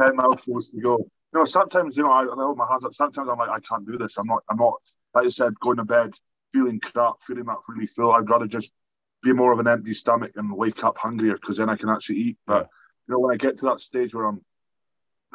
10 0.00 0.16
mouthfuls 0.16 0.68
to 0.68 0.80
go 0.80 0.98
you 0.98 1.38
know 1.38 1.44
sometimes 1.44 1.96
you 1.96 2.02
know 2.02 2.12
I, 2.12 2.22
I 2.22 2.34
hold 2.34 2.56
my 2.56 2.66
hands 2.68 2.84
up 2.84 2.94
sometimes 2.94 3.28
i'm 3.28 3.38
like 3.38 3.50
i 3.50 3.60
can't 3.60 3.86
do 3.86 3.98
this 3.98 4.16
i'm 4.18 4.26
not 4.26 4.42
i'm 4.50 4.58
not 4.58 4.74
like 5.14 5.26
I 5.26 5.30
said 5.30 5.58
going 5.60 5.78
to 5.78 5.84
bed 5.84 6.14
feeling 6.52 6.80
crap, 6.80 7.14
feeling 7.26 7.44
that 7.44 7.58
really 7.68 7.86
full. 7.86 8.12
I'd 8.12 8.28
rather 8.28 8.46
just 8.46 8.72
be 9.22 9.32
more 9.32 9.52
of 9.52 9.58
an 9.58 9.68
empty 9.68 9.94
stomach 9.94 10.32
and 10.36 10.56
wake 10.56 10.84
up 10.84 10.98
hungrier 10.98 11.34
because 11.34 11.56
then 11.56 11.68
I 11.68 11.76
can 11.76 11.88
actually 11.88 12.18
eat. 12.18 12.38
But 12.46 12.68
you 13.06 13.14
know, 13.14 13.18
when 13.18 13.34
I 13.34 13.36
get 13.36 13.58
to 13.58 13.66
that 13.66 13.80
stage 13.80 14.14
where 14.14 14.26
I'm 14.26 14.40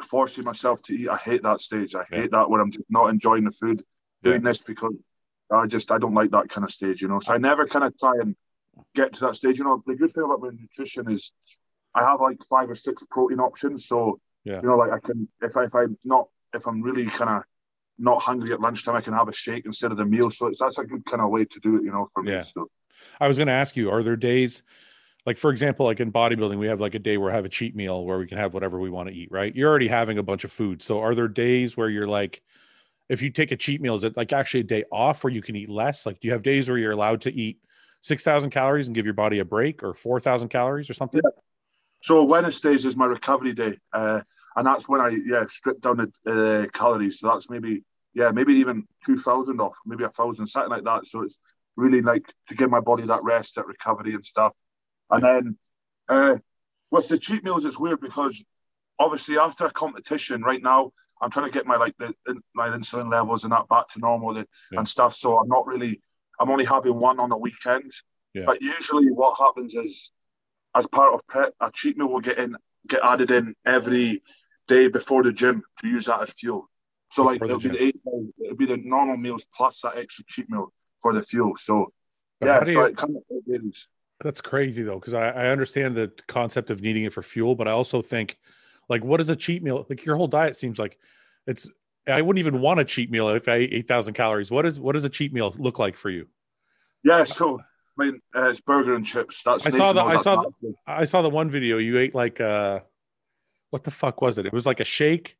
forcing 0.02 0.44
myself 0.44 0.82
to 0.84 0.94
eat, 0.94 1.08
I 1.08 1.16
hate 1.16 1.42
that 1.42 1.60
stage. 1.60 1.94
I 1.94 2.04
yeah. 2.10 2.22
hate 2.22 2.30
that 2.32 2.50
where 2.50 2.60
I'm 2.60 2.70
just 2.70 2.86
not 2.88 3.10
enjoying 3.10 3.44
the 3.44 3.50
food, 3.50 3.84
doing 4.22 4.42
yeah. 4.42 4.50
this 4.50 4.62
because 4.62 4.94
I 5.50 5.66
just 5.66 5.90
I 5.90 5.98
don't 5.98 6.14
like 6.14 6.30
that 6.30 6.48
kind 6.48 6.64
of 6.64 6.70
stage. 6.70 7.02
You 7.02 7.08
know, 7.08 7.20
so 7.20 7.34
I 7.34 7.38
never 7.38 7.66
kind 7.66 7.84
of 7.84 7.96
try 7.98 8.14
and 8.20 8.34
get 8.94 9.12
to 9.14 9.20
that 9.20 9.36
stage. 9.36 9.58
You 9.58 9.64
know, 9.64 9.82
the 9.86 9.94
good 9.94 10.12
thing 10.12 10.24
about 10.24 10.40
my 10.40 10.48
nutrition 10.48 11.10
is 11.10 11.32
I 11.94 12.02
have 12.02 12.20
like 12.20 12.38
five 12.48 12.70
or 12.70 12.74
six 12.74 13.04
protein 13.10 13.40
options. 13.40 13.86
So 13.86 14.20
yeah. 14.44 14.60
you 14.62 14.68
know, 14.68 14.76
like 14.76 14.90
I 14.90 14.98
can 14.98 15.28
if 15.42 15.56
I 15.56 15.64
if 15.64 15.74
I'm 15.74 15.98
not 16.04 16.28
if 16.54 16.66
I'm 16.66 16.82
really 16.82 17.06
kind 17.06 17.30
of 17.30 17.42
not 17.98 18.22
hungry 18.22 18.52
at 18.52 18.60
lunchtime, 18.60 18.96
I 18.96 19.00
can 19.00 19.14
have 19.14 19.28
a 19.28 19.32
shake 19.32 19.66
instead 19.66 19.92
of 19.92 19.98
the 19.98 20.04
meal. 20.04 20.30
So 20.30 20.46
it's 20.46 20.58
that's 20.58 20.78
a 20.78 20.84
good 20.84 21.04
kind 21.06 21.22
of 21.22 21.30
way 21.30 21.44
to 21.44 21.60
do 21.60 21.76
it, 21.76 21.84
you 21.84 21.92
know, 21.92 22.06
for 22.12 22.24
yeah. 22.24 22.40
me. 22.40 22.44
So 22.54 22.68
I 23.20 23.28
was 23.28 23.36
going 23.36 23.48
to 23.48 23.52
ask 23.52 23.76
you, 23.76 23.90
are 23.90 24.02
there 24.02 24.16
days 24.16 24.62
like 25.26 25.38
for 25.38 25.50
example, 25.50 25.86
like 25.86 26.00
in 26.00 26.12
bodybuilding, 26.12 26.58
we 26.58 26.66
have 26.66 26.80
like 26.80 26.94
a 26.94 26.98
day 26.98 27.16
where 27.16 27.30
we 27.30 27.34
have 27.34 27.44
a 27.44 27.48
cheat 27.48 27.74
meal 27.74 28.04
where 28.04 28.18
we 28.18 28.26
can 28.26 28.38
have 28.38 28.52
whatever 28.52 28.78
we 28.78 28.90
want 28.90 29.08
to 29.08 29.14
eat, 29.14 29.30
right? 29.30 29.54
You're 29.54 29.70
already 29.70 29.88
having 29.88 30.18
a 30.18 30.22
bunch 30.22 30.44
of 30.44 30.52
food. 30.52 30.82
So 30.82 31.00
are 31.00 31.14
there 31.14 31.28
days 31.28 31.76
where 31.76 31.88
you're 31.88 32.08
like, 32.08 32.42
if 33.08 33.22
you 33.22 33.30
take 33.30 33.52
a 33.52 33.56
cheat 33.56 33.80
meal, 33.80 33.94
is 33.94 34.04
it 34.04 34.16
like 34.16 34.32
actually 34.32 34.60
a 34.60 34.64
day 34.64 34.84
off 34.92 35.24
where 35.24 35.32
you 35.32 35.42
can 35.42 35.56
eat 35.56 35.68
less? 35.68 36.04
Like, 36.04 36.20
do 36.20 36.28
you 36.28 36.32
have 36.32 36.42
days 36.42 36.68
where 36.68 36.78
you're 36.78 36.92
allowed 36.92 37.22
to 37.22 37.32
eat 37.32 37.58
6,000 38.04 38.50
calories 38.50 38.86
and 38.86 38.94
give 38.94 39.06
your 39.06 39.14
body 39.14 39.38
a 39.38 39.46
break 39.46 39.82
or 39.82 39.94
4,000 39.94 40.50
calories 40.50 40.90
or 40.90 40.94
something? 40.94 41.22
Yeah. 41.24 41.30
So 42.02 42.22
Wednesdays 42.24 42.84
is 42.84 42.96
my 42.98 43.06
recovery 43.06 43.54
day. 43.54 43.78
Uh, 43.94 44.20
and 44.56 44.66
that's 44.66 44.86
when 44.86 45.00
I 45.00 45.16
yeah 45.24 45.46
strip 45.48 45.80
down 45.80 46.12
the 46.24 46.30
uh, 46.30 46.66
calories. 46.78 47.18
So 47.18 47.28
that's 47.28 47.48
maybe 47.48 47.82
yeah 48.12 48.30
maybe 48.30 48.52
even 48.56 48.86
two 49.04 49.18
thousand 49.18 49.58
off, 49.58 49.76
maybe 49.86 50.04
a 50.04 50.10
thousand, 50.10 50.46
something 50.46 50.70
like 50.70 50.84
that. 50.84 51.06
So 51.06 51.22
it's 51.22 51.40
really 51.76 52.02
like 52.02 52.26
to 52.48 52.54
give 52.54 52.70
my 52.70 52.80
body 52.80 53.06
that 53.06 53.24
rest, 53.24 53.54
that 53.54 53.66
recovery 53.66 54.14
and 54.14 54.24
stuff. 54.24 54.52
And 55.10 55.22
then 55.22 55.58
uh, 56.08 56.36
with 56.90 57.08
the 57.08 57.18
cheat 57.18 57.42
meals, 57.42 57.64
it's 57.64 57.80
weird 57.80 58.02
because 58.02 58.44
obviously 58.98 59.38
after 59.38 59.64
a 59.64 59.72
competition, 59.72 60.42
right 60.42 60.62
now 60.62 60.92
I'm 61.22 61.30
trying 61.30 61.46
to 61.46 61.52
get 61.52 61.66
my 61.66 61.76
like 61.76 61.96
the 61.98 62.14
my 62.54 62.68
insulin 62.68 63.10
levels 63.10 63.44
and 63.44 63.52
that 63.52 63.68
back 63.68 63.88
to 63.90 63.98
normal 63.98 64.36
yeah. 64.36 64.44
and 64.72 64.86
stuff. 64.86 65.16
So 65.16 65.38
I'm 65.38 65.48
not 65.48 65.66
really 65.66 66.00
I'm 66.40 66.50
only 66.50 66.64
having 66.64 66.98
one 66.98 67.20
on 67.20 67.28
the 67.28 67.36
weekend. 67.36 67.92
Yeah. 68.34 68.44
But 68.46 68.60
usually 68.60 69.06
what 69.06 69.36
happens 69.38 69.74
is 69.74 70.12
as 70.74 70.86
part 70.88 71.14
of 71.14 71.26
prep, 71.26 71.54
a 71.60 71.70
cheat 71.72 71.96
meal 71.96 72.10
will 72.10 72.20
get 72.20 72.38
in 72.38 72.56
get 72.88 73.00
added 73.02 73.30
in 73.30 73.54
every 73.64 74.22
day 74.68 74.88
before 74.88 75.22
the 75.22 75.32
gym 75.32 75.62
to 75.80 75.88
use 75.88 76.06
that 76.06 76.22
as 76.22 76.30
fuel. 76.30 76.68
So 77.12 77.22
like 77.22 77.40
it'll 77.42 77.58
be 77.58 77.68
the 77.68 77.82
eight, 77.82 77.96
it'll 78.44 78.56
be 78.56 78.66
the 78.66 78.76
normal 78.76 79.16
meals 79.16 79.42
plus 79.56 79.80
that 79.82 79.96
extra 79.96 80.24
cheat 80.26 80.50
meal 80.50 80.72
for 81.00 81.12
the 81.12 81.22
fuel. 81.22 81.54
So 81.56 81.92
but 82.40 82.46
yeah, 82.46 82.64
so 82.64 82.70
you, 82.70 82.84
it 82.84 82.96
kind 82.96 83.16
of 83.16 83.22
that's 84.22 84.40
crazy 84.40 84.82
though, 84.82 84.98
because 84.98 85.14
I, 85.14 85.28
I 85.28 85.46
understand 85.48 85.96
the 85.96 86.10
concept 86.26 86.70
of 86.70 86.80
needing 86.80 87.04
it 87.04 87.12
for 87.12 87.22
fuel, 87.22 87.54
but 87.54 87.68
I 87.68 87.72
also 87.72 88.02
think 88.02 88.36
like 88.88 89.04
what 89.04 89.20
is 89.20 89.28
a 89.28 89.36
cheat 89.36 89.62
meal? 89.62 89.86
Like 89.88 90.04
your 90.04 90.16
whole 90.16 90.26
diet 90.26 90.56
seems 90.56 90.78
like 90.78 90.98
it's 91.46 91.70
I 92.06 92.20
wouldn't 92.20 92.40
even 92.40 92.60
want 92.60 92.80
a 92.80 92.84
cheat 92.84 93.10
meal 93.10 93.28
if 93.30 93.48
I 93.48 93.54
ate 93.54 93.72
eight 93.72 93.88
thousand 93.88 94.14
calories. 94.14 94.50
What 94.50 94.66
is 94.66 94.78
what 94.78 94.92
does 94.92 95.04
a 95.04 95.08
cheat 95.08 95.32
meal 95.32 95.54
look 95.58 95.78
like 95.78 95.96
for 95.96 96.10
you? 96.10 96.26
Yeah, 97.02 97.24
so 97.24 97.60
I 97.98 98.04
mean, 98.04 98.20
uh, 98.34 98.50
it's 98.50 98.60
burger 98.60 98.94
and 98.94 99.06
chips. 99.06 99.42
That's 99.44 99.66
I 99.66 99.70
saw 99.70 99.92
the 99.92 100.02
I 100.02 100.16
saw 100.20 100.42
the, 100.42 100.74
I 100.86 101.04
saw 101.04 101.22
the 101.22 101.30
one 101.30 101.50
video 101.50 101.78
you 101.78 101.98
ate 101.98 102.14
like 102.14 102.40
uh 102.40 102.80
what 103.70 103.84
the 103.84 103.90
fuck 103.90 104.20
was 104.20 104.38
it? 104.38 104.46
It 104.46 104.52
was 104.52 104.66
like 104.66 104.80
a 104.80 104.84
shake, 104.84 105.36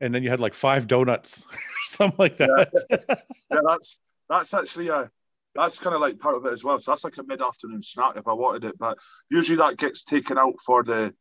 and 0.00 0.14
then 0.14 0.22
you 0.22 0.30
had 0.30 0.40
like 0.40 0.54
five 0.54 0.86
donuts 0.86 1.46
or 1.52 1.58
something 1.84 2.18
like 2.18 2.36
that. 2.38 2.70
Yeah, 2.90 2.96
yeah 3.50 3.60
that's 3.66 4.00
that's 4.28 4.54
actually 4.54 4.88
a 4.88 5.10
that's 5.54 5.78
kind 5.78 5.94
of 5.94 6.00
like 6.00 6.18
part 6.18 6.36
of 6.36 6.44
it 6.44 6.52
as 6.52 6.62
well. 6.62 6.78
So 6.78 6.92
that's 6.92 7.04
like 7.04 7.16
a 7.16 7.22
mid-afternoon 7.22 7.82
snack 7.82 8.16
if 8.16 8.28
I 8.28 8.32
wanted 8.34 8.64
it. 8.64 8.78
But 8.78 8.98
usually 9.30 9.58
that 9.58 9.78
gets 9.78 10.04
taken 10.04 10.38
out 10.38 10.54
for 10.64 10.82
the 10.82 11.14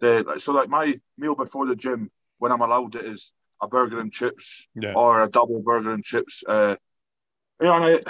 the 0.00 0.38
so 0.38 0.52
like 0.52 0.68
my 0.68 0.98
meal 1.16 1.34
before 1.34 1.66
the 1.66 1.74
gym 1.74 2.10
when 2.38 2.52
I'm 2.52 2.60
allowed 2.60 2.94
it 2.94 3.04
is 3.04 3.32
a 3.60 3.68
burger 3.68 4.00
and 4.00 4.12
chips 4.12 4.68
yeah. 4.74 4.92
or 4.94 5.22
a 5.22 5.30
double 5.30 5.60
burger 5.60 5.92
and 5.92 6.04
chips. 6.04 6.44
Uh, 6.46 6.76
you 7.60 7.66
know, 7.66 7.74
and 7.74 8.02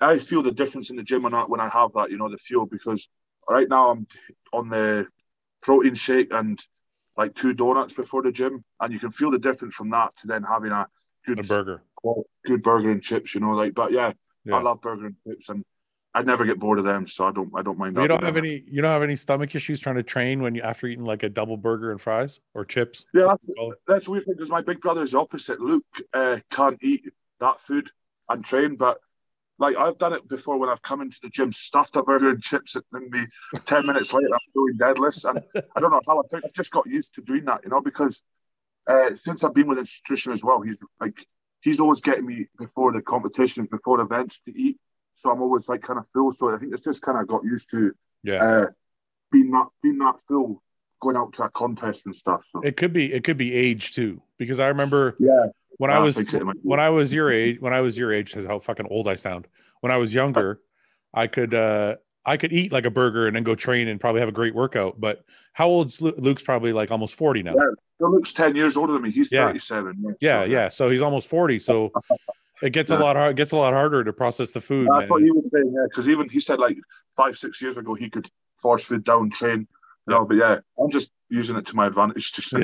I 0.00 0.12
I 0.12 0.18
feel 0.18 0.42
the 0.42 0.52
difference 0.52 0.90
in 0.90 0.96
the 0.96 1.02
gym 1.02 1.22
when 1.22 1.34
I 1.34 1.42
when 1.42 1.60
I 1.60 1.68
have 1.68 1.92
that, 1.94 2.10
you 2.10 2.18
know, 2.18 2.30
the 2.30 2.38
fuel 2.38 2.66
because 2.66 3.08
right 3.48 3.68
now 3.68 3.90
I'm 3.90 4.06
on 4.52 4.68
the 4.68 5.06
protein 5.62 5.94
shake 5.94 6.32
and 6.32 6.60
like 7.16 7.34
two 7.34 7.52
donuts 7.52 7.92
before 7.92 8.22
the 8.22 8.32
gym, 8.32 8.64
and 8.80 8.92
you 8.92 8.98
can 8.98 9.10
feel 9.10 9.30
the 9.30 9.38
difference 9.38 9.74
from 9.74 9.90
that 9.90 10.16
to 10.18 10.26
then 10.26 10.42
having 10.42 10.72
a 10.72 10.86
good 11.26 11.40
a 11.40 11.42
burger, 11.42 11.82
good 12.46 12.62
burger 12.62 12.90
and 12.90 13.02
chips. 13.02 13.34
You 13.34 13.40
know, 13.40 13.50
like 13.52 13.74
but 13.74 13.92
yeah, 13.92 14.12
yeah. 14.44 14.56
I 14.56 14.62
love 14.62 14.80
burger 14.80 15.06
and 15.06 15.16
chips, 15.26 15.48
and 15.48 15.64
I 16.12 16.22
never 16.22 16.44
get 16.44 16.58
bored 16.58 16.78
of 16.78 16.84
them, 16.84 17.06
so 17.06 17.26
I 17.26 17.32
don't 17.32 17.50
I 17.54 17.62
don't 17.62 17.78
mind. 17.78 17.96
You 17.96 18.08
don't 18.08 18.24
have 18.24 18.36
any 18.36 18.64
you 18.66 18.82
don't 18.82 18.90
have 18.90 19.02
any 19.02 19.16
stomach 19.16 19.54
issues 19.54 19.78
trying 19.78 19.96
to 19.96 20.02
train 20.02 20.42
when 20.42 20.54
you 20.54 20.62
after 20.62 20.86
eating 20.88 21.04
like 21.04 21.22
a 21.22 21.28
double 21.28 21.56
burger 21.56 21.92
and 21.92 22.00
fries 22.00 22.40
or 22.54 22.64
chips. 22.64 23.04
Yeah, 23.14 23.26
that's, 23.28 23.46
that's 23.86 24.08
weird 24.08 24.24
because 24.26 24.50
my 24.50 24.60
big 24.60 24.80
brother's 24.80 25.14
opposite. 25.14 25.60
Luke 25.60 25.84
uh, 26.12 26.38
can't 26.50 26.78
eat 26.82 27.04
that 27.38 27.60
food 27.60 27.90
and 28.28 28.44
train, 28.44 28.74
but 28.74 28.98
like 29.60 29.76
I've 29.76 29.98
done 29.98 30.12
it 30.12 30.26
before 30.26 30.58
when 30.58 30.68
I've 30.68 30.82
come 30.82 31.00
into 31.00 31.18
the 31.22 31.28
gym, 31.28 31.52
stuffed 31.52 31.94
a 31.94 32.02
burger 32.02 32.30
and 32.30 32.42
chips, 32.42 32.74
and 32.74 32.84
then 32.90 33.08
me 33.10 33.26
ten 33.66 33.86
minutes 33.86 34.12
later 34.12 34.28
I'm 34.32 34.40
doing 34.52 34.78
deadlifts, 34.78 35.28
and 35.28 35.40
I 35.76 35.80
don't 35.80 35.92
know 35.92 36.00
how 36.08 36.18
I 36.18 36.22
think 36.28 36.44
I've 36.44 36.54
just 36.54 36.72
got 36.72 36.86
used 36.86 37.14
to 37.16 37.22
doing 37.22 37.44
that, 37.44 37.60
you 37.62 37.70
know, 37.70 37.80
because 37.80 38.22
uh, 38.88 39.10
since 39.14 39.44
I've 39.44 39.54
been 39.54 39.68
with 39.68 39.78
nutrition 39.78 40.32
as 40.32 40.42
well, 40.42 40.60
he's 40.60 40.78
like 41.00 41.24
he's 41.60 41.78
always 41.78 42.00
getting 42.00 42.26
me 42.26 42.48
before 42.58 42.92
the 42.92 43.00
competitions, 43.00 43.68
before 43.70 44.00
events 44.00 44.40
to 44.46 44.52
eat, 44.58 44.78
so 45.14 45.30
I'm 45.30 45.42
always 45.42 45.68
like 45.68 45.82
kind 45.82 45.98
of 45.98 46.06
full. 46.08 46.32
So 46.32 46.54
I 46.54 46.58
think 46.58 46.72
it's 46.74 46.84
just 46.84 47.02
kind 47.02 47.18
of 47.18 47.26
got 47.26 47.44
used 47.44 47.70
to 47.70 47.92
yeah 48.22 48.42
uh, 48.42 48.66
being 49.32 49.50
that 49.52 49.68
being 49.82 49.98
that 49.98 50.16
full 50.26 50.62
going 51.00 51.16
out 51.16 51.32
to 51.32 51.44
a 51.44 51.50
contest 51.50 52.06
and 52.06 52.14
stuff. 52.14 52.44
So. 52.52 52.60
It 52.62 52.76
could 52.76 52.92
be 52.92 53.12
it 53.12 53.24
could 53.24 53.38
be 53.38 53.54
age 53.54 53.94
too, 53.94 54.22
because 54.38 54.60
I 54.60 54.68
remember 54.68 55.16
yeah 55.18 55.46
when 55.78 55.90
I 55.90 55.98
was 56.00 56.22
when 56.62 56.80
I 56.80 56.90
was 56.90 57.12
your 57.12 57.32
age, 57.32 57.60
when 57.60 57.72
I 57.72 57.80
was 57.80 57.96
your 57.96 58.12
age, 58.12 58.32
says 58.32 58.44
how 58.44 58.58
fucking 58.58 58.88
old 58.90 59.08
I 59.08 59.14
sound. 59.14 59.46
When 59.80 59.90
I 59.90 59.96
was 59.96 60.12
younger, 60.12 60.60
I 61.14 61.26
could 61.26 61.54
uh 61.54 61.96
I 62.26 62.36
could 62.36 62.52
eat 62.52 62.70
like 62.70 62.84
a 62.84 62.90
burger 62.90 63.26
and 63.26 63.34
then 63.34 63.44
go 63.44 63.54
train 63.54 63.88
and 63.88 63.98
probably 63.98 64.20
have 64.20 64.28
a 64.28 64.32
great 64.32 64.54
workout. 64.54 65.00
But 65.00 65.24
how 65.54 65.68
old's 65.68 66.02
Luke? 66.02 66.16
Luke's 66.18 66.42
probably 66.42 66.74
like 66.74 66.90
almost 66.90 67.14
forty 67.14 67.42
now. 67.42 67.54
Yeah, 67.54 68.06
Luke's 68.06 68.34
ten 68.34 68.54
years 68.54 68.76
older 68.76 68.92
than 68.92 69.02
me. 69.02 69.10
He's 69.10 69.32
yeah. 69.32 69.46
thirty-seven. 69.46 70.16
Yeah, 70.20 70.42
so, 70.42 70.44
yeah. 70.44 70.68
So 70.68 70.90
he's 70.90 71.00
almost 71.00 71.28
forty. 71.28 71.58
So 71.58 71.90
it 72.62 72.70
gets 72.70 72.90
yeah. 72.90 72.98
a 72.98 73.00
lot 73.00 73.16
hard. 73.16 73.32
It 73.32 73.36
gets 73.36 73.52
a 73.52 73.56
lot 73.56 73.72
harder 73.72 74.04
to 74.04 74.12
process 74.12 74.50
the 74.50 74.60
food. 74.60 74.88
That's 74.88 75.02
man. 75.02 75.08
what 75.08 75.22
he 75.22 75.30
was 75.30 75.50
saying. 75.52 75.72
Yeah, 75.74 75.86
because 75.88 76.08
even 76.08 76.28
he 76.28 76.40
said 76.40 76.58
like 76.58 76.76
five, 77.16 77.36
six 77.36 77.60
years 77.60 77.76
ago 77.76 77.94
he 77.94 78.10
could 78.10 78.30
force 78.56 78.84
food 78.84 79.04
down, 79.04 79.30
train. 79.30 79.66
You 80.06 80.14
know, 80.14 80.24
but 80.24 80.36
yeah, 80.36 80.60
I'm 80.78 80.90
just 80.90 81.10
using 81.28 81.56
it 81.56 81.66
to 81.66 81.76
my 81.76 81.86
advantage. 81.86 82.32
Just 82.32 82.52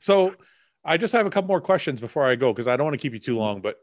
so 0.00 0.32
I 0.84 0.96
just 0.96 1.12
have 1.12 1.26
a 1.26 1.30
couple 1.30 1.48
more 1.48 1.60
questions 1.60 2.00
before 2.00 2.28
I 2.28 2.34
go 2.34 2.52
because 2.52 2.68
I 2.68 2.76
don't 2.76 2.86
want 2.86 2.94
to 2.94 3.02
keep 3.02 3.12
you 3.12 3.18
too 3.18 3.38
long. 3.38 3.60
But 3.60 3.76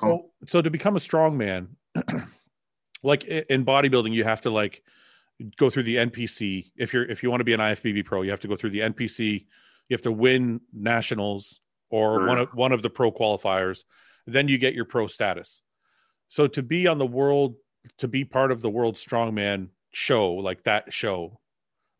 so, 0.00 0.30
so 0.46 0.62
to 0.62 0.70
become 0.70 0.96
a 0.96 1.00
strong 1.00 1.38
man, 1.38 1.76
like 3.02 3.24
in 3.24 3.64
bodybuilding, 3.64 4.12
you 4.12 4.24
have 4.24 4.42
to 4.42 4.50
like 4.50 4.82
go 5.56 5.70
through 5.70 5.84
the 5.84 5.96
NPC. 5.96 6.72
If 6.76 6.92
you're 6.92 7.04
if 7.04 7.22
you 7.22 7.30
want 7.30 7.40
to 7.40 7.44
be 7.44 7.54
an 7.54 7.60
IFBB 7.60 8.04
pro, 8.04 8.22
you 8.22 8.30
have 8.30 8.40
to 8.40 8.48
go 8.48 8.56
through 8.56 8.70
the 8.70 8.80
NPC. 8.80 9.46
You 9.88 9.94
have 9.94 10.02
to 10.02 10.12
win 10.12 10.60
nationals 10.72 11.60
or 11.90 12.26
one 12.26 12.38
of 12.38 12.48
one 12.54 12.72
of 12.72 12.82
the 12.82 12.90
pro 12.90 13.10
qualifiers. 13.12 13.84
Then 14.26 14.48
you 14.48 14.58
get 14.58 14.74
your 14.74 14.84
pro 14.84 15.06
status. 15.06 15.62
So 16.26 16.46
to 16.48 16.62
be 16.62 16.86
on 16.86 16.98
the 16.98 17.06
world 17.06 17.56
to 17.98 18.08
be 18.08 18.24
part 18.24 18.52
of 18.52 18.60
the 18.60 18.70
World 18.70 18.96
Strongman 18.96 19.68
show, 19.92 20.34
like 20.34 20.64
that 20.64 20.92
show, 20.92 21.40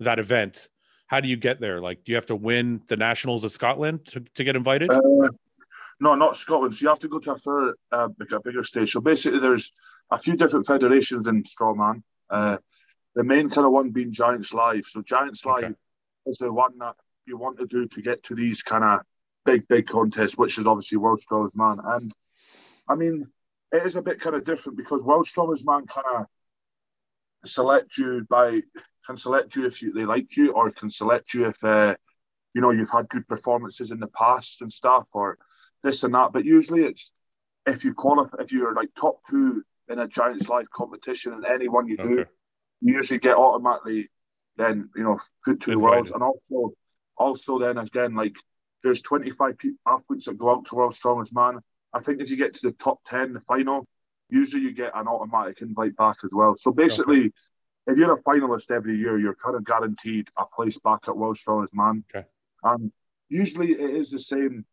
that 0.01 0.19
event? 0.19 0.69
How 1.07 1.21
do 1.21 1.29
you 1.29 1.37
get 1.37 1.61
there? 1.61 1.81
Like, 1.81 2.05
do 2.05 2.13
you 2.13 2.17
have 2.17 2.27
to 2.27 2.37
win 2.37 2.83
the 2.89 2.97
nationals 2.97 3.45
of 3.45 3.53
Scotland 3.53 4.07
to, 4.09 4.25
to 4.35 4.45
get 4.45 4.57
invited? 4.57 4.91
Uh, 4.91 5.01
no, 6.01 6.15
not 6.15 6.37
Scotland. 6.37 6.75
So 6.75 6.83
you 6.83 6.89
have 6.89 7.01
to 7.01 7.09
go 7.09 7.19
to 7.19 7.33
a, 7.33 7.39
further, 7.39 7.77
uh, 7.91 8.09
a 8.31 8.41
bigger 8.41 8.63
stage. 8.63 8.93
So 8.93 9.01
basically, 9.01 9.39
there's 9.39 9.73
a 10.11 10.19
few 10.19 10.37
different 10.37 10.67
federations 10.67 11.27
in 11.27 11.43
strongman. 11.45 12.03
Uh, 12.29 12.59
the 13.15 13.25
main 13.25 13.49
kind 13.49 13.67
of 13.67 13.73
one 13.73 13.91
being 13.91 14.13
Giants 14.13 14.53
Live. 14.53 14.85
So 14.85 15.03
Giants 15.03 15.45
Live 15.47 15.65
okay. 15.65 15.75
is 16.27 16.37
the 16.39 16.53
one 16.53 16.79
that 16.79 16.95
you 17.27 17.39
want 17.39 17.59
to 17.59 17.67
do 17.67 17.89
to 17.89 18.03
get 18.03 18.23
to 18.25 18.35
these 18.35 18.63
kind 18.63 18.85
of 18.85 19.01
big, 19.49 19.69
big 19.69 19.87
contest, 19.87 20.37
which 20.37 20.59
is 20.59 20.67
obviously 20.67 20.99
World 20.99 21.21
Strongest 21.21 21.57
Man. 21.57 21.79
And 21.83 22.13
I 22.89 22.95
mean, 22.95 23.29
it 23.73 23.85
is 23.85 23.97
a 23.97 24.03
bit 24.03 24.21
kind 24.21 24.37
of 24.37 24.45
different 24.45 24.77
because 24.77 25.03
World 25.03 25.27
Strongest 25.27 25.65
Man 25.65 25.87
kind 25.87 26.07
of 26.15 26.27
select 27.45 27.97
you 27.97 28.27
by 28.29 28.63
can 29.07 29.17
select 29.17 29.57
you 29.57 29.67
if 29.67 29.81
you, 29.81 29.93
they 29.93 30.05
like 30.05 30.37
you, 30.37 30.53
or 30.53 30.71
can 30.71 30.91
select 30.91 31.33
you 31.33 31.47
if 31.47 31.65
uh, 31.65 31.95
you 32.55 32.61
know 32.61 32.71
you've 32.71 32.91
had 32.91 33.09
good 33.09 33.27
performances 33.27 33.91
in 33.91 34.01
the 34.01 34.09
past 34.09 34.61
and 34.61 34.71
stuff, 34.71 35.09
or 35.15 35.39
this 35.83 36.03
and 36.03 36.15
that. 36.15 36.33
But 36.33 36.45
usually 36.45 36.83
it's 36.83 37.11
if 37.67 37.85
you 37.85 37.95
qualify, 37.95 38.43
if 38.43 38.53
you're 38.53 38.75
like 38.75 38.91
top 38.95 39.21
two 39.31 39.63
in 39.89 39.99
a 39.99 40.07
Giants 40.07 40.49
Live 40.49 40.71
competition, 40.71 41.33
and 41.33 41.47
anyone 41.47 41.89
you 41.89 41.97
okay. 41.99 42.09
do, 42.09 42.25
you 42.83 42.95
usually 42.97 43.19
get 43.19 43.37
automatically 43.37 44.09
then 44.57 44.91
you 44.95 45.05
know 45.05 45.19
put 45.45 45.61
to 45.61 45.71
the 45.71 45.79
world, 45.79 46.11
and 46.13 46.23
also 46.23 46.75
also 47.17 47.59
then 47.59 47.79
again 47.79 48.15
like 48.15 48.37
there's 48.83 49.01
25 49.03 49.57
athletes 49.87 50.27
that 50.27 50.39
go 50.39 50.51
out 50.51 50.67
to 50.67 50.77
World 50.77 50.95
Strongest 50.95 51.35
Man. 51.35 51.59
I 51.93 52.01
think 52.01 52.21
if 52.21 52.31
you 52.31 52.37
get 52.37 52.55
to 52.55 52.61
the 52.63 52.73
top 52.73 53.01
10, 53.09 53.33
the 53.33 53.41
final, 53.41 53.87
usually 54.29 54.63
you 54.63 54.73
get 54.73 54.93
an 54.95 55.09
automatic 55.09 55.63
invite 55.63 55.97
back 55.97 56.17
as 56.25 56.31
well. 56.33 56.57
So 56.59 56.71
basically, 56.71 57.21
okay. 57.21 57.33
if 57.89 57.97
you're 57.97 58.13
a 58.13 58.23
finalist 58.23 58.71
every 58.71 58.97
year, 58.97 59.19
you're 59.19 59.37
kind 59.43 59.57
of 59.57 59.65
guaranteed 59.65 60.29
a 60.37 60.45
place 60.47 60.79
back 60.79 61.01
at 61.09 61.17
World 61.17 61.39
Strongest 61.39 61.75
Man. 61.75 62.05
Okay. 62.15 62.27
And 62.63 62.93
usually 63.29 63.73
it 63.73 63.81
is 63.81 64.11
the 64.11 64.21
same 64.21 64.65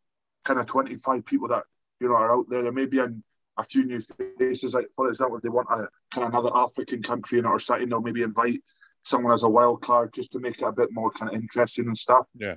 kind 0.44 0.60
of 0.60 0.66
25 0.66 1.26
people 1.26 1.48
that 1.50 1.64
you 2.00 2.10
know 2.10 2.16
are 2.16 2.36
out 2.36 2.46
there. 2.50 2.64
There 2.64 2.72
may 2.72 2.86
be 2.86 3.00
an, 3.00 3.24
a 3.58 3.64
few 3.64 3.86
new 3.86 4.02
faces. 4.38 4.74
Like 4.74 4.88
for 4.96 5.10
example, 5.10 5.38
if 5.38 5.44
they 5.44 5.50
want 5.50 5.70
a 5.70 5.88
kind 6.14 6.28
of 6.28 6.30
another 6.30 6.52
African 6.56 7.02
country 7.02 7.40
in 7.40 7.46
it 7.46 7.50
or 7.50 7.60
something, 7.60 7.90
they'll 7.90 8.02
maybe 8.02 8.22
invite 8.22 8.62
someone 9.04 9.34
as 9.34 9.44
a 9.44 9.50
wild 9.50 9.82
card 9.82 10.14
just 10.14 10.32
to 10.32 10.40
make 10.40 10.60
it 10.60 10.66
a 10.66 10.72
bit 10.72 10.90
more 10.92 11.12
kind 11.12 11.34
of 11.34 11.40
interesting 11.40 11.86
and 11.88 11.98
stuff. 11.98 12.28
Yeah. 12.36 12.56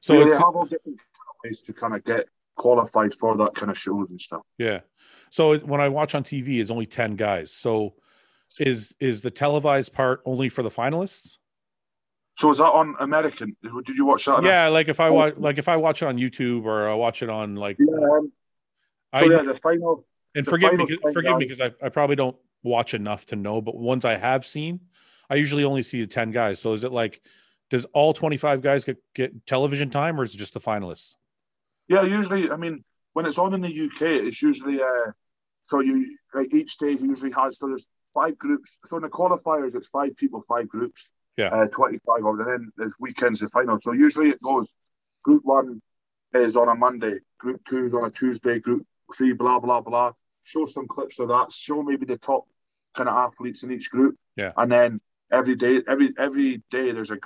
So, 0.00 0.22
so 0.22 0.28
they 0.28 0.34
have 0.34 0.42
all 0.42 0.64
different 0.64 0.98
ways 1.44 1.60
to 1.62 1.72
kind 1.72 1.94
of 1.94 2.04
get 2.04 2.28
qualified 2.56 3.14
for 3.14 3.36
that 3.36 3.54
kind 3.54 3.70
of 3.70 3.78
shows 3.78 4.10
and 4.10 4.20
stuff. 4.20 4.42
Yeah. 4.58 4.80
So 5.30 5.58
when 5.58 5.80
I 5.80 5.88
watch 5.88 6.14
on 6.14 6.24
TV, 6.24 6.60
it's 6.60 6.70
only 6.70 6.86
ten 6.86 7.16
guys. 7.16 7.52
So 7.52 7.94
is 8.58 8.94
is 9.00 9.20
the 9.20 9.30
televised 9.30 9.92
part 9.92 10.22
only 10.24 10.48
for 10.48 10.62
the 10.62 10.70
finalists? 10.70 11.36
So 12.36 12.50
is 12.50 12.58
that 12.58 12.72
on 12.72 12.94
American? 13.00 13.56
Did 13.62 13.96
you 13.96 14.04
watch 14.04 14.26
that? 14.26 14.44
Yeah, 14.44 14.68
like 14.68 14.88
if 14.88 15.00
I 15.00 15.10
watch, 15.10 15.34
like 15.38 15.58
if 15.58 15.68
I 15.68 15.76
watch 15.76 16.02
it 16.02 16.06
on 16.06 16.16
YouTube 16.16 16.64
or 16.64 16.88
I 16.88 16.94
watch 16.94 17.22
it 17.22 17.30
on 17.30 17.56
like. 17.56 17.76
Yeah. 17.78 17.96
Um, 17.96 18.32
so 19.16 19.32
I, 19.32 19.36
yeah, 19.36 19.42
the 19.42 19.58
final. 19.62 20.06
And 20.34 20.44
forgive 20.44 20.74
me, 20.74 20.86
forgive 21.14 21.38
me, 21.38 21.46
because 21.46 21.62
I, 21.62 21.72
I 21.82 21.88
probably 21.88 22.16
don't 22.16 22.36
watch 22.62 22.92
enough 22.92 23.24
to 23.26 23.36
know. 23.36 23.62
But 23.62 23.76
ones 23.76 24.04
I 24.04 24.16
have 24.16 24.44
seen, 24.44 24.80
I 25.30 25.36
usually 25.36 25.64
only 25.64 25.82
see 25.82 26.02
the 26.02 26.06
ten 26.06 26.30
guys. 26.30 26.60
So 26.60 26.74
is 26.74 26.84
it 26.84 26.92
like, 26.92 27.22
does 27.70 27.84
all 27.86 28.12
twenty 28.12 28.36
five 28.36 28.62
guys 28.62 28.84
get 28.84 28.96
get 29.14 29.46
television 29.46 29.90
time, 29.90 30.20
or 30.20 30.24
is 30.24 30.34
it 30.34 30.38
just 30.38 30.54
the 30.54 30.60
finalists? 30.60 31.14
Yeah, 31.88 32.02
usually. 32.02 32.50
I 32.50 32.56
mean, 32.56 32.84
when 33.12 33.26
it's 33.26 33.38
on 33.38 33.54
in 33.54 33.60
the 33.60 33.68
UK, 33.68 34.02
it's 34.26 34.42
usually 34.42 34.82
uh, 34.82 35.12
so 35.68 35.80
you 35.80 36.16
like 36.34 36.52
each 36.52 36.78
day 36.78 36.96
usually 37.00 37.32
has 37.32 37.58
so 37.58 37.68
there's 37.68 37.86
five 38.14 38.38
groups. 38.38 38.78
So 38.88 38.96
in 38.96 39.02
the 39.02 39.08
qualifiers, 39.08 39.74
it's 39.74 39.88
five 39.88 40.16
people, 40.16 40.42
five 40.48 40.68
groups. 40.68 41.10
Yeah. 41.36 41.48
Uh, 41.48 41.66
25 41.66 42.24
of 42.24 42.38
them. 42.38 42.40
And 42.40 42.50
then 42.50 42.72
there's 42.78 42.94
weekends, 42.98 43.40
the 43.40 43.48
final. 43.50 43.78
So 43.82 43.92
usually 43.92 44.30
it 44.30 44.40
goes 44.40 44.74
group 45.22 45.42
one 45.44 45.82
is 46.32 46.56
on 46.56 46.68
a 46.68 46.74
Monday, 46.74 47.18
group 47.38 47.60
two 47.68 47.84
is 47.84 47.94
on 47.94 48.06
a 48.06 48.10
Tuesday, 48.10 48.58
group 48.58 48.86
three, 49.14 49.34
blah, 49.34 49.58
blah, 49.58 49.82
blah. 49.82 50.12
Show 50.44 50.64
some 50.64 50.88
clips 50.88 51.18
of 51.18 51.28
that. 51.28 51.52
Show 51.52 51.82
maybe 51.82 52.06
the 52.06 52.16
top 52.16 52.44
kind 52.96 53.08
of 53.08 53.16
athletes 53.16 53.62
in 53.62 53.70
each 53.70 53.90
group. 53.90 54.16
Yeah. 54.36 54.52
And 54.56 54.72
then 54.72 55.00
every 55.30 55.56
day, 55.56 55.82
every 55.86 56.14
every 56.18 56.62
day, 56.70 56.92
there's 56.92 57.10
a 57.10 57.18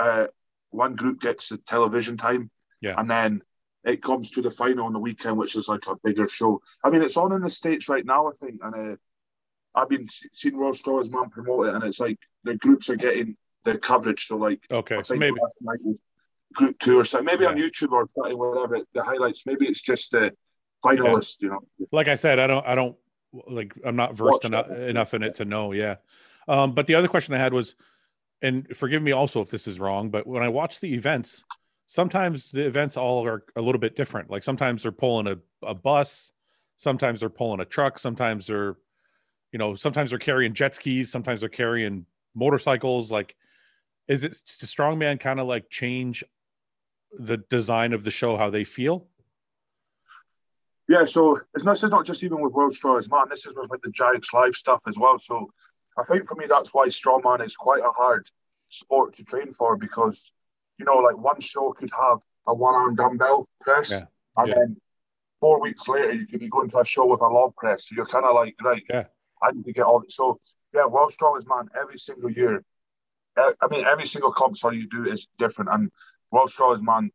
uh, 0.00 0.26
one 0.70 0.94
group 0.96 1.20
gets 1.20 1.48
the 1.48 1.58
television 1.58 2.16
time. 2.16 2.50
Yeah. 2.80 2.94
And 2.96 3.10
then 3.10 3.42
it 3.84 4.02
comes 4.02 4.30
to 4.32 4.42
the 4.42 4.50
final 4.50 4.86
on 4.86 4.92
the 4.92 4.98
weekend, 4.98 5.36
which 5.36 5.54
is 5.56 5.68
like 5.68 5.86
a 5.86 5.96
bigger 6.02 6.28
show. 6.28 6.60
I 6.84 6.90
mean, 6.90 7.02
it's 7.02 7.16
on 7.16 7.32
in 7.32 7.42
the 7.42 7.50
States 7.50 7.88
right 7.88 8.06
now, 8.06 8.28
I 8.28 8.32
think. 8.40 8.60
And 8.62 8.74
uh, 8.74 8.96
I've 9.74 9.88
been 9.88 10.06
seeing 10.32 10.56
World 10.56 10.76
Stars 10.76 11.10
Man 11.10 11.28
promote 11.30 11.66
it, 11.68 11.74
and 11.74 11.84
it's 11.84 12.00
like 12.00 12.18
the 12.44 12.56
groups 12.56 12.88
are 12.90 12.96
getting 12.96 13.36
the 13.64 13.78
coverage. 13.78 14.26
So 14.26 14.36
like, 14.36 14.60
okay, 14.70 15.02
so 15.02 15.14
maybe 15.16 15.38
group 16.54 16.78
two 16.78 16.98
or 16.98 17.04
something, 17.04 17.26
maybe 17.26 17.44
yeah. 17.44 17.50
on 17.50 17.56
YouTube 17.56 17.92
or 17.92 18.06
something, 18.08 18.38
whatever. 18.38 18.78
The 18.94 19.02
highlights, 19.04 19.42
maybe 19.46 19.66
it's 19.66 19.82
just 19.82 20.10
the 20.12 20.32
finalists. 20.84 21.36
Yeah. 21.40 21.46
You 21.46 21.50
know, 21.50 21.88
like 21.92 22.08
I 22.08 22.16
said, 22.16 22.38
I 22.38 22.46
don't, 22.46 22.66
I 22.66 22.74
don't 22.74 22.96
like, 23.32 23.72
I'm 23.84 23.96
not 23.96 24.14
versed 24.14 24.44
enough, 24.44 24.70
enough 24.70 25.14
in 25.14 25.22
it 25.22 25.34
to 25.36 25.44
know. 25.44 25.72
Yeah. 25.72 25.96
Um, 26.48 26.72
but 26.72 26.86
the 26.86 26.96
other 26.96 27.08
question 27.08 27.34
I 27.34 27.38
had 27.38 27.52
was, 27.52 27.76
and 28.42 28.66
forgive 28.76 29.02
me 29.02 29.12
also 29.12 29.40
if 29.40 29.50
this 29.50 29.66
is 29.66 29.78
wrong, 29.78 30.10
but 30.10 30.26
when 30.26 30.42
I 30.42 30.48
watch 30.48 30.80
the 30.80 30.94
events, 30.94 31.44
sometimes 31.86 32.50
the 32.50 32.64
events 32.64 32.96
all 32.96 33.26
are 33.26 33.44
a 33.56 33.60
little 33.60 33.80
bit 33.80 33.96
different. 33.96 34.30
Like 34.30 34.42
sometimes 34.42 34.82
they're 34.82 34.92
pulling 34.92 35.26
a, 35.26 35.36
a 35.66 35.74
bus, 35.74 36.32
sometimes 36.76 37.20
they're 37.20 37.28
pulling 37.28 37.60
a 37.60 37.64
truck, 37.64 37.98
sometimes 37.98 38.46
they're 38.46 38.76
you 39.52 39.58
know 39.58 39.74
sometimes 39.74 40.10
they're 40.10 40.18
carrying 40.18 40.54
jet 40.54 40.76
skis 40.76 41.10
sometimes 41.10 41.40
they're 41.40 41.48
carrying 41.48 42.06
motorcycles. 42.34 43.10
Like 43.10 43.34
is 44.08 44.24
it 44.24 44.32
strongman 44.32 45.20
kind 45.20 45.40
of 45.40 45.46
like 45.46 45.68
change 45.68 46.24
the 47.18 47.36
design 47.36 47.92
of 47.92 48.04
the 48.04 48.10
show 48.10 48.36
how 48.36 48.50
they 48.50 48.64
feel? 48.64 49.08
Yeah 50.88 51.04
so 51.04 51.40
it's 51.54 51.64
not, 51.64 51.72
it's 51.72 51.82
not 51.82 52.06
just 52.06 52.22
even 52.22 52.40
with 52.40 52.52
world 52.52 52.74
strongest 52.74 53.10
man 53.10 53.26
this 53.28 53.46
is 53.46 53.52
with 53.54 53.70
like 53.70 53.82
the 53.82 53.90
giants 53.90 54.32
live 54.32 54.54
stuff 54.54 54.82
as 54.86 54.96
well. 54.98 55.18
So 55.18 55.52
i 55.98 56.04
think 56.04 56.26
for 56.26 56.34
me 56.34 56.46
that's 56.48 56.72
why 56.72 56.88
strongman 56.88 57.44
is 57.44 57.54
quite 57.54 57.82
a 57.82 57.90
hard 57.90 58.26
sport 58.68 59.14
to 59.14 59.24
train 59.24 59.52
for 59.52 59.76
because 59.76 60.32
you 60.78 60.84
know 60.84 60.96
like 60.96 61.16
one 61.16 61.40
show 61.40 61.72
could 61.72 61.90
have 61.90 62.18
a 62.46 62.54
one 62.54 62.74
arm 62.74 62.94
dumbbell 62.94 63.48
press 63.60 63.90
yeah. 63.90 64.04
and 64.36 64.48
yeah. 64.48 64.54
then 64.54 64.76
four 65.40 65.60
weeks 65.60 65.88
later 65.88 66.12
you 66.12 66.26
could 66.26 66.40
be 66.40 66.48
going 66.48 66.68
to 66.70 66.78
a 66.78 66.84
show 66.84 67.06
with 67.06 67.20
a 67.20 67.28
log 67.28 67.54
press 67.56 67.82
so 67.86 67.94
you're 67.94 68.06
kind 68.06 68.24
of 68.24 68.34
like 68.34 68.54
right 68.62 68.82
yeah 68.88 69.04
I 69.42 69.52
need 69.52 69.64
to 69.64 69.72
get 69.72 69.84
all. 69.84 70.02
So 70.08 70.38
yeah, 70.74 70.86
World 70.86 71.12
Strongest 71.12 71.48
Man 71.48 71.68
every 71.78 71.98
single 71.98 72.30
year. 72.30 72.62
I 73.36 73.68
mean, 73.70 73.84
every 73.84 74.06
single 74.06 74.32
comp 74.32 74.56
sorry 74.56 74.78
you 74.78 74.88
do 74.88 75.06
is 75.06 75.28
different, 75.38 75.70
and 75.72 75.90
World 76.30 76.50
Strongest 76.50 76.84
Man 76.84 77.10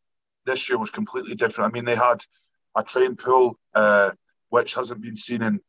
this 0.46 0.68
year 0.70 0.78
was 0.78 0.90
completely 0.90 1.36
different. 1.36 1.72
I 1.72 1.74
mean, 1.74 1.86
they 1.86 1.96
had 1.96 2.22
a 2.76 2.84
train 2.84 3.16
pull 3.16 3.58
uh, 3.74 4.12
which 4.50 4.76
hasn't 4.76 5.02
been 5.02 5.18
seen 5.18 5.42
in 5.42 5.60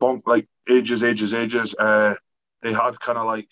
bonk 0.00 0.22
like 0.26 0.48
ages, 0.68 1.04
ages, 1.04 1.34
ages. 1.34 1.74
Uh, 1.78 2.14
they 2.62 2.72
had 2.72 2.98
kind 3.00 3.18
of 3.18 3.26
like 3.26 3.48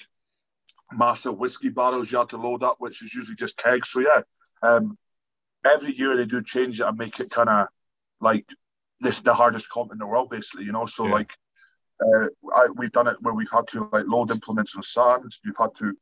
massive 0.93 1.37
whiskey 1.37 1.69
barrels 1.69 2.11
you 2.11 2.19
had 2.19 2.31
to 2.31 2.37
load 2.37 2.63
up, 2.63 2.77
which 2.79 3.03
is 3.03 3.15
usually 3.15 3.37
just 3.37 3.57
kegs. 3.57 3.91
So 3.91 4.01
yeah, 4.01 4.23
um, 4.63 4.97
every 5.65 5.95
year 5.95 6.17
they 6.17 6.27
do 6.27 6.43
change 6.43 6.81
it 6.81 6.87
and 6.87 6.99
make 6.99 7.21
it 7.21 7.31
kind 7.31 7.49
of 7.49 7.69
like 8.21 8.47
this 9.01 9.21
the 9.21 9.35
hardest 9.35 9.71
comp 9.71 9.93
in 9.93 9.99
the 9.99 10.07
world, 10.07 10.31
basically. 10.31 10.65
You 10.65 10.73
know, 10.73 10.87
so 10.87 11.07
yeah. 11.07 11.13
like 11.13 11.33
uh, 12.01 12.29
I, 12.55 12.69
we've 12.77 12.93
done 12.93 13.09
it 13.09 13.17
where 13.21 13.35
we've 13.35 13.51
had 13.51 13.67
to 13.69 13.89
like 13.93 14.07
load 14.07 14.31
implements 14.31 14.75
in 14.77 14.83
sand. 14.83 15.33
You've 15.45 15.57
had 15.59 15.75
to 15.79 15.95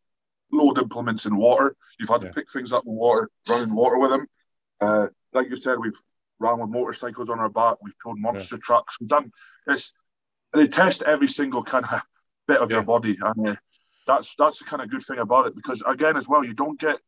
load 0.52 0.78
implements 0.78 1.26
in 1.26 1.36
water. 1.36 1.76
You've 1.98 2.08
had 2.08 2.22
yeah. 2.22 2.28
to 2.28 2.34
pick 2.34 2.52
things 2.52 2.72
up 2.72 2.84
in 2.86 2.92
water, 2.92 3.30
run 3.48 3.62
in 3.62 3.74
water 3.74 3.98
with 3.98 4.10
them. 4.10 4.26
Uh, 4.80 5.06
like 5.32 5.48
you 5.50 5.56
said, 5.56 5.78
we've 5.78 5.98
ran 6.38 6.58
with 6.58 6.70
motorcycles 6.70 7.30
on 7.30 7.40
our 7.40 7.48
back. 7.48 7.76
We've 7.82 7.98
pulled 8.02 8.18
monster 8.18 8.56
yeah. 8.56 8.60
trucks. 8.62 8.98
We've 9.00 9.08
done 9.08 9.30
this. 10.56 10.64
They 10.64 10.70
test 10.70 11.02
every 11.02 11.28
single 11.28 11.62
kind 11.62 11.84
of 11.90 12.02
bit 12.48 12.60
of 12.60 12.70
yeah. 12.70 12.76
your 12.76 12.84
body, 12.84 13.16
and 13.20 13.48
uh, 13.48 13.56
that's 14.06 14.34
that's 14.38 14.58
the 14.60 14.64
kind 14.64 14.82
of 14.82 14.90
good 14.90 15.02
thing 15.02 15.18
about 15.18 15.46
it. 15.46 15.54
Because 15.54 15.82
again, 15.86 16.16
as 16.16 16.28
well, 16.28 16.44
you 16.44 16.54
don't 16.54 16.78
get 16.78 16.98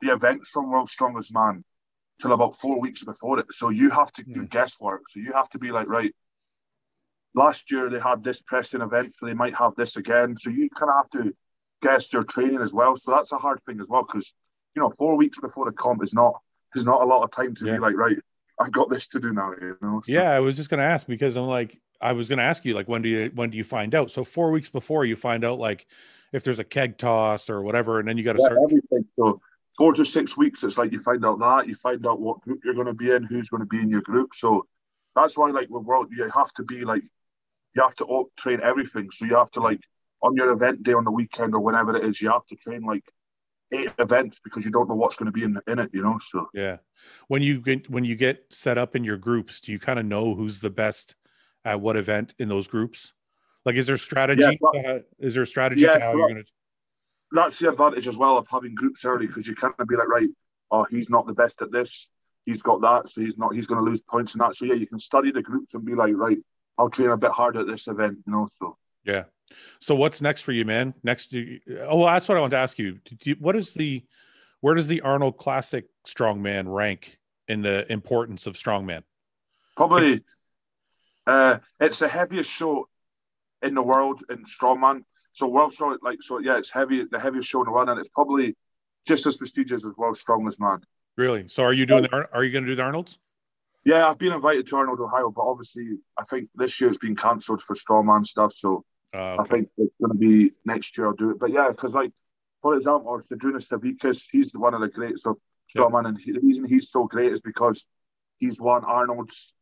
the 0.00 0.12
events 0.12 0.50
from 0.50 0.70
World's 0.70 0.92
Strongest 0.92 1.32
Man 1.32 1.64
till 2.20 2.32
about 2.32 2.56
four 2.56 2.80
weeks 2.80 3.04
before 3.04 3.40
it. 3.40 3.46
So 3.50 3.70
you 3.70 3.90
have 3.90 4.12
to 4.12 4.24
do 4.24 4.46
guesswork. 4.46 5.02
So 5.08 5.20
you 5.20 5.32
have 5.32 5.48
to 5.50 5.58
be 5.58 5.72
like, 5.72 5.88
right, 5.88 6.14
last 7.34 7.70
year 7.70 7.90
they 7.90 8.00
had 8.00 8.22
this 8.22 8.40
pressing 8.42 8.80
event, 8.80 9.14
so 9.16 9.26
they 9.26 9.34
might 9.34 9.54
have 9.54 9.74
this 9.74 9.96
again. 9.96 10.36
So 10.36 10.50
you 10.50 10.68
kind 10.70 10.90
of 10.90 10.96
have 10.96 11.24
to 11.24 11.34
guess 11.82 12.08
their 12.08 12.22
training 12.22 12.60
as 12.60 12.72
well. 12.72 12.96
So 12.96 13.10
that's 13.10 13.32
a 13.32 13.38
hard 13.38 13.60
thing 13.60 13.80
as 13.80 13.88
well 13.88 14.02
because 14.02 14.34
you 14.74 14.82
know 14.82 14.90
four 14.96 15.16
weeks 15.16 15.38
before 15.38 15.66
the 15.66 15.76
comp 15.76 16.02
is 16.02 16.14
not 16.14 16.40
is 16.74 16.84
not 16.84 17.02
a 17.02 17.04
lot 17.04 17.22
of 17.22 17.30
time 17.30 17.54
to 17.56 17.66
yeah. 17.66 17.74
be 17.74 17.78
like 17.78 17.96
right. 17.96 18.16
I've 18.60 18.70
got 18.70 18.88
this 18.88 19.08
to 19.08 19.20
do 19.20 19.32
now, 19.32 19.52
you 19.60 19.76
know. 19.82 20.00
So. 20.04 20.12
Yeah, 20.12 20.30
I 20.30 20.38
was 20.38 20.56
just 20.56 20.70
gonna 20.70 20.84
ask 20.84 21.08
because 21.08 21.36
I'm 21.36 21.46
like, 21.46 21.76
I 22.00 22.12
was 22.12 22.28
gonna 22.28 22.42
ask 22.42 22.64
you 22.64 22.74
like, 22.74 22.88
when 22.88 23.02
do 23.02 23.08
you 23.08 23.30
when 23.34 23.50
do 23.50 23.56
you 23.56 23.64
find 23.64 23.94
out? 23.94 24.10
So 24.10 24.24
four 24.24 24.50
weeks 24.50 24.68
before 24.68 25.04
you 25.04 25.16
find 25.16 25.44
out 25.44 25.58
like 25.58 25.86
if 26.32 26.42
there's 26.42 26.58
a 26.58 26.64
keg 26.64 26.98
toss 26.98 27.48
or 27.48 27.62
whatever, 27.62 28.00
and 28.00 28.08
then 28.08 28.18
you 28.18 28.24
got 28.24 28.34
to 28.34 28.40
yeah, 28.40 28.46
start 28.46 28.60
everything. 28.64 29.04
So 29.10 29.40
four 29.78 29.94
to 29.94 30.04
six 30.04 30.36
weeks, 30.36 30.64
it's 30.64 30.76
like 30.76 30.90
you 30.90 31.00
find 31.00 31.24
out 31.24 31.38
that 31.38 31.68
you 31.68 31.76
find 31.76 32.04
out 32.06 32.20
what 32.20 32.40
group 32.40 32.60
you're 32.64 32.74
going 32.74 32.88
to 32.88 32.94
be 32.94 33.10
in, 33.10 33.22
who's 33.22 33.48
going 33.48 33.60
to 33.60 33.66
be 33.66 33.78
in 33.78 33.88
your 33.88 34.02
group. 34.02 34.30
So 34.34 34.66
that's 35.14 35.36
why, 35.36 35.50
like 35.50 35.70
with 35.70 35.84
world, 35.84 36.08
you 36.10 36.28
have 36.34 36.52
to 36.54 36.64
be 36.64 36.84
like 36.84 37.02
you 37.74 37.82
have 37.82 37.94
to 37.96 38.26
train 38.36 38.60
everything. 38.62 39.10
So 39.12 39.26
you 39.26 39.36
have 39.36 39.50
to 39.52 39.60
like 39.60 39.80
on 40.22 40.34
your 40.36 40.50
event 40.50 40.82
day 40.82 40.92
on 40.92 41.04
the 41.04 41.12
weekend 41.12 41.54
or 41.54 41.60
whenever 41.60 41.96
it 41.96 42.04
is, 42.04 42.20
you 42.20 42.30
have 42.30 42.46
to 42.46 42.56
train 42.56 42.82
like 42.82 43.04
eight 43.72 43.92
events 43.98 44.38
because 44.42 44.64
you 44.64 44.70
don't 44.70 44.88
know 44.88 44.94
what's 44.94 45.16
going 45.16 45.26
to 45.26 45.32
be 45.32 45.42
in, 45.42 45.58
in 45.66 45.78
it, 45.78 45.90
you 45.92 46.02
know. 46.02 46.18
So 46.20 46.48
yeah, 46.52 46.78
when 47.28 47.42
you 47.42 47.60
get 47.60 47.88
when 47.88 48.04
you 48.04 48.16
get 48.16 48.46
set 48.50 48.76
up 48.76 48.96
in 48.96 49.04
your 49.04 49.18
groups, 49.18 49.60
do 49.60 49.70
you 49.70 49.78
kind 49.78 49.98
of 49.98 50.04
know 50.04 50.34
who's 50.34 50.60
the 50.60 50.70
best 50.70 51.14
at 51.64 51.80
what 51.80 51.96
event 51.96 52.34
in 52.38 52.48
those 52.48 52.68
groups? 52.68 53.12
Like, 53.64 53.76
is 53.76 53.86
there 53.86 53.96
strategy? 53.96 54.42
Yeah, 54.42 54.50
but, 54.60 54.86
uh, 54.86 54.98
is 55.18 55.34
there 55.34 55.42
a 55.42 55.46
strategy 55.46 55.82
yeah, 55.82 55.94
to 55.94 56.00
how 56.00 56.10
so 56.12 56.18
you're 56.18 56.28
going 56.28 56.40
to? 56.40 56.44
That's 57.32 57.58
the 57.58 57.70
advantage 57.70 58.06
as 58.06 58.16
well 58.16 58.36
of 58.36 58.46
having 58.48 58.74
groups 58.74 59.04
early 59.04 59.26
because 59.26 59.46
you 59.46 59.54
kind 59.54 59.74
of 59.78 59.88
be 59.88 59.96
like, 59.96 60.08
right, 60.08 60.28
oh, 60.70 60.84
he's 60.90 61.10
not 61.10 61.26
the 61.26 61.34
best 61.34 61.60
at 61.62 61.72
this. 61.72 62.08
He's 62.46 62.62
got 62.62 62.82
that, 62.82 63.10
so 63.10 63.22
he's 63.22 63.38
not. 63.38 63.54
He's 63.54 63.66
going 63.66 63.82
to 63.82 63.90
lose 63.90 64.02
points 64.02 64.34
in 64.34 64.40
that. 64.40 64.54
So 64.56 64.66
yeah, 64.66 64.74
you 64.74 64.86
can 64.86 65.00
study 65.00 65.30
the 65.30 65.42
groups 65.42 65.72
and 65.74 65.84
be 65.84 65.94
like, 65.94 66.12
right, 66.14 66.38
I'll 66.76 66.90
train 66.90 67.10
a 67.10 67.16
bit 67.16 67.30
harder 67.30 67.60
at 67.60 67.66
this 67.66 67.88
event, 67.88 68.18
you 68.26 68.32
know. 68.32 68.48
So 68.58 68.76
yeah. 69.04 69.24
So 69.78 69.94
what's 69.94 70.22
next 70.22 70.42
for 70.42 70.52
you, 70.52 70.64
man? 70.64 70.94
Next, 71.02 71.34
oh, 71.34 71.98
well, 71.98 72.06
that's 72.06 72.28
what 72.28 72.36
I 72.36 72.40
want 72.40 72.52
to 72.52 72.58
ask 72.58 72.78
you. 72.78 72.98
you. 73.22 73.36
What 73.38 73.56
is 73.56 73.74
the, 73.74 74.04
where 74.60 74.74
does 74.74 74.88
the 74.88 75.02
Arnold 75.02 75.36
Classic 75.36 75.84
Strongman 76.06 76.72
rank 76.72 77.18
in 77.48 77.62
the 77.62 77.90
importance 77.92 78.46
of 78.46 78.54
strongman? 78.56 79.02
Probably, 79.76 80.22
uh, 81.26 81.58
it's 81.80 81.98
the 81.98 82.08
heaviest 82.08 82.50
show 82.50 82.88
in 83.62 83.74
the 83.74 83.82
world 83.82 84.22
in 84.30 84.44
strongman. 84.44 85.04
So 85.32 85.48
world 85.48 85.72
strong, 85.72 85.98
like 86.02 86.22
so, 86.22 86.38
yeah, 86.38 86.58
it's 86.58 86.70
heavy, 86.70 87.04
the 87.10 87.18
heaviest 87.18 87.48
show 87.48 87.60
in 87.60 87.66
the 87.66 87.72
world, 87.72 87.88
and 87.88 87.98
it's 87.98 88.10
probably 88.10 88.56
just 89.06 89.26
as 89.26 89.36
prestigious 89.36 89.84
as 89.84 89.96
world 89.96 90.16
strongest 90.16 90.60
man. 90.60 90.80
Really? 91.16 91.48
So 91.48 91.64
are 91.64 91.72
you 91.72 91.86
doing 91.86 92.02
the? 92.02 92.28
Are 92.32 92.44
you 92.44 92.52
going 92.52 92.64
to 92.64 92.70
do 92.70 92.76
the 92.76 92.82
Arnold's? 92.82 93.18
Yeah, 93.84 94.08
I've 94.08 94.18
been 94.18 94.32
invited 94.32 94.66
to 94.68 94.76
Arnold, 94.76 95.00
Ohio, 95.00 95.30
but 95.30 95.42
obviously 95.42 95.98
I 96.18 96.24
think 96.24 96.48
this 96.54 96.80
year's 96.80 96.96
been 96.96 97.16
cancelled 97.16 97.62
for 97.62 97.76
strongman 97.76 98.26
stuff. 98.26 98.54
So 98.56 98.84
uh, 99.12 99.18
okay. 99.18 99.42
I 99.42 99.46
think 99.46 99.68
it's 99.76 99.94
going 100.00 100.12
to 100.12 100.18
be 100.18 100.52
next 100.64 100.96
year 100.96 101.08
I'll 101.08 101.12
do 101.14 101.30
it. 101.30 101.38
But 101.38 101.50
yeah, 101.50 101.68
because 101.68 101.94
like 101.94 102.12
for 102.62 102.76
example, 102.76 103.20
Zydrunas 103.30 103.68
Savickas, 103.68 104.24
he's 104.30 104.52
one 104.54 104.72
of 104.72 104.80
the 104.80 104.88
greatest 104.88 105.26
of 105.26 105.36
strongman, 105.74 106.04
yeah. 106.04 106.08
and 106.08 106.18
he, 106.18 106.32
the 106.32 106.40
reason 106.40 106.64
he's 106.64 106.90
so 106.90 107.04
great 107.06 107.32
is 107.32 107.40
because 107.40 107.86
he's 108.38 108.58
won 108.58 108.84
Arnold's 108.84 109.52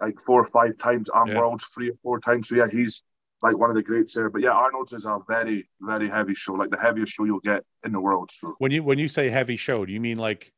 like 0.00 0.20
four 0.24 0.40
or 0.40 0.46
five 0.46 0.78
times 0.78 1.08
and 1.12 1.30
yeah. 1.30 1.38
Worlds 1.38 1.64
three 1.74 1.90
or 1.90 1.96
four 2.02 2.20
times. 2.20 2.48
So 2.48 2.56
yeah, 2.56 2.68
he's 2.70 3.02
like 3.42 3.56
one 3.56 3.70
of 3.70 3.76
the 3.76 3.82
greats 3.82 4.14
there. 4.14 4.30
But 4.30 4.42
yeah, 4.42 4.50
Arnold's 4.50 4.92
is 4.92 5.04
a 5.04 5.18
very 5.28 5.68
very 5.80 6.08
heavy 6.08 6.34
show, 6.34 6.54
like 6.54 6.70
the 6.70 6.78
heaviest 6.78 7.12
show 7.12 7.24
you'll 7.24 7.40
get 7.40 7.64
in 7.84 7.92
the 7.92 8.00
world. 8.00 8.30
So 8.32 8.54
when 8.58 8.72
you 8.72 8.82
when 8.82 8.98
you 8.98 9.08
say 9.08 9.30
heavy 9.30 9.56
show, 9.56 9.84
do 9.84 9.92
you 9.92 10.00
mean 10.00 10.18
like 10.18 10.52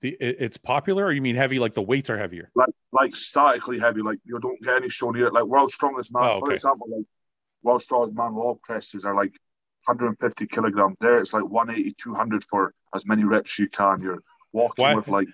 the 0.00 0.16
it's 0.20 0.56
popular, 0.56 1.04
or 1.04 1.12
you 1.12 1.22
mean 1.22 1.36
heavy? 1.36 1.58
Like 1.58 1.74
the 1.74 1.82
weights 1.82 2.10
are 2.10 2.18
heavier? 2.18 2.50
Like 2.54 2.74
like 2.92 3.16
statically 3.16 3.78
heavy. 3.78 4.02
Like 4.02 4.18
you 4.24 4.38
don't 4.40 4.60
get 4.62 4.76
any 4.76 4.88
show 4.88 5.10
near 5.10 5.26
it. 5.26 5.32
Like 5.32 5.44
world's 5.44 5.74
strongest 5.74 6.12
man, 6.12 6.24
oh, 6.24 6.26
okay. 6.36 6.46
for 6.46 6.52
example, 6.52 6.86
like 6.90 7.06
world's 7.62 7.84
strongest 7.84 8.16
man 8.16 8.34
log 8.34 8.60
presses 8.62 9.04
are 9.04 9.14
like 9.14 9.32
150 9.86 10.46
kilograms. 10.46 10.96
There, 11.00 11.18
it's 11.20 11.32
like 11.32 11.44
180, 11.48 11.94
200 12.02 12.44
for 12.44 12.74
as 12.94 13.06
many 13.06 13.24
reps 13.24 13.58
you 13.58 13.68
can. 13.68 14.00
You're 14.00 14.22
walking 14.52 14.82
Why? 14.82 14.94
with 14.94 15.08
like 15.08 15.28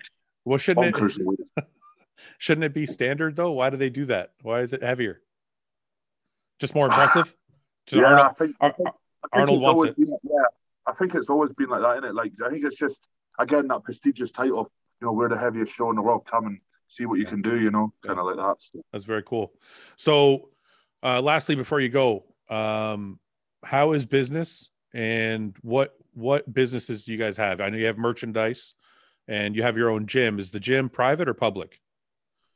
well, 0.45 0.57
shouldn't 0.57 0.95
it? 0.95 1.65
shouldn't 2.37 2.65
it 2.65 2.73
be 2.73 2.85
standard 2.85 3.35
though? 3.35 3.51
Why 3.51 3.69
do 3.69 3.77
they 3.77 3.89
do 3.89 4.05
that? 4.05 4.31
Why 4.41 4.61
is 4.61 4.73
it 4.73 4.83
heavier? 4.83 5.21
Just 6.59 6.75
more 6.75 6.85
impressive. 6.85 7.35
yeah, 7.91 8.03
Arnold, 8.03 8.19
I 8.19 8.33
think, 8.33 8.37
think, 8.37 8.53
I 8.61 8.71
think 8.71 8.93
Arnold 9.33 9.61
wants 9.61 9.83
it. 9.83 9.97
Been, 9.97 10.17
yeah, 10.23 10.43
I 10.85 10.93
think 10.93 11.15
it's 11.15 11.29
always 11.29 11.51
been 11.53 11.69
like 11.69 11.81
that, 11.81 11.97
isn't 11.97 12.09
it? 12.09 12.15
Like 12.15 12.33
I 12.45 12.49
think 12.49 12.63
it's 12.63 12.77
just 12.77 12.99
again 13.39 13.67
that 13.67 13.83
prestigious 13.83 14.31
title 14.31 14.59
of 14.59 14.69
you 15.01 15.07
know 15.07 15.13
we're 15.13 15.29
the 15.29 15.37
heaviest 15.37 15.73
show 15.73 15.89
in 15.89 15.95
the 15.95 16.01
world. 16.01 16.25
Come 16.25 16.47
and 16.47 16.59
see 16.87 17.05
what 17.05 17.19
you 17.19 17.25
can 17.25 17.41
do. 17.41 17.59
You 17.59 17.71
know, 17.71 17.93
kind 18.05 18.19
of 18.19 18.25
like 18.25 18.35
that. 18.35 18.81
That's 18.91 19.05
very 19.05 19.23
cool. 19.23 19.53
So, 19.95 20.49
uh, 21.01 21.21
lastly, 21.21 21.55
before 21.55 21.79
you 21.79 21.89
go, 21.89 22.25
um, 22.49 23.19
how 23.63 23.93
is 23.93 24.05
business 24.05 24.69
and 24.93 25.55
what 25.61 25.95
what 26.13 26.51
businesses 26.53 27.03
do 27.03 27.11
you 27.11 27.17
guys 27.17 27.37
have? 27.37 27.61
I 27.61 27.69
know 27.69 27.77
you 27.77 27.85
have 27.85 27.97
merchandise 27.97 28.75
and 29.27 29.55
you 29.55 29.63
have 29.63 29.77
your 29.77 29.89
own 29.89 30.07
gym. 30.07 30.39
Is 30.39 30.51
the 30.51 30.59
gym 30.59 30.89
private 30.89 31.29
or 31.29 31.33
public? 31.33 31.79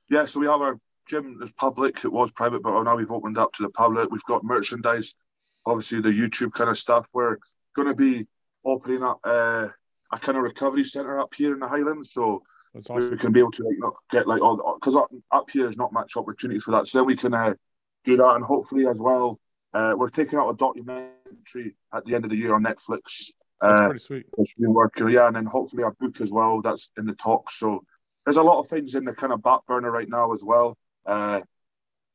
Yeah, 0.09 0.25
so 0.25 0.39
we 0.39 0.47
have 0.47 0.61
our 0.61 0.79
gym 1.07 1.39
is 1.41 1.51
public. 1.57 2.03
It 2.03 2.11
was 2.11 2.31
private, 2.31 2.61
but 2.61 2.81
now 2.83 2.95
we've 2.95 3.11
opened 3.11 3.37
up 3.37 3.53
to 3.53 3.63
the 3.63 3.69
public. 3.69 4.11
We've 4.11 4.23
got 4.23 4.43
merchandise, 4.43 5.15
obviously 5.65 6.01
the 6.01 6.09
YouTube 6.09 6.53
kind 6.53 6.69
of 6.69 6.77
stuff. 6.77 7.07
We're 7.13 7.37
going 7.75 7.87
to 7.87 7.95
be 7.95 8.27
opening 8.63 9.03
up 9.03 9.19
uh, 9.23 9.67
a 10.11 10.19
kind 10.19 10.37
of 10.37 10.43
recovery 10.43 10.85
center 10.85 11.19
up 11.19 11.33
here 11.33 11.53
in 11.53 11.59
the 11.59 11.67
Highlands, 11.67 12.11
so 12.13 12.43
awesome. 12.75 13.11
we 13.11 13.17
can 13.17 13.31
be 13.31 13.39
able 13.39 13.51
to 13.51 13.63
like 13.63 13.77
know, 13.79 13.93
get 14.11 14.27
like 14.27 14.41
all 14.41 14.77
because 14.79 14.95
up, 14.95 15.09
up 15.31 15.49
here 15.49 15.69
is 15.69 15.77
not 15.77 15.93
much 15.93 16.17
opportunity 16.17 16.59
for 16.59 16.71
that. 16.71 16.87
So 16.87 16.99
then 16.99 17.07
we 17.07 17.15
can 17.15 17.33
uh, 17.33 17.53
do 18.03 18.17
that, 18.17 18.35
and 18.35 18.43
hopefully 18.43 18.87
as 18.87 18.99
well, 18.99 19.39
uh, 19.73 19.93
we're 19.97 20.09
taking 20.09 20.39
out 20.39 20.49
a 20.49 20.55
documentary 20.55 21.75
at 21.93 22.05
the 22.05 22.15
end 22.15 22.25
of 22.25 22.31
the 22.31 22.37
year 22.37 22.53
on 22.53 22.63
Netflix. 22.63 23.31
That's 23.61 23.81
uh, 23.81 23.85
pretty 23.85 23.99
sweet. 23.99 24.25
Which 24.35 24.53
we 24.57 24.67
working, 24.67 25.09
yeah, 25.09 25.27
and 25.27 25.35
then 25.35 25.45
hopefully 25.45 25.83
our 25.83 25.93
book 25.99 26.21
as 26.21 26.31
well. 26.31 26.61
That's 26.61 26.89
in 26.97 27.05
the 27.05 27.15
talks. 27.15 27.59
So 27.59 27.83
there's 28.25 28.37
a 28.37 28.43
lot 28.43 28.59
of 28.59 28.67
things 28.67 28.95
in 28.95 29.05
the 29.05 29.13
kind 29.13 29.31
of 29.31 29.41
back 29.41 29.61
burner 29.67 29.91
right 29.91 30.09
now 30.09 30.33
as 30.33 30.41
well. 30.43 30.77
Uh, 31.05 31.41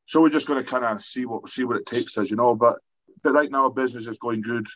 so 0.07 0.21
we're 0.21 0.31
just 0.31 0.49
going 0.49 0.63
to 0.63 0.69
kind 0.69 0.85
of 0.85 1.03
see 1.03 1.25
what 1.25 1.49
see 1.49 1.65
what 1.65 1.77
it 1.77 1.87
takes 1.87 2.19
us, 2.19 2.31
you 2.31 2.37
know. 2.37 2.55
But 2.55 2.79
but 3.23 3.33
right 3.33 3.51
now, 3.51 3.69
business 3.69 4.07
is 4.07 4.19
going 4.19 4.43
good 4.43 4.67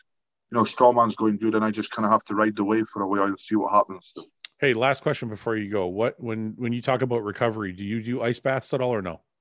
you 0.51 0.57
know, 0.57 0.63
Strongman's 0.63 1.15
going 1.15 1.37
good, 1.37 1.55
and 1.55 1.65
I 1.65 1.71
just 1.71 1.91
kind 1.91 2.05
of 2.05 2.11
have 2.11 2.23
to 2.25 2.35
ride 2.35 2.55
the 2.55 2.63
wave 2.63 2.87
for 2.87 3.01
a 3.01 3.07
while 3.07 3.23
and 3.23 3.39
see 3.39 3.55
what 3.55 3.73
happens. 3.73 4.13
Hey, 4.59 4.73
last 4.73 5.01
question 5.01 5.27
before 5.27 5.57
you 5.57 5.69
go. 5.69 5.87
What 5.87 6.19
when 6.19 6.53
when 6.57 6.71
you 6.71 6.81
talk 6.81 7.01
about 7.01 7.23
recovery, 7.23 7.71
do 7.71 7.83
you 7.83 8.01
do 8.01 8.21
ice 8.21 8.39
baths 8.39 8.73
at 8.73 8.81
all 8.81 8.93
or 8.93 9.01
no? 9.01 9.21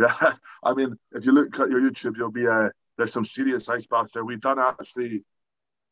Yeah, 0.00 0.14
I 0.62 0.74
mean, 0.74 0.94
if 1.10 1.24
you 1.24 1.32
look 1.32 1.58
at 1.58 1.70
your 1.70 1.80
YouTube, 1.80 2.16
you'll 2.16 2.30
be 2.30 2.46
uh, 2.46 2.68
there's 2.96 3.12
some 3.12 3.24
serious 3.24 3.68
ice 3.68 3.84
baths 3.84 4.12
there. 4.14 4.24
We've 4.24 4.40
done 4.40 4.60
actually 4.60 5.24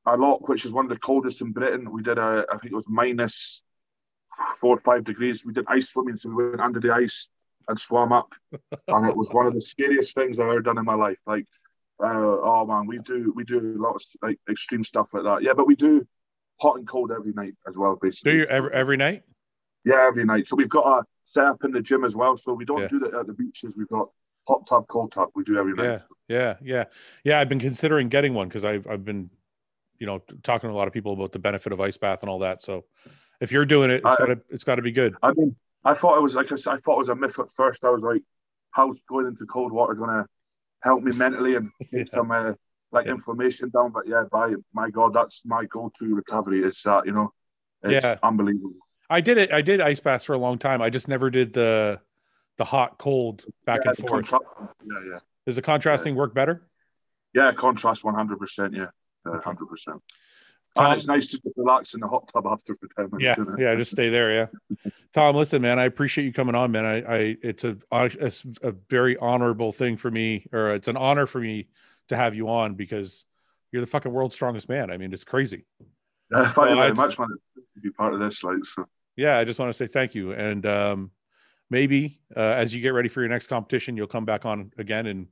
a 0.07 0.17
lot, 0.17 0.49
which 0.49 0.65
is 0.65 0.71
one 0.71 0.85
of 0.85 0.91
the 0.91 0.99
coldest 1.01 1.41
in 1.41 1.51
Britain. 1.51 1.91
We 1.91 2.05
did 2.05 2.17
a, 2.17 2.47
I 2.49 2.59
think 2.59 2.73
it 2.73 2.77
was 2.77 2.87
minus 2.87 3.65
four 4.61 4.77
or 4.77 4.81
five 4.81 5.05
degrees. 5.05 5.45
We 5.45 5.53
did 5.53 5.65
ice 5.69 5.91
swimming, 5.91 6.19
so 6.19 6.29
we 6.29 6.49
went 6.49 6.61
under 6.61 6.81
the 6.81 6.93
ice 6.93 7.29
and 7.69 7.79
swam 7.79 8.13
up, 8.13 8.33
and 8.89 9.07
it 9.09 9.17
was 9.17 9.31
one 9.31 9.47
of 9.47 9.55
the 9.55 9.61
scariest 9.61 10.15
things 10.15 10.39
I've 10.39 10.49
ever 10.49 10.61
done 10.61 10.79
in 10.79 10.85
my 10.85 10.95
life. 10.95 11.19
Like 11.27 11.47
uh, 12.03 12.07
oh 12.09 12.67
man, 12.67 12.87
we 12.87 12.99
do 12.99 13.33
we 13.35 13.45
do 13.45 13.75
lots 13.79 14.15
like 14.23 14.39
extreme 14.49 14.85
stuff 14.85 15.15
like 15.15 15.25
that. 15.25 15.43
Yeah, 15.43 15.55
but 15.57 15.67
we 15.67 15.77
do 15.77 16.07
hot 16.61 16.77
and 16.77 16.87
cold 16.87 17.11
every 17.11 17.33
night 17.33 17.55
as 17.69 17.77
well, 17.77 17.99
basically. 18.01 18.33
Do 18.33 18.39
you 18.39 18.45
every 18.47 18.73
every 18.73 18.97
night? 18.97 19.23
Yeah, 19.85 20.07
every 20.07 20.25
night. 20.25 20.47
So 20.47 20.57
we've 20.57 20.69
got 20.69 21.01
a 21.01 21.05
set 21.25 21.45
up 21.45 21.65
in 21.65 21.73
the 21.73 21.81
gym 21.81 22.05
as 22.05 22.15
well. 22.15 22.37
So 22.37 22.53
we 22.53 22.65
don't 22.65 22.83
yeah. 22.83 22.89
do 22.89 22.99
that 23.01 23.15
at 23.15 23.27
the 23.27 23.33
beaches. 23.33 23.77
We've 23.77 23.89
got 23.89 24.09
hot 24.47 24.67
tub, 24.67 24.87
cold 24.89 25.13
tub. 25.13 25.31
We 25.35 25.45
do 25.45 25.59
every 25.59 25.75
night. 25.75 26.03
Yeah, 26.29 26.37
yeah, 26.37 26.55
yeah, 26.63 26.85
yeah. 27.25 27.41
I've 27.41 27.49
been 27.49 27.61
considering 27.61 28.09
getting 28.09 28.35
one 28.35 28.49
because 28.49 28.65
I've 28.65 28.87
I've 28.87 29.05
been, 29.05 29.31
you 29.99 30.07
know, 30.07 30.23
talking 30.43 30.69
to 30.69 30.75
a 30.75 30.77
lot 30.77 30.89
of 30.89 30.93
people 30.93 31.15
about 31.15 31.33
the 31.33 31.39
benefit 31.39 31.73
of 31.73 31.81
ice 31.81 31.97
bath 31.97 32.23
and 32.23 32.29
all 32.29 32.41
that. 32.41 32.63
So 32.63 32.85
if 33.41 33.53
you're 33.53 33.67
doing 33.67 33.91
it, 33.91 34.03
it's 34.05 34.17
gotta 34.17 34.41
it's 34.51 34.65
gotta 34.65 34.83
be 34.83 34.93
good. 34.93 35.17
I 35.23 35.33
mean, 35.33 35.57
I 35.85 35.95
thought 35.95 36.19
it 36.19 36.23
was 36.23 36.35
like 36.35 36.51
I, 36.53 36.57
said, 36.57 36.75
I 36.75 36.79
thought 36.79 36.95
it 36.95 36.99
was 36.99 37.09
a 37.09 37.17
myth 37.17 37.39
at 37.39 37.51
first. 37.51 37.85
I 37.85 37.91
was 37.91 38.03
like, 38.03 38.23
how's 38.71 39.03
going 39.03 39.27
into 39.27 39.47
cold 39.47 39.73
water 39.73 39.95
gonna 39.95 40.27
help 40.83 41.03
me 41.03 41.13
mentally 41.13 41.55
and 41.57 41.71
get 41.93 42.09
some 42.09 42.31
uh, 42.31 42.53
like 42.93 43.07
yeah. 43.07 43.13
inflammation 43.13 43.71
down. 43.71 43.93
But 43.93 44.07
yeah, 44.07 44.25
by 44.31 44.55
my 44.73 44.91
God, 44.91 45.15
that's 45.15 45.43
my 45.45 45.65
go-to 45.67 46.15
recovery. 46.15 46.63
It's 46.63 46.83
that 46.83 46.97
uh, 46.97 47.03
you 47.05 47.13
know, 47.13 47.33
it's 47.83 48.05
yeah, 48.05 48.19
unbelievable. 48.23 48.75
I 49.09 49.21
did 49.21 49.39
it. 49.39 49.53
I 49.53 49.63
did 49.63 49.81
ice 49.81 50.01
baths 50.01 50.25
for 50.25 50.35
a 50.35 50.39
long 50.39 50.59
time. 50.59 50.83
I 50.83 50.91
just 50.91 51.09
never 51.09 51.31
did 51.31 51.53
the 51.53 52.01
the 52.59 52.65
hot 52.65 52.99
cold 52.99 53.45
back 53.65 53.81
yeah, 53.85 53.93
and 53.97 54.09
forth. 54.09 54.33
Yeah, 54.33 55.11
yeah. 55.11 55.19
Does 55.45 55.57
the 55.57 55.63
contrasting 55.63 56.15
yeah. 56.15 56.19
work 56.19 56.35
better? 56.35 56.67
Yeah, 57.35 57.53
contrast 57.53 58.03
one 58.03 58.15
hundred 58.15 58.39
percent. 58.39 58.75
Yeah, 58.75 58.87
hundred 59.25 59.67
percent. 59.67 60.03
Tom, 60.77 60.87
and 60.87 60.97
it's 60.97 61.07
nice 61.07 61.27
to 61.29 61.41
just 61.41 61.57
relax 61.57 61.95
in 61.95 62.01
the 62.01 62.09
hot 62.09 62.31
tub 62.33 62.47
after 62.47 62.77
for 62.77 62.89
10 62.97 63.19
minutes. 63.19 63.39
Yeah, 63.59 63.71
yeah, 63.71 63.75
just 63.75 63.91
stay 63.91 64.09
there. 64.09 64.33
Yeah. 64.35 64.91
Tom, 65.13 65.37
listen, 65.37 65.63
man, 65.63 65.79
I 65.79 65.85
appreciate 65.85 66.25
you 66.25 66.33
coming 66.33 66.55
on, 66.55 66.71
man. 66.73 66.85
I, 66.85 66.97
I 67.01 67.37
it's 67.43 67.65
a, 67.65 67.77
a, 67.91 68.33
a 68.63 68.73
very 68.91 69.17
honorable 69.17 69.73
thing 69.73 69.97
for 69.97 70.11
me, 70.11 70.47
or 70.53 70.75
it's 70.75 70.89
an 70.89 70.97
honor 70.97 71.27
for 71.27 71.41
me 71.41 71.69
to 72.09 72.17
have 72.17 72.35
you 72.35 72.49
on 72.49 72.75
because 72.75 73.25
you're 73.73 73.83
the 73.83 73.87
fucking 73.87 74.13
world's 74.13 74.35
strongest 74.35 74.69
man. 74.69 74.91
I 74.91 74.97
mean, 74.97 75.13
it's 75.13 75.25
crazy. 75.25 75.65
Yeah, 76.33 76.49
thank 76.49 76.71
you 76.71 76.77
very 76.77 76.95
much, 76.95 77.19
man, 77.19 77.29
to 77.29 77.81
be 77.81 77.91
part 77.91 78.15
of 78.15 78.21
this. 78.21 78.43
Like, 78.45 78.65
so. 78.65 78.87
Yeah, 79.17 79.39
I 79.39 79.45
just 79.45 79.59
want 79.59 79.71
to 79.71 79.75
say 79.75 79.87
thank 79.87 80.15
you. 80.15 80.33
And 80.33 80.67
um, 80.67 81.11
maybe 81.71 82.21
uh, 82.37 82.41
as 82.41 82.75
you 82.75 82.81
get 82.81 82.91
ready 82.91 83.09
for 83.09 83.21
your 83.21 83.31
next 83.31 83.47
competition, 83.47 83.97
you'll 83.97 84.07
come 84.07 84.25
back 84.25 84.45
on 84.45 84.73
again 84.79 85.07
and 85.07 85.29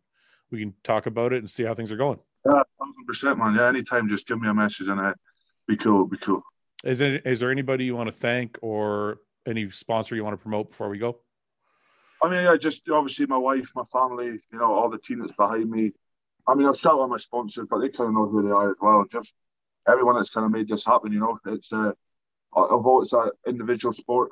we 0.51 0.61
can 0.61 0.75
talk 0.83 1.07
about 1.07 1.33
it 1.33 1.39
and 1.39 1.51
see 1.51 1.65
how 1.65 1.75
things 1.75 1.93
are 1.93 1.97
going. 1.97 2.19
Yeah, 2.47 2.63
thousand 2.79 3.07
percent, 3.07 3.39
man. 3.39 3.55
Yeah, 3.55 3.69
anytime, 3.69 4.09
just 4.09 4.27
give 4.27 4.41
me 4.41 4.49
a 4.49 4.55
message 4.55 4.89
and 4.89 5.01
I 5.01 5.13
be 5.67 5.77
cool. 5.77 6.07
Be 6.07 6.17
cool. 6.19 6.43
Is 6.85 6.99
there 6.99 7.19
is 7.19 7.41
there 7.41 7.51
anybody 7.51 7.85
you 7.85 7.97
want 7.97 8.09
to 8.09 8.13
thank 8.13 8.59
or 8.63 9.19
any 9.47 9.71
sponsor 9.71 10.15
you 10.15 10.25
want 10.25 10.35
to 10.35 10.43
promote 10.43 10.71
before 10.71 10.89
we 10.89 10.99
go? 10.99 11.19
I 12.23 12.29
mean, 12.29 12.47
I 12.47 12.57
just 12.57 12.89
obviously 12.89 13.27
my 13.27 13.39
wife, 13.39 13.71
my 13.75 13.85
family, 13.93 14.41
you 14.53 14.59
know, 14.59 14.73
all 14.73 14.91
the 14.91 14.99
team 14.99 15.21
that's 15.21 15.33
behind 15.33 15.71
me. 15.71 15.93
I 16.47 16.55
mean, 16.55 16.67
I'll 16.67 16.75
shout 16.75 17.01
out 17.01 17.09
my 17.09 17.17
sponsors, 17.17 17.67
but 17.71 17.79
they 17.79 17.89
kind 17.89 18.09
of 18.09 18.15
know 18.15 18.27
who 18.27 18.43
they 18.43 18.51
are 18.51 18.71
as 18.71 18.79
well. 18.81 19.05
Just 19.11 19.33
everyone 19.89 20.17
that's 20.17 20.31
kind 20.31 20.45
of 20.45 20.53
made 20.53 20.69
this 20.69 20.85
happen. 20.85 21.13
You 21.13 21.21
know, 21.21 21.39
it's 21.47 21.73
uh, 21.73 21.93
although 22.53 23.03
it's 23.03 23.13
an 23.13 23.31
individual 23.47 23.93
sport, 23.93 24.31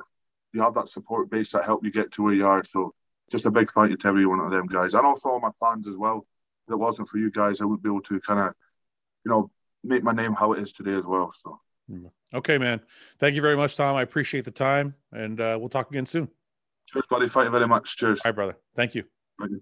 you 0.53 0.63
have 0.63 0.75
that 0.75 0.89
support 0.89 1.31
base 1.31 1.53
that 1.53 1.65
help 1.65 1.85
you 1.85 1.93
get 1.93 2.13
to 2.13 2.23
where 2.23 2.35
you 2.35 2.47
are. 2.47 2.65
So 2.65 2.95
just 3.31 3.47
a 3.47 3.51
big 3.51 3.71
thank 3.71 3.91
you 3.91 3.97
to 3.97 4.09
every 4.09 4.27
one 4.27 4.41
of 4.41 4.51
them 4.51 4.67
guys, 4.67 4.95
and 4.95 5.07
also 5.07 5.31
all 5.31 5.41
my 5.41 5.51
fans 5.59 5.89
as 5.89 5.97
well. 5.97 6.27
If 6.69 6.75
it 6.75 6.77
wasn't 6.77 7.09
for 7.09 7.19
you 7.19 7.31
guys, 7.31 7.61
I 7.61 7.65
wouldn't 7.65 7.83
be 7.83 7.89
able 7.89 8.03
to 8.03 8.21
kind 8.21 8.41
of, 8.41 8.55
you 9.25 9.31
know, 9.31 9.51
make 9.85 10.03
my 10.03 10.13
name 10.13 10.33
how 10.35 10.53
it 10.53 10.63
is 10.63 10.73
today 10.73 10.95
as 10.95 11.05
well. 11.05 11.33
So. 11.43 11.61
Okay, 12.35 12.59
man. 12.59 12.81
Thank 13.19 13.35
you 13.35 13.43
very 13.43 13.57
much, 13.57 13.77
Tom. 13.77 13.97
I 13.97 14.03
appreciate 14.03 14.45
the 14.45 14.51
time, 14.51 14.95
and 15.13 15.41
uh, 15.41 15.57
we'll 15.61 15.69
talk 15.69 15.91
again 15.91 16.07
soon. 16.07 16.29
Cheers, 16.89 17.05
buddy. 17.11 17.29
Thank 17.29 17.47
you 17.47 17.51
very 17.51 17.69
much. 17.69 17.97
Cheers. 17.97 18.21
Hi, 18.25 18.31
brother. 18.31 18.57
Thank 18.77 18.95
you. 18.95 19.05
Thank 19.39 19.53
you. 19.53 19.61